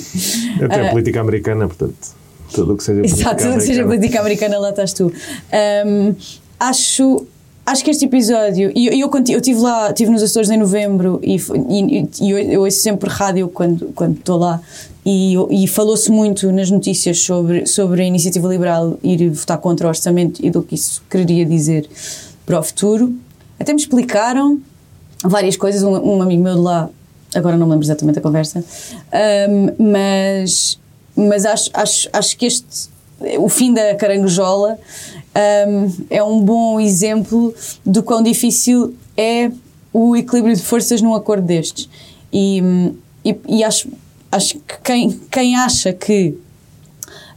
Até 0.61 0.87
a 0.87 0.91
política 0.91 1.21
americana, 1.21 1.67
portanto, 1.67 1.95
tudo 2.53 2.73
o 2.73 2.77
que 2.77 2.83
seja 2.83 2.99
política 2.99 3.21
Exato, 3.21 3.43
tudo 3.43 3.53
que 3.55 3.61
seja 3.61 3.83
política 3.83 4.19
americana, 4.19 4.59
lá 4.59 4.69
estás 4.69 4.93
tu. 4.93 5.11
Ahm, 5.51 6.15
acho, 6.59 7.25
acho 7.65 7.83
que 7.83 7.91
este 7.91 8.05
episódio, 8.05 8.71
e 8.75 8.87
eu, 8.87 8.93
eu, 9.07 9.23
eu 9.29 9.37
estive 9.37 9.59
lá, 9.59 9.89
estive 9.89 10.11
nos 10.11 10.21
Açores 10.21 10.49
em 10.49 10.57
novembro 10.57 11.19
e, 11.23 11.35
e, 11.35 12.09
e 12.21 12.29
eu, 12.29 12.37
eu 12.39 12.61
ouço 12.61 12.79
sempre 12.79 13.09
rádio 13.09 13.47
quando 13.47 13.93
estou 14.11 14.37
lá. 14.37 14.61
E, 15.05 15.35
e 15.49 15.67
falou-se 15.67 16.09
muito 16.09 16.49
nas 16.51 16.71
notícias 16.71 17.19
sobre, 17.19 17.65
sobre 17.65 18.03
a 18.03 18.05
iniciativa 18.05 18.47
liberal 18.47 18.97
ir 19.03 19.29
votar 19.29 19.57
contra 19.57 19.85
o 19.85 19.89
orçamento 19.89 20.43
e 20.43 20.49
do 20.49 20.63
que 20.63 20.75
isso 20.75 21.03
queria 21.09 21.45
dizer 21.45 21.89
para 22.45 22.59
o 22.59 22.63
futuro. 22.63 23.13
Até 23.59 23.73
me 23.73 23.81
explicaram 23.81 24.61
várias 25.21 25.57
coisas. 25.57 25.83
Um, 25.83 25.91
um 25.91 26.21
amigo 26.21 26.41
meu 26.41 26.55
de 26.55 26.61
lá, 26.61 26.89
agora 27.35 27.57
não 27.57 27.65
me 27.65 27.73
lembro 27.73 27.85
exatamente 27.85 28.19
a 28.19 28.21
conversa, 28.21 28.63
ahm, 29.11 29.73
mas, 29.77 30.79
mas 31.15 31.45
acho, 31.45 31.69
acho, 31.73 32.09
acho 32.13 32.37
que 32.37 32.45
este, 32.45 32.89
o 33.39 33.49
fim 33.49 33.73
da 33.73 33.95
caranguejola 33.95 34.77
ahm, 35.35 35.89
é 36.09 36.23
um 36.23 36.41
bom 36.41 36.79
exemplo 36.79 37.53
do 37.85 38.03
quão 38.03 38.21
difícil 38.21 38.95
é 39.17 39.51
o 39.91 40.15
equilíbrio 40.15 40.55
de 40.55 40.61
forças 40.61 41.01
num 41.01 41.13
acordo 41.13 41.45
destes. 41.45 41.89
E, 42.31 42.61
e, 43.23 43.35
e 43.47 43.63
acho, 43.63 43.89
acho 44.31 44.55
que 44.59 44.81
quem, 44.83 45.19
quem 45.29 45.55
acha 45.55 45.93
que 45.93 46.35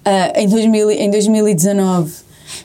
ah, 0.05 0.41
em, 0.41 0.49
2000, 0.49 0.91
em 0.93 1.11
2019 1.11 2.13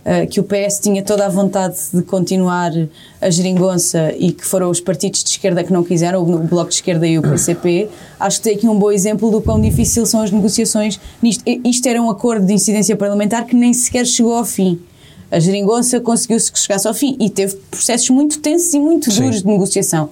ah, 0.06 0.26
que 0.26 0.40
o 0.40 0.44
PS 0.44 0.80
tinha 0.80 1.04
toda 1.04 1.26
a 1.26 1.30
vontade 1.30 1.76
de 1.94 2.02
continuar 2.04 2.72
a 3.20 3.30
geringonça 3.30 4.14
e 4.18 4.32
que 4.32 4.46
foram 4.46 4.70
os 4.70 4.80
partidos 4.80 5.24
de 5.24 5.32
esquerda 5.32 5.64
que 5.64 5.74
não 5.74 5.84
quiseram, 5.84 6.24
o 6.24 6.40
Bloco 6.40 6.70
de 6.70 6.76
Esquerda 6.76 7.06
e 7.06 7.20
o 7.20 7.22
PCP, 7.22 7.90
acho 8.20 8.38
que 8.38 8.44
tem 8.44 8.56
aqui 8.56 8.68
um 8.68 8.78
bom 8.78 8.92
exemplo 8.92 9.30
do 9.30 9.42
quão 9.42 9.60
difícil 9.60 10.06
são 10.06 10.22
as 10.22 10.32
negociações 10.32 11.00
nisto. 11.22 11.44
Isto 11.66 11.88
era 11.88 12.02
um 12.02 12.10
acordo 12.10 12.46
de 12.46 12.54
incidência 12.54 12.96
parlamentar 12.96 13.46
que 13.46 13.56
nem 13.56 13.74
sequer 13.74 14.06
chegou 14.06 14.36
ao 14.36 14.46
fim. 14.46 14.80
A 15.32 15.40
geringonça 15.40 16.00
conseguiu-se 16.00 16.52
que 16.52 16.60
chegasse 16.60 16.88
ao 16.88 16.94
fim 16.94 17.16
e 17.20 17.30
teve 17.30 17.56
processos 17.72 18.10
muito 18.10 18.40
tensos 18.40 18.74
e 18.74 18.80
muito 18.80 19.10
duros 19.10 19.42
de 19.42 19.48
negociação. 19.48 20.10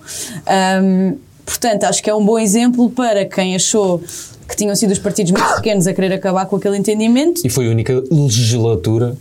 Ahm, 0.48 1.16
portanto, 1.46 1.84
acho 1.84 2.02
que 2.02 2.10
é 2.10 2.16
um 2.16 2.24
bom 2.24 2.40
exemplo 2.40 2.90
para 2.90 3.26
quem 3.26 3.56
achou 3.56 4.02
que 4.48 4.56
tinham 4.56 4.76
sido 4.76 4.92
os 4.92 5.00
partidos 5.00 5.32
muito 5.32 5.56
pequenos 5.56 5.86
a 5.86 5.94
querer 5.94 6.14
acabar 6.14 6.46
com 6.46 6.56
aquele 6.56 6.78
entendimento. 6.78 7.42
E 7.46 7.50
foi 7.50 7.68
a 7.68 7.72
única 7.72 8.04
legislatura 8.10 9.16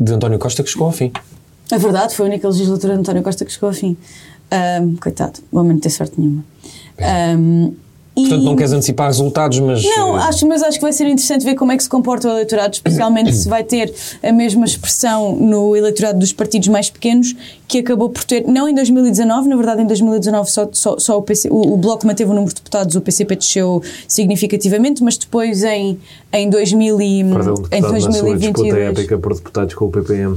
de 0.00 0.12
António 0.12 0.38
Costa 0.38 0.62
que 0.62 0.70
chegou 0.70 0.86
ao 0.86 0.92
fim. 0.92 1.12
É 1.70 1.78
verdade, 1.78 2.14
foi 2.14 2.26
a 2.26 2.28
única 2.28 2.48
legislatura 2.48 2.94
de 2.94 3.00
António 3.00 3.22
Costa 3.22 3.44
que 3.44 3.52
chegou 3.52 3.68
ao 3.68 3.74
fim. 3.74 3.96
Ahm, 4.50 4.96
coitado, 4.96 5.40
o 5.52 5.58
homem 5.58 5.74
não 5.74 5.80
tem 5.80 5.90
sorte 5.90 6.14
nenhuma. 6.18 6.44
Ahm, 6.98 7.72
e- 8.14 8.20
Portanto, 8.22 8.44
não 8.44 8.56
queres 8.56 8.72
antecipar 8.72 9.06
resultados, 9.06 9.58
mas. 9.60 9.82
Não, 9.84 10.18
eh, 10.18 10.22
acho, 10.24 10.46
mas 10.46 10.62
acho 10.62 10.78
que 10.78 10.82
vai 10.82 10.92
ser 10.92 11.04
interessante 11.04 11.44
ver 11.44 11.54
como 11.54 11.72
é 11.72 11.76
que 11.76 11.82
se 11.82 11.88
comporta 11.88 12.28
o 12.28 12.30
eleitorado, 12.30 12.74
especialmente 12.74 13.32
se 13.34 13.48
vai 13.48 13.64
ter 13.64 13.92
a 14.22 14.32
mesma 14.32 14.66
expressão 14.66 15.34
no 15.34 15.74
eleitorado 15.74 16.18
dos 16.18 16.32
partidos 16.32 16.68
mais 16.68 16.90
pequenos, 16.90 17.34
que 17.66 17.78
acabou 17.78 18.10
por 18.10 18.22
ter, 18.24 18.46
não 18.46 18.68
em 18.68 18.74
2019, 18.74 19.48
na 19.48 19.56
verdade 19.56 19.82
em 19.82 19.86
2019 19.86 20.50
só, 20.50 20.68
só, 20.72 20.98
só 20.98 21.18
o, 21.18 21.22
PC, 21.22 21.48
o, 21.50 21.72
o 21.72 21.76
Bloco 21.78 22.06
manteve 22.06 22.30
o 22.30 22.34
número 22.34 22.50
de 22.52 22.56
deputados, 22.56 22.94
o 22.96 23.00
PCP 23.00 23.36
desceu 23.36 23.82
significativamente, 24.06 25.02
mas 25.02 25.16
depois 25.16 25.64
em, 25.64 25.98
em, 26.32 26.50
2000 26.50 27.00
e, 27.00 27.24
Perdeu 27.24 27.54
um 27.54 27.56
em 27.56 27.80
deputado 27.80 27.92
na 27.92 28.12
sua 28.12 28.36
disputa 28.36 28.68
2022... 28.68 28.88
épica 28.90 29.18
por 29.18 29.34
deputados 29.34 29.74
com 29.74 29.86
o 29.86 29.90
PPM 29.90 30.36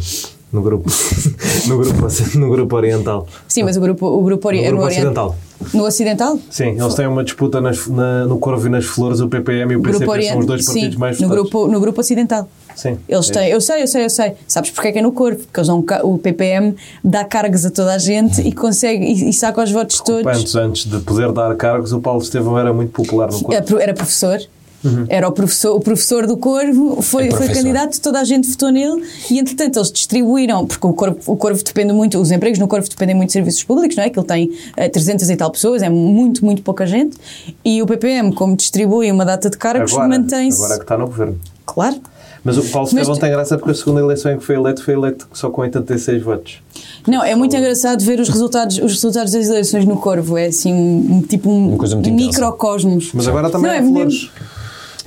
no 0.55 0.61
grupo, 0.61 0.89
no 1.67 1.77
grupo, 1.77 2.07
no 2.35 2.49
grupo 2.49 2.75
oriental. 2.75 3.27
Sim, 3.47 3.63
mas 3.63 3.77
o 3.77 3.81
grupo, 3.81 4.05
o 4.07 4.23
grupo, 4.23 4.47
ori- 4.47 4.61
No 4.63 4.69
grupo 4.77 4.85
ocidental. 4.87 5.35
No 5.73 5.85
Ocidental? 5.85 6.37
Sim, 6.49 6.77
eles 6.79 6.93
têm 6.95 7.07
uma 7.07 7.23
disputa 7.23 7.61
nas- 7.61 7.87
na- 7.87 8.25
no 8.25 8.37
Corvo 8.37 8.67
e 8.67 8.69
nas 8.69 8.85
Flores, 8.85 9.21
o 9.21 9.27
PPM 9.29 9.73
e 9.73 9.77
o 9.77 9.81
PCP 9.81 10.05
Grupo 10.05 10.21
são 10.23 10.39
os 10.39 10.45
dois 10.45 10.65
partidos 10.65 10.93
sim, 10.93 10.99
mais 10.99 11.19
no 11.19 11.27
votados. 11.29 11.49
grupo, 11.51 11.67
no 11.71 11.79
grupo 11.79 12.01
Ocidental. 12.01 12.47
Sim. 12.75 12.97
Eles 13.07 13.29
É 13.29 13.33
têm, 13.33 13.49
eu 13.51 13.61
sei, 13.61 13.81
eu 13.83 13.87
sei, 13.87 14.05
eu 14.05 14.09
sei. 14.09 14.33
Sabes 14.47 14.69
porque 14.71 14.89
é 14.89 14.91
que 14.91 14.99
é 14.99 15.01
no 15.01 15.13
corpo? 15.13 15.41
Porque 15.43 15.59
eles 15.61 15.69
o 16.03 16.17
PPM 16.17 16.75
dá 17.03 17.23
cargos 17.23 17.65
a 17.65 17.71
toda 17.71 17.93
a 17.93 17.97
gente 17.97 18.41
e 18.41 18.51
consegue 18.51 19.05
e, 19.05 19.29
e 19.29 19.33
saca 19.33 19.63
os 19.63 19.71
votos 19.71 20.01
todos. 20.01 20.27
Antes, 20.27 20.55
antes 20.55 20.85
de 20.85 20.99
poder 20.99 21.31
dar 21.31 21.55
cargos, 21.55 21.93
o 21.93 22.01
Paulo 22.01 22.21
Estevão 22.21 22.59
era 22.59 22.73
muito 22.73 22.91
popular 22.91 23.31
no 23.31 23.39
Corvo. 23.41 23.79
era 23.79 23.93
professor. 23.93 24.39
Uhum. 24.85 25.05
Era 25.09 25.27
o 25.27 25.31
professor, 25.31 25.75
o 25.75 25.79
professor 25.79 26.27
do 26.27 26.37
Corvo, 26.37 27.01
foi, 27.01 27.27
É 27.27 27.31
foi 27.31 27.47
candidato, 27.49 27.99
toda 27.99 28.19
a 28.19 28.23
gente 28.23 28.47
votou 28.49 28.69
nele 28.71 29.03
e 29.31 29.39
entretanto 29.39 29.77
eles 29.79 29.91
distribuíram, 29.91 30.65
porque 30.65 30.85
o 30.85 30.93
Corvo, 30.93 31.17
o 31.25 31.35
Corvo 31.35 31.63
depende 31.63 31.91
muito, 31.91 32.19
os 32.19 32.31
empregos 32.31 32.59
no 32.59 32.67
Corvo 32.67 32.87
dependem 32.87 33.15
muito 33.15 33.29
de 33.29 33.33
serviços 33.33 33.63
públicos, 33.63 33.95
não 33.97 34.03
é? 34.03 34.09
Que 34.09 34.19
ele 34.19 34.27
tem 34.27 34.51
eh, 34.77 34.87
300 34.87 35.29
e 35.29 35.35
tal 35.35 35.49
pessoas, 35.51 35.81
é 35.81 35.89
muito, 35.89 36.45
muito 36.45 36.61
pouca 36.61 36.85
gente 36.85 37.17
e 37.63 37.81
o 37.81 37.85
PPM, 37.85 38.31
como 38.33 38.55
distribui 38.55 39.11
uma 39.11 39.25
data 39.25 39.49
de 39.49 39.57
cargos, 39.57 39.91
mantém-se. 39.93 40.57
agora 40.63 40.77
que 40.77 40.83
está 40.83 40.97
no 40.97 41.07
governo. 41.07 41.39
Claro. 41.65 41.95
Mas 42.43 42.59
o 42.59 42.61
Paulo 42.65 42.87
Mas 42.93 43.01
Estevão 43.01 43.19
tem 43.19 43.31
graça 43.31 43.57
porque 43.57 43.71
a 43.71 43.73
segunda 43.73 44.01
eleição 44.01 44.31
em 44.31 44.37
que 44.37 44.43
foi 44.45 44.53
eleito 44.55 44.83
foi 44.83 44.93
eleito 44.93 45.27
só 45.33 45.49
com 45.49 45.61
86 45.61 46.21
votos. 46.21 46.61
Não, 47.07 47.23
é 47.23 47.33
muito 47.33 47.55
engraçado 47.55 48.03
ver 48.03 48.19
os 48.19 48.29
resultados, 48.29 48.77
os 48.77 48.93
resultados 48.93 49.31
das 49.31 49.47
eleições 49.47 49.83
no 49.83 49.97
Corvo. 49.97 50.37
É 50.37 50.45
assim, 50.45 50.71
um, 50.71 51.23
tipo 51.27 51.49
um 51.49 51.75
microcosmos. 52.13 53.11
Mas 53.13 53.27
agora 53.27 53.49
também 53.49 53.71
Não, 53.71 53.77
há 53.77 53.77
é 53.77 54.05
mesmo- 54.05 54.29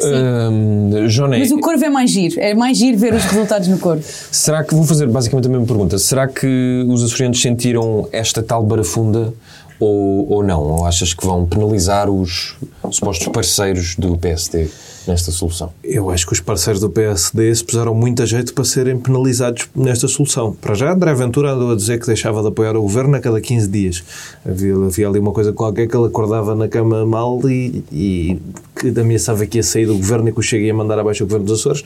Hum, 0.01 1.09
Joné, 1.09 1.39
Mas 1.39 1.51
o 1.51 1.59
Corvo 1.61 1.85
é 1.85 1.89
mais 1.89 2.11
giro. 2.11 2.39
É 2.39 2.55
mais 2.55 2.79
giro 2.79 2.99
ver 2.99 3.15
os 3.15 3.25
resultados 3.25 3.69
no 3.69 3.79
Corvo. 3.79 4.03
será 4.31 4.63
que, 4.63 4.75
vou 4.75 4.85
fazer 4.85 5.07
basicamente 5.09 5.47
a 5.47 5.51
mesma 5.51 5.67
pergunta, 5.67 5.99
será 5.99 6.27
que 6.29 6.85
os 6.89 7.03
açorianos 7.03 7.41
sentiram 7.41 8.09
esta 8.13 8.43
tal 8.43 8.63
barafunda 8.63 9.33
ou, 9.81 10.31
ou 10.31 10.43
não? 10.43 10.63
Ou 10.63 10.87
achas 10.87 11.13
que 11.15 11.25
vão 11.27 11.47
penalizar 11.47 12.09
os 12.11 12.57
supostos 12.91 13.29
parceiros 13.29 13.97
do 13.97 14.17
PSD 14.17 14.69
nesta 15.09 15.33
solução? 15.33 15.73
Eu 15.83 16.11
acho 16.11 16.27
que 16.27 16.33
os 16.33 16.41
parceiros 16.41 16.81
do 16.81 16.91
PSD 16.91 17.55
se 17.55 17.65
puseram 17.65 17.95
muito 17.95 18.23
a 18.23 18.27
jeito 18.27 18.55
para 18.55 18.65
serem 18.65 18.99
penalizados 18.99 19.69
nesta 19.75 20.07
solução. 20.07 20.55
Para 20.61 20.75
já, 20.75 20.93
André 20.93 21.15
Ventura 21.15 21.53
andou 21.53 21.73
a 21.73 21.75
dizer 21.75 21.99
que 21.99 22.07
deixava 22.07 22.43
de 22.43 22.49
apoiar 22.49 22.77
o 22.77 22.83
governo 22.83 23.17
a 23.17 23.21
cada 23.21 23.41
15 23.41 23.69
dias. 23.69 24.05
Havia, 24.47 24.75
havia 24.77 25.09
ali 25.09 25.19
uma 25.19 25.33
coisa 25.33 25.53
qualquer 25.53 25.89
que 25.89 25.97
ele 25.97 26.07
acordava 26.07 26.55
na 26.55 26.69
cama 26.69 27.05
mal 27.05 27.41
e, 27.49 27.83
e 27.91 28.39
que 28.77 29.01
ameaçava 29.01 29.45
que 29.47 29.59
ia 29.59 29.63
sair 29.63 29.87
do 29.87 29.95
governo 29.95 30.29
e 30.29 30.33
que 30.33 30.39
o 30.39 30.43
Chega 30.43 30.65
ia 30.65 30.75
mandar 30.75 30.99
abaixo 30.99 31.25
o 31.25 31.27
governo 31.27 31.47
dos 31.47 31.61
Açores. 31.61 31.83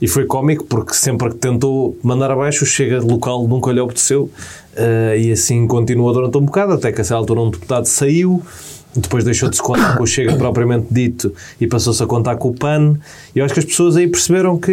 E 0.00 0.06
foi 0.06 0.26
cómico 0.26 0.64
porque 0.64 0.94
sempre 0.94 1.30
que 1.30 1.36
tentou 1.36 1.96
mandar 2.02 2.30
abaixo, 2.30 2.64
o 2.64 2.66
Chega 2.66 3.00
local 3.00 3.48
nunca 3.48 3.72
lhe 3.72 3.80
obedeceu. 3.80 4.30
Eh, 4.76 5.20
e 5.20 5.32
assim 5.32 5.66
continuou 5.66 6.12
durante 6.12 6.36
um 6.36 6.42
bocado, 6.42 6.74
até 6.74 6.92
que 6.92 7.00
a 7.00 7.02
essa 7.02 7.14
altura 7.14 7.40
um 7.40 7.50
deputado 7.50 7.86
saiu, 7.86 8.42
depois 9.00 9.24
deixou 9.24 9.48
de 9.48 9.56
se 9.56 9.62
contar 9.62 9.96
com 9.96 10.02
o 10.02 10.06
Chega 10.06 10.34
propriamente 10.38 10.86
dito 10.90 11.32
e 11.60 11.66
passou-se 11.66 12.02
a 12.02 12.06
contar 12.06 12.36
com 12.36 12.48
o 12.48 12.54
PAN. 12.54 12.96
E 13.34 13.38
eu 13.38 13.44
acho 13.44 13.54
que 13.54 13.60
as 13.60 13.66
pessoas 13.66 13.96
aí 13.96 14.06
perceberam 14.08 14.58
que. 14.58 14.72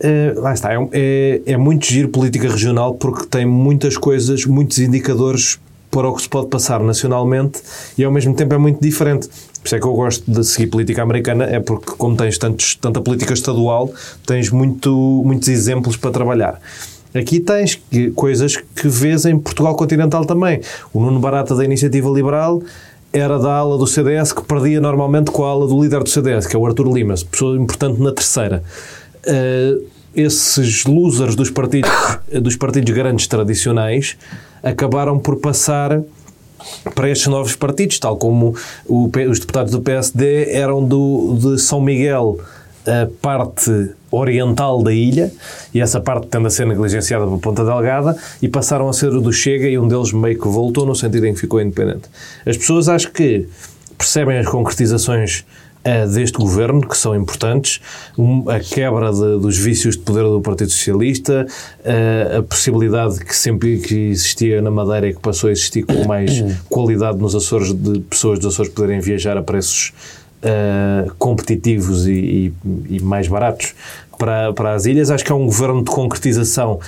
eh, 0.00 0.32
lá 0.36 0.52
está, 0.52 0.72
é, 0.72 0.88
é, 0.92 1.40
é 1.52 1.56
muito 1.56 1.86
giro 1.86 2.08
política 2.08 2.48
regional 2.48 2.94
porque 2.94 3.26
tem 3.26 3.46
muitas 3.46 3.96
coisas, 3.96 4.44
muitos 4.44 4.78
indicadores 4.78 5.58
para 5.90 6.08
o 6.08 6.14
que 6.14 6.22
se 6.22 6.28
pode 6.28 6.48
passar 6.48 6.80
nacionalmente 6.80 7.60
e 7.96 8.02
ao 8.02 8.10
mesmo 8.10 8.34
tempo 8.34 8.52
é 8.54 8.58
muito 8.58 8.80
diferente. 8.80 9.28
Por 9.28 9.66
isso 9.66 9.76
é 9.76 9.78
que 9.80 9.86
eu 9.86 9.94
gosto 9.94 10.30
de 10.30 10.44
seguir 10.44 10.66
política 10.66 11.02
americana, 11.02 11.44
é 11.44 11.60
porque, 11.60 11.92
como 11.96 12.16
tens 12.16 12.36
tantos, 12.36 12.74
tanta 12.74 13.00
política 13.00 13.32
estadual, 13.32 13.90
tens 14.26 14.50
muito, 14.50 15.22
muitos 15.24 15.48
exemplos 15.48 15.96
para 15.96 16.10
trabalhar. 16.10 16.60
Aqui 17.14 17.38
tens 17.38 17.76
que- 17.76 18.10
coisas 18.10 18.56
que 18.56 18.88
vês 18.88 19.24
em 19.24 19.38
Portugal 19.38 19.76
continental 19.76 20.24
também. 20.24 20.60
O 20.92 21.00
Nuno 21.00 21.20
Barata 21.20 21.54
da 21.54 21.64
Iniciativa 21.64 22.10
Liberal 22.10 22.60
era 23.14 23.38
da 23.38 23.52
ala 23.52 23.78
do 23.78 23.86
CDS 23.86 24.32
que 24.32 24.42
perdia 24.42 24.80
normalmente 24.80 25.30
com 25.30 25.44
a 25.44 25.48
ala 25.48 25.68
do 25.68 25.80
líder 25.80 26.02
do 26.02 26.10
CDS, 26.10 26.48
que 26.48 26.56
é 26.56 26.58
o 26.58 26.66
Artur 26.66 26.92
Limas, 26.92 27.22
pessoa 27.22 27.56
importante 27.56 28.00
na 28.00 28.10
terceira. 28.12 28.62
Eh, 29.24 29.78
esses 30.16 30.84
losers 30.84 31.36
dos 31.36 31.48
partidos, 31.48 31.90
dos 32.42 32.56
partidos 32.56 32.92
grandes 32.92 33.28
tradicionais 33.28 34.16
acabaram 34.62 35.18
por 35.18 35.36
passar 35.36 36.02
para 36.94 37.08
estes 37.08 37.28
novos 37.28 37.54
partidos, 37.54 37.98
tal 38.00 38.16
como 38.16 38.56
o 38.86 39.10
os 39.30 39.38
deputados 39.38 39.70
do 39.70 39.80
PSD 39.80 40.50
eram 40.50 40.84
do, 40.84 41.36
de 41.40 41.60
São 41.60 41.80
Miguel, 41.80 42.38
a 42.86 43.08
parte 43.22 43.90
oriental 44.14 44.82
da 44.82 44.92
ilha, 44.92 45.32
e 45.72 45.80
essa 45.80 46.00
parte 46.00 46.26
tende 46.28 46.46
a 46.46 46.50
ser 46.50 46.66
negligenciada 46.66 47.26
por 47.26 47.38
Ponta 47.38 47.64
Delgada, 47.64 48.16
e 48.40 48.48
passaram 48.48 48.88
a 48.88 48.92
ser 48.92 49.08
o 49.14 49.20
do 49.20 49.32
Chega, 49.32 49.68
e 49.68 49.78
um 49.78 49.86
deles 49.88 50.12
meio 50.12 50.38
que 50.38 50.48
voltou 50.48 50.86
no 50.86 50.94
sentido 50.94 51.26
em 51.26 51.34
que 51.34 51.40
ficou 51.40 51.60
independente. 51.60 52.08
As 52.46 52.56
pessoas 52.56 52.88
acho 52.88 53.10
que 53.12 53.46
percebem 53.98 54.38
as 54.38 54.46
concretizações 54.46 55.44
eh, 55.86 56.06
deste 56.06 56.38
governo, 56.38 56.80
que 56.80 56.96
são 56.96 57.14
importantes, 57.14 57.78
um- 58.16 58.48
a 58.48 58.58
quebra 58.58 59.12
de- 59.12 59.38
dos 59.38 59.58
vícios 59.58 59.96
de 59.98 60.02
poder 60.02 60.22
do 60.22 60.40
Partido 60.40 60.70
Socialista, 60.70 61.46
eh, 61.84 62.36
a 62.38 62.42
possibilidade 62.42 63.18
que 63.22 63.36
sempre 63.36 63.76
que 63.80 63.94
existia 64.08 64.62
na 64.62 64.70
Madeira 64.70 65.08
e 65.10 65.12
que 65.14 65.20
passou 65.20 65.50
a 65.50 65.52
existir 65.52 65.82
com 65.84 66.06
mais 66.08 66.42
qualidade 66.70 67.18
nos 67.18 67.34
Açores, 67.34 67.74
de 67.74 68.00
pessoas 68.00 68.38
dos 68.38 68.54
Açores 68.54 68.72
poderem 68.72 68.98
viajar 68.98 69.36
a 69.36 69.42
preços 69.42 69.92
uh, 70.44 71.12
competitivos 71.18 72.06
e, 72.06 72.12
e, 72.12 72.52
e, 72.96 73.00
mais 73.02 73.26
baratos 73.26 73.74
para, 74.18 74.52
para 74.52 74.74
as 74.74 74.84
ilhas. 74.86 75.10
Acho 75.10 75.24
que 75.24 75.32
é 75.32 75.34
um 75.34 75.46
governo 75.46 75.82
de 75.82 75.90
concretização 75.90 76.80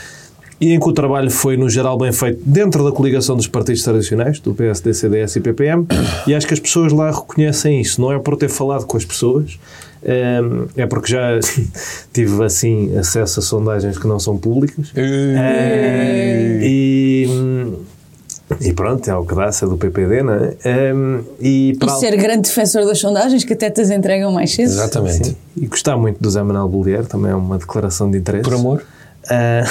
e 0.61 0.73
em 0.73 0.81
que 0.81 0.89
o 0.89 0.93
trabalho 0.93 1.31
foi, 1.31 1.57
no 1.57 1.69
geral, 1.69 1.99
bem 1.99 2.13
feito 2.13 2.41
dentro 2.45 2.83
da 2.83 2.91
coligação 2.91 3.37
dos 3.37 3.47
partidos 3.47 3.83
tradicionais, 3.83 4.41
do 4.41 4.55
PSD, 4.55 4.95
CDS 4.95 5.37
e 5.37 5.41
PPM, 5.41 5.87
e 6.27 6.35
acho 6.35 6.47
que 6.47 6.55
as 6.55 6.61
pessoas 6.61 6.93
lá 6.93 7.11
reconhecem 7.11 7.81
isso. 7.81 8.01
Não 8.01 8.11
é 8.11 8.19
por 8.19 8.37
ter 8.37 8.49
falado 8.49 8.87
com 8.87 8.97
as 8.97 9.05
pessoas, 9.05 9.59
é 10.03 10.87
porque 10.87 11.13
já 11.13 11.39
tive, 12.13 12.43
assim, 12.43 12.97
acesso 12.97 13.41
a 13.41 13.43
sondagens 13.43 13.99
que 13.99 14.07
não 14.07 14.19
são 14.19 14.39
públicas. 14.39 14.93
E, 16.63 17.27
e 18.61 18.73
pronto, 18.73 19.09
é 19.09 19.17
o 19.17 19.25
que 19.25 19.35
dá, 19.35 19.47
é 19.47 19.67
do 19.67 19.77
PPD, 19.77 20.23
não 20.23 20.35
é? 20.35 20.55
e, 21.41 21.77
e 21.81 21.91
ser 21.99 22.17
grande 22.17 22.43
defensor 22.43 22.85
das 22.87 22.99
sondagens 22.99 23.45
que 23.45 23.55
até 23.55 23.71
te 23.71 23.81
as 23.81 23.91
entregam 23.91 24.31
mais 24.31 24.53
cedo. 24.53 24.71
Exatamente. 24.71 25.29
Sim. 25.29 25.37
E 25.57 25.67
gostar 25.67 25.97
muito 25.97 26.23
do 26.23 26.31
Zé 26.31 26.43
Manuel 26.43 26.69
Bollier, 26.69 27.07
também 27.07 27.33
é 27.33 27.35
uma 27.35 27.59
declaração 27.59 28.09
de 28.11 28.19
interesse. 28.19 28.45
Por 28.45 28.55
amor? 28.55 28.85
Uh, 29.25 29.67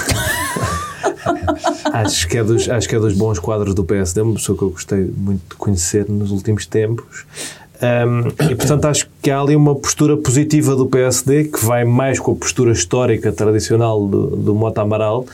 acho, 1.94 2.28
que 2.28 2.38
é 2.38 2.44
dos, 2.44 2.70
acho 2.70 2.90
que 2.90 2.96
é 2.96 3.00
dos 3.00 3.14
bons 3.14 3.40
quadros 3.40 3.74
do 3.74 3.86
PSD, 3.86 4.22
uma 4.22 4.34
pessoa 4.34 4.58
que 4.58 4.64
eu 4.64 4.70
gostei 4.72 5.10
muito 5.16 5.42
de 5.50 5.56
conhecer 5.56 6.10
nos 6.10 6.32
últimos 6.32 6.66
tempos. 6.66 7.26
Um, 7.76 8.30
e 8.50 8.56
portanto 8.56 8.86
acho 8.86 9.10
que 9.22 9.30
há 9.30 9.40
ali 9.40 9.54
uma 9.54 9.76
postura 9.76 10.16
positiva 10.16 10.78
do 10.78 10.86
PSD 10.86 11.46
que 11.46 11.66
vai 11.66 11.84
mais 11.84 12.20
com 12.20 12.32
a 12.32 12.36
postura 12.36 12.72
histórica 12.72 13.34
tradicional 13.34 14.08
do, 14.08 14.28
do 14.28 14.56
Mota 14.56 14.82
Amaral, 14.82 15.26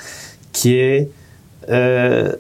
que 0.52 0.80
é 0.80 2.36
uh, 2.36 2.40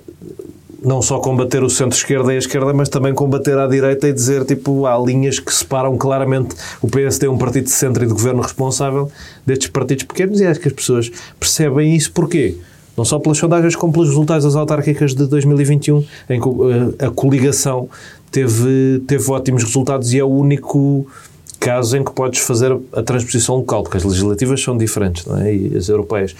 não 0.82 1.02
só 1.02 1.20
combater 1.20 1.64
o 1.64 1.70
centro-esquerda 1.70 2.34
e 2.34 2.36
a 2.36 2.40
esquerda, 2.40 2.74
mas 2.74 2.90
também 2.90 3.14
combater 3.14 3.58
à 3.58 3.68
direita 3.68 4.08
e 4.08 4.14
dizer, 4.14 4.44
tipo, 4.46 4.86
há 4.88 4.98
linhas 4.98 5.40
que 5.40 5.54
separam 5.54 5.96
claramente 5.96 6.56
o 6.82 6.88
PSD, 6.88 7.28
um 7.28 7.38
partido 7.38 7.66
de 7.66 7.72
centro 7.72 8.04
e 8.04 8.08
de 8.08 8.14
governo 8.14 8.42
responsável, 8.42 9.12
destes 9.46 9.68
partidos 9.68 10.06
pequenos, 10.06 10.42
e 10.42 10.46
acho 10.46 10.60
que 10.60 10.68
as 10.68 10.74
pessoas 10.74 11.12
percebem 11.40 11.96
isso. 11.96 12.12
Porquê? 12.12 12.58
Não 12.98 13.06
só 13.06 13.20
pelas 13.20 13.38
sondagens, 13.38 13.76
como 13.76 13.94
pelos 13.94 14.10
resultados 14.10 14.44
das 14.44 14.56
autárquicas 14.56 15.14
de 15.14 15.26
2021, 15.28 16.04
em 16.30 16.42
que 16.42 16.50
eh, 16.50 17.06
a 17.06 17.10
coligação 17.12 17.88
teve, 18.32 19.02
teve 19.08 19.32
ótimos 19.32 19.64
resultados 19.64 20.14
e 20.14 20.20
é 20.20 20.24
o 20.24 20.30
único 20.30 21.08
caso 21.60 21.96
em 21.96 22.04
que 22.04 22.12
podes 22.12 22.40
fazer 22.40 22.76
a 22.92 23.04
transposição 23.04 23.58
local, 23.58 23.84
porque 23.84 23.98
as 23.98 24.04
legislativas 24.04 24.62
são 24.62 24.76
diferentes, 24.76 25.26
não 25.28 25.38
é? 25.38 25.54
E 25.54 25.78
as 25.78 25.90
europeias 25.90 26.36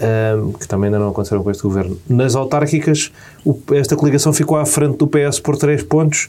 um, 0.00 0.52
que 0.52 0.66
também 0.66 0.88
ainda 0.88 0.98
não 0.98 1.10
aconteceram 1.10 1.42
com 1.42 1.50
este 1.50 1.62
governo. 1.62 1.98
Nas 2.08 2.34
autárquicas, 2.34 3.12
o, 3.44 3.58
esta 3.72 3.96
coligação 3.96 4.32
ficou 4.32 4.56
à 4.56 4.66
frente 4.66 4.96
do 4.96 5.06
PS 5.06 5.38
por 5.40 5.56
3 5.56 5.82
pontos. 5.82 6.28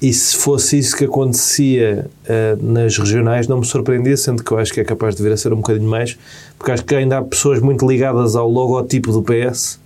E 0.00 0.12
se 0.12 0.36
fosse 0.36 0.78
isso 0.78 0.94
que 0.94 1.06
acontecia 1.06 2.06
uh, 2.28 2.62
nas 2.62 2.98
regionais, 2.98 3.48
não 3.48 3.60
me 3.60 3.64
surpreendia, 3.64 4.14
sendo 4.16 4.44
que 4.44 4.52
eu 4.52 4.58
acho 4.58 4.70
que 4.72 4.80
é 4.80 4.84
capaz 4.84 5.16
de 5.16 5.22
vir 5.22 5.32
a 5.32 5.36
ser 5.38 5.54
um 5.54 5.56
bocadinho 5.56 5.88
mais, 5.88 6.18
porque 6.58 6.70
acho 6.70 6.84
que 6.84 6.94
ainda 6.94 7.16
há 7.16 7.22
pessoas 7.22 7.60
muito 7.60 7.86
ligadas 7.88 8.36
ao 8.36 8.46
logotipo 8.46 9.10
do 9.10 9.22
PS 9.22 9.78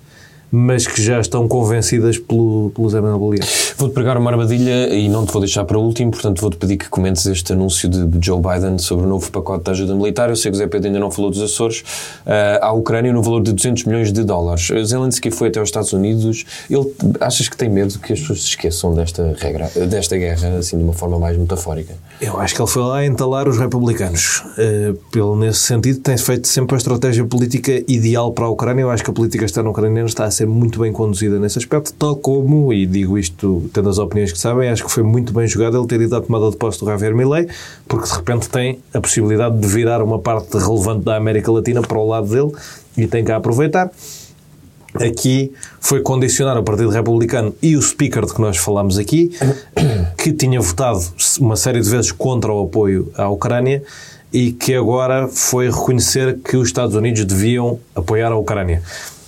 mas 0.50 0.86
que 0.86 1.00
já 1.00 1.20
estão 1.20 1.46
convencidas 1.46 2.18
pelo, 2.18 2.70
pelo 2.74 2.88
Zé 2.88 3.00
Manuel 3.00 3.18
Bolívar. 3.18 3.48
Vou-te 3.76 3.92
pregar 3.92 4.16
uma 4.16 4.30
armadilha 4.30 4.92
e 4.92 5.08
não 5.08 5.24
te 5.24 5.32
vou 5.32 5.40
deixar 5.40 5.64
para 5.64 5.78
último, 5.78 6.10
portanto 6.10 6.40
vou-te 6.40 6.56
pedir 6.56 6.76
que 6.76 6.88
comentes 6.88 7.24
este 7.26 7.52
anúncio 7.52 7.88
de 7.88 8.26
Joe 8.26 8.40
Biden 8.40 8.78
sobre 8.78 9.06
o 9.06 9.08
novo 9.08 9.30
pacote 9.30 9.64
de 9.64 9.70
ajuda 9.70 9.94
militar. 9.94 10.28
Eu 10.28 10.36
sei 10.36 10.50
que 10.50 10.56
o 10.56 10.58
Zé 10.58 10.66
Pedro 10.66 10.88
ainda 10.88 10.98
não 10.98 11.10
falou 11.10 11.30
dos 11.30 11.40
Açores, 11.40 11.80
uh, 12.26 12.62
à 12.62 12.72
Ucrânia 12.72 13.12
no 13.12 13.22
valor 13.22 13.42
de 13.42 13.52
200 13.52 13.84
milhões 13.84 14.12
de 14.12 14.24
dólares. 14.24 14.68
Zelensky 14.84 15.30
foi 15.30 15.48
até 15.48 15.60
aos 15.60 15.68
Estados 15.68 15.92
Unidos. 15.92 16.44
Ele, 16.68 16.92
achas 17.20 17.48
que 17.48 17.56
tem 17.56 17.68
medo 17.68 17.98
que 17.98 18.12
as 18.12 18.20
pessoas 18.20 18.42
se 18.42 18.48
esqueçam 18.48 18.94
desta 18.94 19.34
regra, 19.38 19.70
desta 19.86 20.16
guerra, 20.16 20.58
assim, 20.58 20.76
de 20.76 20.82
uma 20.82 20.92
forma 20.92 21.18
mais 21.18 21.36
metafórica? 21.36 21.94
Eu 22.20 22.38
acho 22.38 22.54
que 22.54 22.60
ele 22.60 22.68
foi 22.68 22.82
lá 22.82 23.04
entalar 23.04 23.48
os 23.48 23.58
republicanos. 23.58 24.42
Uh, 24.58 24.94
pelo, 25.10 25.36
nesse 25.36 25.60
sentido, 25.60 26.00
tem 26.00 26.18
feito 26.18 26.48
sempre 26.48 26.74
a 26.74 26.78
estratégia 26.78 27.24
política 27.24 27.72
ideal 27.88 28.32
para 28.32 28.46
a 28.46 28.48
Ucrânia. 28.48 28.82
Eu 28.82 28.90
acho 28.90 29.04
que 29.04 29.10
a 29.10 29.14
política 29.14 29.44
externa 29.44 29.70
ucraniana 29.70 30.08
está 30.08 30.24
a 30.24 30.30
ser 30.40 30.46
muito 30.46 30.80
bem 30.80 30.90
conduzida 30.90 31.38
nesse 31.38 31.58
aspecto, 31.58 31.92
tal 31.92 32.16
como, 32.16 32.72
e 32.72 32.86
digo 32.86 33.18
isto 33.18 33.68
tendo 33.74 33.90
as 33.90 33.98
opiniões 33.98 34.32
que 34.32 34.38
sabem, 34.38 34.70
acho 34.70 34.84
que 34.84 34.90
foi 34.90 35.02
muito 35.02 35.34
bem 35.34 35.46
jogado 35.46 35.76
ele 35.76 35.86
ter 35.86 36.00
ido 36.00 36.16
à 36.16 36.20
tomada 36.20 36.50
de 36.50 36.56
posse 36.56 36.80
do 36.80 36.86
Javier 36.86 37.14
Milei, 37.14 37.46
porque 37.86 38.08
de 38.08 38.14
repente 38.14 38.48
tem 38.48 38.78
a 38.94 39.00
possibilidade 39.00 39.58
de 39.58 39.66
virar 39.66 40.02
uma 40.02 40.18
parte 40.18 40.56
relevante 40.56 41.04
da 41.04 41.16
América 41.16 41.52
Latina 41.52 41.82
para 41.82 41.98
o 41.98 42.08
lado 42.08 42.28
dele 42.28 42.52
e 42.96 43.06
tem 43.06 43.22
que 43.22 43.30
a 43.30 43.36
aproveitar. 43.36 43.90
Aqui 44.94 45.52
foi 45.78 46.00
condicionar 46.00 46.58
o 46.58 46.64
Partido 46.64 46.88
Republicano 46.88 47.54
e 47.62 47.76
o 47.76 47.82
Speaker 47.82 48.24
de 48.24 48.34
que 48.34 48.40
nós 48.40 48.56
falámos 48.56 48.98
aqui, 48.98 49.30
que 50.16 50.32
tinha 50.32 50.60
votado 50.60 51.00
uma 51.38 51.54
série 51.54 51.80
de 51.80 51.88
vezes 51.88 52.10
contra 52.10 52.50
o 52.50 52.64
apoio 52.64 53.12
à 53.14 53.28
Ucrânia 53.28 53.82
e 54.32 54.52
que 54.52 54.74
agora 54.74 55.28
foi 55.28 55.70
reconhecer 55.70 56.38
que 56.38 56.56
os 56.56 56.68
Estados 56.68 56.94
Unidos 56.94 57.24
deviam 57.24 57.78
apoiar 57.94 58.32
a 58.32 58.36
Ucrânia. 58.36 58.82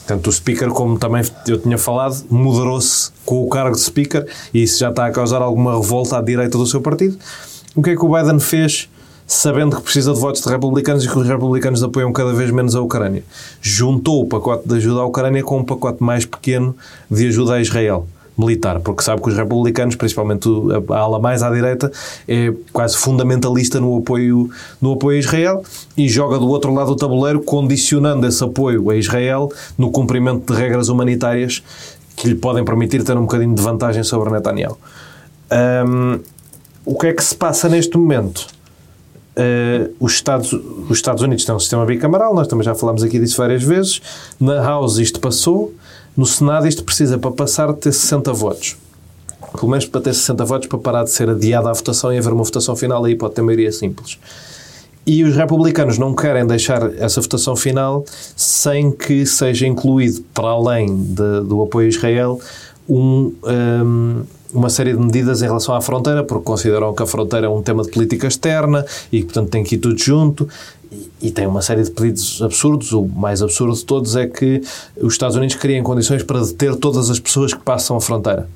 Portanto, 0.06 0.26
o 0.26 0.32
speaker, 0.32 0.68
como 0.70 0.98
também 0.98 1.22
eu 1.46 1.58
tinha 1.58 1.78
falado, 1.78 2.24
moderou-se 2.28 3.10
com 3.24 3.44
o 3.44 3.48
cargo 3.48 3.76
de 3.76 3.82
speaker 3.82 4.26
e 4.52 4.64
isso 4.64 4.78
já 4.78 4.90
está 4.90 5.06
a 5.06 5.12
causar 5.12 5.40
alguma 5.40 5.74
revolta 5.74 6.18
à 6.18 6.20
direita 6.20 6.58
do 6.58 6.66
seu 6.66 6.80
partido. 6.80 7.16
O 7.74 7.82
que 7.82 7.90
é 7.90 7.96
que 7.96 8.04
o 8.04 8.08
Biden 8.08 8.40
fez, 8.40 8.88
sabendo 9.26 9.76
que 9.76 9.82
precisa 9.82 10.12
de 10.12 10.18
votos 10.18 10.42
de 10.42 10.48
republicanos 10.48 11.04
e 11.04 11.08
que 11.08 11.16
os 11.16 11.26
republicanos 11.26 11.82
apoiam 11.82 12.12
cada 12.12 12.32
vez 12.32 12.50
menos 12.50 12.74
a 12.74 12.80
Ucrânia? 12.80 13.22
Juntou 13.60 14.22
o 14.22 14.26
pacote 14.26 14.68
de 14.68 14.74
ajuda 14.74 15.00
à 15.00 15.04
Ucrânia 15.04 15.42
com 15.42 15.58
um 15.58 15.64
pacote 15.64 16.02
mais 16.02 16.26
pequeno 16.26 16.76
de 17.08 17.28
ajuda 17.28 17.54
a 17.54 17.60
Israel 17.60 18.06
militar, 18.36 18.80
porque 18.80 19.02
sabe 19.02 19.20
que 19.22 19.28
os 19.28 19.36
republicanos, 19.36 19.94
principalmente 19.94 20.48
a 20.90 20.96
ala 20.96 21.18
mais 21.18 21.42
à 21.42 21.50
direita, 21.50 21.92
é 22.26 22.52
quase 22.72 22.96
fundamentalista 22.96 23.80
no 23.80 23.98
apoio, 23.98 24.50
no 24.80 24.92
apoio 24.92 25.16
a 25.16 25.20
Israel 25.20 25.62
e 25.96 26.08
joga 26.08 26.38
do 26.38 26.48
outro 26.48 26.72
lado 26.72 26.88
do 26.88 26.96
tabuleiro, 26.96 27.40
condicionando 27.42 28.26
esse 28.26 28.42
apoio 28.42 28.88
a 28.90 28.96
Israel 28.96 29.50
no 29.76 29.90
cumprimento 29.90 30.52
de 30.52 30.58
regras 30.58 30.88
humanitárias 30.88 31.62
que 32.16 32.28
lhe 32.28 32.34
podem 32.34 32.64
permitir 32.64 33.02
ter 33.04 33.16
um 33.16 33.22
bocadinho 33.22 33.54
de 33.54 33.62
vantagem 33.62 34.02
sobre 34.02 34.30
Netanyahu. 34.30 34.78
Um, 35.86 36.20
o 36.84 36.98
que 36.98 37.08
é 37.08 37.12
que 37.12 37.22
se 37.22 37.34
passa 37.34 37.68
neste 37.68 37.96
momento? 37.96 38.46
Uh, 39.34 39.94
os, 39.98 40.12
Estados, 40.12 40.52
os 40.52 40.90
Estados 40.90 41.22
Unidos 41.22 41.44
têm 41.44 41.54
um 41.54 41.58
sistema 41.58 41.86
bicameral, 41.86 42.34
nós 42.34 42.46
também 42.48 42.64
já 42.64 42.74
falámos 42.74 43.02
aqui 43.02 43.18
disso 43.18 43.36
várias 43.38 43.62
vezes. 43.62 44.00
Na 44.38 44.62
House 44.62 44.98
isto 44.98 45.20
passou, 45.20 45.72
no 46.16 46.26
Senado 46.26 46.66
isto 46.68 46.84
precisa 46.84 47.18
para 47.18 47.30
passar 47.30 47.72
de 47.72 47.78
ter 47.78 47.92
60 47.92 48.32
votos. 48.32 48.76
Pelo 49.52 49.68
menos 49.68 49.86
para 49.86 50.00
ter 50.00 50.14
60 50.14 50.44
votos 50.44 50.68
para 50.68 50.78
parar 50.78 51.04
de 51.04 51.10
ser 51.10 51.28
adiada 51.28 51.70
a 51.70 51.72
votação 51.72 52.12
e 52.12 52.18
haver 52.18 52.32
uma 52.32 52.44
votação 52.44 52.74
final 52.76 53.04
aí 53.04 53.14
pode 53.14 53.34
ter 53.34 53.42
maioria 53.42 53.72
simples. 53.72 54.18
E 55.04 55.24
os 55.24 55.34
republicanos 55.34 55.98
não 55.98 56.14
querem 56.14 56.46
deixar 56.46 56.94
essa 56.96 57.20
votação 57.20 57.56
final 57.56 58.04
sem 58.36 58.92
que 58.92 59.26
seja 59.26 59.66
incluído, 59.66 60.22
para 60.32 60.48
além 60.48 60.96
de, 60.96 61.40
do 61.44 61.60
apoio 61.62 61.86
a 61.86 61.88
Israel, 61.88 62.40
um, 62.88 63.34
um, 63.42 64.22
uma 64.54 64.70
série 64.70 64.92
de 64.92 65.00
medidas 65.00 65.42
em 65.42 65.46
relação 65.46 65.74
à 65.74 65.80
fronteira, 65.80 66.22
porque 66.22 66.44
consideram 66.44 66.94
que 66.94 67.02
a 67.02 67.06
fronteira 67.06 67.46
é 67.46 67.50
um 67.50 67.62
tema 67.62 67.82
de 67.82 67.90
política 67.90 68.28
externa 68.28 68.86
e, 69.10 69.24
portanto, 69.24 69.50
tem 69.50 69.64
que 69.64 69.74
ir 69.74 69.78
tudo 69.78 69.98
junto 69.98 70.48
e, 71.20 71.30
tem 71.30 71.46
uma 71.46 71.62
série 71.62 71.82
de 71.82 71.90
pedidos 71.90 72.40
absurdos. 72.42 72.92
O 72.92 73.04
mais 73.04 73.42
absurdo 73.42 73.74
de 73.74 73.84
todos 73.84 74.16
é 74.16 74.26
que 74.26 74.62
os 75.00 75.14
Estados 75.14 75.36
Unidos 75.36 75.56
criem 75.56 75.82
condições 75.82 76.22
para 76.22 76.40
deter 76.40 76.74
todas 76.76 77.10
as 77.10 77.18
pessoas 77.18 77.54
que 77.54 77.60
passam 77.60 77.96
a 77.96 78.00
fronteira. 78.00 78.48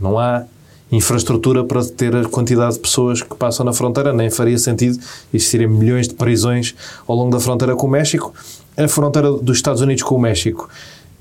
Não 0.00 0.18
há 0.18 0.44
infraestrutura 0.90 1.64
para 1.64 1.82
deter 1.82 2.16
a 2.16 2.28
quantidade 2.28 2.74
de 2.74 2.80
pessoas 2.80 3.22
que 3.22 3.34
passam 3.34 3.64
na 3.64 3.72
fronteira, 3.72 4.12
nem 4.12 4.30
faria 4.30 4.58
sentido 4.58 4.98
existirem 5.32 5.68
milhões 5.68 6.08
de 6.08 6.14
prisões 6.14 6.74
ao 7.06 7.14
longo 7.14 7.30
da 7.30 7.40
fronteira 7.40 7.76
com 7.76 7.86
o 7.86 7.90
México. 7.90 8.32
A 8.76 8.88
fronteira 8.88 9.32
dos 9.32 9.56
Estados 9.56 9.82
Unidos 9.82 10.02
com 10.02 10.14
o 10.14 10.20
México 10.20 10.68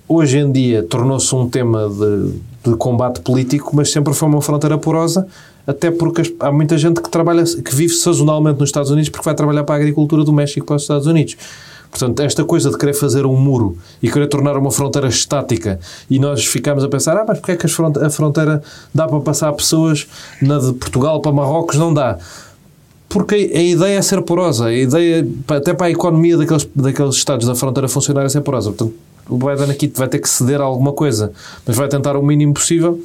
hoje 0.07 0.38
em 0.38 0.51
dia 0.51 0.84
tornou-se 0.84 1.36
um 1.36 1.49
tema 1.49 1.89
de, 1.89 2.72
de, 2.72 2.78
combate 2.78 3.20
político, 3.20 3.76
mas 3.76 3.91
sempre 3.91 4.13
foi 4.13 4.28
uma 4.28 4.41
fronteira 4.41 4.78
porosa, 4.78 5.28
até 5.68 5.91
porque 5.91 6.34
há 6.39 6.51
muita 6.51 6.78
gente 6.78 7.01
que 7.01 7.09
trabalha, 7.09 7.43
que 7.43 7.76
vive 7.76 7.93
sazonalmente 7.93 8.59
nos 8.59 8.70
Estados 8.70 8.89
Unidos 8.89 9.09
porque 9.09 9.26
vai 9.26 9.36
trabalhar 9.36 9.65
para 9.65 9.76
a 9.76 9.78
agricultura 9.78 10.24
do 10.24 10.32
México 10.32 10.65
para 10.65 10.78
os 10.78 10.84
Estados 10.84 11.05
Unidos. 11.05 11.36
Portanto, 11.89 12.22
esta 12.22 12.43
coisa 12.43 12.70
de 12.70 12.78
querer 12.78 12.93
fazer 12.93 13.26
um 13.26 13.36
muro 13.36 13.78
e 14.01 14.09
querer 14.09 14.28
tornar 14.28 14.57
uma 14.57 14.72
fronteira 14.72 15.07
estática 15.07 15.80
e 16.09 16.20
nós 16.20 16.45
ficamos 16.45 16.84
a 16.84 16.89
pensar, 16.89 17.18
ah, 17.18 17.26
mas 17.28 17.39
porque 17.39 17.53
é 17.53 17.55
que 17.55 17.65
a 17.65 18.09
fronteira 18.09 18.61
dá 18.93 19.07
para 19.07 19.20
passar 19.20 19.51
pessoas 19.53 20.07
na 20.41 20.57
de 20.57 20.74
Portugal 20.74 21.22
para 21.22 21.32
Marrocos? 21.32 21.78
Não 21.78 21.93
dá. 21.93 22.18
Porque 23.09 23.36
a 23.36 23.61
ideia 23.61 23.97
é 23.97 24.01
ser 24.01 24.22
porosa, 24.22 24.65
a 24.65 24.74
ideia, 24.74 25.26
até 25.47 25.74
para 25.74 25.88
a 25.88 25.91
economia 25.91 26.38
daqueles, 26.38 26.68
daqueles 26.76 27.15
estados 27.15 27.47
da 27.47 27.55
fronteira 27.55 27.88
funcionar 27.88 28.26
é 28.26 28.30
ser 28.30 28.41
porosa. 28.41 28.72
Portanto, 28.72 28.93
o 29.30 29.38
Biden 29.38 29.72
aqui 29.72 29.91
vai 29.95 30.07
ter 30.07 30.20
que 30.20 30.30
ceder 30.30 30.59
a 30.59 30.65
alguma 30.65 30.91
coisa, 30.91 31.32
mas 31.65 31.76
vai 31.76 31.88
tentar 31.88 32.18
o 32.18 32.24
mínimo 32.24 32.53
possível. 32.53 33.01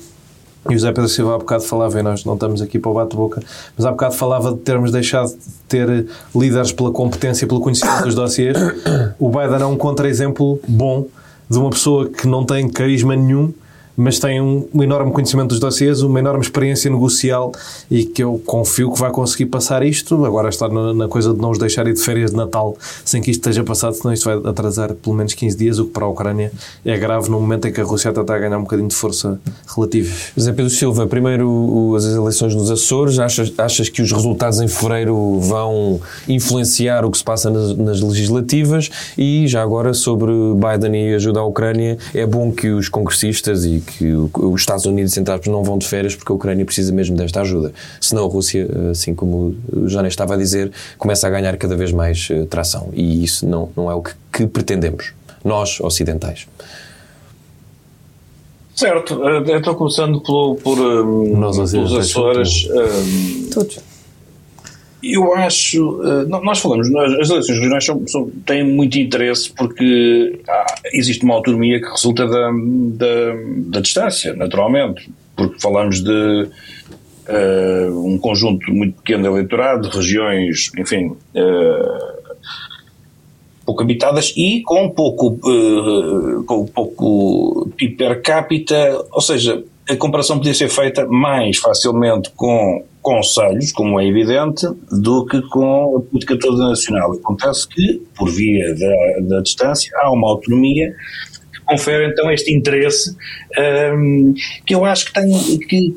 E 0.69 0.75
o 0.75 0.79
José 0.79 0.93
Pedro 0.93 1.09
Silva 1.09 1.35
há 1.35 1.39
bocado 1.39 1.65
falava, 1.65 1.99
e 1.99 2.03
nós 2.03 2.25
não 2.25 2.35
estamos 2.35 2.63
aqui 2.63 2.79
para 2.79 2.91
o 2.91 2.95
bate-boca, 2.95 3.43
mas 3.77 3.85
há 3.85 3.91
bocado 3.91 4.15
falava 4.15 4.53
de 4.53 4.59
termos 4.59 4.93
deixado 4.93 5.29
de 5.29 5.37
ter 5.69 6.07
líderes 6.35 6.71
pela 6.71 6.93
competência 6.93 7.45
e 7.45 7.49
pelo 7.49 7.61
conhecimento 7.61 8.05
dos 8.05 8.15
dossiers. 8.15 8.59
O 9.19 9.29
Biden 9.29 9.63
é 9.63 9.67
um 9.67 9.77
contra-exemplo 9.77 10.61
bom 10.67 11.07
de 11.49 11.59
uma 11.59 11.71
pessoa 11.71 12.09
que 12.09 12.27
não 12.27 12.45
tem 12.45 12.69
carisma 12.69 13.15
nenhum, 13.15 13.53
mas 13.97 14.19
tem 14.19 14.41
um, 14.41 14.67
um, 14.73 14.83
enorme 14.83 15.13
conhecimento 15.13 15.49
dos 15.49 15.61
dossiês, 15.61 16.03
uma 16.03 16.19
enorme 16.19 16.43
experiência 16.43 16.91
negocial 16.91 17.53
e 17.91 18.05
que 18.05 18.23
eu 18.23 18.41
confio 18.45 18.91
que 18.91 18.99
vai 18.99 19.11
conseguir 19.11 19.47
passar 19.47 19.85
isto. 19.85 20.25
Agora 20.25 20.49
está 20.49 20.69
na, 20.69 20.95
na, 20.95 21.09
coisa 21.09 21.33
de 21.33 21.41
não 21.41 21.51
os 21.51 21.59
deixar 21.59 21.87
ir 21.87 21.95
de 21.95 22.01
férias 22.01 22.31
de 22.31 22.37
Natal 22.37 22.77
sem 23.05 23.21
que 23.21 23.31
isto 23.31 23.41
esteja 23.41 23.63
passado, 23.65 23.95
senão 23.95 24.13
isto 24.13 24.25
vai 24.25 24.51
atrasar 24.51 24.95
pelo 24.95 25.15
menos 25.15 25.35
15 25.35 25.57
dias, 25.57 25.79
o 25.79 25.85
que 25.87 25.91
para 25.91 26.05
a 26.05 26.09
Ucrânia 26.09 26.53
é 26.85 26.97
grave 26.97 27.31
no 27.31 27.41
momento 27.41 27.69
em 27.69 27.73
que 27.73 27.81
a 27.81 27.85
Rússia 27.85 28.09
está 28.09 28.21
a 28.23 28.39
ganhar 28.39 28.57
um 28.57 28.63
bocadinho 28.63 28.89
de 28.89 28.95
força 28.95 29.39
relativa. 29.75 30.13
José 30.37 30.53
Pedro 30.53 30.71
Silva, 30.71 31.07
primeiro 31.07 31.95
as 31.97 32.05
eleições 32.05 32.55
nos 32.55 32.71
Açores, 32.71 33.19
achas, 33.19 33.53
achas 33.59 33.89
que 33.89 34.01
os 34.01 34.11
resultados 34.11 34.61
em 34.61 34.69
fevereiro 34.69 35.39
vão 35.41 36.01
influenciar 36.29 37.05
o 37.05 37.11
que 37.11 37.19
se 37.19 37.25
passa 37.25 37.51
nas, 37.51 37.77
nas 37.77 38.01
legislativas 38.01 38.91
e 39.17 39.47
já 39.47 39.63
agora 39.63 39.93
sobre 39.93 40.33
Biden 40.55 41.11
e 41.11 41.15
ajuda 41.15 41.41
à 41.41 41.45
Ucrânia, 41.45 41.99
é 42.15 42.27
bom 42.27 42.51
que 42.51 42.71
os 42.71 42.89
congressistas 42.89 43.65
e 43.65 43.82
que 43.83 44.13
os 44.13 44.61
Estados 44.61 44.87
Unidos 44.87 45.13
centrais 45.13 45.47
não 45.47 45.63
vão 45.63 45.79
de 45.79 45.87
férias 45.87 46.15
porque 46.15 46.33
a 46.33 46.35
Ucrânia 46.35 46.65
precisa 46.65 46.93
mesmo 46.93 47.17
desta 47.17 47.41
ajuda. 47.41 47.73
Senão 48.01 48.25
a 48.25 48.29
Rússia, 48.29 48.69
assim 48.91 49.15
como 49.15 49.57
o 49.73 49.89
Jane 49.89 50.09
estava 50.09 50.35
a 50.35 50.37
dizer, 50.37 50.71
começa 50.99 51.27
a 51.27 51.31
ganhar 51.31 51.57
cada 51.57 51.77
vez 51.77 51.93
mais 51.93 52.29
eh, 52.31 52.45
tração. 52.45 52.91
E 52.93 53.23
isso 53.23 53.47
não, 53.47 53.69
não 53.77 53.91
é 53.91 53.95
o 53.95 54.03
que, 54.03 54.13
que 54.33 54.47
pretendemos, 54.47 55.13
nós 55.45 55.81
ocidentais. 55.81 56.47
Certo, 58.75 59.23
eh, 59.29 59.57
estou 59.59 59.75
começando 59.75 60.21
pelo, 60.21 60.57
por, 60.57 60.79
um, 60.79 61.37
Nós, 61.37 61.71
pelos 61.71 61.95
Açores. 61.95 62.69
Um, 62.71 63.51
Todos. 63.51 63.92
Eu 65.03 65.35
acho, 65.35 66.01
eh, 66.05 66.25
nós 66.27 66.61
falamos, 66.61 66.87
as 66.95 67.29
eleições 67.29 67.59
regionais 67.59 67.85
são, 67.85 68.07
são, 68.07 68.31
têm 68.47 68.63
muito 68.63 68.99
interesse 68.99 69.53
porque 69.53 70.41
existe 70.93 71.25
uma 71.25 71.35
autonomia 71.35 71.81
que 71.81 71.89
resulta 71.89 72.25
da, 72.27 72.51
da, 72.53 73.35
da, 73.67 73.81
distância, 73.81 74.33
naturalmente, 74.35 75.11
porque 75.35 75.59
falamos 75.61 76.01
de 76.01 76.49
uh, 77.29 78.07
um 78.07 78.17
conjunto 78.17 78.73
muito 78.73 78.95
pequeno 78.99 79.25
de 79.25 79.29
eleitorado, 79.29 79.89
de 79.89 79.97
regiões, 79.97 80.71
enfim, 80.79 81.09
uh, 81.09 82.23
pouco 83.67 83.83
habitadas 83.83 84.33
e 84.37 84.63
com 84.63 84.89
pouco, 84.91 85.41
uh, 85.45 86.45
com 86.45 86.65
pouco 86.67 87.69
PIB 87.77 87.97
per 87.97 88.23
capita, 88.23 89.05
ou 89.11 89.21
seja, 89.21 89.65
a 89.89 89.97
comparação 89.97 90.39
podia 90.39 90.55
ser 90.55 90.69
feita 90.69 91.07
mais 91.07 91.59
facilmente 91.59 92.31
com 92.37 92.85
conselhos, 93.03 93.73
como 93.73 94.01
é 94.01 94.07
evidente, 94.07 94.67
do 94.91 95.27
que 95.27 95.43
com 95.49 95.97
a 95.97 96.01
política 96.01 96.39
toda 96.39 96.69
nacional. 96.69 97.13
Acontece 97.13 97.69
que, 97.69 98.01
por 98.17 98.31
via 98.31 98.75
da, 98.75 99.37
da 99.37 99.41
distância, 99.43 99.91
há 99.97 100.11
uma 100.11 100.29
autonomia 100.29 100.95
que 101.53 101.61
confere 101.65 102.07
então 102.07 102.31
este 102.31 102.55
interesse 102.57 103.15
um, 103.95 104.33
que 104.65 104.75
eu 104.75 104.85
acho 104.85 105.07
que, 105.07 105.13
tem, 105.13 105.59
que, 105.69 105.97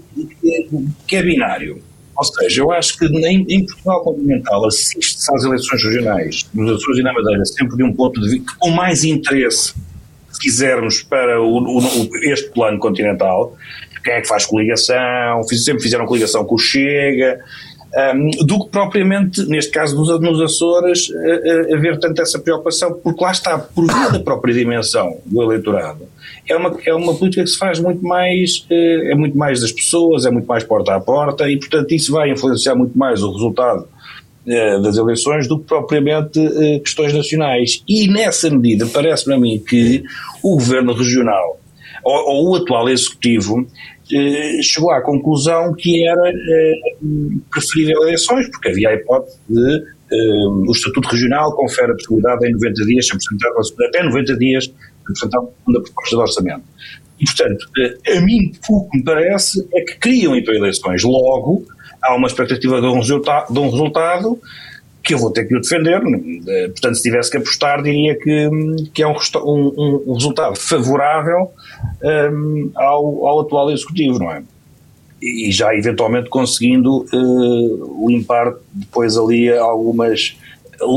que 1.08 1.16
é 1.16 1.24
binário. 1.24 1.82
Ou 2.18 2.24
seja, 2.24 2.62
eu 2.62 2.72
acho 2.72 2.98
que 2.98 3.06
em, 3.06 3.46
em 3.50 3.66
Portugal 3.66 4.04
continental 4.04 4.66
assiste-se 4.66 5.34
às 5.34 5.44
eleições 5.44 5.84
regionais, 5.84 6.50
nos 6.54 6.72
Açores 6.72 7.00
e 7.00 7.04
na 7.04 7.14
Madeira, 7.14 7.46
sempre 7.46 7.76
de 7.78 7.84
um 7.84 7.94
ponto 7.94 8.20
de 8.22 8.30
vista 8.30 8.54
com 8.58 8.72
mais 8.72 9.04
interesse 9.04 9.74
quisermos 10.40 11.02
para 11.02 11.42
o, 11.42 11.60
o, 11.60 12.10
este 12.24 12.50
plano 12.52 12.80
continental, 12.80 13.56
quem 14.06 14.14
é 14.14 14.22
que 14.22 14.28
faz 14.28 14.46
coligação, 14.46 15.44
sempre 15.44 15.82
fizeram 15.82 16.06
coligação 16.06 16.46
com 16.46 16.56
o 16.56 16.60
Chega, 16.60 17.40
um, 18.14 18.46
do 18.46 18.66
que 18.66 18.72
propriamente, 18.72 19.46
neste 19.48 19.72
caso 19.72 19.96
nos, 19.96 20.20
nos 20.22 20.42
Açores, 20.42 21.08
haver 21.74 21.98
tanta 22.00 22.22
essa 22.22 22.38
preocupação, 22.38 22.94
porque 22.94 23.24
lá 23.24 23.32
está, 23.32 23.58
por 23.58 23.86
via 23.86 24.12
da 24.12 24.20
própria 24.20 24.54
dimensão 24.54 25.18
do 25.26 25.42
eleitorado, 25.42 26.06
é 26.48 26.56
uma, 26.56 26.78
é 26.86 26.94
uma 26.94 27.16
política 27.16 27.44
que 27.44 27.50
se 27.50 27.58
faz 27.58 27.80
muito 27.80 28.04
mais, 28.04 28.66
eh, 28.70 29.12
é 29.12 29.16
muito 29.16 29.38
mais 29.38 29.62
das 29.62 29.72
pessoas, 29.72 30.26
é 30.26 30.32
muito 30.32 30.46
mais 30.46 30.64
porta 30.64 30.94
a 30.96 31.00
porta, 31.00 31.50
e 31.50 31.58
portanto 31.58 31.92
isso 31.92 32.12
vai 32.12 32.32
influenciar 32.32 32.76
muito 32.76 32.98
mais 32.98 33.24
o 33.24 33.32
resultado 33.32 33.88
eh, 34.48 34.80
das 34.80 34.96
eleições 34.96 35.48
do 35.48 35.60
que 35.60 35.66
propriamente 35.66 36.40
eh, 36.40 36.80
questões 36.80 37.14
nacionais. 37.14 37.84
E 37.88 38.08
nessa 38.08 38.50
medida, 38.50 38.86
parece-me 38.86 39.34
a 39.34 39.40
mim 39.40 39.60
que 39.60 40.04
o 40.44 40.56
governo 40.56 40.94
regional 40.94 41.60
ou, 42.06 42.30
ou 42.30 42.52
o 42.52 42.56
atual 42.56 42.88
executivo 42.88 43.68
eh, 44.14 44.62
chegou 44.62 44.92
à 44.92 45.02
conclusão 45.02 45.74
que 45.74 46.08
era 46.08 46.32
preferível 47.52 48.04
eleições, 48.04 48.48
porque 48.50 48.70
havia 48.70 48.90
a 48.90 48.94
hipótese 48.94 49.38
de 49.50 49.96
o 50.68 50.72
Estatuto 50.72 51.10
Regional 51.10 51.56
confere 51.56 51.92
a 51.92 51.96
possibilidade 51.96 52.48
em 52.48 52.54
90 52.54 52.86
dias 52.86 53.08
até 53.90 54.04
90 54.04 54.38
dias 54.38 54.72
apresentar 55.02 55.40
uma 55.40 55.82
proposta 55.82 56.16
de 56.16 56.22
orçamento. 56.22 56.64
E, 57.20 57.26
portanto, 57.26 57.66
a 58.08 58.22
mim 58.22 58.52
o 58.70 58.90
que 58.90 58.98
me 59.00 59.04
parece 59.04 59.68
é 59.74 59.82
que 59.82 60.00
queriam 60.00 60.36
ir 60.36 60.44
para 60.44 60.56
eleições 60.56 61.04
logo, 61.04 61.66
há 62.04 62.16
uma 62.16 62.28
expectativa 62.28 62.80
de 62.80 62.88
um, 62.88 62.96
resulta 62.96 63.46
de 63.50 63.60
um 63.60 63.70
resultado 63.70 64.40
que 65.06 65.14
eu 65.14 65.20
vou 65.20 65.32
ter 65.32 65.46
que 65.46 65.56
o 65.56 65.62
defender. 65.62 66.02
Eh, 66.48 66.68
portanto, 66.70 66.96
se 66.96 67.04
tivesse 67.04 67.30
que 67.30 67.38
apostar, 67.38 67.82
diria 67.84 68.18
que, 68.18 68.50
que 68.94 69.04
é 69.04 69.08
um, 69.08 69.16
um, 69.38 70.04
um 70.08 70.14
resultado 70.14 70.56
favorável 70.58 71.52
um, 72.04 72.72
ao, 72.76 73.28
ao 73.28 73.40
atual 73.42 73.72
Executivo, 73.72 74.18
não 74.18 74.32
é? 74.32 74.44
E 75.22 75.52
já 75.52 75.74
eventualmente 75.76 76.30
conseguindo 76.30 77.06
uh, 77.14 78.10
limpar 78.10 78.54
depois 78.74 79.16
ali 79.16 79.50
algumas. 79.50 80.38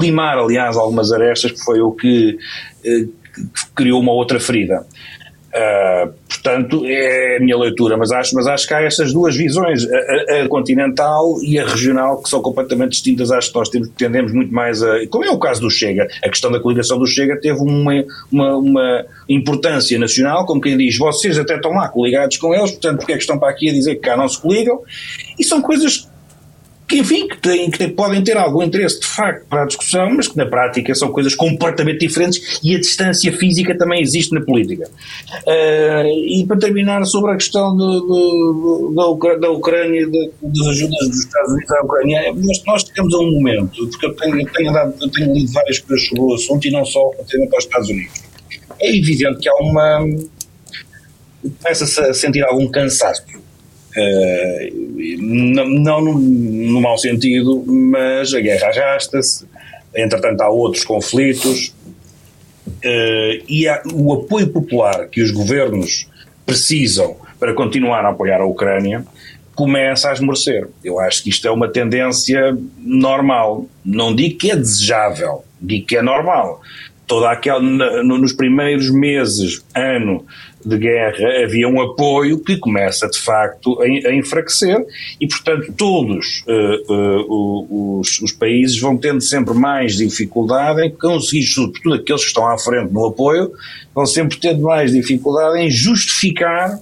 limar, 0.00 0.38
aliás, 0.38 0.76
algumas 0.76 1.12
arestas, 1.12 1.52
que 1.52 1.60
foi 1.60 1.80
o 1.80 1.92
que, 1.92 2.36
uh, 2.84 3.06
que 3.36 3.70
criou 3.74 4.00
uma 4.00 4.12
outra 4.12 4.40
ferida. 4.40 4.86
Uh, 5.48 6.12
portanto, 6.28 6.84
é 6.84 7.38
a 7.38 7.40
minha 7.40 7.56
leitura, 7.56 7.96
mas 7.96 8.12
acho, 8.12 8.34
mas 8.34 8.46
acho 8.46 8.68
que 8.68 8.74
há 8.74 8.82
essas 8.82 9.14
duas 9.14 9.34
visões, 9.34 9.82
a, 9.90 10.42
a, 10.42 10.48
continental 10.48 11.36
e 11.42 11.58
a 11.58 11.66
regional, 11.66 12.22
que 12.22 12.28
são 12.28 12.42
completamente 12.42 12.90
distintas. 12.90 13.30
Acho 13.30 13.50
que 13.50 13.58
nós 13.58 13.68
temos, 13.70 13.88
tendemos 13.96 14.32
muito 14.32 14.52
mais 14.52 14.82
a. 14.82 15.06
Como 15.08 15.24
é 15.24 15.30
o 15.30 15.38
caso 15.38 15.62
do 15.62 15.70
Chega, 15.70 16.06
a 16.22 16.28
questão 16.28 16.52
da 16.52 16.60
coligação 16.60 16.98
do 16.98 17.06
Chega 17.06 17.40
teve 17.40 17.58
uma, 17.60 18.04
uma, 18.30 18.56
uma 18.56 19.04
importância 19.28 19.98
nacional, 19.98 20.44
como 20.44 20.60
quem 20.60 20.76
diz, 20.76 20.96
vocês 20.98 21.38
até 21.38 21.56
estão 21.56 21.72
lá 21.72 21.88
coligados 21.88 22.36
com 22.36 22.54
eles, 22.54 22.72
portanto, 22.72 22.98
porque 22.98 23.12
é 23.12 23.16
que 23.16 23.22
estão 23.22 23.38
para 23.38 23.48
aqui 23.48 23.70
a 23.70 23.72
dizer 23.72 23.94
que 23.94 24.02
cá 24.02 24.16
não 24.16 24.28
se 24.28 24.40
coligam? 24.40 24.82
E 25.38 25.44
são 25.44 25.62
coisas 25.62 26.07
que, 26.88 26.96
enfim, 26.96 27.28
que, 27.28 27.36
têm, 27.36 27.70
que 27.70 27.88
podem 27.88 28.24
ter 28.24 28.36
algum 28.36 28.62
interesse 28.62 29.00
de 29.00 29.06
facto 29.06 29.46
para 29.46 29.64
a 29.64 29.66
discussão, 29.66 30.08
mas 30.10 30.26
que 30.26 30.36
na 30.38 30.46
prática 30.46 30.94
são 30.94 31.12
coisas 31.12 31.34
completamente 31.34 31.98
diferentes 31.98 32.58
e 32.64 32.74
a 32.74 32.80
distância 32.80 33.30
física 33.32 33.76
também 33.76 34.00
existe 34.00 34.34
na 34.34 34.40
política. 34.40 34.88
Uh, 35.46 36.08
e 36.26 36.44
para 36.48 36.58
terminar 36.58 37.04
sobre 37.04 37.32
a 37.32 37.36
questão 37.36 37.76
de, 37.76 37.84
de, 37.84 38.88
de, 38.88 39.40
da, 39.40 39.50
Ucrânia, 39.50 40.08
das 40.42 40.66
ajudas 40.68 41.08
dos 41.08 41.18
Estados 41.18 41.52
Unidos 41.52 41.70
à 41.72 41.84
Ucrânia, 41.84 42.32
nós, 42.34 42.62
nós 42.66 42.84
temos 42.84 43.12
um 43.14 43.32
momento, 43.32 43.86
porque 43.88 44.06
eu 44.06 44.14
tenho, 44.14 44.52
tenho, 44.52 44.72
dado, 44.72 44.94
eu 45.02 45.10
tenho 45.10 45.34
lido 45.34 45.52
várias 45.52 45.78
coisas 45.80 46.08
sobre 46.08 46.22
o 46.22 46.34
assunto 46.34 46.66
e 46.66 46.70
não 46.70 46.86
só 46.86 47.10
relativamente 47.10 47.54
aos 47.54 47.64
Estados 47.64 47.88
Unidos. 47.90 48.22
É 48.80 48.96
evidente 48.96 49.40
que 49.40 49.48
há 49.48 49.54
uma. 49.56 50.06
começa-se 51.62 52.00
a 52.00 52.14
sentir 52.14 52.42
algum 52.44 52.68
cansaço 52.68 53.22
Uh, 53.98 54.88
não, 55.20 56.00
no, 56.02 56.80
mau 56.80 56.96
sentido, 56.96 57.64
mas 57.66 58.32
a 58.32 58.40
guerra 58.40 58.68
arrasta-se, 58.68 59.44
entretanto 59.94 60.40
há 60.42 60.48
outros 60.48 60.84
conflitos 60.84 61.74
uh, 62.68 63.44
e 63.48 63.66
há, 63.66 63.82
o 63.92 64.12
apoio 64.12 64.48
popular 64.48 65.08
que 65.08 65.20
os 65.20 65.30
governos 65.30 66.08
precisam 66.46 67.16
para 67.40 67.54
continuar 67.54 68.04
a 68.04 68.10
apoiar 68.10 68.40
a 68.40 68.46
Ucrânia 68.46 69.04
começa 69.54 70.10
a 70.10 70.12
esmorecer. 70.12 70.68
Eu 70.84 71.00
acho 71.00 71.22
que 71.22 71.30
isto 71.30 71.48
é 71.48 71.50
uma 71.50 71.68
tendência 71.68 72.56
normal. 72.78 73.66
Não 73.84 74.14
digo 74.14 74.38
que 74.38 74.52
é 74.52 74.56
desejável, 74.56 75.44
digo 75.60 75.84
que 75.84 75.96
é 75.96 76.02
normal. 76.02 76.62
Toda 77.08 77.30
aquela, 77.30 77.60
nos 77.60 78.32
primeiros 78.32 78.88
meses, 78.88 79.64
ano 79.74 80.24
de 80.64 80.76
guerra, 80.76 81.44
havia 81.44 81.68
um 81.68 81.80
apoio 81.80 82.38
que 82.40 82.56
começa 82.56 83.08
de 83.08 83.18
facto 83.18 83.80
a, 83.80 84.14
enfraquecer 84.14 84.84
e, 85.20 85.26
portanto, 85.26 85.72
todos 85.76 86.44
uh, 86.46 86.92
uh, 86.92 88.00
os, 88.00 88.20
os, 88.20 88.32
países 88.32 88.78
vão 88.78 88.96
tendo 88.96 89.20
sempre 89.20 89.54
mais 89.54 89.96
dificuldade 89.96 90.84
em 90.84 90.90
conseguir, 90.90 91.44
sobretudo 91.44 91.94
aqueles 91.94 92.22
que 92.22 92.28
estão 92.28 92.46
à 92.46 92.58
frente 92.58 92.92
no 92.92 93.06
apoio, 93.06 93.52
vão 93.94 94.06
sempre 94.06 94.36
tendo 94.38 94.62
mais 94.62 94.92
dificuldade 94.92 95.58
em 95.58 95.70
justificar 95.70 96.78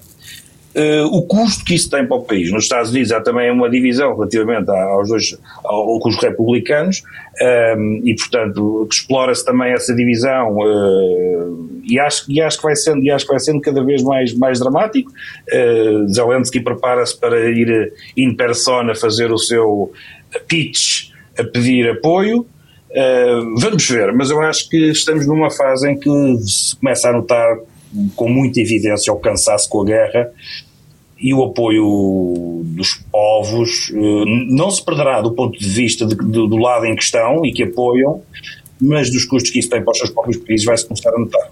Uh, 0.77 1.07
o 1.07 1.22
custo 1.27 1.64
que 1.64 1.74
isso 1.74 1.89
tem 1.89 2.07
para 2.07 2.18
o 2.18 2.22
país. 2.22 2.53
Nos 2.53 2.64
Estados 2.64 2.91
Unidos 2.91 3.11
há 3.11 3.20
também 3.22 3.51
uma 3.51 3.70
divisão 3.70 4.14
relativamente 4.14 4.70
aos 4.70 5.09
dois, 5.09 5.39
ao, 5.64 5.99
com 5.99 6.11
os 6.11 6.16
republicanos, 6.16 7.03
um, 7.41 7.45
ehm, 7.45 8.01
e 8.05 8.14
portanto 8.14 8.87
explora-se 8.91 9.43
também 9.43 9.72
essa 9.72 9.95
divisão 9.95 10.59
uh, 10.59 11.81
e, 11.83 11.99
acho, 11.99 12.31
e, 12.31 12.43
acho 12.43 12.59
que 12.59 12.62
vai 12.64 12.77
sendo, 12.77 13.03
e 13.03 13.11
acho 13.11 13.24
que 13.24 13.31
vai 13.31 13.41
sendo 13.41 13.59
cada 13.62 13.83
vez 13.83 14.03
mais, 14.03 14.35
mais 14.35 14.59
dramático. 14.59 15.11
Uh, 15.51 16.12
Zelensky 16.12 16.61
prepara-se 16.61 17.18
para 17.18 17.49
ir 17.49 17.95
in 18.14 18.35
persona 18.35 18.95
fazer 18.95 19.33
o 19.33 19.39
seu 19.39 19.91
pitch 20.47 21.11
a 21.39 21.45
pedir 21.45 21.89
apoio. 21.89 22.45
Uh, 22.91 23.59
vamos 23.59 23.89
ver, 23.89 24.12
mas 24.12 24.31
eu 24.31 24.43
acho 24.43 24.68
que 24.68 24.91
estamos 24.91 25.27
numa 25.27 25.51
fase 25.51 25.91
em 25.91 25.99
que 25.99 26.11
se 26.43 26.77
começa 26.77 27.09
a 27.09 27.12
notar 27.12 27.57
com 28.14 28.28
muita 28.28 28.61
evidência 28.61 29.12
o 29.12 29.16
cansaço 29.16 29.68
com 29.68 29.82
a 29.82 29.84
guerra 29.84 30.30
e 31.18 31.32
o 31.32 31.43
apoio 31.43 32.62
dos 32.64 32.95
povos 33.11 33.91
eh, 33.95 34.24
não 34.49 34.70
se 34.70 34.84
perderá 34.84 35.22
do 35.22 35.32
ponto 35.32 35.59
de 35.59 35.68
vista 35.68 36.05
de, 36.05 36.14
do, 36.14 36.47
do 36.47 36.57
lado 36.57 36.84
em 36.84 36.95
questão 36.95 37.45
e 37.45 37.53
que 37.53 37.62
apoiam, 37.62 38.20
mas 38.80 39.11
dos 39.11 39.24
custos 39.24 39.51
que 39.51 39.59
isso 39.59 39.70
tem 39.70 39.82
para 39.82 39.93
os 39.93 39.99
seus 39.99 40.11
próprios 40.11 40.37
países 40.37 40.66
vai-se 40.66 40.84
começar 40.84 41.11
a 41.11 41.18
notar. 41.18 41.51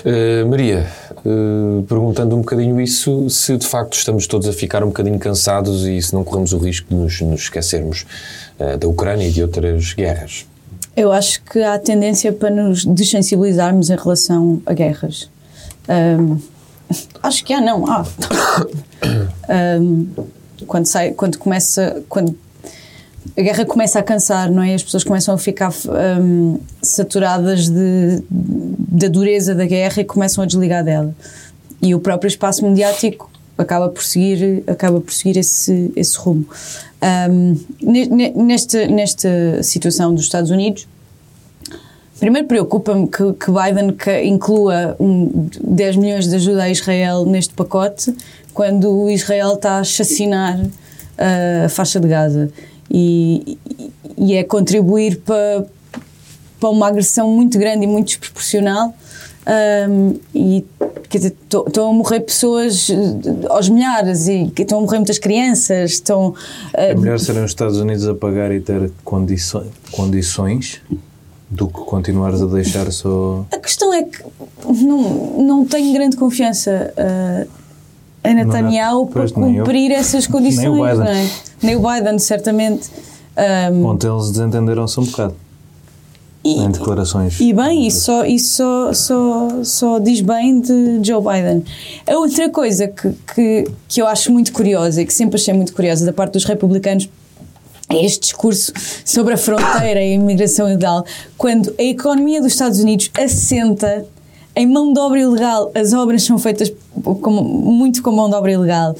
Uh, 0.00 0.46
Maria, 0.48 0.86
uh, 1.24 1.82
perguntando 1.82 2.34
um 2.34 2.40
bocadinho 2.40 2.80
isso, 2.80 3.28
se 3.28 3.56
de 3.56 3.66
facto 3.66 3.94
estamos 3.94 4.26
todos 4.26 4.48
a 4.48 4.52
ficar 4.52 4.82
um 4.82 4.88
bocadinho 4.88 5.18
cansados 5.18 5.86
e 5.86 6.00
se 6.00 6.14
não 6.14 6.24
corremos 6.24 6.52
o 6.52 6.58
risco 6.58 6.88
de 6.88 6.94
nos, 6.94 7.20
nos 7.20 7.42
esquecermos 7.42 8.06
uh, 8.58 8.78
da 8.78 8.88
Ucrânia 8.88 9.26
e 9.28 9.30
de 9.30 9.42
outras 9.42 9.92
guerras. 9.92 10.46
Eu 10.96 11.12
acho 11.12 11.42
que 11.44 11.62
há 11.62 11.78
tendência 11.78 12.32
para 12.32 12.50
nos 12.50 12.84
desensibilizarmos 12.84 13.90
em 13.90 13.96
relação 13.96 14.60
a 14.66 14.72
guerras. 14.72 15.30
Um, 15.90 16.38
acho 17.22 17.44
que 17.44 17.52
há, 17.52 17.60
não, 17.60 17.86
há. 17.86 18.06
Um, 19.80 20.06
quando, 20.66 20.86
sai, 20.86 21.12
quando 21.12 21.38
começa. 21.38 22.02
Quando 22.08 22.36
a 23.36 23.40
guerra 23.40 23.64
começa 23.64 23.98
a 23.98 24.02
cansar, 24.02 24.50
não 24.50 24.62
é? 24.62 24.74
As 24.74 24.82
pessoas 24.82 25.04
começam 25.04 25.34
a 25.34 25.38
ficar 25.38 25.72
um, 26.20 26.58
saturadas 26.82 27.68
de, 27.68 28.22
da 28.30 29.08
dureza 29.08 29.54
da 29.54 29.66
guerra 29.66 30.02
e 30.02 30.04
começam 30.04 30.44
a 30.44 30.46
desligar 30.46 30.84
dela. 30.84 31.14
E 31.82 31.94
o 31.94 32.00
próprio 32.00 32.28
espaço 32.28 32.64
mediático 32.64 33.30
acaba 33.56 33.88
por 33.88 34.02
seguir, 34.02 34.62
acaba 34.66 35.00
por 35.00 35.12
seguir 35.12 35.38
esse, 35.38 35.92
esse 35.96 36.16
rumo. 36.18 36.46
Um, 37.30 37.58
nesta, 38.34 38.86
nesta 38.86 39.62
situação 39.62 40.14
dos 40.14 40.24
Estados 40.24 40.50
Unidos, 40.50 40.86
primeiro 42.20 42.46
preocupa-me 42.46 43.08
que, 43.08 43.32
que, 43.32 43.50
Biden 43.50 43.96
inclua 44.24 44.94
um, 45.00 45.48
10 45.62 45.96
milhões 45.96 46.28
de 46.28 46.36
ajuda 46.36 46.64
a 46.64 46.70
Israel 46.70 47.24
neste 47.24 47.54
pacote, 47.54 48.14
quando 48.52 49.08
Israel 49.08 49.54
está 49.54 49.78
a 49.78 49.84
chacinar 49.84 50.60
uh, 50.60 51.64
a 51.64 51.68
faixa 51.68 51.98
de 51.98 52.06
Gaza. 52.06 52.50
E, 52.90 53.58
e 54.18 54.34
é 54.34 54.44
contribuir 54.44 55.20
para, 55.20 55.64
para 56.60 56.68
uma 56.68 56.88
agressão 56.88 57.30
muito 57.30 57.58
grande 57.58 57.84
e 57.84 57.86
muito 57.86 58.08
desproporcional. 58.08 58.94
Um, 59.88 60.20
e 60.34 60.64
quer 61.08 61.18
dizer, 61.18 61.36
estão 61.42 61.88
a 61.88 61.92
morrer 61.92 62.20
pessoas 62.20 62.88
aos 63.48 63.68
milhares 63.68 64.28
e 64.28 64.52
estão 64.56 64.78
a 64.78 64.80
morrer 64.82 64.98
muitas 64.98 65.18
crianças. 65.18 65.92
Estão, 65.92 66.28
uh, 66.28 66.34
é 66.74 66.94
melhor 66.94 67.18
serem 67.18 67.42
os 67.42 67.50
Estados 67.50 67.78
Unidos 67.78 68.06
a 68.06 68.14
pagar 68.14 68.52
e 68.52 68.60
ter 68.60 68.90
condições, 69.02 69.70
condições 69.90 70.82
do 71.50 71.66
que 71.66 71.80
continuares 71.80 72.40
a 72.40 72.46
deixar 72.46 72.90
só. 72.92 73.44
A 73.52 73.58
questão 73.58 73.92
é 73.92 74.04
que 74.04 74.22
não, 74.64 75.42
não 75.42 75.64
tenho 75.66 75.92
grande 75.92 76.16
confiança 76.16 76.94
uh, 76.96 77.48
em 78.22 78.34
Netanyahu 78.34 79.08
para 79.08 79.28
cumprir 79.28 79.90
essas 79.90 80.26
condições, 80.26 80.62
nem 80.70 80.80
o 80.80 80.84
Biden. 80.84 80.98
não 80.98 81.06
é? 81.06 81.30
Nem 81.62 81.76
o 81.76 81.80
Biden, 81.80 82.18
certamente. 82.20 82.88
Um, 83.72 83.86
Ontem 83.86 84.08
eles 84.08 84.30
desentenderam-se 84.30 85.00
um 85.00 85.04
bocado. 85.04 85.34
E, 86.42 86.58
em 86.58 86.70
declarações. 86.70 87.38
E 87.38 87.52
bem, 87.52 87.86
isso, 87.86 88.06
só, 88.06 88.24
isso 88.24 88.56
só, 88.56 88.92
só, 88.94 89.64
só 89.64 89.98
diz 89.98 90.22
bem 90.22 90.60
de 90.60 91.00
Joe 91.02 91.20
Biden. 91.20 91.62
A 92.08 92.16
outra 92.16 92.48
coisa 92.48 92.88
que, 92.88 93.12
que, 93.34 93.64
que 93.86 94.00
eu 94.00 94.06
acho 94.06 94.32
muito 94.32 94.50
curiosa 94.52 95.02
e 95.02 95.06
que 95.06 95.12
sempre 95.12 95.36
achei 95.36 95.52
muito 95.52 95.74
curiosa 95.74 96.06
da 96.06 96.14
parte 96.14 96.32
dos 96.34 96.44
republicanos 96.44 97.10
este 97.92 98.20
discurso 98.20 98.72
sobre 99.04 99.34
a 99.34 99.36
fronteira 99.36 100.00
e 100.02 100.12
a 100.12 100.14
imigração 100.14 100.68
ilegal, 100.68 101.04
quando 101.36 101.74
a 101.78 101.82
economia 101.82 102.40
dos 102.40 102.52
Estados 102.52 102.80
Unidos 102.80 103.10
assenta 103.18 104.06
em 104.54 104.66
mão 104.66 104.92
de 104.92 104.98
obra 104.98 105.20
ilegal, 105.20 105.70
as 105.74 105.92
obras 105.92 106.22
são 106.24 106.38
feitas 106.38 106.72
muito 106.94 108.02
com 108.02 108.10
mão 108.10 108.28
de 108.28 108.34
obra 108.34 108.52
ilegal. 108.52 108.94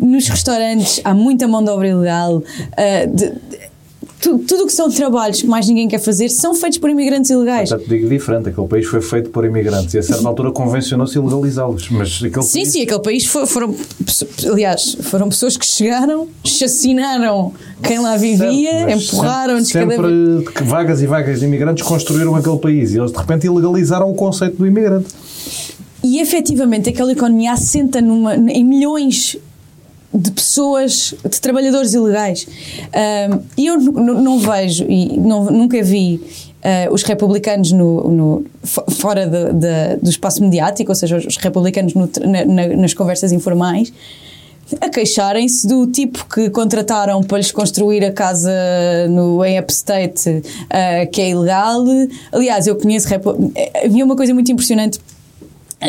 Um, 0.00 0.06
nos 0.06 0.26
restaurantes 0.26 1.00
há 1.04 1.14
muita 1.14 1.46
mão 1.46 1.62
de 1.62 1.70
obra 1.70 1.88
ilegal. 1.88 2.36
Uh, 2.38 3.14
de, 3.14 3.32
tudo 4.22 4.62
o 4.62 4.66
que 4.66 4.72
são 4.72 4.88
trabalhos 4.88 5.40
que 5.40 5.48
mais 5.48 5.66
ninguém 5.68 5.88
quer 5.88 5.98
fazer 5.98 6.28
são 6.28 6.54
feitos 6.54 6.78
por 6.78 6.88
imigrantes 6.88 7.30
ilegais. 7.30 7.68
Já 7.68 7.78
te 7.78 7.88
digo 7.88 8.08
diferente, 8.08 8.48
aquele 8.48 8.68
país 8.68 8.86
foi 8.86 9.00
feito 9.00 9.30
por 9.30 9.44
imigrantes 9.44 9.94
e 9.94 9.98
a 9.98 10.02
certa 10.02 10.26
altura 10.28 10.52
convencionou-se 10.52 11.18
legalizá-los. 11.18 11.88
Mas 11.90 12.22
aquele 12.22 12.42
sim, 12.42 12.60
país... 12.60 12.72
sim, 12.72 12.82
aquele 12.82 13.00
país 13.00 13.26
foi, 13.26 13.46
foram, 13.46 13.74
aliás, 14.50 14.96
foram 15.02 15.28
pessoas 15.28 15.56
que 15.56 15.66
chegaram, 15.66 16.28
chacinaram 16.44 17.52
quem 17.82 17.98
lá 17.98 18.16
vivia, 18.16 18.94
empurraram-nos 18.94 19.68
sempre, 19.68 19.96
cada 19.96 20.08
vez. 20.08 20.68
vagas 20.68 21.02
e 21.02 21.06
vagas 21.06 21.40
de 21.40 21.46
imigrantes 21.46 21.84
construíram 21.84 22.36
aquele 22.36 22.58
país 22.58 22.94
e 22.94 22.98
eles 22.98 23.10
de 23.10 23.18
repente 23.18 23.46
ilegalizaram 23.46 24.08
o 24.08 24.14
conceito 24.14 24.56
do 24.56 24.66
imigrante. 24.66 25.08
E 26.04 26.20
efetivamente 26.20 26.88
aquela 26.88 27.12
economia 27.12 27.52
assenta 27.52 28.00
numa, 28.00 28.34
em 28.34 28.64
milhões 28.64 29.36
de 30.14 30.30
pessoas, 30.30 31.14
de 31.24 31.40
trabalhadores 31.40 31.94
ilegais. 31.94 32.46
E 33.56 33.66
eu 33.66 33.78
não 33.78 34.38
vejo, 34.38 34.84
e 34.88 35.18
não, 35.18 35.46
nunca 35.46 35.82
vi 35.82 36.20
uh, 36.62 36.92
os 36.92 37.02
republicanos 37.02 37.72
no, 37.72 38.08
no 38.08 38.46
fora 38.90 39.26
de, 39.26 39.52
de, 39.52 39.96
do 40.02 40.10
espaço 40.10 40.42
mediático, 40.42 40.90
ou 40.90 40.94
seja, 40.94 41.16
os 41.16 41.36
republicanos 41.36 41.94
no, 41.94 42.08
na, 42.24 42.66
nas 42.76 42.94
conversas 42.94 43.32
informais, 43.32 43.92
a 44.80 44.88
queixarem-se 44.88 45.66
do 45.66 45.86
tipo 45.86 46.24
que 46.26 46.48
contrataram 46.48 47.22
para 47.22 47.38
lhes 47.38 47.52
construir 47.52 48.04
a 48.04 48.12
casa 48.12 48.50
no, 49.10 49.44
em 49.44 49.58
Upstate, 49.58 50.30
uh, 50.30 51.10
que 51.10 51.20
é 51.20 51.30
ilegal. 51.30 51.84
Aliás, 52.30 52.66
eu 52.66 52.76
conheço. 52.76 53.08
Havia 53.84 54.04
uma 54.04 54.16
coisa 54.16 54.32
muito 54.32 54.50
impressionante 54.50 54.98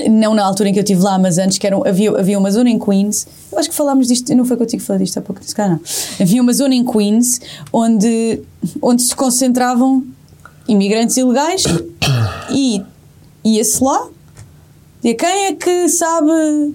não 0.10 0.34
na 0.34 0.44
altura 0.44 0.70
em 0.70 0.74
que 0.74 0.80
eu 0.80 0.84
estive 0.84 1.02
lá, 1.02 1.18
mas 1.20 1.38
antes, 1.38 1.58
que 1.58 1.68
havia, 1.68 2.12
havia 2.18 2.40
uma 2.40 2.52
zona 2.52 2.70
em 2.70 2.80
Queens, 2.80 3.28
eu 3.52 3.60
acho 3.60 3.70
que 3.70 3.76
falámos 3.76 4.08
disto, 4.08 4.34
não 4.36 4.46
foi 4.46 4.58
contigo 4.58 4.82
que 4.82 4.88
falei 4.88 5.04
disto 5.04 5.18
há 5.18 5.22
pouco, 5.22 5.42
disse, 5.42 5.58
não. 5.58 5.80
Havia 6.20 6.42
uma 6.42 6.54
zona 6.54 6.76
em 6.76 6.84
Queens 6.84 7.40
onde, 7.72 8.42
onde 8.82 9.02
se 9.02 9.16
concentravam 9.16 10.04
imigrantes 10.68 11.18
ilegais 11.18 11.64
e 12.50 12.82
ia-se 13.44 13.84
lá, 13.84 14.08
e 15.04 15.14
quem 15.14 15.46
é 15.48 15.54
que 15.54 15.90
sabe 15.90 16.74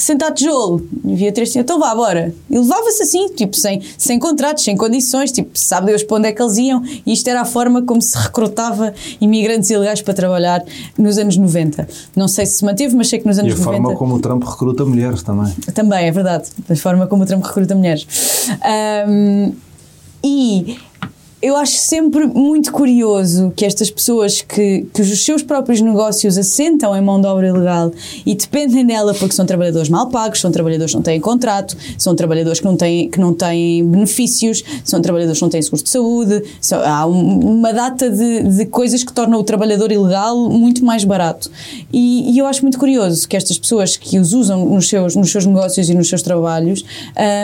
sentar 0.00 0.32
tijolo. 0.32 0.86
Havia 1.04 1.32
três 1.32 1.54
então 1.56 1.78
vá, 1.78 1.94
bora. 1.94 2.34
E 2.48 2.58
levava-se 2.58 3.02
assim, 3.02 3.28
tipo, 3.34 3.56
sem, 3.56 3.82
sem 3.98 4.18
contratos, 4.18 4.64
sem 4.64 4.76
condições, 4.76 5.32
tipo, 5.32 5.50
sabe 5.54 5.86
Deus 5.86 6.02
para 6.02 6.16
onde 6.16 6.28
é 6.28 6.32
que 6.32 6.42
eles 6.42 6.56
iam. 6.56 6.82
E 7.04 7.12
isto 7.12 7.28
era 7.28 7.40
a 7.40 7.44
forma 7.44 7.82
como 7.82 8.00
se 8.00 8.16
recrutava 8.16 8.94
imigrantes 9.20 9.68
ilegais 9.70 10.00
para 10.02 10.14
trabalhar 10.14 10.64
nos 10.96 11.18
anos 11.18 11.36
90. 11.36 11.88
Não 12.16 12.28
sei 12.28 12.46
se 12.46 12.60
se 12.60 12.64
manteve, 12.64 12.94
mas 12.94 13.08
sei 13.08 13.18
que 13.18 13.26
nos 13.26 13.38
anos 13.38 13.52
90... 13.52 13.60
E 13.60 13.76
a 13.76 13.80
90, 13.80 13.82
forma 13.82 13.98
como 13.98 14.14
o 14.14 14.20
Trump 14.20 14.44
recruta 14.44 14.84
mulheres 14.84 15.22
também. 15.22 15.52
Também, 15.74 16.06
é 16.06 16.10
verdade. 16.10 16.48
A 16.68 16.76
forma 16.76 17.06
como 17.06 17.22
o 17.22 17.26
Trump 17.26 17.44
recruta 17.44 17.74
mulheres. 17.74 18.06
Um, 19.08 19.52
e 20.22 20.78
eu 21.42 21.56
acho 21.56 21.78
sempre 21.78 22.26
muito 22.26 22.70
curioso 22.70 23.50
que 23.56 23.64
estas 23.64 23.90
pessoas 23.90 24.42
que, 24.42 24.86
que 24.92 25.00
os 25.00 25.24
seus 25.24 25.42
próprios 25.42 25.80
negócios 25.80 26.36
assentam 26.36 26.94
em 26.94 27.00
mão 27.00 27.18
de 27.18 27.26
obra 27.26 27.48
ilegal 27.48 27.90
e 28.26 28.34
dependem 28.34 28.84
dela 28.84 29.14
porque 29.14 29.34
são 29.34 29.46
trabalhadores 29.46 29.88
mal 29.88 30.08
pagos, 30.10 30.40
são 30.40 30.52
trabalhadores 30.52 30.92
que 30.92 30.96
não 30.96 31.02
têm 31.02 31.18
contrato, 31.18 31.74
são 31.96 32.14
trabalhadores 32.14 32.60
que 32.60 32.66
não 32.66 32.76
têm, 32.76 33.08
que 33.08 33.18
não 33.18 33.32
têm 33.32 33.82
benefícios, 33.86 34.62
são 34.84 35.00
trabalhadores 35.00 35.38
que 35.38 35.42
não 35.42 35.48
têm 35.48 35.62
seguro 35.62 35.82
de 35.82 35.88
saúde, 35.88 36.42
são, 36.60 36.78
há 36.84 37.06
um, 37.06 37.58
uma 37.58 37.72
data 37.72 38.10
de, 38.10 38.42
de 38.42 38.66
coisas 38.66 39.02
que 39.02 39.12
tornam 39.12 39.40
o 39.40 39.44
trabalhador 39.44 39.90
ilegal 39.90 40.36
muito 40.50 40.84
mais 40.84 41.04
barato. 41.04 41.50
E, 41.90 42.34
e, 42.34 42.38
eu 42.38 42.44
acho 42.46 42.60
muito 42.62 42.78
curioso 42.78 43.26
que 43.26 43.34
estas 43.34 43.58
pessoas 43.58 43.96
que 43.96 44.18
os 44.18 44.34
usam 44.34 44.66
nos 44.66 44.90
seus, 44.90 45.16
nos 45.16 45.30
seus 45.30 45.46
negócios 45.46 45.88
e 45.88 45.94
nos 45.94 46.06
seus 46.06 46.20
trabalhos 46.20 46.84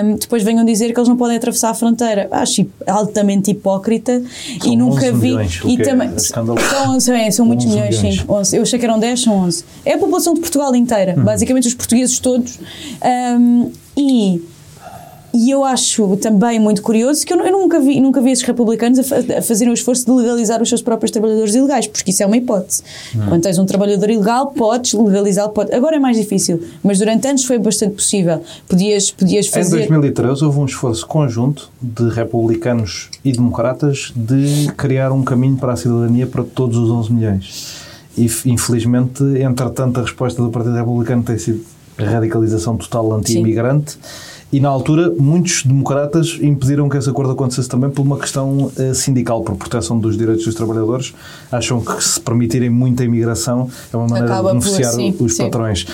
um, 0.04 0.16
depois 0.16 0.42
venham 0.42 0.66
dizer 0.66 0.92
que 0.92 0.98
eles 0.98 1.08
não 1.08 1.16
podem 1.16 1.38
atravessar 1.38 1.70
a 1.70 1.74
fronteira. 1.74 2.28
Acho 2.30 2.66
altamente 2.86 3.52
hipócrita 3.52 3.85
hipócrita 3.86 4.22
são 4.60 4.72
e 4.72 4.76
nunca 4.76 5.12
vi. 5.12 5.28
Milhões, 5.28 5.60
e 5.64 5.78
também, 5.78 6.08
é 6.08 6.18
são 6.18 6.94
11, 6.94 7.12
é, 7.12 7.30
são 7.30 7.46
muitos 7.46 7.66
milhões, 7.66 7.96
milhões, 7.98 8.20
sim. 8.20 8.24
11. 8.28 8.56
Eu 8.56 8.62
achei 8.62 8.78
que 8.78 8.84
eram 8.84 8.98
10, 8.98 9.22
são 9.22 9.34
11. 9.34 9.64
É 9.84 9.94
a 9.94 9.98
população 9.98 10.34
de 10.34 10.40
Portugal 10.40 10.74
inteira, 10.74 11.14
hum. 11.16 11.24
basicamente 11.24 11.68
os 11.68 11.74
portugueses 11.74 12.18
todos. 12.18 12.58
Um, 13.38 13.70
e 13.96 14.42
e 15.36 15.50
eu 15.50 15.62
acho 15.64 16.16
também 16.16 16.58
muito 16.58 16.80
curioso 16.80 17.26
que 17.26 17.34
eu, 17.34 17.38
eu 17.40 17.52
nunca, 17.52 17.78
vi, 17.78 18.00
nunca 18.00 18.22
vi 18.22 18.30
esses 18.30 18.42
republicanos 18.42 19.12
a, 19.12 19.38
a 19.38 19.42
fazerem 19.42 19.70
o 19.70 19.74
esforço 19.74 20.06
de 20.06 20.10
legalizar 20.10 20.62
os 20.62 20.68
seus 20.68 20.80
próprios 20.80 21.10
trabalhadores 21.10 21.54
ilegais, 21.54 21.86
porque 21.86 22.10
isso 22.10 22.22
é 22.22 22.26
uma 22.26 22.38
hipótese. 22.38 22.82
Hum. 23.14 23.20
Quando 23.28 23.42
tens 23.42 23.58
um 23.58 23.66
trabalhador 23.66 24.08
ilegal, 24.08 24.46
podes 24.52 24.94
legalizá-lo. 24.94 25.50
Pode. 25.50 25.74
Agora 25.74 25.96
é 25.96 25.98
mais 25.98 26.16
difícil, 26.16 26.62
mas 26.82 26.98
durante 26.98 27.28
anos 27.28 27.44
foi 27.44 27.58
bastante 27.58 27.94
possível. 27.94 28.42
Podias, 28.66 29.10
podias 29.10 29.46
fazer. 29.46 29.84
Em 29.84 29.88
2013 29.88 30.44
houve 30.44 30.58
um 30.58 30.64
esforço 30.64 31.06
conjunto 31.06 31.70
de 31.82 32.08
republicanos 32.08 33.10
e 33.22 33.30
democratas 33.30 34.12
de 34.16 34.72
criar 34.74 35.12
um 35.12 35.22
caminho 35.22 35.56
para 35.56 35.74
a 35.74 35.76
cidadania 35.76 36.26
para 36.26 36.44
todos 36.44 36.78
os 36.78 36.90
11 36.90 37.12
milhões. 37.12 37.86
E 38.16 38.24
infelizmente, 38.46 39.22
entretanto, 39.38 40.00
a 40.00 40.02
resposta 40.02 40.42
do 40.42 40.48
Partido 40.48 40.76
Republicano 40.76 41.22
tem 41.22 41.36
sido 41.36 41.62
a 41.98 42.04
radicalização 42.04 42.78
total 42.78 43.12
anti-imigrante. 43.12 43.92
Sim 43.92 44.35
E 44.52 44.60
na 44.60 44.68
altura, 44.68 45.12
muitos 45.18 45.64
democratas 45.64 46.38
impediram 46.40 46.88
que 46.88 46.96
esse 46.96 47.10
acordo 47.10 47.32
acontecesse 47.32 47.68
também 47.68 47.90
por 47.90 48.02
uma 48.02 48.16
questão 48.16 48.70
uh, 48.76 48.94
sindical, 48.94 49.42
por 49.42 49.56
proteção 49.56 49.98
dos 49.98 50.16
direitos 50.16 50.44
dos 50.44 50.54
trabalhadores. 50.54 51.12
Acham 51.50 51.80
que 51.80 52.02
se 52.02 52.20
permitirem 52.20 52.70
muita 52.70 53.02
imigração 53.04 53.68
é 53.92 53.96
uma 53.96 54.06
maneira 54.06 54.32
Acaba 54.32 54.52
de 54.52 54.58
por 54.58 54.64
beneficiar 54.64 54.92
assim, 54.92 55.16
os 55.18 55.34
sim. 55.34 55.44
patrões. 55.44 55.86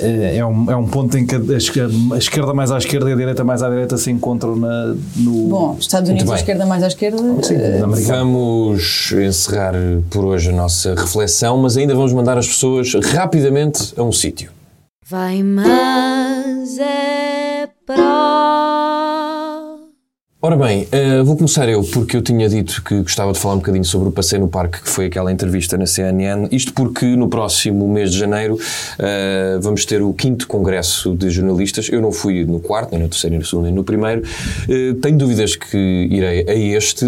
Eh, 0.00 0.36
É 0.36 0.46
um, 0.46 0.70
é 0.70 0.76
um 0.76 0.86
ponto 0.86 1.18
em 1.18 1.26
que 1.26 1.34
a 1.34 1.56
esquerda, 1.56 1.94
a 2.14 2.18
esquerda 2.18 2.54
mais 2.54 2.70
à 2.70 2.78
esquerda 2.78 3.10
e 3.10 3.12
a 3.12 3.16
direita 3.16 3.44
mais 3.44 3.62
à 3.62 3.68
direita 3.68 3.96
se 3.96 4.10
encontram 4.10 4.56
na, 4.56 4.94
no. 5.16 5.48
Bom, 5.48 5.76
Estados 5.78 6.08
Unidos 6.08 6.30
à 6.30 6.36
esquerda, 6.36 6.64
mais 6.64 6.82
à 6.82 6.86
esquerda. 6.86 7.18
Sim, 7.42 7.56
Americana. 7.82 8.18
Vamos 8.18 9.12
encerrar 9.12 9.74
por 10.08 10.24
hoje 10.24 10.50
a 10.50 10.52
nossa 10.52 10.94
reflexão, 10.94 11.58
mas 11.58 11.76
ainda 11.76 11.94
vamos 11.94 12.12
mandar 12.12 12.38
as 12.38 12.46
pessoas 12.46 12.94
rapidamente 12.94 13.92
a 13.96 14.02
um 14.02 14.12
sítio. 14.12 14.50
Vai, 15.10 15.42
mas 15.42 15.66
é. 16.76 17.66
Ora 20.40 20.54
bem, 20.56 20.86
eh, 20.92 21.20
vou 21.24 21.36
começar 21.36 21.68
eu, 21.68 21.82
porque 21.82 22.16
eu 22.16 22.22
tinha 22.22 22.48
dito 22.48 22.80
que 22.84 23.02
gostava 23.02 23.32
de 23.32 23.40
falar 23.40 23.54
um 23.54 23.56
bocadinho 23.56 23.84
sobre 23.84 24.08
o 24.08 24.12
Passeio 24.12 24.42
no 24.42 24.46
Parque, 24.46 24.80
que 24.80 24.88
foi 24.88 25.06
aquela 25.06 25.32
entrevista 25.32 25.76
na 25.76 25.84
CNN. 25.84 26.46
Isto 26.52 26.72
porque 26.74 27.04
no 27.16 27.26
próximo 27.26 27.88
mês 27.88 28.12
de 28.12 28.20
janeiro 28.20 28.56
eh, 29.00 29.58
vamos 29.60 29.84
ter 29.84 30.00
o 30.00 30.12
quinto 30.12 30.46
Congresso 30.46 31.16
de 31.16 31.28
Jornalistas. 31.28 31.88
Eu 31.88 32.00
não 32.00 32.12
fui 32.12 32.44
no 32.44 32.60
quarto, 32.60 32.92
nem 32.92 33.02
no 33.02 33.08
terceiro, 33.08 33.32
nem 33.32 33.40
no 33.40 33.44
segundo, 33.44 33.64
nem 33.64 33.74
no 33.74 33.82
primeiro. 33.82 34.22
Eh, 34.68 34.94
tenho 35.02 35.18
dúvidas 35.18 35.56
que 35.56 35.76
irei 36.08 36.48
a 36.48 36.54
este, 36.54 37.04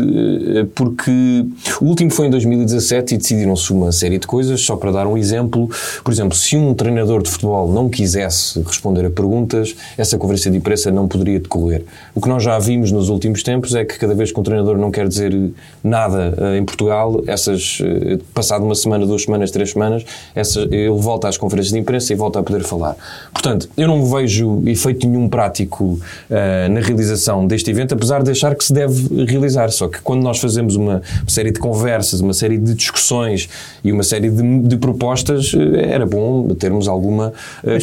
porque 0.75 1.47
o 1.81 1.85
último 1.85 2.11
foi 2.11 2.27
em 2.27 2.31
2017 2.31 3.15
e 3.15 3.17
decidiram-se 3.17 3.73
uma 3.73 3.93
série 3.93 4.19
de 4.19 4.27
coisas. 4.27 4.61
Só 4.61 4.75
para 4.75 4.91
dar 4.91 5.07
um 5.07 5.17
exemplo, 5.17 5.71
por 6.03 6.13
exemplo, 6.13 6.37
se 6.37 6.57
um 6.57 6.75
treinador 6.75 7.23
de 7.23 7.31
futebol 7.31 7.71
não 7.71 7.89
quisesse 7.89 8.61
responder 8.63 9.07
a 9.07 9.11
perguntas, 9.11 9.77
essa 9.97 10.19
conferência 10.19 10.51
de 10.51 10.57
imprensa 10.57 10.91
não 10.91 11.07
poderia 11.07 11.39
decorrer. 11.39 11.85
O 12.13 12.21
que 12.21 12.29
nós 12.29 12.43
já 12.43 12.59
vimos 12.59 12.91
nos 12.91 13.09
últimos 13.09 13.20
tempos 13.43 13.75
é 13.75 13.85
que 13.85 13.99
cada 13.99 14.15
vez 14.15 14.33
que 14.33 14.41
um 14.41 14.43
treinador 14.43 14.79
não 14.79 14.91
quer 14.91 15.07
dizer 15.07 15.35
nada 15.83 16.35
eh, 16.37 16.59
em 16.59 16.65
Portugal, 16.65 17.23
essas, 17.27 17.79
eh, 17.83 18.19
passado 18.33 18.65
uma 18.65 18.75
semana, 18.75 19.07
duas 19.07 19.23
semanas, 19.23 19.51
três 19.51 19.71
semanas, 19.71 20.05
essa, 20.35 20.61
ele 20.63 20.91
volta 20.91 21.29
às 21.29 21.37
conferências 21.37 21.73
de 21.73 21.79
imprensa 21.79 22.13
e 22.13 22.17
volta 22.17 22.41
a 22.41 22.43
poder 22.43 22.63
falar. 22.65 22.97
Portanto, 23.33 23.69
eu 23.77 23.87
não 23.87 24.05
vejo 24.05 24.63
efeito 24.67 25.07
nenhum 25.07 25.29
prático 25.29 26.01
eh, 26.31 26.69
na 26.69 26.81
realização 26.81 27.47
deste 27.47 27.71
evento, 27.71 27.95
apesar 27.95 28.23
de 28.23 28.31
achar 28.31 28.55
que 28.55 28.65
se 28.65 28.73
deve 28.73 29.25
realizar. 29.25 29.71
Só 29.71 29.89
que 29.89 30.01
quando 30.01 30.23
nós 30.23 30.39
fazemos 30.39 30.77
uma 30.77 31.03
série 31.27 31.51
de 31.51 31.61
conversas, 31.61 32.21
uma 32.21 32.35
série 32.35 32.59
de 32.59 32.75
discussões 32.75 33.49
e 33.85 33.93
uma 33.93 34.03
série 34.03 34.31
de, 34.31 34.61
de 34.61 34.77
propostas, 34.77 35.53
era 35.77 36.07
bom 36.07 36.49
termos 36.55 36.89
alguma 36.89 37.33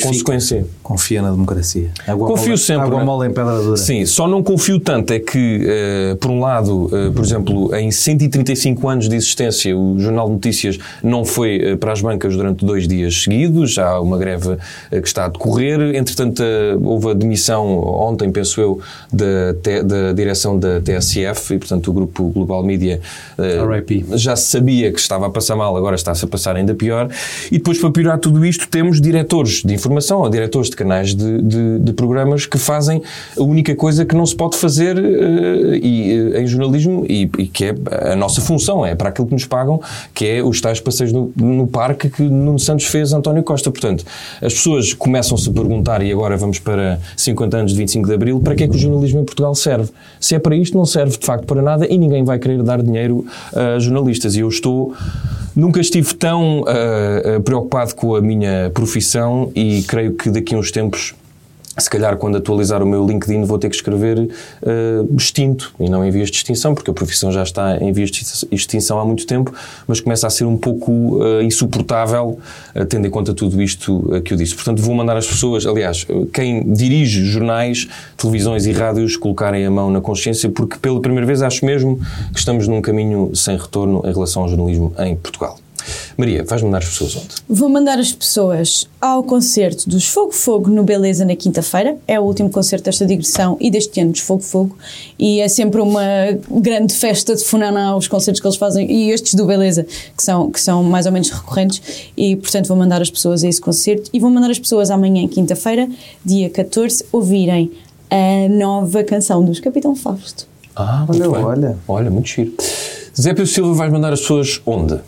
consequência. 0.04 0.66
Confia 0.84 1.22
na 1.22 1.32
democracia. 1.32 1.90
Água 2.08 2.28
Confio 2.28 2.48
mole, 2.48 2.58
sempre. 2.58 2.86
Água 2.86 3.00
né? 3.00 3.06
mole 3.06 3.30
em 3.30 3.34
pedra 3.34 3.62
dura. 3.62 3.78
Sim, 3.78 4.06
só 4.06 4.28
não 4.28 4.42
confio 4.44 4.80
tanto 4.80 5.14
é 5.14 5.20
que, 5.30 5.60
eh, 5.66 6.16
por 6.22 6.32
um 6.32 6.40
lado, 6.40 6.90
eh, 6.94 7.12
por 7.14 7.24
exemplo, 7.24 7.76
em 7.76 7.92
135 7.92 8.88
anos 8.88 9.10
de 9.10 9.16
existência, 9.18 9.76
o 9.78 10.00
Jornal 10.00 10.28
de 10.28 10.34
Notícias 10.34 10.80
não 11.04 11.26
foi 11.26 11.58
eh, 11.62 11.76
para 11.76 11.92
as 11.92 12.02
bancas 12.02 12.36
durante 12.36 12.64
dois 12.66 12.88
dias 12.88 13.24
seguidos, 13.24 13.74
já 13.74 13.88
há 13.90 14.00
uma 14.02 14.18
greve 14.18 14.56
que 14.90 15.08
está 15.08 15.26
a 15.26 15.28
decorrer. 15.28 15.96
Entretanto, 15.96 16.42
houve 16.82 17.10
a 17.12 17.14
demissão, 17.14 17.66
ontem, 17.80 18.32
penso 18.32 18.62
eu, 18.62 18.80
da, 19.12 19.52
da 19.84 20.14
direção 20.14 20.58
da 20.58 20.80
TSF 20.80 21.56
e, 21.56 21.58
portanto, 21.60 21.90
o 21.90 21.94
grupo 21.94 22.30
Global 22.30 22.64
Media 22.64 23.02
já 24.16 24.36
se 24.36 24.48
sabia 24.50 24.92
que 24.92 25.00
estava 25.00 25.28
a 25.28 25.30
passar 25.30 25.56
mal, 25.56 25.76
agora 25.76 25.96
está-se 25.96 26.24
a 26.24 26.28
passar 26.28 26.56
ainda 26.56 26.74
pior. 26.74 27.10
E 27.52 27.58
depois, 27.58 27.78
para 27.80 27.92
piorar 27.92 28.20
tudo 28.20 28.46
isto, 28.46 28.68
temos 28.68 29.02
diretores 29.02 29.62
de 29.64 29.74
informação 29.74 30.22
ou 30.22 30.30
diretores 30.30 30.70
de 30.70 30.76
canais 30.76 31.14
de, 31.14 31.42
de- 31.42 31.80
de 31.80 31.94
programas 31.94 32.46
que 32.46 32.58
fazem 32.58 33.02
a 33.38 33.44
única 33.44 33.76
coisa 33.76 34.06
que 34.06 34.16
não 34.16 34.26
se 34.26 34.36
pode 34.36 34.58
fazer 34.58 34.98
e, 35.82 36.32
eh, 36.34 36.42
em 36.42 36.48
jornalismo 36.48 37.06
e, 37.08 37.30
e 37.38 37.48
que 37.48 37.66
é 37.66 37.76
a 38.12 38.16
nossa 38.16 38.42
função, 38.42 38.86
é 38.86 38.96
para 38.96 39.10
aquilo 39.10 39.28
que 39.28 39.34
nos 39.34 39.46
pagam, 39.46 39.82
que 40.14 40.26
é 40.26 40.44
os 40.44 40.62
tais 40.62 40.80
passeios 40.80 41.12
no, 41.12 41.32
no 41.36 41.68
parque 41.68 42.10
que 42.10 42.24
Nuno 42.24 42.60
Santos 42.60 42.86
fez 42.86 43.14
António 43.14 43.44
Costa. 43.44 43.72
Portanto, 43.72 44.06
as 44.42 44.54
pessoas 44.54 44.94
começam-se 44.94 45.50
a 45.50 45.54
perguntar, 45.54 46.02
e 46.02 46.12
agora 46.12 46.38
vamos 46.38 46.60
para 46.60 47.00
50 47.16 47.58
anos 47.58 47.72
de 47.72 47.78
25 47.78 48.08
de 48.08 48.14
Abril, 48.14 48.40
para 48.40 48.56
que 48.56 48.64
é 48.64 48.68
que 48.68 48.76
o 48.76 48.78
jornalismo 48.78 49.22
em 49.22 49.26
Portugal 49.26 49.54
serve? 49.56 49.90
Se 50.20 50.36
é 50.36 50.40
para 50.40 50.56
isto, 50.56 50.78
não 50.78 50.86
serve 50.86 51.18
de 51.18 51.26
facto 51.26 51.46
para 51.46 51.62
nada 51.62 51.88
e 51.88 51.98
ninguém 51.98 52.24
vai 52.24 52.40
querer 52.40 52.62
dar 52.64 52.82
dinheiro 52.82 53.26
a 53.54 53.80
jornalistas. 53.80 54.36
E 54.36 54.40
eu 54.40 54.50
estou. 54.50 54.94
Nunca 55.56 55.80
estive 55.80 56.14
tão 56.14 56.64
ah, 56.68 57.40
preocupado 57.44 57.96
com 57.96 58.16
a 58.16 58.22
minha 58.22 58.70
profissão 58.74 59.52
e 59.56 59.84
creio 59.84 60.14
que 60.14 60.30
daqui 60.30 60.54
a 60.54 60.58
uns 60.58 60.72
tempos 60.72 61.16
se 61.78 61.90
calhar 61.90 62.18
quando 62.18 62.38
atualizar 62.38 62.82
o 62.82 62.86
meu 62.86 63.06
LinkedIn 63.06 63.44
vou 63.44 63.60
ter 63.60 63.70
que 63.70 63.76
escrever 63.76 64.30
eh, 64.64 65.06
extinto 65.16 65.74
e 65.80 65.90
não 65.90 66.04
em 66.04 66.10
vias 66.10 66.32
de 66.32 66.38
extinção, 66.38 66.74
porque 66.74 66.90
a 66.90 66.94
profissão 66.94 67.32
já 67.32 67.44
está 67.44 67.78
em 67.78 67.92
vias 67.92 68.10
de 68.10 68.24
extinção 68.52 69.00
há 69.00 69.06
muito 69.06 69.28
tempo, 69.28 69.54
mas 69.88 70.00
começa 70.00 70.26
a 70.26 70.30
ser 70.30 70.46
um 70.46 70.58
pouco 70.58 71.20
eh, 71.24 71.44
insuportável, 71.44 72.40
eh, 72.74 72.84
tendo 72.86 73.06
em 73.06 73.10
conta 73.10 73.34
tudo 73.34 73.62
isto 73.62 74.22
que 74.26 74.34
eu 74.34 74.38
disse. 74.38 74.56
Portanto, 74.56 74.82
vou 74.82 74.96
mandar 74.96 75.18
as 75.18 75.28
pessoas, 75.28 75.66
aliás, 75.66 76.06
quem 76.34 76.72
dirige 76.74 77.24
jornais, 77.26 77.88
televisões 78.16 78.66
e 78.66 78.72
rádios, 78.72 79.16
colocarem 79.16 79.66
a 79.66 79.72
mão 79.72 79.92
na 79.92 80.02
consciência, 80.02 80.50
porque 80.50 80.78
pela 80.78 81.00
primeira 81.00 81.26
vez 81.26 81.42
acho 81.42 81.66
mesmo 81.66 82.00
que 82.34 82.40
estamos 82.40 82.68
num 82.68 82.82
caminho 82.82 83.36
sem 83.36 83.58
retorno 83.58 84.02
em 84.04 84.14
relação 84.14 84.44
ao 84.44 84.50
jornalismo 84.50 84.94
em 84.98 85.16
Portugal. 85.16 85.58
Maria, 86.18 86.44
vais 86.44 86.62
mandar 86.62 86.80
as 86.80 86.86
pessoas 86.86 87.16
onde? 87.16 87.28
Vou 87.48 87.70
mandar 87.70 88.00
as 88.00 88.12
pessoas 88.12 88.88
ao 89.00 89.24
concerto 89.24 89.90
dos 89.90 90.08
Fogo 90.08 90.32
Fogo 90.32 90.70
no 90.70 90.84
Beleza 90.84 91.26
na 91.26 91.36
quinta-feira. 91.36 91.98
É 92.08 92.20
o 92.20 92.24
último 92.24 92.50
concerto 92.50 92.86
desta 92.86 93.06
digressão 93.06 93.58
e 93.60 93.70
deste 93.70 94.00
ano 94.00 94.12
dos 94.12 94.22
Fogo 94.22 94.42
Fogo. 94.44 94.78
E 95.18 95.40
é 95.40 95.48
sempre 95.48 95.82
uma 95.82 96.02
grande 96.50 96.94
festa 96.94 97.36
de 97.36 97.44
funaná 97.44 97.96
os 97.96 98.08
concertos 98.08 98.42
que 98.42 98.48
eles 98.48 98.58
fazem 98.58 98.92
e 98.92 99.12
estes 99.12 99.34
do 99.34 99.46
Beleza, 99.46 99.84
que 100.16 100.24
são, 100.24 100.52
que 100.52 100.60
são 100.60 100.84
mais 100.84 101.06
ou 101.06 101.12
menos 101.12 101.30
recorrentes. 101.30 101.82
E 102.18 102.36
portanto 102.36 102.68
vou 102.68 102.78
mandar 102.78 103.02
as 103.02 103.10
pessoas 103.10 103.44
a 103.44 103.48
esse 103.48 103.62
concerto 103.62 104.10
e 104.14 104.20
vou 104.20 104.30
mandar 104.30 104.50
as 104.50 104.60
pessoas 104.60 104.90
amanhã, 104.90 105.28
quinta-feira, 105.28 105.88
dia 106.26 106.50
14, 106.50 107.06
ouvirem 107.12 107.72
a 108.10 108.50
nova 108.50 109.04
canção 109.04 109.44
dos 109.44 109.60
Capitão 109.60 109.96
Fausto. 109.96 110.48
Ah, 110.76 111.06
Olha, 111.10 111.30
olha. 111.30 111.78
Olha, 111.88 112.10
muito 112.12 112.28
giro. 112.28 112.54
Zé 113.20 113.30
Pedro 113.30 113.48
Silva, 113.48 113.74
vais 113.74 113.92
mandar 113.92 114.14
as 114.14 114.22
pessoas 114.22 114.62
onde? 114.66 115.00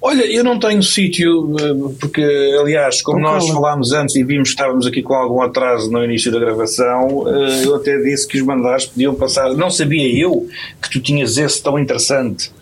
Olha, 0.00 0.24
eu 0.24 0.44
não 0.44 0.60
tenho 0.60 0.80
sítio, 0.80 1.56
eh, 1.58 1.94
porque, 2.00 2.22
aliás, 2.60 3.02
como 3.02 3.18
nós 3.18 3.48
falámos 3.48 3.92
antes 3.92 4.14
e 4.14 4.22
vimos 4.22 4.50
que 4.50 4.54
estávamos 4.54 4.86
aqui 4.86 5.02
com 5.02 5.12
algum 5.12 5.42
atraso 5.42 5.90
no 5.90 6.04
início 6.04 6.30
da 6.30 6.38
gravação, 6.38 7.26
eh, 7.28 7.64
eu 7.64 7.74
até 7.74 7.98
disse 7.98 8.26
que 8.26 8.38
os 8.38 8.46
mandares 8.46 8.86
podiam 8.86 9.14
passar. 9.16 9.52
Não 9.54 9.68
sabia 9.70 10.16
eu 10.16 10.46
que 10.80 10.88
tu 10.88 11.00
tinhas 11.00 11.36
esse 11.36 11.60
tão 11.60 11.76
interessante. 11.76 12.52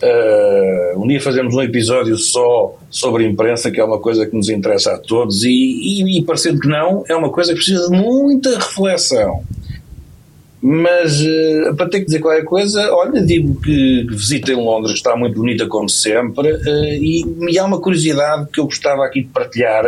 Eh, 0.00 0.94
um 0.96 1.06
dia 1.06 1.20
fazemos 1.20 1.54
um 1.54 1.60
episódio 1.60 2.16
só 2.16 2.74
sobre 2.88 3.26
a 3.26 3.28
imprensa, 3.28 3.70
que 3.70 3.78
é 3.80 3.84
uma 3.84 3.98
coisa 3.98 4.24
que 4.24 4.34
nos 4.34 4.48
interessa 4.48 4.92
a 4.92 4.98
todos, 4.98 5.44
e, 5.44 5.50
e, 5.50 6.18
e 6.18 6.22
parecendo 6.24 6.58
que 6.58 6.68
não, 6.68 7.04
é 7.06 7.14
uma 7.14 7.30
coisa 7.30 7.50
que 7.52 7.56
precisa 7.56 7.90
de 7.90 7.98
muita 7.98 8.56
reflexão. 8.56 9.42
Mas 10.70 11.22
eh, 11.24 11.72
para 11.76 11.88
ter 11.88 12.00
que 12.00 12.06
dizer 12.06 12.18
qualquer 12.18 12.44
coisa, 12.44 12.92
olha, 12.92 13.22
digo 13.22 13.58
que 13.60 14.04
que 14.06 14.14
visita 14.14 14.52
em 14.52 14.56
Londres 14.56 14.96
está 14.96 15.16
muito 15.16 15.36
bonita 15.36 15.66
como 15.66 15.88
sempre 15.88 16.46
eh, 16.48 16.98
e, 17.00 17.24
e 17.50 17.58
há 17.58 17.64
uma 17.64 17.80
curiosidade 17.80 18.48
que 18.52 18.60
eu 18.60 18.64
gostava 18.66 19.02
aqui 19.06 19.22
de 19.22 19.28
partilhar. 19.28 19.84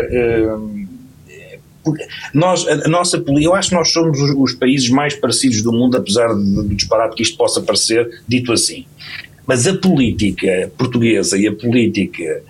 porque 1.85 2.07
nós, 2.33 2.67
a, 2.67 2.87
a 2.87 2.89
nossa 2.89 3.21
poli- 3.21 3.45
eu 3.45 3.55
acho 3.55 3.71
que 3.71 3.75
nós 3.75 3.93
somos 3.93 4.19
os, 4.19 4.31
os 4.37 4.53
países 4.55 4.89
mais 4.89 5.15
parecidos 5.15 5.63
do 5.63 5.71
mundo, 5.71 5.99
apesar 5.99 6.29
do 6.29 6.69
disparate 6.75 7.15
que 7.15 7.23
isto 7.23 7.37
possa 7.37 7.61
parecer, 7.61 8.09
dito 8.27 8.51
assim. 8.51 8.87
Mas 9.47 9.67
a 9.67 9.75
política 9.75 10.71
portuguesa 10.79 11.37
e 11.37 11.47
a 11.47 11.53
política 11.53 12.43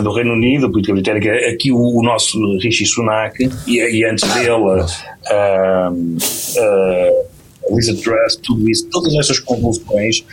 do 0.00 0.12
Reino 0.12 0.32
Unido, 0.32 0.66
a 0.66 0.70
política 0.70 0.94
britânica, 0.94 1.30
aqui 1.50 1.70
o, 1.72 1.76
o 1.78 2.02
nosso 2.02 2.38
Rishi 2.58 2.86
Sunak 2.86 3.36
e, 3.66 3.78
e 3.78 4.04
antes 4.04 4.24
dele 4.34 4.82
ah, 5.26 5.92
ah, 5.92 5.92
a 6.58 7.35
Lisa 7.70 7.94
Truss, 7.94 8.36
tudo 8.42 8.68
isso, 8.70 8.86
todas 8.90 9.14
essas 9.14 9.38
convulsões, 9.40 10.24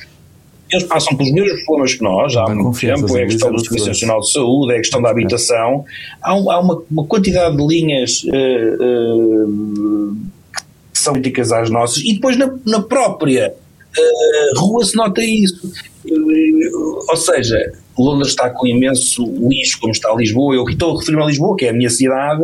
eles 0.71 0.85
passam 0.85 1.15
pelos 1.15 1.31
mesmos 1.31 1.63
problemas 1.63 1.93
que 1.93 2.03
nós 2.03 2.35
há 2.35 2.45
muito 2.49 2.79
tempo, 2.79 3.17
é 3.17 3.23
a 3.23 3.27
questão 3.27 3.49
do 3.49 3.55
Elizabeth 3.57 3.69
Serviço. 3.69 3.87
Nacional 3.87 4.19
de 4.21 4.31
Saúde, 4.31 4.73
é 4.73 4.75
a 4.75 4.79
questão 4.79 5.01
da 5.01 5.09
habitação, 5.09 5.85
há, 6.21 6.35
um- 6.35 6.49
há 6.51 6.59
uma, 6.59 6.83
uma 6.89 7.05
quantidade 7.05 7.55
de 7.57 7.67
linhas 7.67 8.23
eh, 8.33 8.33
eh, 8.33 9.45
que 10.93 10.99
são 10.99 11.13
críticas 11.13 11.51
às 11.51 11.69
nossas, 11.69 11.97
e 12.03 12.13
depois 12.13 12.37
na, 12.37 12.53
na 12.65 12.81
própria 12.81 13.53
eh, 13.97 14.51
rua 14.57 14.83
se 14.85 14.95
nota 14.95 15.21
isso. 15.23 15.71
Ou 17.09 17.15
seja, 17.17 17.73
Londres 17.97 18.29
está 18.29 18.49
com 18.49 18.65
imenso 18.65 19.23
lixo, 19.47 19.79
como 19.79 19.91
está 19.91 20.13
Lisboa. 20.13 20.55
Eu 20.55 20.67
estou 20.67 20.95
a 20.95 20.99
referir-me 20.99 21.23
a 21.23 21.25
Lisboa, 21.27 21.55
que 21.55 21.65
é 21.65 21.69
a 21.69 21.73
minha 21.73 21.89
cidade, 21.89 22.43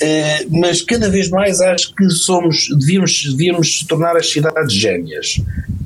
eh, 0.00 0.46
mas 0.50 0.82
cada 0.82 1.08
vez 1.08 1.30
mais 1.30 1.60
acho 1.60 1.94
que 1.94 2.10
somos, 2.10 2.68
devíamos, 2.78 3.24
devíamos 3.30 3.84
tornar 3.88 4.16
as 4.16 4.30
cidades 4.30 4.74
gêmeas. 4.74 5.40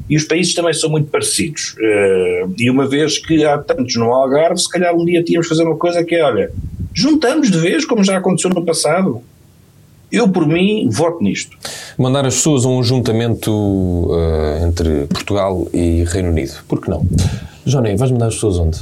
E 0.09 0.17
os 0.17 0.25
países 0.25 0.55
também 0.55 0.73
são 0.73 0.91
muito 0.91 1.09
parecidos. 1.09 1.75
Eh, 1.81 2.47
e 2.59 2.71
uma 2.71 2.87
vez 2.87 3.19
que 3.19 3.45
há 3.45 3.59
tantos 3.59 3.95
no 3.97 4.13
Algarve, 4.13 4.61
se 4.61 4.69
calhar 4.69 4.95
um 4.95 5.05
dia 5.05 5.23
tínhamos 5.23 5.47
de 5.47 5.51
fazer 5.51 5.63
uma 5.63 5.77
coisa 5.77 6.05
que 6.05 6.15
é, 6.15 6.25
olha, 6.25 6.51
juntamos 6.93 7.51
de 7.51 7.59
vez, 7.59 7.85
como 7.85 8.03
já 8.03 8.17
aconteceu 8.17 8.51
no 8.51 8.65
passado. 8.65 9.23
Eu, 10.11 10.29
por 10.29 10.47
mim, 10.47 10.89
voto 10.89 11.23
nisto. 11.23 11.57
Mandar 11.99 12.25
as 12.25 12.37
pessoas 12.37 12.65
a 12.65 12.69
um 12.69 12.83
juntamento 12.83 13.51
uh, 13.51 14.65
entre 14.65 15.07
Portugal 15.07 15.67
e 15.75 16.05
Reino 16.05 16.31
Unido. 16.31 16.55
Por 16.69 16.81
que 16.81 16.89
não? 16.89 17.05
Johnny, 17.67 17.97
vais 17.97 18.11
mandar 18.13 18.29
as 18.29 18.35
pessoas 18.35 18.59
onde? 18.59 18.79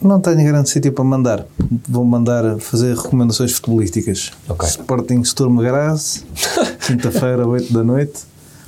Não 0.00 0.20
tenho 0.20 0.42
grande 0.44 0.70
sítio 0.70 0.92
para 0.92 1.04
mandar. 1.04 1.44
Vou 1.88 2.04
mandar 2.04 2.58
fazer 2.60 2.96
recomendações 2.96 3.52
futebolísticas. 3.52 4.30
Ok. 4.48 4.66
Sporting 4.68 5.22
Sturm 5.22 5.58
Graz, 5.58 6.24
quinta-feira, 6.86 7.46
8 7.46 7.72
da 7.72 7.84
noite. 7.84 8.20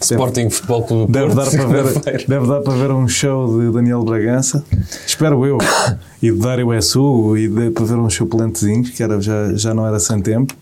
Sporting 0.03 0.49
Futebol 0.49 0.83
Clube 0.85 1.13
Deve 1.13 1.35
Porto, 1.35 1.57
dar, 1.57 1.67
para 1.67 1.83
ver, 1.83 2.27
deve 2.27 2.47
dar 2.47 2.61
para 2.63 2.73
ver 2.73 2.91
um 2.91 3.07
show 3.07 3.61
de 3.61 3.71
Daniel 3.71 4.03
Bragança, 4.03 4.65
espero 5.07 5.45
eu, 5.45 5.59
e 6.23 6.31
de 6.31 6.39
Dário 6.39 6.73
S. 6.73 6.99
Hugo, 6.99 7.37
e 7.37 7.49
de, 7.49 7.71
para 7.71 7.85
ver 7.85 7.97
uns 7.97 8.15
suplentezinhos, 8.15 8.91
que 8.91 9.03
era, 9.03 9.21
já, 9.21 9.53
já 9.55 9.75
não 9.75 9.87
era 9.87 10.01
sem 10.01 10.21
tempo. 10.23 10.55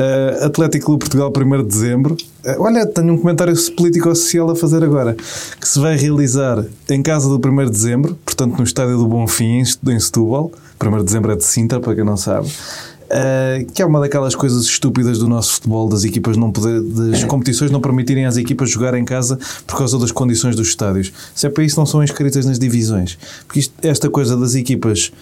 Uh, 0.00 0.46
Atlético 0.46 0.86
Clube 0.86 1.00
Portugal, 1.00 1.30
1 1.36 1.62
de 1.62 1.68
dezembro. 1.68 2.16
Uh, 2.42 2.62
olha, 2.62 2.86
tenho 2.86 3.12
um 3.12 3.18
comentário 3.18 3.54
político-social 3.76 4.48
a 4.50 4.56
fazer 4.56 4.82
agora, 4.82 5.14
que 5.60 5.68
se 5.68 5.78
vai 5.78 5.94
realizar 5.94 6.64
em 6.88 7.02
casa 7.02 7.28
do 7.28 7.36
1 7.36 7.64
de 7.66 7.70
dezembro, 7.70 8.18
portanto 8.24 8.56
no 8.56 8.64
estádio 8.64 8.96
do 8.96 9.06
Bonfim, 9.06 9.62
em 9.86 10.00
Setúbal. 10.00 10.50
1 10.82 10.98
de 10.98 11.04
dezembro 11.04 11.32
é 11.32 11.36
de 11.36 11.44
Sintra, 11.44 11.80
para 11.80 11.94
quem 11.94 12.02
não 12.04 12.16
sabe. 12.16 12.48
Uh, 12.48 13.70
que 13.74 13.82
é 13.82 13.84
uma 13.84 14.00
daquelas 14.00 14.34
coisas 14.36 14.64
estúpidas 14.64 15.18
do 15.18 15.28
nosso 15.28 15.54
futebol, 15.54 15.88
das 15.88 16.04
equipas 16.04 16.36
não 16.36 16.50
poder, 16.50 16.80
das 16.80 17.24
competições 17.24 17.70
não 17.70 17.80
permitirem 17.80 18.24
às 18.24 18.36
equipas 18.38 18.70
jogar 18.70 18.94
em 18.94 19.04
casa 19.04 19.38
por 19.66 19.76
causa 19.76 19.98
das 19.98 20.12
condições 20.12 20.54
dos 20.56 20.68
estádios. 20.68 21.12
Se 21.34 21.46
é 21.46 21.50
para 21.50 21.64
isso, 21.64 21.76
não 21.76 21.84
são 21.84 22.02
inscritas 22.02 22.46
nas 22.46 22.58
divisões. 22.58 23.18
Porque 23.46 23.58
isto- 23.60 23.74
esta 23.82 24.08
coisa 24.08 24.36
das 24.36 24.54
equipas 24.54 25.12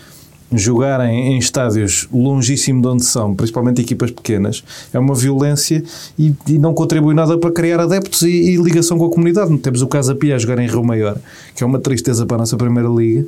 jogarem 0.52 1.34
em 1.34 1.38
estádios 1.38 2.08
longíssimo 2.12 2.80
de 2.80 2.88
onde 2.88 3.04
são, 3.04 3.34
principalmente 3.34 3.80
equipas 3.80 4.10
pequenas, 4.10 4.64
é 4.92 4.98
uma 4.98 5.14
violência 5.14 5.82
e, 6.18 6.34
e 6.46 6.58
não 6.58 6.72
contribui 6.72 7.14
nada 7.14 7.36
para 7.36 7.50
criar 7.50 7.80
adeptos 7.80 8.22
e, 8.22 8.28
e 8.28 8.56
ligação 8.56 8.98
com 8.98 9.06
a 9.06 9.10
comunidade. 9.10 9.56
Temos 9.58 9.82
o 9.82 9.86
Casa 9.86 10.14
Pia 10.14 10.36
a 10.36 10.38
jogar 10.38 10.58
em 10.58 10.66
Rio 10.66 10.82
Maior, 10.82 11.18
que 11.54 11.62
é 11.62 11.66
uma 11.66 11.78
tristeza 11.78 12.24
para 12.24 12.36
a 12.36 12.38
nossa 12.40 12.56
Primeira 12.56 12.88
Liga. 12.88 13.26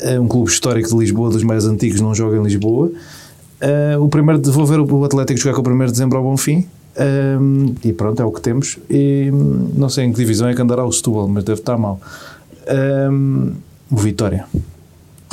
É 0.00 0.20
um 0.20 0.28
clube 0.28 0.50
histórico 0.50 0.88
de 0.88 0.96
Lisboa, 0.96 1.30
dos 1.30 1.42
mais 1.42 1.64
antigos, 1.64 2.00
não 2.00 2.14
joga 2.14 2.36
em 2.36 2.42
Lisboa. 2.42 2.90
Uh, 3.60 4.02
o 4.02 4.08
primeiro 4.08 4.40
vou 4.52 4.64
ver 4.64 4.78
o 4.78 5.04
Atlético 5.04 5.40
jogar 5.40 5.60
com 5.60 5.68
o 5.68 5.74
1 5.74 5.78
de 5.86 5.92
dezembro 5.92 6.18
ao 6.18 6.24
Bonfim. 6.24 6.66
Um, 6.98 7.74
e 7.84 7.92
pronto, 7.92 8.20
é 8.20 8.24
o 8.24 8.30
que 8.30 8.40
temos. 8.40 8.78
E 8.90 9.30
não 9.74 9.88
sei 9.88 10.04
em 10.04 10.12
que 10.12 10.18
divisão 10.18 10.48
é 10.48 10.54
que 10.54 10.62
andará 10.62 10.84
o 10.84 10.92
Setúbal, 10.92 11.28
mas 11.28 11.44
deve 11.44 11.60
estar 11.60 11.76
mal. 11.76 12.00
Um, 13.10 13.52
o 13.90 13.96
Vitória. 13.96 14.44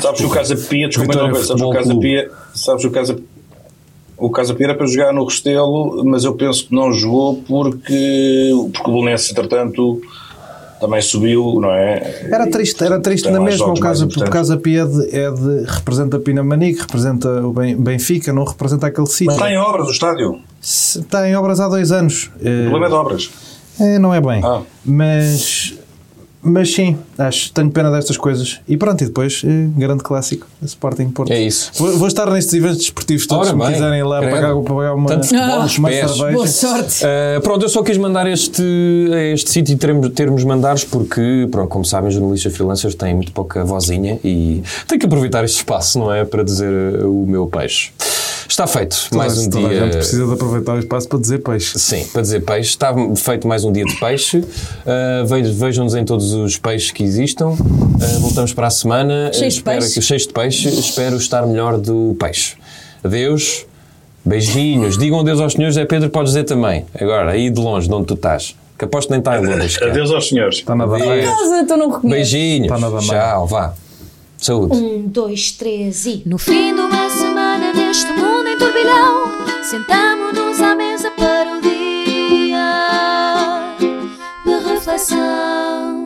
Sabes 0.02 0.20
que 0.22 0.26
o 0.28 0.30
Casa 0.30 0.56
Pia, 0.56 0.88
desculpa, 0.88 1.12
Vitória 1.14 1.34
não, 1.34 1.44
sabes 1.44 1.62
o 1.64 1.70
Casa. 1.70 1.96
Pia, 2.00 2.32
sabes 2.54 2.84
o 2.86 2.92
Casa 2.92 3.18
o 4.18 4.30
Casa 4.30 4.54
Pia 4.54 4.68
era 4.68 4.76
para 4.76 4.88
jogar 4.88 5.14
no 5.14 5.26
Restelo, 5.26 6.04
mas 6.06 6.24
eu 6.24 6.34
penso 6.36 6.68
que 6.68 6.74
não 6.76 6.92
jogou 6.94 7.44
porque, 7.48 8.50
porque 8.74 8.90
o 8.90 8.94
Bolonense, 8.94 9.32
entretanto, 9.32 10.02
também 10.80 11.02
subiu, 11.02 11.60
não 11.60 11.70
é? 11.72 12.28
Era 12.32 12.50
triste, 12.50 12.82
era 12.84 13.00
triste 13.00 13.30
na 13.30 13.40
mesma. 13.42 13.68
O 13.74 13.80
Casa, 13.80 14.06
o. 14.06 14.30
Casa 14.30 14.56
Pia 14.58 14.84
é 14.84 14.86
de, 14.86 15.16
é 15.18 15.32
de- 15.32 15.66
representa 15.70 16.18
Pinamanique, 16.20 16.82
representa 16.82 17.30
o 17.46 17.52
Ben- 17.52 17.76
Benfica, 17.76 18.32
não 18.32 18.46
representa 18.46 18.88
aquele 18.88 19.08
sítio. 19.08 19.32
Está 19.34 19.52
em 19.52 19.58
obras 19.58 19.88
o 19.88 19.92
estádio. 19.92 20.40
Está 20.62 21.30
em 21.30 21.36
obras 21.36 21.60
há 21.60 21.68
dois 21.68 21.92
anos. 21.92 22.30
O 22.38 22.40
problema 22.70 22.86
é 22.86 22.90
de 22.90 22.96
obras. 22.96 23.30
É, 23.80 24.00
não 24.00 24.14
é 24.14 24.22
bem. 24.22 24.42
Ah. 24.44 24.62
Mas, 24.86 25.74
mas 26.46 26.74
sim, 26.74 26.96
acho, 27.18 27.52
tenho 27.52 27.72
pena 27.72 27.90
destas 27.92 28.18
coisas. 28.18 28.60
E 28.68 28.78
pronto, 28.78 29.02
e 29.02 29.08
depois, 29.08 29.42
eh, 29.44 29.68
grande 29.76 30.04
clássico, 30.04 30.46
Sporting 30.64 31.10
Porto. 31.10 31.32
É 31.34 31.42
isso. 31.42 31.72
Vou, 31.76 31.98
vou 31.98 32.08
estar 32.08 32.30
nestes 32.30 32.54
eventos 32.54 32.78
desportivos 32.78 33.26
todos, 33.26 33.48
Ora 33.48 33.50
se 33.50 33.56
me 33.56 33.64
bem, 33.66 33.74
quiserem 33.74 34.00
ir 34.00 34.04
lá 34.04 34.20
credo. 34.20 34.36
pagar, 34.36 34.56
pagar 34.62 34.94
uma, 34.94 35.08
Tanto 35.08 35.26
futebol 35.26 35.48
uma 35.48 35.64
nos 35.64 35.80
pés. 35.80 36.12
cerveja. 36.12 36.32
Boa 36.36 36.48
sorte. 36.48 37.04
Uh, 37.04 37.42
pronto, 37.42 37.66
eu 37.66 37.70
só 37.70 37.82
quis 37.82 37.98
mandar 37.98 38.28
este, 38.28 38.64
este 39.34 39.50
sítio 39.50 39.74
e 39.74 39.76
termos, 39.78 40.10
termos 40.10 40.44
mandares 40.44 40.84
porque, 40.84 41.48
pronto, 41.50 41.68
como 41.70 41.84
sabem, 41.84 42.12
jornalistas 42.12 42.54
freelancers 42.56 42.94
têm 42.94 43.16
muito 43.16 43.32
pouca 43.32 43.66
vozinha 43.66 44.20
e 44.24 44.62
tenho 44.88 45.00
que 45.00 45.06
aproveitar 45.08 45.44
este 45.44 45.58
espaço, 45.58 45.98
não 45.98 46.14
é? 46.14 46.24
Para 46.26 46.44
dizer 46.44 46.72
uh, 47.04 47.24
o 47.24 47.26
meu 47.28 47.48
peixe. 47.48 47.90
Está 48.48 48.68
feito 48.68 48.96
Toda- 49.10 49.18
mais 49.18 49.38
um 49.38 49.50
toda 49.50 49.66
a 49.66 49.70
dia. 49.70 49.80
gente 49.86 49.94
precisa 49.98 50.26
de 50.28 50.34
aproveitar 50.34 50.76
o 50.76 50.80
espaço 50.80 51.08
para 51.10 51.20
dizer 51.20 51.40
peixe. 51.40 51.78
Sim, 51.80 52.06
para 52.14 52.22
dizer 52.22 52.42
peixe. 52.42 52.70
Está 52.70 52.94
feito 53.16 53.48
mais 53.48 53.64
um 53.64 53.72
dia 53.72 53.84
de 53.86 53.96
peixe. 53.96 54.38
Uh, 54.40 55.26
ve- 55.26 55.52
Vejam-nos 55.52 55.96
em 55.96 56.06
todos 56.06 56.32
os 56.34 56.58
peixes 56.58 56.92
que 56.92 57.04
existam. 57.04 57.48
Uh, 57.50 58.20
voltamos 58.20 58.54
para 58.54 58.68
a 58.68 58.70
semana. 58.70 59.32
Cheios 59.34 59.54
de 59.54 59.60
Espero 59.60 59.80
peixe. 59.82 60.02
cheios 60.02 60.28
de 60.28 60.34
peixe. 60.34 60.70
Espero 60.70 61.18
estar 61.18 61.46
melhor 61.48 61.78
do 61.78 62.16
peixe. 62.20 62.54
Adeus. 63.04 63.66
Beijinhos. 64.24 64.98
Digam 64.98 65.20
adeus 65.20 65.40
aos 65.40 65.54
senhores. 65.54 65.78
É 65.78 65.86
Pedro, 65.86 66.10
podes 66.10 66.32
dizer 66.32 66.44
também. 66.46 66.86
Agora, 67.00 67.32
aí 67.32 67.50
de 67.50 67.60
longe, 67.60 67.88
de 67.88 67.94
onde 67.94 68.06
tu 68.08 68.14
estás. 68.16 68.56
Que 68.78 68.86
aposto 68.86 69.10
nem 69.10 69.20
está 69.20 69.38
em 69.40 69.46
Londres. 69.46 69.74
sequer. 69.74 69.90
Adeus 69.92 70.12
aos 70.12 70.28
senhores. 70.30 70.56
Está. 70.58 70.76
Casa, 70.76 71.60
então 71.62 71.78
não 71.78 71.88
reconheço. 71.92 72.08
Beijinhos. 72.10 72.66
Está 72.66 72.78
nada 72.78 72.94
mal. 72.94 73.02
Tchau, 73.04 73.48
vá. 73.48 73.74
Saúde. 74.38 74.76
Um, 74.76 75.08
dois, 75.08 75.52
três 75.54 76.06
e. 76.06 76.22
No 76.26 76.38
fim 76.38 76.74
de 76.76 76.82
uma 76.82 77.10
semana 77.10 77.35
neste 77.76 78.12
mundo 78.14 78.48
em 78.48 78.58
turbilhão, 78.58 79.32
sentamo-nos 79.64 80.62
à 80.62 80.76
mesa 80.76 81.12
para 81.12 81.58
o 81.58 81.62
dia 81.62 82.66
de 84.46 84.68
reflexão. 84.74 86.06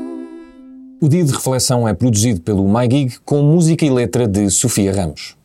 O 1.02 1.08
Dia 1.08 1.24
de 1.24 1.32
Reflexão 1.32 1.88
é 1.88 1.94
produzido 1.94 2.42
pelo 2.42 2.68
MyGig 2.68 3.20
com 3.24 3.42
música 3.42 3.86
e 3.86 3.90
letra 3.90 4.28
de 4.28 4.50
Sofia 4.50 4.94
Ramos. 4.94 5.39